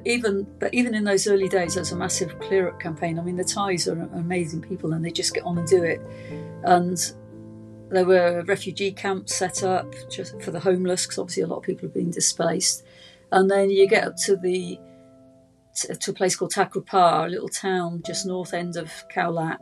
even 0.06 0.48
but 0.60 0.74
even 0.74 0.94
in 0.94 1.04
those 1.04 1.28
early 1.28 1.50
days 1.50 1.76
was 1.76 1.92
a 1.92 1.96
massive 1.96 2.38
clear 2.40 2.70
up 2.70 2.80
campaign. 2.80 3.20
I 3.20 3.24
mean 3.24 3.38
the 3.38 3.44
Thais 3.44 3.88
are 3.88 4.00
amazing 4.14 4.62
people 4.62 4.94
and 4.94 5.04
they 5.04 5.12
just 5.12 5.34
get 5.34 5.44
on 5.44 5.58
and 5.58 5.68
do 5.68 5.84
it. 5.84 6.02
And 6.64 6.98
there 7.90 8.06
were 8.06 8.44
refugee 8.44 8.92
camps 8.92 9.36
set 9.36 9.64
up 9.64 9.94
just 10.10 10.40
for 10.42 10.52
the 10.52 10.60
homeless 10.60 11.06
because 11.06 11.18
obviously 11.18 11.44
a 11.44 11.48
lot 11.48 11.58
of 11.58 11.64
people 11.64 11.88
have 11.88 11.94
been 11.94 12.12
displaced. 12.12 12.84
And 13.32 13.50
then 13.50 13.70
you 13.70 13.88
get 13.88 14.08
up 14.08 14.16
to 14.26 14.36
the 14.36 14.80
to 16.00 16.12
a 16.12 16.14
place 16.14 16.36
called 16.36 16.54
Takua 16.54 16.86
Pa, 16.86 17.26
a 17.26 17.28
little 17.28 17.48
town 17.48 18.02
just 18.06 18.26
north 18.26 18.54
end 18.54 18.76
of 18.76 18.92
Khao 19.14 19.34
Lak, 19.34 19.60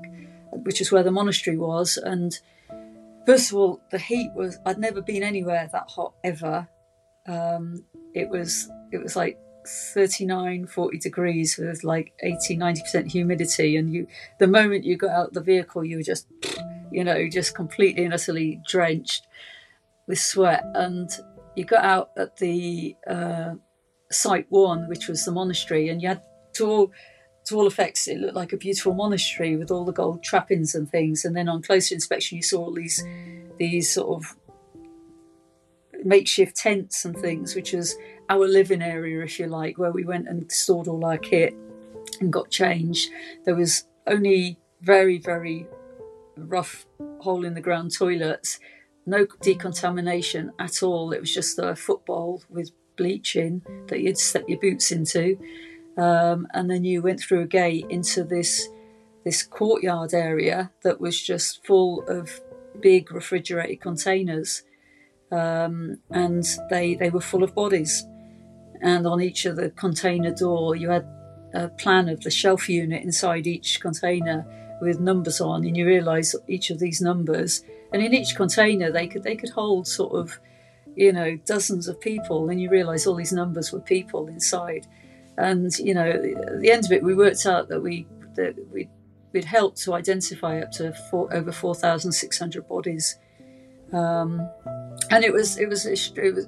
which 0.51 0.81
is 0.81 0.91
where 0.91 1.03
the 1.03 1.11
monastery 1.11 1.57
was. 1.57 1.97
And 1.97 2.37
first 3.25 3.51
of 3.51 3.57
all, 3.57 3.81
the 3.91 3.99
heat 3.99 4.31
was, 4.33 4.57
I'd 4.65 4.79
never 4.79 5.01
been 5.01 5.23
anywhere 5.23 5.69
that 5.71 5.89
hot 5.89 6.13
ever. 6.23 6.67
Um, 7.27 7.83
it 8.13 8.29
was, 8.29 8.69
it 8.91 8.97
was 8.97 9.15
like 9.15 9.37
39, 9.67 10.67
40 10.67 10.97
degrees 10.97 11.57
with 11.57 11.83
like 11.83 12.13
80, 12.21 12.57
90% 12.57 13.11
humidity. 13.11 13.75
And 13.75 13.93
you, 13.93 14.07
the 14.39 14.47
moment 14.47 14.85
you 14.85 14.97
got 14.97 15.11
out 15.11 15.33
the 15.33 15.41
vehicle, 15.41 15.83
you 15.83 15.97
were 15.97 16.03
just, 16.03 16.27
you 16.91 17.03
know, 17.03 17.27
just 17.29 17.55
completely 17.55 18.05
and 18.05 18.13
utterly 18.13 18.61
drenched 18.67 19.27
with 20.07 20.19
sweat. 20.19 20.63
And 20.73 21.09
you 21.55 21.65
got 21.65 21.83
out 21.83 22.11
at 22.17 22.37
the, 22.37 22.95
uh, 23.07 23.55
site 24.11 24.47
one, 24.49 24.87
which 24.87 25.07
was 25.07 25.25
the 25.25 25.31
monastery, 25.31 25.89
and 25.89 26.01
you 26.01 26.09
had 26.09 26.21
to 26.53 26.65
all 26.65 26.91
to 27.45 27.55
all 27.55 27.67
effects 27.67 28.09
it 28.09 28.19
looked 28.19 28.35
like 28.35 28.51
a 28.51 28.57
beautiful 28.57 28.93
monastery 28.93 29.55
with 29.55 29.71
all 29.71 29.85
the 29.85 29.93
gold 29.93 30.21
trappings 30.21 30.75
and 30.75 30.89
things. 30.89 31.23
And 31.23 31.35
then 31.35 31.47
on 31.47 31.61
closer 31.61 31.95
inspection, 31.95 32.35
you 32.35 32.43
saw 32.43 32.65
all 32.65 32.73
these 32.73 33.03
these 33.57 33.93
sort 33.93 34.09
of 34.09 34.35
makeshift 36.03 36.55
tents 36.55 37.05
and 37.05 37.15
things, 37.17 37.55
which 37.55 37.73
was 37.73 37.95
our 38.29 38.47
living 38.47 38.81
area, 38.81 39.23
if 39.23 39.39
you 39.39 39.47
like, 39.47 39.77
where 39.77 39.91
we 39.91 40.03
went 40.03 40.27
and 40.27 40.51
stored 40.51 40.87
all 40.87 41.05
our 41.05 41.17
kit 41.17 41.55
and 42.19 42.31
got 42.31 42.49
changed. 42.49 43.09
There 43.45 43.55
was 43.55 43.85
only 44.05 44.57
very 44.81 45.17
very 45.17 45.67
rough 46.37 46.85
hole 47.19 47.43
in 47.43 47.55
the 47.55 47.61
ground 47.61 47.91
toilets 47.91 48.59
no 49.07 49.25
decontamination 49.41 50.51
at 50.59 50.83
all. 50.83 51.13
It 51.13 51.21
was 51.21 51.33
just 51.33 51.57
a 51.57 51.75
football 51.75 52.43
with 52.49 52.71
bleaching 52.97 53.61
that 53.87 54.01
you'd 54.01 54.17
step 54.17 54.43
your 54.47 54.59
boots 54.59 54.91
into, 54.91 55.39
um, 55.97 56.47
and 56.53 56.69
then 56.69 56.83
you 56.83 57.01
went 57.01 57.21
through 57.21 57.41
a 57.41 57.47
gate 57.47 57.85
into 57.89 58.23
this 58.23 58.67
this 59.23 59.43
courtyard 59.43 60.13
area 60.13 60.71
that 60.83 61.01
was 61.01 61.21
just 61.21 61.65
full 61.65 62.03
of 62.07 62.39
big 62.81 63.11
refrigerated 63.11 63.81
containers, 63.81 64.63
um, 65.31 65.97
and 66.11 66.45
they 66.69 66.95
they 66.95 67.09
were 67.09 67.21
full 67.21 67.43
of 67.43 67.55
bodies. 67.55 68.05
And 68.81 69.07
on 69.07 69.21
each 69.21 69.45
of 69.45 69.55
the 69.55 69.69
container 69.71 70.33
door, 70.33 70.75
you 70.75 70.89
had 70.89 71.07
a 71.53 71.69
plan 71.69 72.09
of 72.09 72.21
the 72.21 72.29
shelf 72.29 72.69
unit 72.69 73.03
inside 73.03 73.47
each 73.47 73.79
container 73.79 74.45
with 74.81 74.99
numbers 74.99 75.41
on, 75.41 75.65
and 75.65 75.75
you 75.75 75.85
realise 75.85 76.35
each 76.47 76.69
of 76.69 76.79
these 76.79 77.01
numbers. 77.01 77.63
And 77.91 78.01
in 78.01 78.13
each 78.13 78.35
container, 78.35 78.91
they 78.91 79.07
could 79.07 79.23
they 79.23 79.35
could 79.35 79.49
hold 79.49 79.87
sort 79.87 80.13
of 80.13 80.39
you 80.97 81.13
know, 81.13 81.37
dozens 81.45 81.87
of 81.87 82.01
people, 82.01 82.49
and 82.49 82.59
you 82.59 82.69
realise 82.69 83.05
all 83.05 83.13
these 83.13 83.31
numbers 83.31 83.71
were 83.71 83.79
people 83.79 84.27
inside. 84.27 84.87
And 85.37 85.71
you 85.77 85.93
know, 85.93 86.09
at 86.09 86.59
the 86.59 86.71
end 86.71 86.85
of 86.85 86.91
it, 86.91 87.03
we 87.03 87.13
worked 87.13 87.45
out 87.45 87.69
that 87.69 87.81
we 87.81 88.07
that 88.35 88.55
we 88.73 88.89
we'd 89.31 89.45
helped 89.45 89.77
to 89.83 89.93
identify 89.93 90.59
up 90.59 90.71
to 90.71 90.91
four, 91.11 91.31
over 91.33 91.51
four 91.51 91.75
thousand 91.75 92.11
six 92.13 92.39
hundred 92.39 92.67
bodies, 92.67 93.19
um, 93.93 94.49
and 95.11 95.23
it 95.23 95.31
was 95.31 95.59
it 95.59 95.69
was 95.69 95.85
it 95.85 96.33
was 96.33 96.47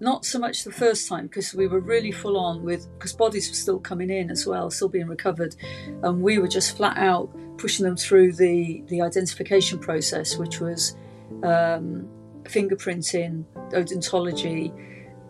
not 0.00 0.24
so 0.24 0.38
much 0.38 0.64
the 0.64 0.72
first 0.72 1.08
time 1.08 1.26
because 1.26 1.54
we 1.54 1.66
were 1.66 1.80
really 1.80 2.12
full 2.12 2.36
on 2.36 2.62
with 2.62 2.88
because 2.94 3.12
bodies 3.12 3.48
were 3.48 3.54
still 3.54 3.78
coming 3.78 4.10
in 4.10 4.30
as 4.30 4.46
well, 4.46 4.70
still 4.70 4.88
being 4.88 5.08
recovered, 5.08 5.56
and 6.02 6.22
we 6.22 6.38
were 6.38 6.48
just 6.48 6.76
flat 6.76 6.96
out 6.98 7.30
pushing 7.58 7.84
them 7.84 7.96
through 7.96 8.32
the 8.32 8.82
the 8.88 9.00
identification 9.00 9.78
process, 9.78 10.36
which 10.36 10.60
was. 10.60 10.96
Um, 11.42 12.08
fingerprinting, 12.48 13.44
odontology, 13.72 14.72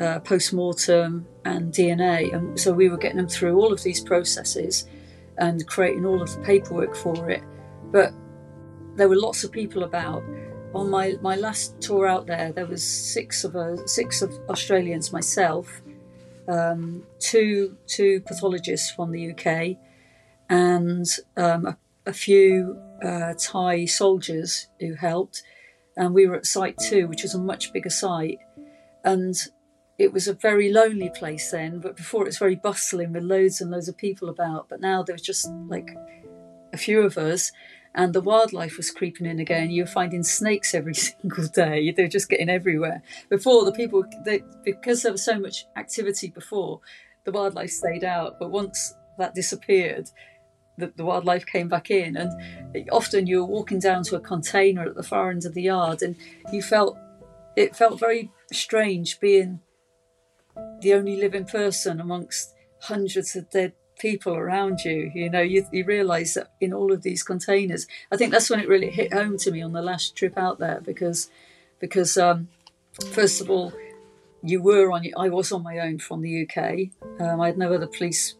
uh, 0.00 0.20
post 0.20 0.52
mortem, 0.52 1.26
and 1.44 1.72
DNA. 1.72 2.34
And 2.34 2.58
so 2.58 2.72
we 2.72 2.88
were 2.88 2.96
getting 2.96 3.16
them 3.16 3.28
through 3.28 3.58
all 3.58 3.72
of 3.72 3.82
these 3.82 4.00
processes 4.00 4.86
and 5.38 5.66
creating 5.66 6.06
all 6.06 6.22
of 6.22 6.34
the 6.34 6.40
paperwork 6.42 6.94
for 6.94 7.30
it. 7.30 7.42
But 7.90 8.12
there 8.94 9.08
were 9.08 9.16
lots 9.16 9.44
of 9.44 9.52
people 9.52 9.84
about. 9.84 10.22
On 10.76 10.90
my, 10.90 11.14
my 11.22 11.36
last 11.36 11.80
tour 11.80 12.06
out 12.06 12.26
there, 12.26 12.52
there 12.52 12.66
was 12.66 12.82
six 12.84 13.44
of 13.44 13.56
us, 13.56 13.80
six 13.90 14.20
of 14.20 14.30
Australians, 14.50 15.10
myself, 15.10 15.80
um, 16.48 17.02
two 17.18 17.78
two 17.86 18.20
pathologists 18.20 18.90
from 18.90 19.10
the 19.10 19.30
UK, 19.30 19.78
and 20.50 21.06
um, 21.38 21.64
a, 21.64 21.78
a, 22.04 22.12
few 22.12 22.78
uh, 23.02 23.32
Thai 23.38 23.86
soldiers 23.86 24.68
who 24.78 24.92
helped, 24.94 25.42
and 25.96 26.12
we 26.12 26.26
were 26.26 26.36
at 26.36 26.44
site 26.44 26.76
two, 26.76 27.08
which 27.08 27.22
was 27.22 27.32
a 27.32 27.38
much 27.38 27.72
bigger 27.72 27.88
site. 27.88 28.38
And 29.02 29.34
it 29.96 30.12
was 30.12 30.28
a 30.28 30.34
very 30.34 30.70
lonely 30.70 31.08
place 31.08 31.52
then, 31.52 31.80
but 31.80 31.96
before 31.96 32.24
it 32.24 32.26
was 32.26 32.38
very 32.38 32.54
bustling 32.54 33.14
with 33.14 33.22
loads 33.22 33.62
and 33.62 33.70
loads 33.70 33.88
of 33.88 33.96
people 33.96 34.28
about. 34.28 34.68
But 34.68 34.82
now 34.82 35.02
there 35.02 35.14
was 35.14 35.22
just 35.22 35.50
like 35.68 35.96
a 36.74 36.76
few 36.76 37.00
of 37.00 37.16
us, 37.16 37.50
and 37.96 38.12
the 38.12 38.20
wildlife 38.20 38.76
was 38.76 38.90
creeping 38.90 39.26
in 39.26 39.40
again. 39.40 39.70
You 39.70 39.84
were 39.84 39.88
finding 39.88 40.22
snakes 40.22 40.74
every 40.74 40.94
single 40.94 41.48
day. 41.48 41.90
They 41.90 42.02
were 42.02 42.08
just 42.08 42.28
getting 42.28 42.50
everywhere. 42.50 43.02
Before 43.30 43.64
the 43.64 43.72
people, 43.72 44.04
they, 44.24 44.42
because 44.64 45.02
there 45.02 45.12
was 45.12 45.24
so 45.24 45.38
much 45.38 45.66
activity 45.76 46.28
before, 46.28 46.80
the 47.24 47.32
wildlife 47.32 47.70
stayed 47.70 48.04
out. 48.04 48.38
But 48.38 48.50
once 48.50 48.94
that 49.18 49.34
disappeared, 49.34 50.10
the, 50.76 50.92
the, 50.94 51.06
wildlife 51.06 51.46
came 51.46 51.68
back 51.68 51.90
in. 51.90 52.18
And 52.18 52.30
often 52.92 53.26
you 53.26 53.38
were 53.38 53.46
walking 53.46 53.78
down 53.78 54.04
to 54.04 54.16
a 54.16 54.20
container 54.20 54.82
at 54.82 54.94
the 54.94 55.02
far 55.02 55.30
end 55.30 55.46
of 55.46 55.54
the 55.54 55.62
yard, 55.62 56.02
and 56.02 56.16
you 56.52 56.62
felt 56.62 56.98
it 57.56 57.74
felt 57.74 57.98
very 57.98 58.30
strange 58.52 59.18
being 59.18 59.60
the 60.82 60.92
only 60.92 61.16
living 61.16 61.46
person 61.46 61.98
amongst 61.98 62.54
hundreds 62.82 63.34
of 63.34 63.48
dead 63.48 63.72
people 63.98 64.34
around 64.34 64.80
you. 64.84 65.10
You 65.14 65.30
know, 65.30 65.40
you, 65.40 65.66
you 65.72 65.84
realise 65.84 66.34
that 66.34 66.52
in 66.60 66.72
all 66.72 66.92
of 66.92 67.02
these 67.02 67.22
containers. 67.22 67.86
I 68.10 68.16
think 68.16 68.32
that's 68.32 68.50
when 68.50 68.60
it 68.60 68.68
really 68.68 68.90
hit 68.90 69.12
home 69.12 69.36
to 69.38 69.50
me 69.50 69.62
on 69.62 69.72
the 69.72 69.82
last 69.82 70.16
trip 70.16 70.36
out 70.36 70.58
there 70.58 70.80
because 70.80 71.30
because 71.80 72.16
um, 72.16 72.48
first 73.12 73.40
of 73.40 73.50
all. 73.50 73.72
You 74.42 74.62
were 74.62 74.92
on. 74.92 75.04
I 75.18 75.28
was 75.28 75.50
on 75.50 75.64
my 75.64 75.80
own 75.80 75.98
from 75.98 76.20
the 76.20 76.46
UK. 76.46 76.90
Um, 77.18 77.40
I 77.40 77.46
had 77.46 77.58
no 77.58 77.72
other 77.72 77.88
police 77.88 78.34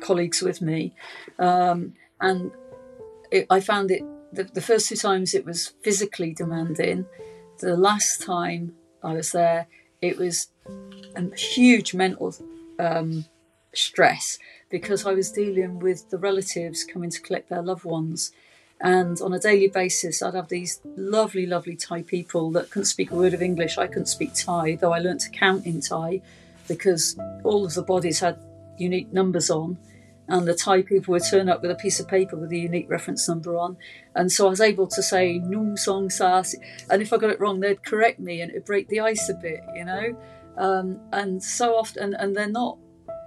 colleagues 0.00 0.42
with 0.42 0.60
me, 0.60 0.92
um, 1.38 1.92
and 2.20 2.50
it, 3.30 3.46
I 3.48 3.60
found 3.60 3.92
it 3.92 4.02
the, 4.32 4.44
the, 4.44 4.60
first 4.60 4.88
two 4.88 4.96
times 4.96 5.34
it 5.34 5.44
was 5.44 5.74
physically 5.82 6.32
demanding. 6.32 7.06
The 7.58 7.76
last 7.76 8.22
time 8.22 8.74
I 9.02 9.12
was 9.14 9.32
there, 9.32 9.66
it 10.00 10.18
was 10.18 10.48
a 11.14 11.36
huge 11.36 11.94
mental 11.94 12.34
um, 12.78 13.26
stress 13.74 14.38
because 14.72 15.06
I 15.06 15.12
was 15.12 15.30
dealing 15.30 15.78
with 15.78 16.10
the 16.10 16.18
relatives 16.18 16.82
coming 16.82 17.10
to 17.10 17.20
collect 17.20 17.50
their 17.50 17.62
loved 17.62 17.84
ones. 17.84 18.32
And 18.80 19.20
on 19.20 19.32
a 19.32 19.38
daily 19.38 19.68
basis, 19.68 20.22
I'd 20.22 20.34
have 20.34 20.48
these 20.48 20.80
lovely, 20.96 21.46
lovely 21.46 21.76
Thai 21.76 22.02
people 22.02 22.50
that 22.52 22.70
couldn't 22.70 22.86
speak 22.86 23.12
a 23.12 23.14
word 23.14 23.34
of 23.34 23.42
English. 23.42 23.78
I 23.78 23.86
couldn't 23.86 24.06
speak 24.06 24.32
Thai, 24.34 24.76
though 24.76 24.92
I 24.92 24.98
learnt 24.98 25.20
to 25.20 25.30
count 25.30 25.66
in 25.66 25.80
Thai 25.80 26.22
because 26.66 27.16
all 27.44 27.64
of 27.64 27.74
the 27.74 27.82
bodies 27.82 28.20
had 28.20 28.38
unique 28.78 29.12
numbers 29.12 29.50
on 29.50 29.76
and 30.28 30.48
the 30.48 30.54
Thai 30.54 30.82
people 30.82 31.12
would 31.12 31.22
turn 31.28 31.48
up 31.48 31.60
with 31.60 31.70
a 31.70 31.74
piece 31.74 32.00
of 32.00 32.08
paper 32.08 32.36
with 32.36 32.50
a 32.50 32.58
unique 32.58 32.88
reference 32.88 33.28
number 33.28 33.58
on. 33.58 33.76
And 34.14 34.32
so 34.32 34.46
I 34.46 34.50
was 34.50 34.60
able 34.60 34.86
to 34.86 35.02
say 35.02 35.38
Nung 35.38 35.76
Song 35.76 36.08
Sa, 36.08 36.42
and 36.90 37.02
if 37.02 37.12
I 37.12 37.18
got 37.18 37.30
it 37.30 37.40
wrong, 37.40 37.60
they'd 37.60 37.84
correct 37.84 38.18
me 38.18 38.40
and 38.40 38.50
it'd 38.50 38.64
break 38.64 38.88
the 38.88 39.00
ice 39.00 39.28
a 39.28 39.34
bit, 39.34 39.60
you 39.74 39.84
know. 39.84 40.16
um, 40.56 41.00
and 41.12 41.42
so 41.42 41.74
often, 41.74 42.02
and, 42.02 42.14
and 42.14 42.36
they're 42.36 42.48
not 42.48 42.78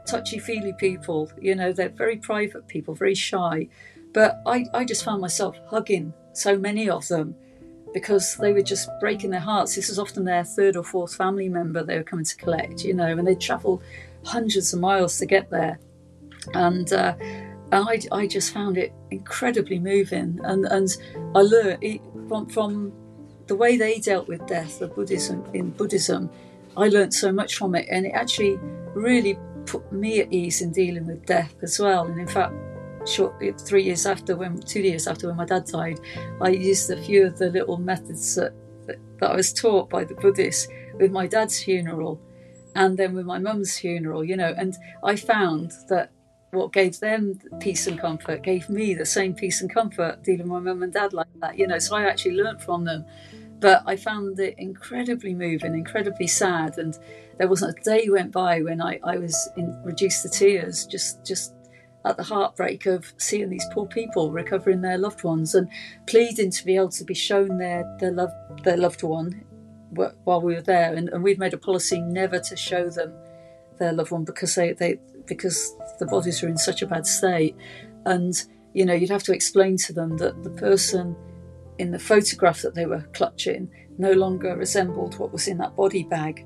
touchy 0.06 0.40
feely 0.40 0.74
people. 0.74 1.32
You 1.40 1.56
know, 1.56 1.72
they're 1.72 1.90
very 1.90 2.18
private 2.18 2.68
people, 2.68 2.96
very 2.96 3.16
shy. 3.16 3.68
But 4.14 4.42
I, 4.46 4.66
I 4.74 4.86
just 4.86 5.04
found 5.04 5.22
myself 5.22 5.58
hugging 5.68 6.14
so 6.34 6.58
many 6.58 6.90
of 6.90 7.08
them 7.08 7.36
because 7.94 8.36
they 8.36 8.54
were 8.54 8.62
just 8.62 8.90
breaking 9.00 9.30
their 9.30 9.40
hearts. 9.40 9.76
This 9.76 9.90
was 9.90 10.00
often 10.00 10.26
their 10.26 10.44
third 10.44 10.76
or 10.76 10.84
fourth 10.84 11.16
family 11.16 11.50
member 11.50 11.84
they 11.84 11.98
were 11.98 12.04
coming 12.04 12.26
to 12.26 12.36
collect, 12.36 12.84
you 12.84 12.94
know, 12.94 13.08
and 13.08 13.26
they'd 13.26 13.40
travel 13.40 13.82
hundreds 14.24 14.74
of 14.74 14.80
miles 14.80 15.18
to 15.20 15.26
get 15.26 15.50
there. 15.50 15.80
And, 16.54 16.92
uh, 16.92 17.16
and 17.72 17.88
I, 17.90 18.00
I 18.12 18.28
just 18.28 18.54
found 18.54 18.78
it 18.78 18.94
incredibly 19.12 19.80
moving. 19.80 20.40
And, 20.44 20.66
and 20.66 20.96
I 21.36 21.40
learned 21.40 22.00
from, 22.28 22.48
from 22.48 22.94
the 23.48 23.56
way 23.56 23.78
they 23.78 24.00
dealt 24.00 24.28
with 24.28 24.46
death, 24.46 24.80
the 24.80 24.88
Buddhism 24.88 25.46
in 25.54 25.72
Buddhism, 25.72 26.30
I 26.78 26.90
learned 26.90 27.14
so 27.14 27.32
much 27.32 27.56
from 27.56 27.76
it. 27.76 27.88
And 27.90 28.06
it 28.06 28.12
actually 28.12 28.58
really 28.94 29.38
put 29.66 29.92
me 29.92 30.20
at 30.20 30.32
ease 30.32 30.62
in 30.62 30.72
dealing 30.72 31.08
with 31.08 31.26
death 31.26 31.56
as 31.62 31.80
well. 31.80 32.06
And 32.06 32.20
in 32.20 32.28
fact, 32.28 32.54
short 33.08 33.36
three 33.62 33.84
years 33.84 34.06
after 34.06 34.36
when 34.36 34.60
two 34.60 34.82
years 34.82 35.08
after 35.08 35.28
when 35.28 35.38
my 35.38 35.46
dad 35.46 35.66
died, 35.66 36.00
I 36.42 36.50
used 36.50 36.90
a 36.90 37.02
few 37.02 37.26
of 37.26 37.38
the 37.38 37.50
little 37.50 37.78
methods 37.78 38.36
that, 38.36 38.54
that, 38.88 38.98
I 39.22 39.36
was 39.36 39.54
taught 39.54 39.90
by 39.90 40.04
the 40.04 40.16
Buddhists 40.16 40.68
with 40.96 41.12
my 41.12 41.28
dad's 41.28 41.64
funeral 41.64 42.22
and 42.76 42.98
then 42.98 43.14
with 43.14 43.26
my 43.26 43.40
mum's 43.40 43.78
funeral, 43.80 44.24
you 44.24 44.36
know, 44.36 44.54
and 44.58 44.76
I 45.04 45.16
found 45.16 45.72
that 45.90 46.12
what 46.52 46.74
gave 46.74 47.00
them 47.00 47.40
peace 47.60 47.88
and 47.88 48.00
comfort 48.00 48.44
gave 48.44 48.70
me 48.70 48.94
the 48.94 49.06
same 49.06 49.34
peace 49.34 49.62
and 49.62 49.74
comfort 49.74 50.24
dealing 50.24 50.50
with 50.50 50.64
my 50.64 50.72
mum 50.72 50.84
and 50.84 50.94
dad 50.94 51.14
like 51.14 51.28
that, 51.42 51.58
you 51.58 51.68
know. 51.68 51.80
So 51.80 51.96
I 51.96 52.04
actually 52.04 52.36
learnt 52.36 52.62
from 52.62 52.86
them. 52.86 53.06
But 53.60 53.84
I 53.86 53.96
found 53.96 54.40
it 54.40 54.56
incredibly 54.58 55.34
moving, 55.34 55.74
incredibly 55.74 56.28
sad, 56.28 56.78
and 56.78 56.98
there 57.38 57.48
wasn't 57.48 57.78
a 57.78 57.84
day 57.84 58.10
went 58.10 58.32
by 58.32 58.62
when 58.62 58.82
I, 58.82 59.00
I 59.04 59.18
was 59.18 59.50
in, 59.58 59.82
reduced 59.84 60.24
to 60.24 60.30
tears, 60.30 60.86
just 60.86 61.26
just 61.26 61.54
at 62.06 62.18
the 62.18 62.24
heartbreak 62.24 62.86
of 62.86 63.14
seeing 63.18 63.50
these 63.50 63.66
poor 63.74 63.86
people 63.88 64.32
recovering 64.32 64.82
their 64.82 64.98
loved 64.98 65.24
ones 65.24 65.56
and 65.56 65.68
pleading 66.06 66.52
to 66.52 66.64
be 66.64 66.76
able 66.76 66.90
to 66.90 67.04
be 67.04 67.16
shown 67.16 67.58
their 67.58 67.84
their 68.00 68.12
love 68.12 68.32
their 68.64 68.78
loved 68.78 69.04
one 69.04 69.44
while 69.92 70.42
we 70.42 70.54
were 70.56 70.62
there. 70.62 70.94
And, 70.94 71.10
and 71.10 71.24
we'd 71.24 71.40
made 71.40 71.54
a 71.54 71.58
policy 71.58 72.02
never 72.02 72.40
to 72.40 72.56
show 72.56 72.90
them 72.90 73.14
their 73.80 73.94
loved 73.94 74.12
one 74.12 74.24
because 74.24 74.56
they, 74.56 74.74
they 74.74 75.00
because 75.26 75.76
the 76.00 76.06
bodies 76.06 76.42
were 76.42 76.50
in 76.50 76.58
such 76.58 76.82
a 76.82 76.88
bad 76.88 77.06
state. 77.06 77.56
And 78.06 78.34
you 78.74 78.86
know 78.86 78.94
you'd 78.94 79.10
have 79.10 79.24
to 79.24 79.34
explain 79.34 79.78
to 79.78 79.94
them 79.94 80.18
that 80.18 80.44
the 80.44 80.50
person 80.52 81.16
in 81.78 81.92
the 81.92 82.00
photograph 82.00 82.62
that 82.62 82.76
they 82.76 82.86
were 82.86 83.02
clutching 83.14 83.70
no 83.98 84.12
longer 84.12 84.56
resembled 84.56 85.18
what 85.18 85.32
was 85.32 85.48
in 85.48 85.58
that 85.58 85.76
body 85.76 86.04
bag 86.04 86.46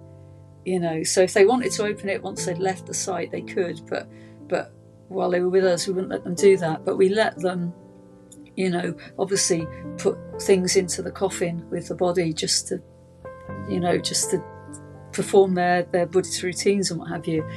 you 0.69 0.79
know 0.79 1.03
so 1.03 1.21
if 1.21 1.33
they 1.33 1.45
wanted 1.45 1.71
to 1.71 1.83
open 1.83 2.09
it 2.09 2.21
once 2.21 2.45
they'd 2.45 2.57
left 2.57 2.85
the 2.85 2.93
site 2.93 3.31
they 3.31 3.41
could 3.41 3.81
but 3.87 4.07
but 4.47 4.73
while 5.09 5.29
they 5.29 5.41
were 5.41 5.49
with 5.49 5.65
us, 5.65 5.87
we 5.87 5.93
wouldn't 5.93 6.11
let 6.11 6.23
them 6.23 6.35
do 6.35 6.55
that, 6.57 6.85
but 6.85 6.95
we 6.95 7.09
let 7.09 7.37
them, 7.39 7.73
you 8.55 8.69
know, 8.69 8.95
obviously 9.17 9.67
put 9.97 10.17
things 10.41 10.75
into 10.75 11.01
the 11.01 11.11
coffin 11.11 11.67
with 11.69 11.87
the 11.87 11.95
body 11.95 12.31
just 12.31 12.67
to, 12.67 12.81
you 13.67 13.79
know, 13.79 13.97
just 13.97 14.29
to 14.31 14.41
perform 15.11 15.55
their, 15.55 15.83
their 15.83 16.05
Buddhist 16.05 16.41
routines 16.43 16.91
and 16.91 16.99
what 16.99 17.09
have 17.09 17.27
you. 17.27 17.47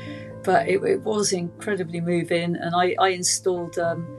But 0.42 0.66
it, 0.66 0.82
it 0.82 1.02
was 1.02 1.32
incredibly 1.32 2.00
moving, 2.00 2.56
and 2.56 2.74
I, 2.74 2.96
I 2.98 3.10
installed. 3.10 3.78
Um, 3.78 4.18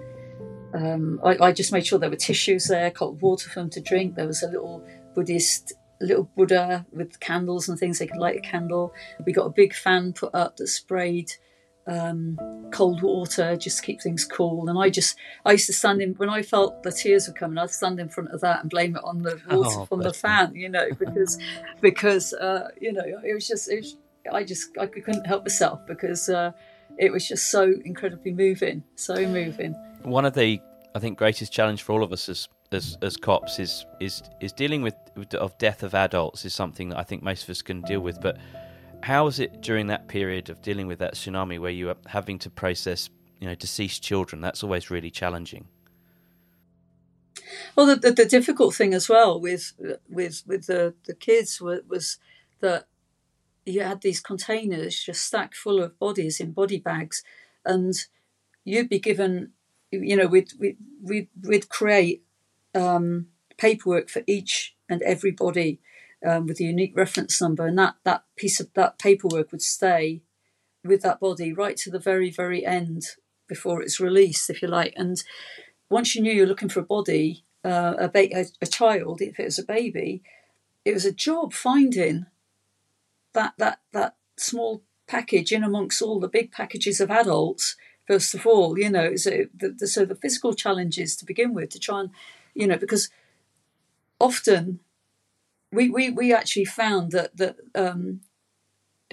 um, 0.73 1.19
I, 1.23 1.37
I, 1.39 1.51
just 1.51 1.71
made 1.71 1.85
sure 1.85 1.99
there 1.99 2.09
were 2.09 2.15
tissues 2.15 2.65
there, 2.65 2.89
cold 2.89 3.21
water 3.21 3.47
for 3.47 3.59
them 3.59 3.69
to 3.71 3.81
drink. 3.81 4.15
There 4.15 4.25
was 4.25 4.41
a 4.41 4.47
little 4.47 4.83
Buddhist, 5.13 5.73
little 6.03 6.29
Buddha 6.35 6.85
with 6.91 7.19
candles 7.19 7.69
and 7.69 7.79
things. 7.79 7.99
They 7.99 8.07
could 8.07 8.19
light 8.19 8.37
a 8.37 8.41
candle. 8.41 8.93
We 9.25 9.33
got 9.33 9.45
a 9.45 9.51
big 9.51 9.73
fan 9.73 10.13
put 10.13 10.33
up 10.33 10.57
that 10.57 10.67
sprayed 10.67 11.31
um, 11.87 12.39
cold 12.71 13.01
water 13.01 13.55
just 13.55 13.77
to 13.79 13.83
keep 13.83 14.01
things 14.01 14.25
cool. 14.25 14.69
And 14.69 14.79
I 14.79 14.89
just, 14.89 15.17
I 15.45 15.53
used 15.53 15.67
to 15.67 15.73
stand 15.73 16.01
in 16.01 16.13
when 16.13 16.29
I 16.29 16.41
felt 16.41 16.83
the 16.83 16.91
tears 16.91 17.27
were 17.27 17.33
coming. 17.33 17.57
I'd 17.57 17.71
stand 17.71 17.99
in 17.99 18.09
front 18.09 18.31
of 18.31 18.41
that 18.41 18.61
and 18.61 18.69
blame 18.69 18.95
it 18.95 19.03
on 19.03 19.21
the 19.21 19.41
water 19.49 19.79
oh, 19.79 19.85
from 19.85 20.01
the 20.01 20.13
fan, 20.13 20.55
you 20.55 20.69
know, 20.69 20.87
because 20.97 21.37
because 21.81 22.33
uh, 22.33 22.69
you 22.79 22.93
know 22.93 23.03
it 23.05 23.33
was 23.33 23.47
just, 23.47 23.69
it 23.69 23.77
was, 23.77 23.97
I 24.31 24.43
just 24.43 24.77
I 24.79 24.87
couldn't 24.87 25.25
help 25.25 25.43
myself 25.43 25.85
because 25.85 26.29
uh, 26.29 26.51
it 26.97 27.11
was 27.11 27.27
just 27.27 27.49
so 27.49 27.73
incredibly 27.83 28.31
moving, 28.31 28.83
so 28.95 29.15
moving. 29.27 29.73
One 30.03 30.25
of 30.25 30.33
the 30.33 30.61
I 30.95 30.99
think 30.99 31.17
greatest 31.17 31.51
challenge 31.51 31.83
for 31.83 31.93
all 31.93 32.03
of 32.03 32.13
us 32.13 32.29
as 32.29 32.47
as, 32.73 32.97
as 33.01 33.17
cops 33.17 33.59
is 33.59 33.85
is 33.99 34.23
is 34.39 34.51
dealing 34.51 34.81
with 34.81 34.95
of 35.35 35.57
death 35.57 35.83
of 35.83 35.93
adults 35.93 36.45
is 36.45 36.53
something 36.53 36.89
that 36.89 36.97
I 36.97 37.03
think 37.03 37.23
most 37.23 37.43
of 37.43 37.49
us 37.49 37.61
can 37.61 37.81
deal 37.81 37.99
with, 37.99 38.21
but 38.21 38.37
how 39.03 39.25
was 39.25 39.39
it 39.39 39.61
during 39.61 39.87
that 39.87 40.07
period 40.07 40.49
of 40.49 40.61
dealing 40.61 40.87
with 40.87 40.99
that 40.99 41.15
tsunami 41.15 41.59
where 41.59 41.71
you 41.71 41.87
were 41.87 41.97
having 42.07 42.39
to 42.39 42.49
process, 42.49 43.09
you 43.39 43.47
know, 43.47 43.55
deceased 43.55 44.01
children? 44.01 44.41
That's 44.41 44.63
always 44.63 44.89
really 44.89 45.11
challenging. 45.11 45.67
Well, 47.75 47.85
the, 47.85 47.95
the, 47.97 48.11
the 48.11 48.25
difficult 48.25 48.75
thing 48.75 48.93
as 48.93 49.09
well 49.09 49.39
with 49.39 49.73
with 50.09 50.43
with 50.47 50.67
the 50.67 50.93
the 51.05 51.13
kids 51.13 51.59
was, 51.61 51.81
was 51.87 52.17
that 52.61 52.87
you 53.65 53.81
had 53.81 54.01
these 54.01 54.21
containers 54.21 54.99
just 55.03 55.23
stacked 55.23 55.55
full 55.55 55.81
of 55.81 55.99
bodies 55.99 56.39
in 56.39 56.51
body 56.51 56.79
bags, 56.79 57.23
and 57.65 57.93
you'd 58.63 58.89
be 58.89 58.99
given, 58.99 59.51
you 59.91 60.15
know, 60.15 60.27
we'd 60.27 60.53
we'd, 60.59 61.27
we'd 61.41 61.69
create 61.69 62.22
um, 62.73 63.27
paperwork 63.57 64.09
for 64.09 64.23
each 64.27 64.75
and 64.89 65.01
every 65.01 65.31
body 65.31 65.79
um, 66.25 66.47
with 66.47 66.59
a 66.59 66.63
unique 66.63 66.93
reference 66.95 67.41
number, 67.41 67.65
and 67.65 67.77
that 67.77 67.95
that 68.03 68.23
piece 68.35 68.59
of 68.59 68.73
that 68.73 68.99
paperwork 68.99 69.51
would 69.51 69.61
stay 69.61 70.21
with 70.83 71.01
that 71.01 71.19
body 71.19 71.53
right 71.53 71.77
to 71.77 71.89
the 71.89 71.99
very 71.99 72.29
very 72.29 72.65
end 72.65 73.03
before 73.47 73.81
it's 73.81 73.99
released, 73.99 74.49
if 74.49 74.61
you 74.61 74.67
like. 74.67 74.93
And 74.95 75.21
once 75.89 76.15
you 76.15 76.21
knew 76.21 76.33
you 76.33 76.41
were 76.41 76.47
looking 76.47 76.69
for 76.69 76.79
a 76.79 76.83
body, 76.83 77.45
uh, 77.63 77.93
a, 77.99 78.07
ba- 78.09 78.35
a, 78.35 78.45
a 78.61 78.67
child, 78.67 79.21
if 79.21 79.39
it 79.39 79.45
was 79.45 79.59
a 79.59 79.63
baby, 79.63 80.23
it 80.85 80.93
was 80.93 81.05
a 81.05 81.11
job 81.11 81.53
finding 81.53 82.25
that 83.33 83.53
that 83.57 83.79
that 83.91 84.15
small 84.37 84.83
package 85.07 85.51
in 85.51 85.63
amongst 85.63 86.01
all 86.01 86.19
the 86.19 86.27
big 86.27 86.51
packages 86.51 86.99
of 87.01 87.11
adults. 87.11 87.75
First 88.07 88.33
of 88.33 88.45
all, 88.45 88.77
you 88.77 88.89
know, 88.89 89.15
so 89.15 89.45
the, 89.55 89.69
the, 89.69 89.87
so 89.87 90.05
the 90.05 90.15
physical 90.15 90.53
challenges 90.53 91.15
to 91.15 91.25
begin 91.25 91.53
with 91.53 91.69
to 91.69 91.79
try 91.79 92.01
and, 92.01 92.09
you 92.53 92.67
know, 92.67 92.77
because 92.77 93.09
often 94.19 94.79
we, 95.71 95.89
we, 95.89 96.09
we 96.09 96.33
actually 96.33 96.65
found 96.65 97.11
that 97.11 97.35
that 97.37 97.57
um, 97.75 98.21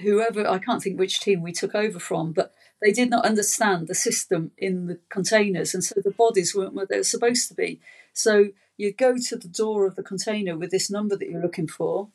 whoever 0.01 0.47
I 0.47 0.59
can't 0.59 0.81
think 0.81 0.99
which 0.99 1.19
team 1.19 1.41
we 1.41 1.51
took 1.51 1.75
over 1.75 1.99
from, 1.99 2.31
but 2.31 2.53
they 2.81 2.91
did 2.91 3.09
not 3.09 3.25
understand 3.25 3.87
the 3.87 3.95
system 3.95 4.51
in 4.57 4.87
the 4.87 4.99
containers, 5.09 5.73
and 5.73 5.83
so 5.83 5.95
the 6.03 6.11
bodies 6.11 6.55
weren't 6.55 6.73
where 6.73 6.85
they 6.85 6.97
were 6.97 7.03
supposed 7.03 7.47
to 7.49 7.53
be. 7.53 7.79
So 8.13 8.49
you 8.77 8.91
go 8.91 9.17
to 9.17 9.35
the 9.35 9.47
door 9.47 9.85
of 9.85 9.95
the 9.95 10.03
container 10.03 10.57
with 10.57 10.71
this 10.71 10.89
number 10.89 11.15
that 11.15 11.29
you're 11.29 11.41
looking 11.41 11.67
for, 11.67 12.09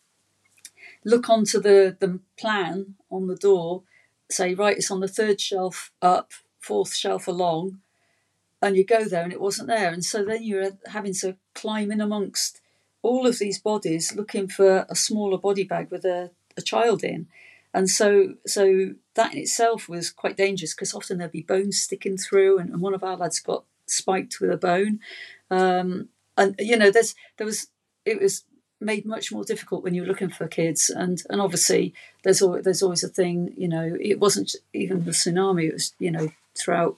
look 1.04 1.28
onto 1.28 1.60
the 1.60 1.96
the 1.98 2.20
plan 2.36 2.94
on 3.10 3.26
the 3.26 3.36
door, 3.36 3.82
say 4.30 4.54
right, 4.54 4.76
it's 4.76 4.90
on 4.90 5.00
the 5.00 5.08
third 5.08 5.40
shelf 5.40 5.92
up, 6.02 6.32
fourth 6.58 6.94
shelf 6.94 7.28
along, 7.28 7.80
and 8.62 8.76
you 8.76 8.84
go 8.84 9.04
there 9.04 9.22
and 9.22 9.32
it 9.32 9.40
wasn't 9.40 9.68
there, 9.68 9.90
and 9.90 10.04
so 10.04 10.24
then 10.24 10.42
you're 10.42 10.72
having 10.86 11.14
to 11.14 11.36
climb 11.54 11.90
in 11.90 12.00
amongst 12.00 12.60
all 13.02 13.26
of 13.26 13.38
these 13.38 13.58
bodies 13.58 14.16
looking 14.16 14.48
for 14.48 14.84
a 14.88 14.96
smaller 14.96 15.38
body 15.38 15.64
bag 15.64 15.90
with 15.90 16.04
a, 16.04 16.30
a 16.56 16.62
child 16.62 17.04
in. 17.04 17.28
And 17.72 17.90
so, 17.90 18.34
so 18.46 18.94
that 19.14 19.34
in 19.34 19.40
itself 19.40 19.88
was 19.88 20.10
quite 20.10 20.36
dangerous 20.36 20.74
because 20.74 20.94
often 20.94 21.18
there'd 21.18 21.30
be 21.30 21.42
bones 21.42 21.78
sticking 21.78 22.16
through, 22.16 22.58
and, 22.58 22.70
and, 22.70 22.80
one 22.80 22.94
of 22.94 23.04
our 23.04 23.16
lads 23.16 23.38
got 23.38 23.64
spiked 23.86 24.40
with 24.40 24.50
a 24.50 24.56
bone. 24.56 25.00
Um, 25.50 26.08
and 26.36 26.54
you 26.58 26.76
know, 26.76 26.90
there's 26.90 27.14
there 27.36 27.46
was 27.46 27.68
it 28.04 28.20
was 28.20 28.44
made 28.80 29.06
much 29.06 29.32
more 29.32 29.44
difficult 29.44 29.82
when 29.82 29.94
you're 29.94 30.06
looking 30.06 30.30
for 30.30 30.48
kids, 30.48 30.90
and 30.90 31.22
and 31.28 31.40
obviously 31.40 31.92
there's 32.22 32.40
always, 32.42 32.64
there's 32.64 32.82
always 32.82 33.04
a 33.04 33.08
thing. 33.08 33.52
You 33.56 33.68
know, 33.68 33.96
it 34.00 34.18
wasn't 34.18 34.56
even 34.72 35.04
the 35.04 35.10
tsunami; 35.10 35.68
it 35.68 35.74
was 35.74 35.94
you 35.98 36.10
know 36.10 36.28
throughout 36.54 36.96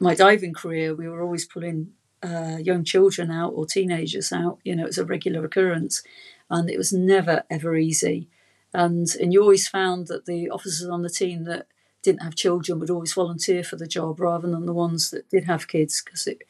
my 0.00 0.14
diving 0.14 0.54
career, 0.54 0.94
we 0.94 1.08
were 1.08 1.22
always 1.22 1.44
pulling 1.44 1.92
uh, 2.22 2.58
young 2.60 2.84
children 2.84 3.30
out 3.30 3.52
or 3.54 3.66
teenagers 3.66 4.32
out. 4.32 4.58
You 4.64 4.76
know, 4.76 4.86
it's 4.86 4.98
a 4.98 5.04
regular 5.04 5.44
occurrence, 5.44 6.02
and 6.50 6.70
it 6.70 6.78
was 6.78 6.92
never 6.92 7.44
ever 7.50 7.76
easy. 7.76 8.28
And 8.72 9.06
and 9.20 9.32
you 9.32 9.42
always 9.42 9.68
found 9.68 10.06
that 10.08 10.26
the 10.26 10.50
officers 10.50 10.88
on 10.88 11.02
the 11.02 11.10
team 11.10 11.44
that 11.44 11.66
didn't 12.02 12.22
have 12.22 12.36
children 12.36 12.78
would 12.78 12.90
always 12.90 13.12
volunteer 13.12 13.64
for 13.64 13.76
the 13.76 13.86
job 13.86 14.20
rather 14.20 14.48
than 14.48 14.66
the 14.66 14.72
ones 14.72 15.10
that 15.10 15.28
did 15.30 15.44
have 15.44 15.68
kids 15.68 16.00
because 16.04 16.26
it, 16.26 16.42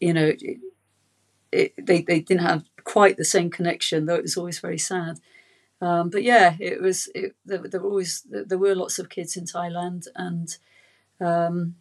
you 0.00 0.12
know, 0.12 0.32
it, 0.40 0.58
it, 1.52 1.86
they 1.86 2.02
they 2.02 2.20
didn't 2.20 2.46
have 2.46 2.64
quite 2.84 3.16
the 3.16 3.24
same 3.24 3.50
connection. 3.50 4.06
Though 4.06 4.16
it 4.16 4.22
was 4.22 4.36
always 4.36 4.58
very 4.58 4.78
sad. 4.78 5.20
Um, 5.80 6.10
but 6.10 6.24
yeah, 6.24 6.56
it 6.58 6.82
was. 6.82 7.08
It, 7.14 7.36
there, 7.44 7.58
there, 7.58 7.80
were 7.80 7.90
always 7.90 8.26
there 8.28 8.58
were 8.58 8.74
lots 8.74 8.98
of 8.98 9.08
kids 9.08 9.36
in 9.36 9.44
Thailand, 9.44 10.08
and 10.16 10.56
um, 11.20 11.76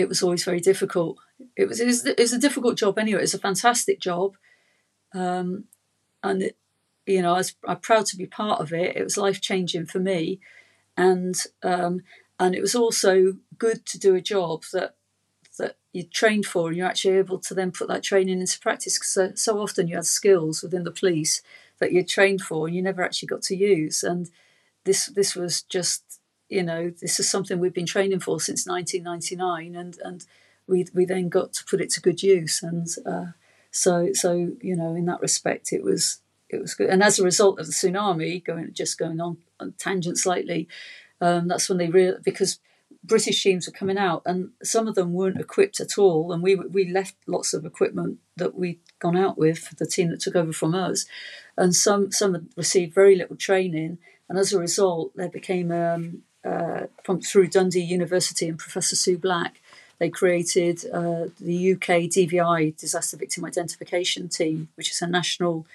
it 0.00 0.08
was 0.08 0.22
always 0.22 0.44
very 0.44 0.60
difficult 0.60 1.18
it 1.56 1.68
was, 1.68 1.80
it 1.80 1.86
was, 1.86 2.06
it 2.06 2.18
was 2.18 2.32
a 2.32 2.38
difficult 2.38 2.76
job 2.76 2.98
anyway. 2.98 3.20
It 3.20 3.22
was 3.22 3.34
a 3.34 3.38
fantastic 3.38 4.00
job, 4.00 4.36
um, 5.12 5.64
and 6.22 6.42
it, 6.42 6.56
you 7.06 7.22
know, 7.22 7.34
I 7.34 7.38
was 7.38 7.54
I'm 7.66 7.78
proud 7.78 8.06
to 8.06 8.16
be 8.16 8.26
part 8.26 8.60
of 8.60 8.72
it. 8.72 8.96
It 8.96 9.02
was 9.02 9.16
life 9.16 9.40
changing 9.40 9.86
for 9.86 9.98
me, 9.98 10.40
and 10.96 11.34
um, 11.62 12.02
and 12.38 12.54
it 12.54 12.60
was 12.60 12.74
also 12.74 13.34
good 13.58 13.84
to 13.86 13.98
do 13.98 14.14
a 14.14 14.20
job 14.20 14.64
that 14.72 14.94
that 15.58 15.76
you 15.92 16.04
trained 16.04 16.46
for, 16.46 16.68
and 16.68 16.76
you're 16.76 16.86
actually 16.86 17.16
able 17.16 17.38
to 17.38 17.54
then 17.54 17.72
put 17.72 17.88
that 17.88 18.02
training 18.02 18.40
into 18.40 18.60
practice. 18.60 18.98
Because 18.98 19.14
so, 19.14 19.32
so 19.34 19.60
often 19.60 19.88
you 19.88 19.96
had 19.96 20.06
skills 20.06 20.62
within 20.62 20.84
the 20.84 20.90
police 20.90 21.42
that 21.78 21.92
you 21.92 22.04
trained 22.04 22.42
for, 22.42 22.66
and 22.66 22.76
you 22.76 22.82
never 22.82 23.02
actually 23.02 23.28
got 23.28 23.42
to 23.42 23.56
use. 23.56 24.02
And 24.02 24.30
this 24.84 25.06
this 25.06 25.34
was 25.34 25.62
just, 25.62 26.09
you 26.50 26.64
know, 26.64 26.90
this 26.90 27.20
is 27.20 27.30
something 27.30 27.58
we've 27.58 27.72
been 27.72 27.86
training 27.86 28.20
for 28.20 28.40
since 28.40 28.66
1999, 28.66 29.74
and 29.76 29.96
and 30.04 30.26
we 30.66 30.84
we 30.92 31.04
then 31.04 31.28
got 31.28 31.52
to 31.54 31.64
put 31.64 31.80
it 31.80 31.90
to 31.90 32.00
good 32.00 32.22
use. 32.22 32.62
And 32.62 32.88
uh, 33.06 33.32
so 33.70 34.12
so 34.12 34.52
you 34.60 34.76
know, 34.76 34.94
in 34.94 35.06
that 35.06 35.22
respect, 35.22 35.72
it 35.72 35.82
was 35.82 36.20
it 36.48 36.60
was 36.60 36.74
good. 36.74 36.90
And 36.90 37.02
as 37.02 37.18
a 37.18 37.24
result 37.24 37.60
of 37.60 37.66
the 37.66 37.72
tsunami, 37.72 38.44
going 38.44 38.72
just 38.72 38.98
going 38.98 39.20
on, 39.20 39.38
on 39.60 39.74
tangent 39.78 40.18
slightly, 40.18 40.68
um, 41.20 41.46
that's 41.46 41.68
when 41.68 41.78
they 41.78 41.88
real 41.88 42.16
because 42.22 42.58
British 43.04 43.42
teams 43.42 43.66
were 43.66 43.72
coming 43.72 43.96
out, 43.96 44.22
and 44.26 44.50
some 44.62 44.88
of 44.88 44.96
them 44.96 45.12
weren't 45.12 45.40
equipped 45.40 45.80
at 45.80 45.98
all. 45.98 46.32
And 46.32 46.42
we 46.42 46.56
we 46.56 46.90
left 46.90 47.14
lots 47.28 47.54
of 47.54 47.64
equipment 47.64 48.18
that 48.36 48.56
we'd 48.56 48.80
gone 48.98 49.16
out 49.16 49.38
with 49.38 49.60
for 49.60 49.76
the 49.76 49.86
team 49.86 50.10
that 50.10 50.20
took 50.20 50.34
over 50.34 50.52
from 50.52 50.74
us, 50.74 51.06
and 51.56 51.74
some 51.74 52.10
some 52.10 52.34
had 52.34 52.48
received 52.56 52.92
very 52.92 53.14
little 53.14 53.36
training, 53.36 53.98
and 54.28 54.36
as 54.36 54.52
a 54.52 54.58
result, 54.58 55.12
there 55.14 55.28
became 55.28 55.70
um, 55.70 56.22
uh, 56.44 56.86
from 57.02 57.20
through 57.20 57.48
Dundee 57.48 57.80
University 57.80 58.48
and 58.48 58.58
Professor 58.58 58.96
Sue 58.96 59.18
Black, 59.18 59.60
they 59.98 60.08
created 60.08 60.84
uh, 60.92 61.26
the 61.38 61.72
UK 61.72 62.08
DVI 62.08 62.76
Disaster 62.76 63.16
Victim 63.16 63.44
Identification 63.44 64.28
Team, 64.28 64.68
which 64.74 64.90
is 64.90 65.02
a 65.02 65.06
national 65.06 65.66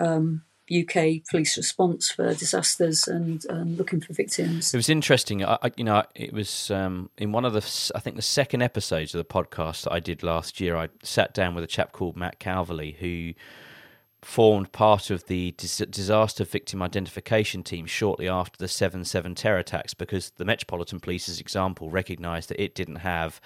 um, 0.00 0.42
UK 0.70 1.22
police 1.28 1.56
response 1.56 2.10
for 2.10 2.32
disasters 2.34 3.08
and, 3.08 3.44
and 3.46 3.76
looking 3.76 4.00
for 4.00 4.12
victims. 4.12 4.72
It 4.72 4.76
was 4.76 4.88
interesting. 4.88 5.44
I, 5.44 5.58
I 5.62 5.70
you 5.76 5.84
know, 5.84 6.04
it 6.14 6.32
was 6.32 6.70
um, 6.70 7.10
in 7.18 7.32
one 7.32 7.44
of 7.44 7.52
the, 7.52 7.92
I 7.94 8.00
think 8.00 8.16
the 8.16 8.22
second 8.22 8.62
episodes 8.62 9.14
of 9.14 9.18
the 9.18 9.24
podcast 9.24 9.84
that 9.84 9.92
I 9.92 10.00
did 10.00 10.22
last 10.22 10.60
year. 10.60 10.76
I 10.76 10.88
sat 11.02 11.34
down 11.34 11.54
with 11.54 11.64
a 11.64 11.68
chap 11.68 11.92
called 11.92 12.16
Matt 12.16 12.38
Calverley 12.38 12.96
who 12.96 13.34
formed 14.22 14.72
part 14.72 15.10
of 15.10 15.26
the 15.26 15.52
dis- 15.52 15.82
disaster 15.90 16.44
victim 16.44 16.82
identification 16.82 17.62
team 17.62 17.86
shortly 17.86 18.28
after 18.28 18.58
the 18.58 18.66
7-7 18.66 19.34
terror 19.34 19.58
attacks 19.58 19.94
because 19.94 20.30
the 20.36 20.44
Metropolitan 20.44 21.00
Police's 21.00 21.40
example 21.40 21.90
recognised 21.90 22.50
that 22.50 22.62
it 22.62 22.74
didn't 22.74 22.96
have 22.96 23.40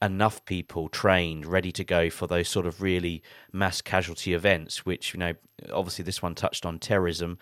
enough 0.00 0.44
people 0.44 0.88
trained, 0.88 1.44
ready 1.44 1.72
to 1.72 1.82
go 1.82 2.08
for 2.08 2.26
those 2.26 2.48
sort 2.48 2.66
of 2.66 2.80
really 2.80 3.22
mass 3.52 3.80
casualty 3.80 4.32
events, 4.32 4.86
which, 4.86 5.12
you 5.12 5.18
know, 5.18 5.34
obviously 5.72 6.04
this 6.04 6.22
one 6.22 6.34
touched 6.34 6.64
on 6.64 6.78
terrorism. 6.78 7.38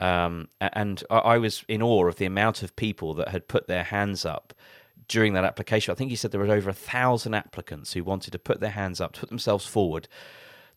Um, 0.00 0.48
and 0.60 1.04
I 1.10 1.38
was 1.38 1.64
in 1.68 1.82
awe 1.82 2.06
of 2.08 2.16
the 2.16 2.24
amount 2.24 2.62
of 2.62 2.74
people 2.74 3.14
that 3.14 3.28
had 3.28 3.48
put 3.48 3.68
their 3.68 3.84
hands 3.84 4.24
up 4.24 4.54
during 5.08 5.34
that 5.34 5.44
application. 5.44 5.92
I 5.92 5.94
think 5.94 6.10
he 6.10 6.16
said 6.16 6.32
there 6.32 6.40
were 6.40 6.52
over 6.52 6.70
a 6.70 6.74
thousand 6.74 7.34
applicants 7.34 7.92
who 7.92 8.02
wanted 8.02 8.32
to 8.32 8.38
put 8.38 8.60
their 8.60 8.70
hands 8.70 9.00
up, 9.00 9.12
to 9.12 9.20
put 9.20 9.28
themselves 9.28 9.66
forward 9.66 10.08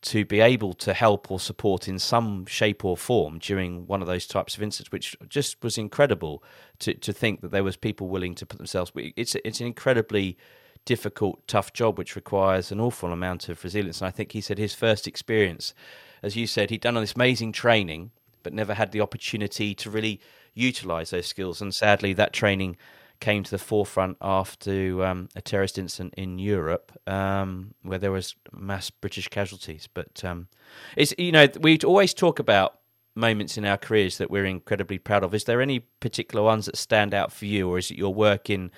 to 0.03 0.25
be 0.25 0.41
able 0.41 0.73
to 0.73 0.93
help 0.93 1.31
or 1.31 1.39
support 1.39 1.87
in 1.87 1.97
some 1.97 2.45
shape 2.45 2.83
or 2.83 2.97
form 2.97 3.39
during 3.39 3.87
one 3.87 4.01
of 4.01 4.07
those 4.07 4.27
types 4.27 4.55
of 4.55 4.61
incidents, 4.61 4.91
which 4.91 5.15
just 5.29 5.63
was 5.63 5.77
incredible 5.77 6.43
to, 6.79 6.93
to 6.93 7.13
think 7.13 7.39
that 7.41 7.51
there 7.51 7.63
was 7.63 7.77
people 7.77 8.09
willing 8.09 8.35
to 8.35 8.45
put 8.45 8.57
themselves. 8.57 8.91
It's 8.95 9.35
it's 9.45 9.61
an 9.61 9.67
incredibly 9.67 10.37
difficult, 10.85 11.47
tough 11.47 11.71
job, 11.71 11.97
which 11.97 12.17
requires 12.17 12.69
an 12.71 12.81
awful 12.81 13.13
amount 13.13 13.47
of 13.47 13.63
resilience. 13.63 14.01
And 14.01 14.07
I 14.07 14.11
think 14.11 14.33
he 14.33 14.41
said 14.41 14.57
his 14.57 14.73
first 14.73 15.07
experience, 15.07 15.73
as 16.21 16.35
you 16.35 16.47
said, 16.47 16.69
he'd 16.69 16.81
done 16.81 16.97
all 16.97 17.01
this 17.01 17.15
amazing 17.15 17.53
training, 17.53 18.11
but 18.43 18.53
never 18.53 18.73
had 18.73 18.91
the 18.91 18.99
opportunity 18.99 19.73
to 19.75 19.89
really 19.89 20.19
utilize 20.53 21.11
those 21.11 21.27
skills. 21.27 21.61
And 21.61 21.73
sadly, 21.73 22.11
that 22.13 22.33
training 22.33 22.75
came 23.23 23.41
to 23.41 23.51
the 23.51 23.57
forefront 23.57 24.17
after 24.21 25.01
um, 25.05 25.29
a 25.33 25.41
terrorist 25.41 25.77
incident 25.77 26.13
in 26.17 26.39
Europe, 26.39 26.91
um, 27.07 27.73
where 27.81 27.97
there 27.97 28.11
was 28.11 28.35
mass 28.51 28.89
British 28.89 29.29
casualties. 29.29 29.87
But 29.93 30.25
um, 30.25 30.49
it's 30.97 31.13
you 31.17 31.31
know 31.31 31.47
we 31.61 31.79
always 31.79 32.13
talk 32.13 32.39
about 32.39 32.79
moments 33.15 33.57
in 33.57 33.63
our 33.63 33.77
careers 33.77 34.17
that 34.17 34.29
we're 34.29 34.45
incredibly 34.45 34.97
proud 34.97 35.23
of. 35.23 35.33
Is 35.33 35.45
there 35.45 35.61
any 35.61 35.79
particular 35.79 36.43
ones 36.43 36.65
that 36.65 36.75
stand 36.75 37.13
out 37.13 37.31
for 37.31 37.45
you, 37.45 37.69
or 37.69 37.77
is 37.77 37.89
it 37.91 37.97
your 37.97 38.13
work 38.13 38.49
in 38.49 38.71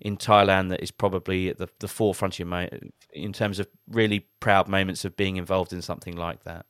in 0.00 0.16
Thailand 0.16 0.68
that 0.68 0.80
is 0.80 0.92
probably 0.92 1.48
at 1.48 1.58
the, 1.58 1.68
the 1.80 1.88
forefront 1.88 2.38
of 2.38 2.48
your 2.48 2.68
in 3.12 3.32
terms 3.32 3.58
of 3.58 3.66
really 3.88 4.20
proud 4.38 4.68
moments 4.68 5.04
of 5.04 5.16
being 5.16 5.36
involved 5.36 5.72
in 5.72 5.82
something 5.82 6.14
like 6.14 6.44
that? 6.44 6.64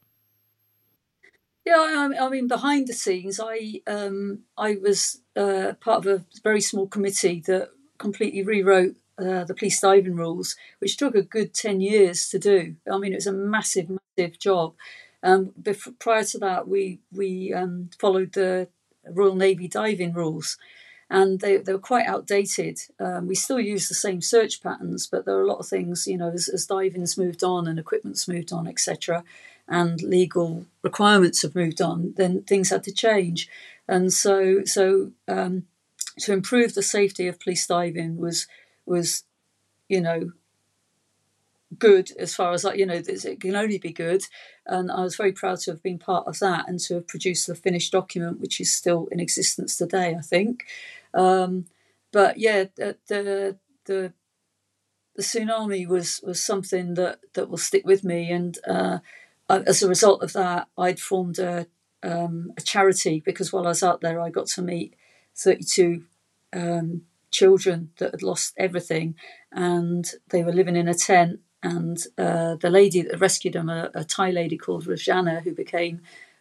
Yeah, 1.65 1.77
I, 1.77 2.27
I 2.27 2.29
mean, 2.31 2.49
behind 2.49 2.87
the 2.89 2.95
scenes, 2.95 3.39
I 3.43 3.83
um, 3.87 4.41
I 4.57 4.77
was 4.81 5.21
uh, 5.37 5.75
part 5.81 6.05
of 6.05 6.07
a 6.07 6.25
very 6.43 6.61
small 6.61 6.87
committee 6.87 7.43
that 7.47 7.71
completely 7.99 8.43
rewrote 8.43 8.97
uh, 9.19 9.45
the 9.45 9.55
police 9.55 9.81
diving 9.81 10.17
rules, 10.17 10.57
which 10.79 10.97
took 10.97 11.15
a 11.15 11.23
good 11.23 11.53
ten 11.53 11.81
years 11.81 12.29
to 12.31 12.39
do. 12.39 12.77
I 12.91 12.99
mean, 12.99 13.13
it 13.13 13.17
was 13.17 13.27
a 13.27 13.33
massive, 13.33 13.91
massive 13.91 14.39
job. 14.39 14.75
Um, 15.23 15.53
before, 15.61 15.93
prior 15.99 16.25
to 16.25 16.39
that, 16.39 16.67
we 16.67 17.01
we 17.13 17.53
um, 17.53 17.91
followed 17.99 18.33
the 18.33 18.69
Royal 19.07 19.37
Navy 19.37 19.69
diving 19.69 20.15
rules, 20.15 20.57
and 21.11 21.41
they, 21.41 21.59
they 21.59 21.73
were 21.75 21.79
quite 21.79 22.07
outdated. 22.07 22.79
Um, 22.99 23.27
we 23.27 23.35
still 23.35 23.61
use 23.61 23.89
the 23.89 23.95
same 23.95 24.23
search 24.23 24.63
patterns, 24.63 25.07
but 25.07 25.27
there 25.27 25.37
are 25.37 25.43
a 25.43 25.47
lot 25.47 25.59
of 25.59 25.67
things, 25.69 26.07
you 26.07 26.17
know, 26.17 26.31
as, 26.33 26.49
as 26.49 26.67
diving's 26.67 27.19
moved 27.19 27.45
on 27.45 27.67
and 27.69 27.79
equipment's 27.79 28.29
moved 28.29 28.51
on, 28.53 28.67
etc., 28.67 29.25
and 29.71 30.03
legal 30.03 30.67
requirements 30.83 31.43
have 31.43 31.55
moved 31.55 31.81
on, 31.81 32.15
then 32.17 32.43
things 32.43 32.71
had 32.71 32.85
to 32.85 32.93
change. 32.93 33.49
And 33.89 34.13
so, 34.13 34.65
so 34.65 35.13
um, 35.29 35.65
to 36.21 36.33
improve 36.33 36.75
the 36.75 36.83
safety 36.83 37.29
of 37.29 37.41
police 37.41 37.67
diving 37.67 38.19
was 38.19 38.47
was, 38.87 39.25
you 39.89 40.01
know, 40.01 40.33
good 41.79 42.11
as 42.19 42.35
far 42.35 42.53
as 42.53 42.65
like 42.65 42.79
you 42.79 42.85
know 42.85 43.01
it 43.07 43.41
can 43.41 43.55
only 43.55 43.79
be 43.79 43.93
good 43.93 44.25
and 44.67 44.91
i 44.91 45.03
was 45.03 45.15
very 45.15 45.31
proud 45.31 45.57
to 45.57 45.71
have 45.71 45.81
been 45.85 46.01
part 46.01 46.27
of 46.27 46.41
that 46.41 46.69
and 46.69 46.81
to 46.81 46.95
have 46.95 47.07
produced 47.07 47.47
the 47.47 47.55
finished 47.55 47.93
document 47.93 48.41
which 48.41 48.61
is 48.61 48.73
still 48.73 49.07
in 49.13 49.21
existence 49.21 49.77
today 49.77 50.17
i 50.19 50.21
think 50.21 50.65
um, 51.15 51.67
but 52.13 52.39
yeah, 52.39 52.65
the, 52.77 52.97
the 53.07 53.57
the 53.85 54.13
the 55.17 55.23
tsunami 55.23 55.87
was 55.87 56.21
was 56.25 56.43
something 56.43 56.95
that 56.95 57.21
that 57.35 57.49
will 57.49 57.59
stick 57.59 57.85
with 57.85 58.05
me, 58.05 58.31
and 58.31 58.59
uh, 58.67 58.99
as 59.51 59.83
a 59.83 59.89
result 59.89 60.23
of 60.23 60.33
that, 60.35 60.69
I'd 60.77 61.01
formed 61.01 61.39
a 61.39 61.67
um, 62.03 62.53
a 62.57 62.63
charity 62.63 63.23
because 63.25 63.53
while 63.53 63.67
I 63.67 63.71
was 63.71 63.83
out 63.83 64.01
there, 64.01 64.21
I 64.21 64.31
got 64.31 64.47
to 64.49 64.63
meet 64.63 64.95
thirty 65.37 65.65
two. 65.65 66.05
Um, 66.53 67.03
children 67.31 67.93
that 67.99 68.11
had 68.11 68.25
lost 68.25 68.53
everything 68.57 69.15
and 69.53 70.15
they 70.31 70.43
were 70.43 70.53
living 70.53 70.75
in 70.75 70.89
a 70.89 70.95
tent 70.95 71.39
and 71.63 71.97
uh, 72.19 72.57
the 72.57 72.69
lady 72.69 73.03
that 73.03 73.21
rescued 73.21 73.55
them 73.55 73.69
a, 73.69 73.89
a 73.95 74.03
thai 74.03 74.33
lady 74.33 74.59
called 74.59 74.85
rajana 74.85 75.41
who 75.45 75.55
became 75.55 76.01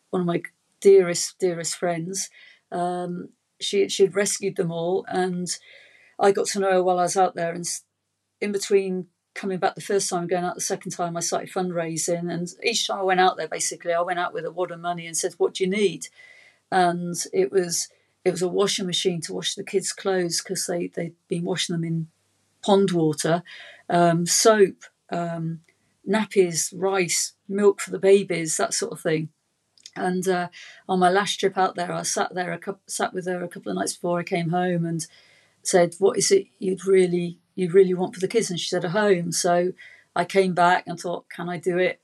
one 0.10 0.22
of 0.22 0.26
my 0.26 0.42
dearest 0.82 1.38
dearest 1.38 1.76
friends 1.76 2.32
um, 2.72 3.30
she 3.60 3.88
she'd 3.90 4.16
rescued 4.16 4.56
them 4.56 4.72
all, 4.72 5.06
and 5.08 5.48
I 6.20 6.32
got 6.32 6.48
to 6.48 6.60
know 6.60 6.72
her 6.72 6.84
while 6.84 7.00
I 7.00 7.04
was 7.04 7.18
out 7.18 7.36
there. 7.36 7.54
And 7.54 7.66
in 8.42 8.52
between 8.52 9.08
coming 9.40 9.58
back 9.58 9.74
the 9.74 9.82
first 9.82 10.10
time, 10.10 10.28
going 10.28 10.44
out 10.44 10.56
the 10.56 10.62
second 10.62 10.92
time, 10.92 11.16
I 11.16 11.22
started 11.22 11.50
fundraising. 11.50 12.32
And 12.32 12.48
each 12.62 12.86
time 12.88 13.00
I 13.00 13.04
went 13.04 13.22
out 13.22 13.38
there, 13.38 13.48
basically, 13.48 13.94
I 13.94 14.02
went 14.02 14.20
out 14.20 14.34
with 14.34 14.46
a 14.46 14.52
wad 14.52 14.72
of 14.72 14.82
money 14.82 15.08
and 15.08 15.16
said, 15.16 15.34
"What 15.38 15.54
do 15.54 15.64
you 15.64 15.70
need?" 15.70 16.08
And 16.72 17.16
it 17.32 17.52
was 17.52 17.88
it 18.26 18.32
was 18.32 18.42
a 18.42 18.50
washing 18.50 18.86
machine 18.86 19.22
to 19.22 19.34
wash 19.34 19.56
the 19.56 19.64
kids' 19.64 19.94
clothes 19.94 20.42
because 20.42 20.66
they 20.68 20.88
they'd 20.88 21.16
been 21.30 21.46
washing 21.46 21.74
them 21.74 21.86
in 21.86 22.08
pond 22.62 22.92
water, 22.92 23.42
um, 23.90 24.26
soap, 24.26 24.84
um, 25.10 25.62
nappies, 26.08 26.74
rice, 26.76 27.34
milk 27.48 27.80
for 27.80 27.92
the 27.92 28.00
babies, 28.00 28.58
that 28.58 28.74
sort 28.74 28.92
of 28.92 29.00
thing. 29.00 29.30
And 29.96 30.28
uh, 30.28 30.50
on 30.88 31.00
my 31.00 31.10
last 31.10 31.40
trip 31.40 31.58
out 31.58 31.76
there, 31.76 31.94
I 31.94 32.04
sat 32.04 32.36
there, 32.36 32.52
a 32.52 32.58
couple, 32.58 32.82
sat 32.88 33.14
with 33.14 33.26
her 33.26 33.42
a 33.44 33.48
couple 33.48 33.72
of 33.72 33.78
nights 33.78 33.94
before 33.94 34.20
I 34.20 34.24
came 34.24 34.50
home, 34.50 34.86
and 34.86 35.08
said, 35.64 35.96
"What 35.98 36.18
is 36.18 36.30
it 36.30 36.48
you'd 36.60 36.86
really, 36.86 37.40
you 37.62 37.72
really 37.72 37.94
want 37.94 38.14
for 38.14 38.22
the 38.22 38.28
kids?" 38.28 38.50
And 38.50 38.60
she 38.60 38.70
said, 38.70 38.86
"A 38.86 38.90
home." 38.90 39.32
So 39.32 39.74
I 40.16 40.26
came 40.26 40.54
back 40.54 40.84
and 40.88 41.00
thought, 41.00 41.30
"Can 41.30 41.50
I 41.50 41.58
do 41.58 41.78
it?" 41.78 42.00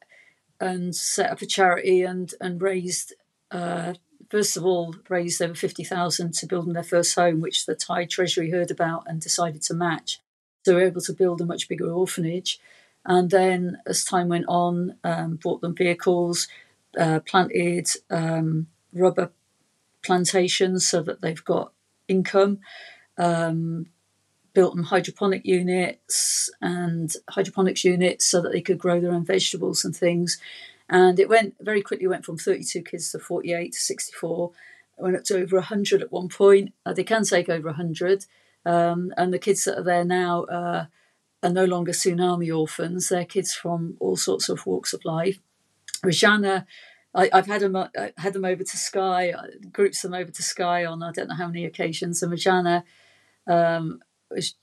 And 0.59 0.95
set 0.95 1.31
up 1.31 1.41
a 1.41 1.45
charity 1.45 2.01
and 2.03 2.33
and 2.39 2.61
raised. 2.61 3.13
Uh, 3.51 3.93
first 4.29 4.57
of 4.57 4.65
all, 4.65 4.95
raised 5.09 5.41
over 5.41 5.55
fifty 5.55 5.83
thousand 5.83 6.33
to 6.35 6.47
build 6.47 6.65
them 6.65 6.73
their 6.73 6.83
first 6.83 7.15
home, 7.15 7.41
which 7.41 7.65
the 7.65 7.75
Thai 7.75 8.05
Treasury 8.05 8.51
heard 8.51 8.71
about 8.71 9.03
and 9.07 9.21
decided 9.21 9.61
to 9.63 9.73
match. 9.73 10.19
So 10.63 10.73
we 10.73 10.81
were 10.81 10.87
able 10.87 11.01
to 11.01 11.13
build 11.13 11.41
a 11.41 11.45
much 11.45 11.67
bigger 11.67 11.91
orphanage. 11.91 12.59
And 13.05 13.29
then, 13.29 13.77
as 13.85 14.03
time 14.03 14.29
went 14.29 14.45
on, 14.47 14.95
um, 15.03 15.35
bought 15.35 15.61
them 15.61 15.75
vehicles, 15.75 16.47
uh, 16.99 17.19
planted 17.19 17.87
um, 18.09 18.67
rubber 18.91 19.29
plantations 20.03 20.87
so 20.87 21.03
that 21.03 21.21
they've 21.21 21.45
got 21.45 21.71
income. 22.07 22.59
Um, 23.17 23.87
built 24.55 24.75
them 24.75 24.85
hydroponic 24.85 25.45
units 25.45 26.49
and 26.61 27.13
hydroponics 27.29 27.83
units 27.83 28.25
so 28.25 28.41
that 28.41 28.51
they 28.51 28.61
could 28.61 28.79
grow 28.79 28.99
their 28.99 29.11
own 29.11 29.25
vegetables 29.25 29.85
and 29.85 29.95
things. 29.95 30.39
and 30.89 31.19
it 31.19 31.29
went 31.29 31.55
very 31.59 31.81
quickly. 31.81 32.07
Went 32.07 32.25
from 32.25 32.37
32 32.37 32.81
kids 32.81 33.11
to 33.11 33.19
48 33.19 33.73
to 33.73 33.79
64. 33.79 34.51
It 34.97 35.01
went 35.03 35.17
up 35.17 35.23
to 35.25 35.37
over 35.37 35.57
100 35.57 36.01
at 36.01 36.11
one 36.11 36.29
point. 36.29 36.73
Uh, 36.85 36.93
they 36.93 37.03
can 37.03 37.23
take 37.23 37.49
over 37.49 37.67
100, 37.67 38.25
um, 38.65 39.13
and 39.17 39.33
the 39.33 39.39
kids 39.39 39.65
that 39.65 39.77
are 39.77 39.83
there 39.83 40.05
now 40.05 40.43
uh, 40.45 40.85
are 41.43 41.49
no 41.49 41.65
longer 41.65 41.91
tsunami 41.91 42.55
orphans. 42.57 43.09
They're 43.09 43.25
kids 43.25 43.53
from 43.53 43.97
all 43.99 44.15
sorts 44.15 44.49
of 44.49 44.65
walks 44.65 44.93
of 44.93 45.05
life. 45.05 45.39
Rajana 46.03 46.65
I, 47.15 47.29
have 47.31 47.47
had 47.47 47.61
them 47.61 47.75
uh, 47.75 47.87
had 48.17 48.33
them 48.33 48.45
over 48.45 48.63
to 48.63 48.77
Skye, 48.77 49.31
uh, 49.31 49.47
groups 49.71 50.01
them 50.01 50.13
over 50.13 50.31
to 50.31 50.43
Skye 50.43 50.85
on 50.85 51.01
I 51.01 51.11
don't 51.11 51.29
know 51.29 51.35
how 51.35 51.47
many 51.47 51.65
occasions. 51.65 52.21
And 52.21 52.31
Rajana 52.33 52.83
um, 53.47 54.01
was 54.29 54.55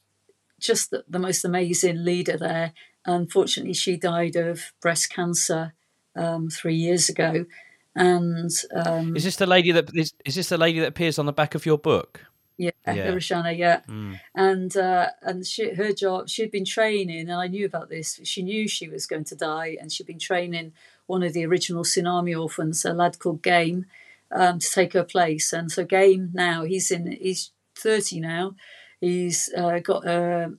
just 0.60 0.90
the, 0.90 1.05
the, 1.09 1.18
most 1.18 1.44
amazing 1.44 2.05
leader 2.05 2.36
there. 2.36 2.72
Unfortunately, 3.05 3.74
she 3.74 3.97
died 3.97 4.36
of 4.36 4.72
breast 4.80 5.12
cancer 5.12 5.74
um, 6.14 6.51
three 6.51 6.76
years 6.76 7.09
ago. 7.09 7.47
And 7.94 8.51
um, 8.74 9.16
is 9.16 9.24
this 9.24 9.36
the 9.36 9.47
lady 9.47 9.72
that 9.72 9.90
is, 9.94 10.14
is 10.24 10.34
this 10.34 10.48
the 10.48 10.56
lady 10.56 10.80
that 10.80 10.89
appears 10.89 11.18
on 11.18 11.26
the 11.26 11.32
back 11.32 11.55
of 11.55 11.66
your 11.66 11.78
book? 11.78 12.20
Yeah, 12.59 12.70
yeah. 12.86 13.09
Rashana, 13.09 13.56
yeah, 13.56 13.80
mm. 13.89 14.20
and 14.34 14.76
uh, 14.76 15.09
and 15.22 15.44
she, 15.44 15.74
her 15.74 15.93
job, 15.93 16.28
she'd 16.28 16.51
been 16.51 16.64
training, 16.64 17.18
and 17.18 17.32
I 17.32 17.48
knew 17.48 17.66
about 17.66 17.89
this. 17.89 18.20
She 18.24 18.43
knew 18.43 18.68
she 18.68 18.89
was 18.89 19.06
going 19.06 19.24
to 19.24 19.34
die, 19.34 19.76
and 19.80 19.90
she'd 19.90 20.06
been 20.06 20.18
training 20.18 20.72
one 21.06 21.22
of 21.22 21.32
the 21.32 21.44
original 21.44 21.82
tsunami 21.82 22.40
orphans, 22.40 22.84
a 22.84 22.93
lad 22.93 23.18
called 23.18 23.43
Game, 23.43 23.86
um, 24.30 24.59
to 24.59 24.70
take 24.70 24.93
her 24.93 25.02
place. 25.02 25.52
And 25.52 25.72
so 25.72 25.84
Game 25.84 26.30
now 26.34 26.64
he's 26.64 26.90
in 26.90 27.10
he's 27.12 27.51
thirty 27.74 28.20
now. 28.20 28.55
He's 29.02 29.50
uh, 29.56 29.80
got 29.80 30.06
a, 30.06 30.52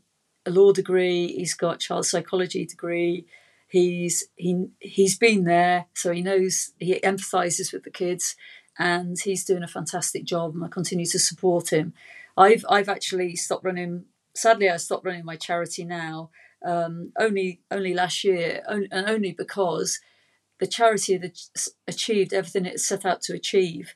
a, 0.45 0.51
law 0.51 0.73
degree. 0.73 1.27
He's 1.27 1.53
got 1.53 1.79
child 1.79 2.05
psychology 2.05 2.65
degree. 2.65 3.25
He's 3.69 4.25
he 4.35 4.65
he's 4.81 5.17
been 5.17 5.45
there, 5.45 5.85
so 5.93 6.11
he 6.11 6.21
knows 6.21 6.73
he 6.77 6.99
empathises 6.99 7.71
with 7.71 7.83
the 7.85 7.89
kids, 7.89 8.35
and 8.77 9.17
he's 9.17 9.45
doing 9.45 9.63
a 9.63 9.67
fantastic 9.67 10.25
job. 10.25 10.55
And 10.55 10.65
I 10.65 10.67
continue 10.67 11.05
to 11.05 11.19
support 11.19 11.71
him. 11.71 11.93
I've 12.35 12.65
I've 12.69 12.89
actually 12.89 13.37
stopped 13.37 13.63
running. 13.63 14.07
Sadly, 14.35 14.69
I 14.69 14.75
stopped 14.75 15.05
running 15.05 15.23
my 15.23 15.37
charity 15.37 15.85
now. 15.85 16.29
Um, 16.65 17.13
only 17.17 17.61
only 17.71 17.93
last 17.93 18.25
year, 18.25 18.61
and 18.67 18.89
only 18.91 19.31
because 19.31 20.01
the 20.59 20.67
charity 20.67 21.13
had 21.13 21.31
achieved 21.87 22.33
everything 22.33 22.65
it 22.65 22.81
set 22.81 23.05
out 23.05 23.21
to 23.21 23.33
achieve, 23.33 23.95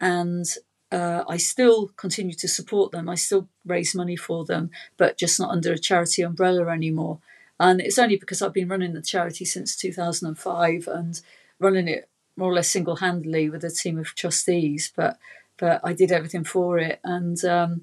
and 0.00 0.46
uh, 0.90 1.24
I 1.28 1.36
still 1.36 1.88
continue 1.96 2.34
to 2.34 2.48
support 2.48 2.92
them. 2.92 3.08
I 3.08 3.14
still 3.14 3.48
raise 3.66 3.94
money 3.94 4.16
for 4.16 4.44
them, 4.44 4.70
but 4.96 5.18
just 5.18 5.38
not 5.38 5.50
under 5.50 5.72
a 5.72 5.78
charity 5.78 6.22
umbrella 6.22 6.68
anymore. 6.68 7.18
And 7.60 7.80
it's 7.80 7.98
only 7.98 8.16
because 8.16 8.40
I've 8.40 8.54
been 8.54 8.68
running 8.68 8.94
the 8.94 9.02
charity 9.02 9.44
since 9.44 9.76
2005 9.76 10.86
and 10.88 11.20
running 11.58 11.88
it 11.88 12.08
more 12.36 12.50
or 12.50 12.54
less 12.54 12.68
single 12.68 12.96
handedly 12.96 13.50
with 13.50 13.64
a 13.64 13.70
team 13.70 13.98
of 13.98 14.14
trustees. 14.14 14.92
But 14.94 15.18
but 15.58 15.80
I 15.82 15.92
did 15.92 16.12
everything 16.12 16.44
for 16.44 16.78
it, 16.78 17.00
and 17.02 17.44
um, 17.44 17.82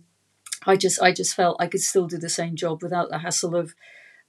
I 0.66 0.78
just 0.78 1.02
I 1.02 1.12
just 1.12 1.36
felt 1.36 1.58
I 1.60 1.68
could 1.68 1.82
still 1.82 2.08
do 2.08 2.18
the 2.18 2.30
same 2.30 2.56
job 2.56 2.82
without 2.82 3.10
the 3.10 3.20
hassle 3.20 3.56
of 3.56 3.76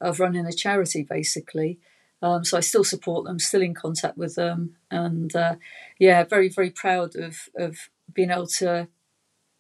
of 0.01 0.21
running 0.21 0.45
a 0.45 0.53
charity, 0.53 1.03
basically. 1.03 1.79
Um, 2.23 2.45
so 2.45 2.57
I 2.57 2.61
still 2.61 2.85
support 2.85 3.25
them, 3.25 3.39
still 3.39 3.63
in 3.63 3.75
contact 3.75 4.19
with 4.19 4.35
them, 4.35 4.77
and 4.91 5.35
uh, 5.37 5.57
yeah, 5.99 6.25
very 6.25 6.49
very 6.49 6.71
proud 6.71 7.15
of 7.15 7.49
of 7.57 7.89
being 8.13 8.31
able 8.31 8.47
to 8.47 8.89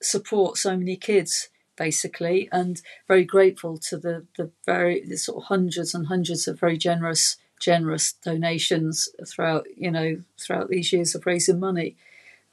support 0.00 0.56
so 0.56 0.76
many 0.76 0.96
kids 0.96 1.48
basically, 1.76 2.48
and 2.50 2.80
very 3.06 3.24
grateful 3.24 3.76
to 3.76 3.96
the 3.96 4.26
the 4.36 4.50
very 4.64 5.04
the 5.04 5.16
sort 5.16 5.38
of 5.38 5.48
hundreds 5.48 5.94
and 5.94 6.06
hundreds 6.06 6.48
of 6.48 6.58
very 6.58 6.78
generous 6.78 7.36
generous 7.60 8.12
donations 8.12 9.08
throughout 9.26 9.66
you 9.76 9.90
know 9.90 10.22
throughout 10.38 10.68
these 10.68 10.92
years 10.92 11.14
of 11.14 11.26
raising 11.26 11.60
money, 11.60 11.96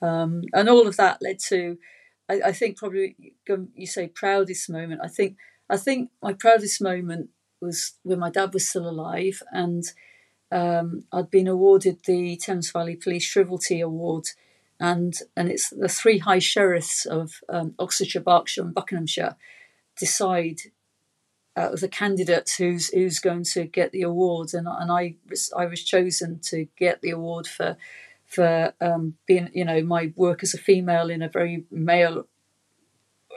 um, 0.01 0.43
and 0.53 0.69
all 0.69 0.87
of 0.87 0.97
that 0.97 1.21
led 1.21 1.39
to, 1.39 1.77
I, 2.29 2.41
I 2.47 2.51
think 2.51 2.77
probably 2.77 3.15
you 3.75 3.87
say 3.87 4.07
proudest 4.07 4.69
moment. 4.69 5.01
I 5.03 5.07
think 5.07 5.37
I 5.69 5.77
think 5.77 6.11
my 6.21 6.33
proudest 6.33 6.81
moment 6.81 7.29
was 7.61 7.93
when 8.03 8.19
my 8.19 8.29
dad 8.29 8.53
was 8.53 8.67
still 8.67 8.87
alive, 8.87 9.41
and 9.51 9.83
um, 10.51 11.05
I'd 11.11 11.31
been 11.31 11.47
awarded 11.47 11.99
the 12.05 12.35
Thames 12.37 12.71
Valley 12.71 12.95
Police 12.95 13.25
Shrievalty 13.25 13.83
Award, 13.83 14.27
and 14.83 15.13
and 15.37 15.49
it's 15.49 15.69
the 15.69 15.87
three 15.87 16.17
high 16.19 16.39
sheriffs 16.39 17.05
of 17.05 17.39
um, 17.47 17.73
Oxfordshire, 17.79 18.21
Berkshire, 18.21 18.63
and 18.63 18.73
Buckinghamshire 18.73 19.37
decide 19.97 20.59
of 21.55 21.79
the 21.79 21.87
candidates 21.87 22.57
who's 22.57 22.89
who's 22.89 23.19
going 23.19 23.45
to 23.45 23.63
get 23.63 23.93
the 23.93 24.01
award, 24.01 24.53
and 24.53 24.67
and 24.67 24.91
I 24.91 25.15
I 25.55 25.67
was 25.67 25.83
chosen 25.83 26.39
to 26.49 26.67
get 26.77 27.01
the 27.01 27.11
award 27.11 27.47
for 27.47 27.77
for 28.25 28.73
um, 28.81 29.15
being 29.25 29.49
you 29.53 29.63
know 29.63 29.81
my 29.83 30.11
work 30.17 30.43
as 30.43 30.53
a 30.53 30.57
female 30.57 31.09
in 31.09 31.21
a 31.21 31.29
very 31.29 31.63
male 31.71 32.27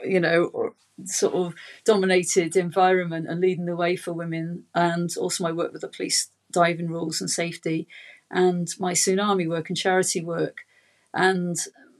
you 0.03 0.19
know 0.19 0.73
sort 1.05 1.33
of 1.33 1.55
dominated 1.85 2.57
environment 2.57 3.25
and 3.29 3.39
leading 3.39 3.67
the 3.67 3.75
way 3.77 3.95
for 3.95 4.11
women, 4.11 4.65
and 4.75 5.15
also 5.17 5.45
my 5.45 5.53
work 5.53 5.71
with 5.71 5.81
the 5.81 5.87
police 5.87 6.29
diving 6.51 6.89
rules 6.89 7.21
and 7.21 7.29
safety, 7.29 7.87
and 8.29 8.67
my 8.79 8.91
tsunami 8.91 9.47
work 9.47 9.69
and 9.69 9.77
charity 9.77 10.21
work. 10.21 10.66
And 11.17 11.57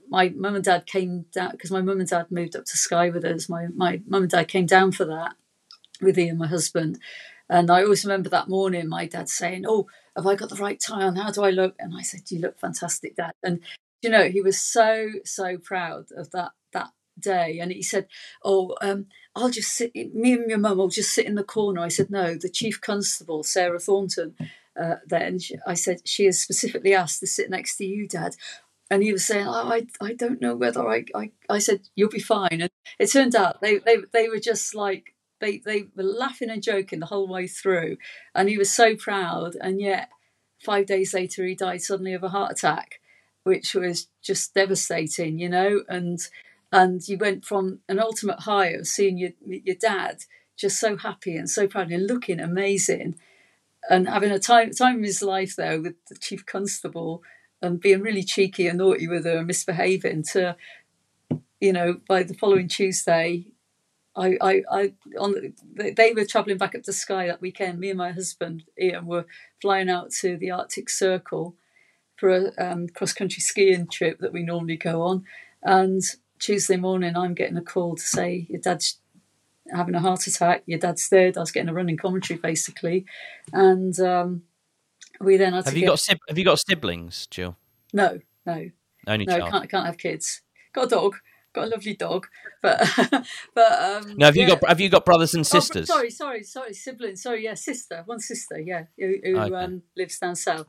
my 0.08 0.30
mum 0.30 0.54
and 0.54 0.64
dad 0.64 0.86
came 0.86 1.26
down 1.32 1.50
because 1.50 1.70
my 1.70 1.82
mum 1.82 2.00
and 2.00 2.08
dad 2.08 2.30
moved 2.30 2.56
up 2.56 2.64
to 2.64 2.76
Skye 2.76 3.10
with 3.10 3.24
us. 3.24 3.48
My 3.48 3.66
my 3.74 4.00
mum 4.06 4.22
and 4.22 4.30
dad 4.30 4.48
came 4.48 4.66
down 4.66 4.92
for 4.92 5.04
that 5.06 5.34
with 6.00 6.18
Ian, 6.18 6.38
my 6.38 6.46
husband. 6.46 6.98
And 7.50 7.70
I 7.70 7.82
always 7.82 8.04
remember 8.04 8.28
that 8.30 8.48
morning 8.48 8.88
my 8.88 9.06
dad 9.06 9.28
saying, 9.28 9.64
Oh, 9.66 9.88
have 10.16 10.26
I 10.26 10.36
got 10.36 10.50
the 10.50 10.56
right 10.56 10.78
tie 10.80 11.02
on? 11.02 11.16
How 11.16 11.32
do 11.32 11.42
I 11.42 11.50
look? 11.50 11.74
And 11.78 11.94
I 11.96 12.02
said, 12.02 12.30
You 12.30 12.40
look 12.40 12.58
fantastic, 12.58 13.16
Dad. 13.16 13.32
And 13.42 13.60
you 14.02 14.10
know, 14.10 14.28
he 14.28 14.40
was 14.40 14.60
so, 14.60 15.10
so 15.24 15.58
proud 15.58 16.06
of 16.16 16.30
that 16.30 16.52
that 16.72 16.90
day 17.18 17.58
and 17.58 17.72
he 17.72 17.82
said 17.82 18.06
oh 18.44 18.76
um, 18.80 19.06
i'll 19.34 19.50
just 19.50 19.72
sit 19.72 19.92
me 20.14 20.34
and 20.34 20.48
your 20.48 20.58
mum 20.58 20.78
will 20.78 20.88
just 20.88 21.12
sit 21.12 21.26
in 21.26 21.34
the 21.34 21.42
corner 21.42 21.80
i 21.80 21.88
said 21.88 22.10
no 22.10 22.34
the 22.36 22.48
chief 22.48 22.80
constable 22.80 23.42
Sara 23.42 23.80
Thornton 23.80 24.36
uh, 24.80 24.96
then 25.06 25.40
i 25.66 25.74
said 25.74 26.00
she 26.04 26.26
is 26.26 26.40
specifically 26.40 26.94
asked 26.94 27.20
to 27.20 27.26
sit 27.26 27.50
next 27.50 27.76
to 27.78 27.84
you 27.84 28.06
dad 28.06 28.36
and 28.90 29.02
he 29.02 29.12
was 29.12 29.24
saying 29.24 29.46
oh, 29.46 29.70
I, 29.70 29.86
I 30.00 30.14
don't 30.14 30.40
know 30.40 30.56
whether 30.56 30.86
I, 30.88 31.04
I 31.14 31.30
i 31.48 31.58
said 31.58 31.88
you'll 31.94 32.08
be 32.08 32.20
fine. 32.20 32.60
And 32.60 32.70
it 32.98 33.08
turned 33.08 33.36
out 33.36 33.60
they 33.60 33.78
they, 33.78 33.98
they 34.12 34.28
were 34.28 34.40
just 34.40 34.74
like 34.74 35.14
they, 35.40 35.58
they 35.58 35.86
were 35.94 36.02
laughing 36.02 36.50
and 36.50 36.62
joking 36.62 36.98
the 36.98 37.06
whole 37.06 37.28
way 37.28 37.46
through. 37.46 37.96
And 38.34 38.48
he 38.48 38.58
was 38.58 38.74
so 38.74 38.96
proud. 38.96 39.56
And 39.60 39.80
yet 39.80 40.08
five 40.64 40.86
days 40.86 41.14
later 41.14 41.46
he 41.46 41.54
died 41.54 41.82
suddenly 41.82 42.14
of 42.14 42.24
a 42.24 42.30
heart 42.30 42.52
attack 42.52 43.00
which 43.44 43.74
was 43.74 44.08
just 44.22 44.52
devastating 44.54 45.38
you 45.38 45.48
know? 45.48 45.82
And 45.88 46.18
and 46.72 47.06
you 47.08 47.16
went 47.18 47.44
from 47.44 47.80
an 47.88 47.98
ultimate 47.98 48.40
high 48.40 48.68
of 48.68 48.86
seeing 48.86 49.18
your 49.18 49.30
your 49.46 49.76
dad 49.76 50.24
just 50.56 50.80
so 50.80 50.96
happy 50.96 51.36
and 51.36 51.48
so 51.48 51.68
proud 51.68 51.90
and 51.90 52.06
looking 52.06 52.40
amazing, 52.40 53.14
and 53.88 54.08
having 54.08 54.32
a 54.32 54.38
time 54.38 54.72
time 54.72 54.98
of 54.98 55.04
his 55.04 55.22
life 55.22 55.54
there 55.56 55.80
with 55.80 55.94
the 56.08 56.16
chief 56.16 56.44
constable 56.44 57.22
and 57.60 57.80
being 57.80 58.00
really 58.00 58.22
cheeky 58.22 58.66
and 58.66 58.78
naughty 58.78 59.08
with 59.08 59.24
her 59.24 59.38
and 59.38 59.46
misbehaving 59.46 60.24
to, 60.32 60.56
you 61.60 61.72
know, 61.72 62.00
by 62.08 62.22
the 62.22 62.34
following 62.34 62.68
Tuesday. 62.68 63.46
I, 64.16 64.36
I, 64.40 64.62
I, 64.70 64.92
on 65.18 65.54
they 65.76 66.12
were 66.12 66.24
travelling 66.24 66.58
back 66.58 66.74
up 66.74 66.82
to 66.84 66.92
Skye 66.92 67.28
that 67.28 67.40
weekend. 67.40 67.78
Me 67.78 67.90
and 67.90 67.98
my 67.98 68.10
husband 68.10 68.64
Ian 68.80 69.06
were 69.06 69.26
flying 69.62 69.88
out 69.88 70.10
to 70.20 70.36
the 70.36 70.50
Arctic 70.50 70.90
Circle 70.90 71.54
for 72.16 72.30
a 72.30 72.52
um, 72.58 72.88
cross 72.88 73.12
country 73.12 73.40
skiing 73.40 73.86
trip 73.86 74.18
that 74.18 74.32
we 74.32 74.42
normally 74.42 74.76
go 74.76 75.02
on, 75.02 75.24
and 75.62 76.02
Tuesday 76.38 76.76
morning, 76.76 77.16
I'm 77.16 77.34
getting 77.34 77.56
a 77.56 77.62
call 77.62 77.96
to 77.96 78.02
say 78.02 78.46
your 78.48 78.60
dad's 78.60 78.98
having 79.72 79.94
a 79.94 80.00
heart 80.00 80.26
attack. 80.26 80.62
Your 80.66 80.78
dad's 80.78 81.08
dead. 81.08 81.36
I 81.36 81.40
was 81.40 81.52
getting 81.52 81.68
a 81.68 81.74
running 81.74 81.96
commentary 81.96 82.38
basically, 82.38 83.06
and 83.52 83.98
um, 84.00 84.42
we 85.20 85.36
then 85.36 85.52
had 85.52 85.64
have 85.64 85.76
you 85.76 85.86
got 85.86 86.00
have 86.28 86.38
you 86.38 86.44
got 86.44 86.58
siblings, 86.58 87.26
Gill? 87.30 87.56
No, 87.92 88.18
no, 88.46 88.70
only 89.06 89.26
no. 89.26 89.38
Child. 89.38 89.50
Can't 89.50 89.70
can't 89.70 89.86
have 89.86 89.98
kids. 89.98 90.42
Got 90.72 90.86
a 90.86 90.88
dog. 90.88 91.16
Got 91.54 91.68
a 91.68 91.70
lovely 91.70 91.94
dog, 91.94 92.26
but 92.62 92.80
but 93.54 93.72
um, 93.82 94.14
no. 94.16 94.26
Have 94.26 94.36
you 94.36 94.42
yeah. 94.42 94.54
got 94.56 94.68
have 94.68 94.80
you 94.80 94.90
got 94.90 95.04
brothers 95.04 95.34
and 95.34 95.40
Oh, 95.40 95.60
sisters? 95.60 95.88
sorry, 95.88 96.10
sorry, 96.10 96.42
sorry, 96.42 96.74
siblings. 96.74 97.22
Sorry, 97.22 97.44
yeah, 97.44 97.54
sister, 97.54 98.02
one 98.04 98.20
sister, 98.20 98.60
yeah, 98.60 98.84
who, 98.98 99.14
who 99.24 99.38
Okay. 99.38 99.54
um, 99.54 99.82
lives 99.96 100.18
down 100.18 100.36
south. 100.36 100.66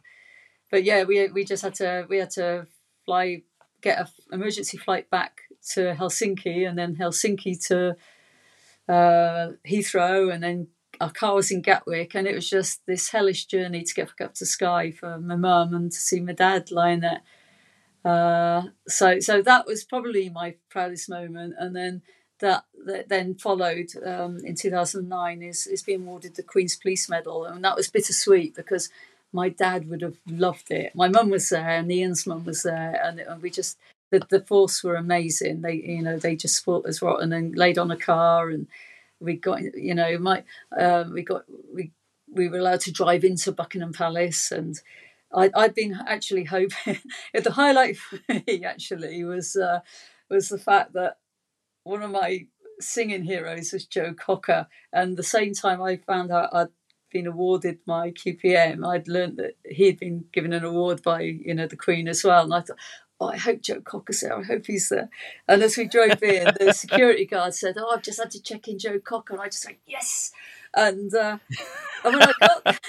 But 0.71 0.83
yeah, 0.83 1.03
we 1.03 1.27
we 1.27 1.43
just 1.43 1.63
had 1.63 1.75
to 1.75 2.05
we 2.09 2.17
had 2.17 2.29
to 2.31 2.67
fly 3.05 3.43
get 3.81 3.97
a 3.97 4.01
f- 4.01 4.13
emergency 4.31 4.77
flight 4.77 5.09
back 5.09 5.41
to 5.73 5.95
Helsinki 5.95 6.67
and 6.67 6.77
then 6.77 6.95
Helsinki 6.95 7.65
to 7.67 7.95
uh, 8.87 9.53
Heathrow 9.67 10.33
and 10.33 10.43
then 10.43 10.67
our 10.99 11.11
car 11.11 11.35
was 11.35 11.51
in 11.51 11.61
Gatwick 11.61 12.15
and 12.15 12.27
it 12.27 12.35
was 12.35 12.49
just 12.49 12.85
this 12.85 13.09
hellish 13.09 13.45
journey 13.45 13.83
to 13.83 13.93
get 13.93 14.07
back 14.07 14.27
up 14.27 14.35
to 14.35 14.45
Skye 14.45 14.91
for 14.91 15.17
my 15.19 15.35
mum 15.35 15.73
and 15.73 15.91
to 15.91 15.97
see 15.97 16.19
my 16.19 16.33
dad 16.33 16.71
lying 16.71 17.01
there. 17.01 17.21
Uh, 18.03 18.63
so 18.87 19.19
so 19.19 19.41
that 19.41 19.65
was 19.65 19.83
probably 19.83 20.29
my 20.29 20.55
proudest 20.69 21.09
moment 21.09 21.53
and 21.57 21.75
then 21.75 22.01
that, 22.39 22.63
that 22.85 23.09
then 23.09 23.35
followed 23.35 23.89
um, 24.05 24.37
in 24.45 24.55
2009 24.55 25.41
is, 25.41 25.67
is 25.67 25.83
being 25.83 26.01
awarded 26.01 26.35
the 26.35 26.43
Queen's 26.43 26.75
Police 26.75 27.09
Medal 27.09 27.45
and 27.45 27.63
that 27.63 27.75
was 27.75 27.89
bittersweet 27.89 28.55
because 28.55 28.89
my 29.31 29.49
dad 29.49 29.89
would 29.89 30.01
have 30.01 30.17
loved 30.27 30.71
it. 30.71 30.95
My 30.95 31.07
mum 31.07 31.29
was 31.29 31.49
there, 31.49 31.69
and 31.69 31.91
Ian's 31.91 32.25
mum 32.25 32.45
was 32.45 32.63
there, 32.63 32.99
and, 33.03 33.19
and 33.19 33.41
we 33.41 33.49
just 33.49 33.77
the, 34.11 34.25
the 34.27 34.41
force 34.41 34.83
were 34.83 34.95
amazing. 34.95 35.61
They 35.61 35.75
you 35.75 36.01
know 36.01 36.17
they 36.17 36.35
just 36.35 36.63
fought 36.63 36.87
as 36.87 37.01
rotten 37.01 37.31
and 37.31 37.55
laid 37.55 37.77
on 37.77 37.91
a 37.91 37.97
car, 37.97 38.49
and 38.49 38.67
we 39.19 39.35
got 39.35 39.61
you 39.75 39.95
know 39.95 40.17
my 40.17 40.43
um, 40.77 41.13
we 41.13 41.23
got 41.23 41.43
we 41.73 41.91
we 42.31 42.47
were 42.47 42.59
allowed 42.59 42.81
to 42.81 42.91
drive 42.91 43.23
into 43.23 43.51
Buckingham 43.51 43.93
Palace 43.93 44.51
and. 44.51 44.79
I, 45.31 45.51
I'd 45.55 45.75
been 45.75 45.95
actually 46.07 46.45
hoping 46.45 46.97
the 47.35 47.51
highlight 47.51 47.97
for 47.97 48.17
me 48.47 48.63
actually 48.65 49.23
was 49.23 49.55
uh, 49.55 49.81
was 50.27 50.49
the 50.49 50.57
fact 50.57 50.93
that 50.93 51.19
one 51.83 52.01
of 52.01 52.09
my 52.09 52.47
singing 52.79 53.23
heroes 53.23 53.73
was 53.73 53.85
Joe 53.85 54.13
Cocker, 54.13 54.67
and 54.91 55.17
the 55.17 55.23
same 55.23 55.53
time 55.53 55.81
I 55.81 55.97
found 55.97 56.31
out 56.31 56.49
I'd 56.53 56.69
been 57.11 57.27
awarded 57.27 57.79
my 57.85 58.11
QPM, 58.11 58.87
I'd 58.87 59.07
learned 59.07 59.37
that 59.37 59.53
he'd 59.65 59.99
been 59.99 60.25
given 60.31 60.53
an 60.53 60.63
award 60.63 61.01
by 61.03 61.21
you 61.21 61.53
know 61.53 61.67
the 61.67 61.77
Queen 61.77 62.07
as 62.07 62.23
well, 62.23 62.43
and 62.43 62.53
I 62.53 62.61
thought. 62.61 62.77
Oh, 63.21 63.27
I 63.27 63.37
hope 63.37 63.61
Joe 63.61 63.81
Cocker's 63.81 64.21
there. 64.21 64.37
I 64.37 64.43
hope 64.43 64.65
he's 64.65 64.87
there. 64.89 65.09
And 65.47 65.61
as 65.61 65.75
we 65.75 65.87
drove 65.87 66.23
in, 66.23 66.53
the 66.59 66.73
security 66.75 67.25
guard 67.25 67.53
said, 67.53 67.75
"Oh, 67.77 67.91
I've 67.93 68.01
just 68.01 68.19
had 68.19 68.31
to 68.31 68.41
check 68.41 68.67
in 68.67 68.79
Joe 68.79 68.99
Cocker." 68.99 69.33
And 69.33 69.41
I 69.41 69.47
just 69.47 69.65
went, 69.65 69.79
"Yes!" 69.85 70.31
And, 70.73 71.13
uh, 71.13 71.39
and 72.05 72.15
when 72.15 72.23
I 72.23 72.33
got 72.39 72.79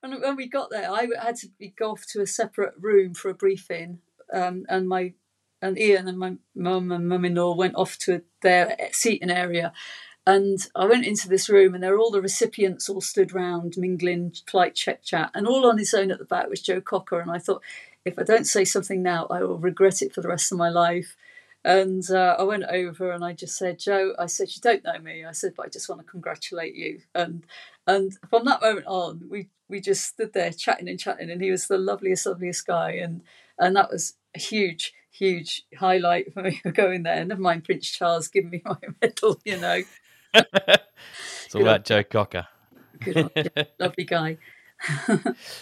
when 0.00 0.36
we 0.36 0.48
got 0.48 0.70
there, 0.70 0.90
I 0.90 1.06
had 1.22 1.36
to 1.36 1.48
be 1.58 1.68
go 1.68 1.92
off 1.92 2.06
to 2.12 2.22
a 2.22 2.26
separate 2.26 2.74
room 2.80 3.14
for 3.14 3.28
a 3.30 3.34
briefing, 3.34 4.00
um, 4.32 4.64
and 4.68 4.88
my 4.88 5.14
and 5.62 5.78
Ian 5.78 6.08
and 6.08 6.18
my 6.18 6.36
mum 6.54 6.90
and 6.92 7.08
mum-in-law 7.08 7.54
went 7.56 7.74
off 7.76 7.98
to 7.98 8.22
their 8.42 8.76
seating 8.92 9.30
area. 9.30 9.72
And 10.26 10.58
I 10.74 10.84
went 10.84 11.06
into 11.06 11.28
this 11.28 11.48
room, 11.48 11.74
and 11.74 11.82
there 11.82 11.92
were 11.92 12.00
all 12.00 12.10
the 12.10 12.20
recipients 12.20 12.88
all 12.88 13.00
stood 13.00 13.32
round, 13.32 13.74
mingling, 13.78 14.34
flight 14.46 14.74
check 14.74 15.02
chat, 15.02 15.30
and 15.34 15.46
all 15.46 15.66
on 15.66 15.78
his 15.78 15.94
own 15.94 16.10
at 16.10 16.18
the 16.18 16.26
back 16.26 16.50
was 16.50 16.60
Joe 16.60 16.82
Cocker. 16.82 17.18
And 17.18 17.30
I 17.30 17.38
thought, 17.38 17.62
if 18.08 18.18
I 18.18 18.22
don't 18.22 18.46
say 18.46 18.64
something 18.64 19.02
now, 19.02 19.26
I 19.30 19.42
will 19.42 19.58
regret 19.58 20.02
it 20.02 20.14
for 20.14 20.20
the 20.20 20.28
rest 20.28 20.50
of 20.52 20.58
my 20.58 20.68
life. 20.68 21.16
And 21.64 22.08
uh, 22.10 22.36
I 22.38 22.44
went 22.44 22.64
over 22.64 23.10
and 23.10 23.24
I 23.24 23.32
just 23.32 23.56
said, 23.56 23.78
Joe, 23.78 24.14
I 24.18 24.26
said, 24.26 24.48
you 24.54 24.60
don't 24.60 24.84
know 24.84 24.98
me. 24.98 25.24
I 25.24 25.32
said, 25.32 25.54
but 25.56 25.66
I 25.66 25.68
just 25.68 25.88
want 25.88 26.00
to 26.00 26.06
congratulate 26.06 26.74
you. 26.74 27.00
And 27.14 27.44
and 27.86 28.12
from 28.30 28.44
that 28.44 28.62
moment 28.62 28.86
on, 28.86 29.24
we 29.28 29.48
we 29.68 29.80
just 29.80 30.04
stood 30.04 30.32
there 30.32 30.52
chatting 30.52 30.88
and 30.88 30.98
chatting, 30.98 31.30
and 31.30 31.42
he 31.42 31.50
was 31.50 31.66
the 31.66 31.78
loveliest, 31.78 32.26
loveliest 32.26 32.66
guy. 32.66 32.92
And 32.92 33.22
and 33.58 33.76
that 33.76 33.90
was 33.90 34.14
a 34.34 34.38
huge, 34.38 34.94
huge 35.10 35.64
highlight 35.76 36.32
for 36.32 36.42
me 36.42 36.60
going 36.74 37.02
there. 37.02 37.24
Never 37.24 37.40
mind 37.40 37.64
Prince 37.64 37.90
Charles 37.90 38.28
giving 38.28 38.50
me 38.50 38.62
my 38.64 38.76
medal, 39.02 39.40
you 39.44 39.58
know. 39.58 39.82
it's 40.34 41.54
all 41.54 41.62
about 41.62 41.84
Joe 41.84 42.04
Cocker. 42.04 42.46
Good, 43.00 43.30
lovely 43.78 44.04
guy. 44.04 44.38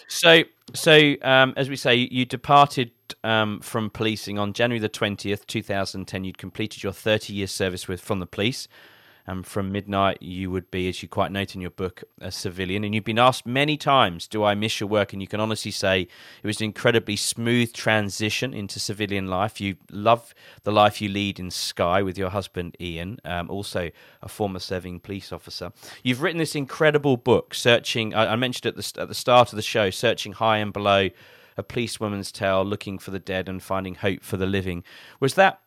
So, 0.09 0.43
so 0.75 1.15
um, 1.23 1.55
as 1.57 1.69
we 1.69 1.77
say, 1.77 1.95
you 1.95 2.25
departed 2.25 2.91
um, 3.25 3.61
from 3.61 3.91
policing 3.91 4.39
on 4.39 4.53
January 4.53 4.81
the 4.81 4.89
twentieth, 4.89 5.47
two 5.47 5.63
thousand 5.63 6.07
ten. 6.07 6.25
You'd 6.25 6.39
completed 6.39 6.83
your 6.83 6.93
thirty-year 6.93 7.47
service 7.47 7.89
with 7.89 8.01
from 8.01 8.21
the 8.21 8.27
police. 8.27 8.69
And 9.27 9.45
from 9.45 9.73
midnight, 9.73 10.23
you 10.23 10.51
would 10.53 10.71
be, 10.71 10.89
as 10.89 11.03
you 11.03 11.09
quite 11.09 11.33
note 11.33 11.55
in 11.55 11.61
your 11.61 11.71
book, 11.71 12.05
a 12.21 12.31
civilian. 12.31 12.85
And 12.85 12.95
you've 12.95 13.05
been 13.05 13.19
asked 13.19 13.45
many 13.45 13.77
times, 13.77 14.29
Do 14.29 14.45
I 14.45 14.55
miss 14.55 14.79
your 14.79 14.89
work? 14.89 15.13
And 15.13 15.21
you 15.21 15.27
can 15.27 15.41
honestly 15.41 15.73
say 15.73 16.03
it 16.43 16.47
was 16.47 16.61
an 16.61 16.67
incredibly 16.67 17.17
smooth 17.17 17.73
transition 17.73 18.55
into 18.55 18.79
civilian 18.79 19.27
life. 19.27 19.61
You 19.61 19.77
love 19.91 20.33
the 20.63 20.73
life 20.73 21.01
you 21.01 21.09
lead 21.09 21.41
in 21.41 21.51
Skye 21.51 22.03
with 22.03 22.17
your 22.17 22.31
husband, 22.31 22.77
Ian, 22.81 23.19
um, 23.25 23.51
also 23.51 23.91
a 24.23 24.29
former 24.29 24.61
serving 24.61 25.01
police 25.01 25.33
officer. 25.33 25.73
You've 26.05 26.23
written 26.23 26.39
this 26.39 26.55
incredible 26.55 27.17
book, 27.17 27.53
Searching, 27.53 28.15
I, 28.15 28.33
I 28.33 28.37
mentioned 28.37 28.67
at 28.67 28.77
the, 28.77 29.01
at 29.03 29.09
the 29.09 29.15
start 29.15 29.53
of 29.53 29.57
the 29.57 29.63
show, 29.63 29.91
Searching 29.91 30.33
High 30.33 30.59
and 30.59 30.73
Below, 30.73 31.11
a 31.57 31.63
policewoman's 31.63 32.31
tale, 32.31 32.65
looking 32.65 32.99
for 32.99 33.11
the 33.11 33.19
dead 33.19 33.49
and 33.49 33.63
finding 33.63 33.97
hope 33.97 34.23
for 34.23 34.37
the 34.37 34.47
living. 34.47 34.85
Was 35.21 35.35
that 35.35 35.61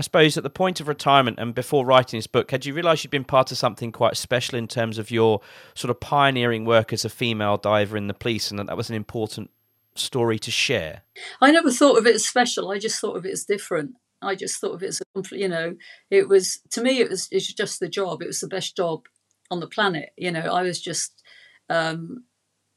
I 0.00 0.02
suppose 0.02 0.38
at 0.38 0.44
the 0.44 0.48
point 0.48 0.80
of 0.80 0.88
retirement 0.88 1.38
and 1.38 1.54
before 1.54 1.84
writing 1.84 2.16
this 2.16 2.26
book, 2.26 2.52
had 2.52 2.64
you 2.64 2.72
realised 2.72 3.04
you'd 3.04 3.10
been 3.10 3.22
part 3.22 3.52
of 3.52 3.58
something 3.58 3.92
quite 3.92 4.16
special 4.16 4.56
in 4.56 4.66
terms 4.66 4.96
of 4.96 5.10
your 5.10 5.42
sort 5.74 5.90
of 5.90 6.00
pioneering 6.00 6.64
work 6.64 6.94
as 6.94 7.04
a 7.04 7.10
female 7.10 7.58
diver 7.58 7.98
in 7.98 8.06
the 8.06 8.14
police, 8.14 8.50
and 8.50 8.58
that 8.58 8.66
that 8.68 8.78
was 8.78 8.88
an 8.88 8.96
important 8.96 9.50
story 9.94 10.38
to 10.38 10.50
share? 10.50 11.02
I 11.42 11.50
never 11.50 11.70
thought 11.70 11.98
of 11.98 12.06
it 12.06 12.14
as 12.14 12.26
special. 12.26 12.70
I 12.70 12.78
just 12.78 12.98
thought 12.98 13.18
of 13.18 13.26
it 13.26 13.32
as 13.32 13.44
different. 13.44 13.90
I 14.22 14.36
just 14.36 14.58
thought 14.58 14.72
of 14.72 14.82
it 14.82 14.86
as 14.86 15.02
a 15.02 15.36
you 15.36 15.48
know, 15.48 15.76
it 16.10 16.30
was 16.30 16.60
to 16.70 16.82
me 16.82 17.00
it 17.00 17.10
was 17.10 17.28
it's 17.30 17.52
just 17.52 17.78
the 17.78 17.86
job. 17.86 18.22
It 18.22 18.26
was 18.26 18.40
the 18.40 18.48
best 18.48 18.78
job 18.78 19.04
on 19.50 19.60
the 19.60 19.66
planet. 19.66 20.12
You 20.16 20.32
know, 20.32 20.40
I 20.40 20.62
was 20.62 20.80
just 20.80 21.22
um, 21.68 22.24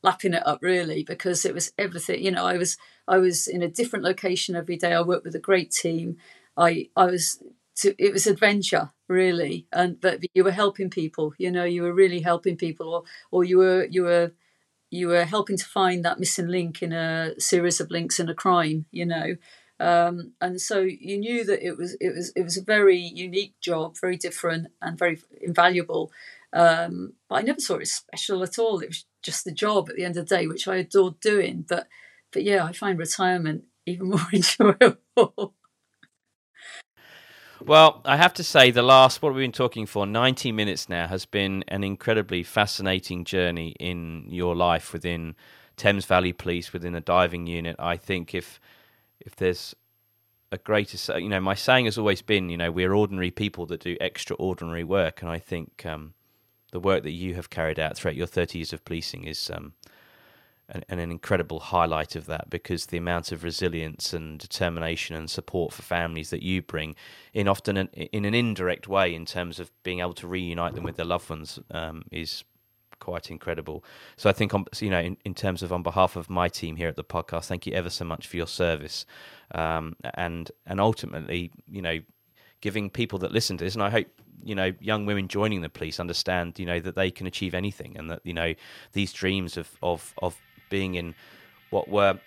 lapping 0.03 0.33
it 0.33 0.45
up 0.45 0.59
really 0.61 1.05
because 1.05 1.45
it 1.45 1.53
was 1.53 1.71
everything. 1.77 2.21
You 2.21 2.31
know, 2.31 2.45
I 2.45 2.57
was 2.57 2.75
I 3.07 3.19
was 3.19 3.47
in 3.47 3.61
a 3.61 3.69
different 3.69 4.03
location 4.03 4.57
every 4.57 4.75
day. 4.75 4.91
I 4.91 4.99
worked 4.99 5.23
with 5.23 5.35
a 5.35 5.39
great 5.39 5.71
team. 5.71 6.17
I 6.57 6.89
I 6.95 7.05
was 7.05 7.41
to, 7.77 7.95
it 7.97 8.13
was 8.13 8.27
adventure 8.27 8.91
really, 9.07 9.67
and 9.71 9.99
but 9.99 10.19
you 10.33 10.43
were 10.43 10.51
helping 10.51 10.89
people. 10.89 11.33
You 11.37 11.51
know, 11.51 11.63
you 11.65 11.83
were 11.83 11.93
really 11.93 12.21
helping 12.21 12.57
people, 12.57 12.93
or 12.93 13.03
or 13.31 13.43
you 13.43 13.57
were 13.57 13.85
you 13.89 14.03
were 14.03 14.31
you 14.91 15.07
were 15.07 15.25
helping 15.25 15.57
to 15.57 15.65
find 15.65 16.05
that 16.05 16.19
missing 16.19 16.47
link 16.47 16.81
in 16.83 16.93
a 16.93 17.33
series 17.39 17.79
of 17.81 17.91
links 17.91 18.19
in 18.19 18.29
a 18.29 18.35
crime. 18.35 18.85
You 18.91 19.05
know. 19.05 19.35
Um, 19.79 20.33
and 20.39 20.61
so 20.61 20.79
you 20.81 21.17
knew 21.17 21.43
that 21.45 21.65
it 21.65 21.77
was 21.77 21.95
it 21.99 22.13
was 22.15 22.31
it 22.35 22.43
was 22.43 22.57
a 22.57 22.63
very 22.63 22.97
unique 22.97 23.55
job, 23.59 23.95
very 23.99 24.17
different 24.17 24.67
and 24.81 24.97
very 24.97 25.19
invaluable. 25.41 26.11
Um, 26.53 27.13
but 27.27 27.35
I 27.37 27.41
never 27.41 27.59
saw 27.59 27.77
it 27.77 27.87
special 27.87 28.43
at 28.43 28.59
all. 28.59 28.79
It 28.79 28.89
was 28.89 29.05
just 29.23 29.43
the 29.43 29.51
job 29.51 29.89
at 29.89 29.95
the 29.95 30.05
end 30.05 30.15
of 30.17 30.27
the 30.27 30.35
day, 30.35 30.47
which 30.47 30.67
I 30.67 30.77
adored 30.77 31.19
doing. 31.19 31.65
But 31.67 31.87
but 32.31 32.43
yeah, 32.43 32.63
I 32.63 32.71
find 32.73 32.97
retirement 32.99 33.65
even 33.85 34.09
more 34.11 34.27
enjoyable. 34.31 35.55
Well, 37.65 38.01
I 38.03 38.17
have 38.17 38.33
to 38.35 38.43
say, 38.43 38.71
the 38.71 38.81
last, 38.81 39.21
what 39.21 39.33
we've 39.33 39.41
been 39.43 39.53
talking 39.53 39.85
for, 39.85 40.05
90 40.05 40.51
minutes 40.51 40.89
now, 40.89 41.07
has 41.07 41.25
been 41.25 41.63
an 41.69 41.81
incredibly 41.81 42.43
fascinating 42.43 43.23
journey 43.23 43.69
in 43.79 44.25
your 44.27 44.53
life 44.53 44.91
within 44.91 45.35
Thames 45.77 46.03
Valley 46.03 46.33
Police, 46.33 46.73
within 46.73 46.91
the 46.91 46.99
diving 46.99 47.47
unit. 47.47 47.77
I 47.79 47.95
think 47.95 48.35
if 48.35 48.59
if 49.21 49.37
there's 49.37 49.73
a 50.51 50.57
greater, 50.57 51.17
you 51.17 51.29
know, 51.29 51.39
my 51.39 51.53
saying 51.53 51.85
has 51.85 51.97
always 51.97 52.21
been, 52.21 52.49
you 52.49 52.57
know, 52.57 52.69
we're 52.69 52.93
ordinary 52.93 53.31
people 53.31 53.65
that 53.67 53.79
do 53.79 53.95
extraordinary 54.01 54.83
work. 54.83 55.21
And 55.21 55.31
I 55.31 55.39
think 55.39 55.85
um, 55.85 56.15
the 56.73 56.81
work 56.81 57.03
that 57.03 57.11
you 57.11 57.35
have 57.35 57.49
carried 57.49 57.79
out 57.79 57.95
throughout 57.95 58.17
your 58.17 58.27
30 58.27 58.59
years 58.59 58.73
of 58.73 58.83
policing 58.83 59.23
is 59.23 59.49
um, 59.49 59.71
and, 60.69 60.85
an 60.87 61.11
incredible 61.11 61.59
highlight 61.59 62.15
of 62.15 62.25
that 62.25 62.49
because 62.49 62.87
the 62.87 62.97
amount 62.97 63.31
of 63.31 63.43
resilience 63.43 64.13
and 64.13 64.39
determination 64.39 65.15
and 65.15 65.29
support 65.29 65.73
for 65.73 65.81
families 65.81 66.29
that 66.29 66.43
you 66.43 66.61
bring 66.61 66.95
in 67.33 67.47
often 67.47 67.77
an, 67.77 67.87
in 67.87 68.25
an 68.25 68.33
indirect 68.33 68.87
way 68.87 69.13
in 69.13 69.25
terms 69.25 69.59
of 69.59 69.71
being 69.83 69.99
able 69.99 70.13
to 70.13 70.27
reunite 70.27 70.75
them 70.75 70.83
with 70.83 70.95
their 70.95 71.05
loved 71.05 71.29
ones 71.29 71.59
um, 71.71 72.03
is 72.11 72.43
quite 72.99 73.29
incredible. 73.29 73.83
So 74.15 74.29
I 74.29 74.33
think, 74.33 74.53
on, 74.53 74.65
you 74.79 74.89
know, 74.89 74.99
in, 74.99 75.17
in, 75.25 75.33
terms 75.33 75.61
of 75.61 75.73
on 75.73 75.83
behalf 75.83 76.15
of 76.15 76.29
my 76.29 76.47
team 76.47 76.77
here 76.77 76.87
at 76.87 76.95
the 76.95 77.03
podcast, 77.03 77.45
thank 77.47 77.67
you 77.67 77.73
ever 77.73 77.89
so 77.89 78.05
much 78.05 78.27
for 78.27 78.37
your 78.37 78.47
service, 78.47 79.05
um, 79.53 79.95
and 80.13 80.49
and 80.65 80.79
ultimately, 80.79 81.51
you 81.67 81.81
know, 81.81 81.99
giving 82.61 82.89
people 82.89 83.19
that 83.19 83.33
listen 83.33 83.57
to 83.57 83.65
this, 83.65 83.73
and 83.73 83.83
I 83.83 83.89
hope 83.89 84.07
you 84.45 84.55
know 84.55 84.71
young 84.79 85.05
women 85.05 85.27
joining 85.27 85.61
the 85.61 85.69
police 85.69 85.99
understand, 85.99 86.57
you 86.59 86.65
know, 86.65 86.79
that 86.79 86.95
they 86.95 87.11
can 87.11 87.27
achieve 87.27 87.53
anything, 87.53 87.97
and 87.97 88.09
that 88.09 88.21
you 88.23 88.33
know 88.33 88.53
these 88.93 89.11
dreams 89.11 89.57
of 89.57 89.69
of 89.81 90.13
of 90.21 90.37
being 90.73 90.95
in 90.95 91.13
what 91.69 91.87
were 91.87 92.19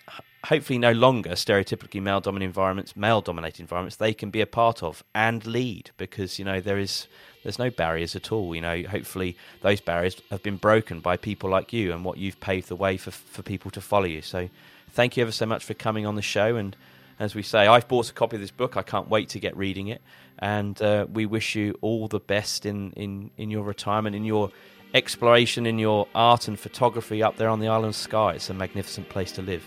hopefully 0.45 0.79
no 0.79 0.93
longer 0.93 1.31
stereotypically 1.31 2.01
male 2.01 2.21
dominated 2.21 2.47
environments, 2.47 2.95
male 2.95 3.21
dominated 3.21 3.59
environments, 3.59 3.97
they 3.97 4.13
can 4.13 4.29
be 4.29 4.39
a 4.39 4.47
part 4.47 4.81
of 4.81 5.03
and 5.13 5.45
lead 5.45 5.91
because, 5.97 6.39
you 6.39 6.45
know, 6.45 6.61
there 6.61 6.77
is 6.77 7.07
there's 7.43 7.59
no 7.59 7.69
barriers 7.69 8.15
at 8.15 8.31
all. 8.31 8.55
You 8.55 8.61
know, 8.61 8.83
hopefully 8.83 9.35
those 9.61 9.81
barriers 9.81 10.15
have 10.31 10.43
been 10.43 10.57
broken 10.57 11.01
by 11.01 11.17
people 11.17 11.49
like 11.49 11.73
you 11.73 11.91
and 11.93 12.05
what 12.05 12.17
you've 12.17 12.39
paved 12.39 12.69
the 12.69 12.75
way 12.75 12.95
for 12.97 13.11
for 13.11 13.41
people 13.41 13.69
to 13.71 13.81
follow 13.81 14.05
you. 14.05 14.21
So 14.21 14.49
thank 14.91 15.17
you 15.17 15.23
ever 15.23 15.33
so 15.33 15.45
much 15.45 15.63
for 15.65 15.73
coming 15.73 16.05
on 16.05 16.15
the 16.15 16.21
show 16.21 16.55
and 16.55 16.75
as 17.19 17.33
we 17.33 17.41
say, 17.41 17.65
I've 17.65 17.87
bought 17.87 18.09
a 18.11 18.13
copy 18.13 18.35
of 18.35 18.41
this 18.41 18.51
book. 18.51 18.77
I 18.77 18.83
can't 18.83 19.09
wait 19.09 19.29
to 19.29 19.39
get 19.39 19.57
reading 19.57 19.87
it. 19.87 20.01
And 20.37 20.79
uh, 20.79 21.07
we 21.11 21.25
wish 21.25 21.55
you 21.55 21.75
all 21.81 22.07
the 22.07 22.19
best 22.19 22.65
in, 22.65 22.91
in, 22.91 23.31
in 23.37 23.49
your 23.49 23.63
retirement, 23.63 24.15
in 24.15 24.23
your 24.23 24.51
exploration 24.93 25.65
in 25.65 25.79
your 25.79 26.07
art 26.15 26.47
and 26.47 26.59
photography 26.59 27.21
up 27.21 27.37
there 27.37 27.49
on 27.49 27.59
the 27.59 27.67
island 27.67 27.89
of 27.89 27.95
Skye. 27.95 28.33
It's 28.33 28.49
a 28.49 28.53
magnificent 28.53 29.09
place 29.09 29.31
to 29.33 29.41
live. 29.41 29.63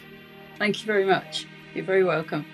Thank 0.58 0.80
you 0.80 0.86
very 0.86 1.04
much. 1.04 1.46
You're 1.74 1.84
very 1.84 2.04
welcome. 2.04 2.44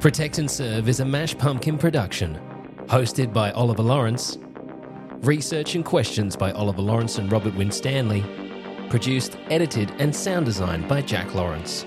Protect 0.00 0.38
and 0.38 0.50
Serve 0.50 0.88
is 0.88 1.00
a 1.00 1.04
Mash 1.04 1.36
Pumpkin 1.38 1.78
production, 1.78 2.38
hosted 2.86 3.32
by 3.32 3.50
Oliver 3.52 3.82
Lawrence, 3.82 4.36
research 5.22 5.74
and 5.74 5.84
questions 5.84 6.36
by 6.36 6.52
Oliver 6.52 6.82
Lawrence 6.82 7.16
and 7.16 7.32
Robert 7.32 7.54
Winstanley, 7.54 8.22
produced, 8.90 9.38
edited, 9.48 9.90
and 9.98 10.14
sound 10.14 10.44
designed 10.44 10.86
by 10.88 11.00
Jack 11.00 11.34
Lawrence. 11.34 11.86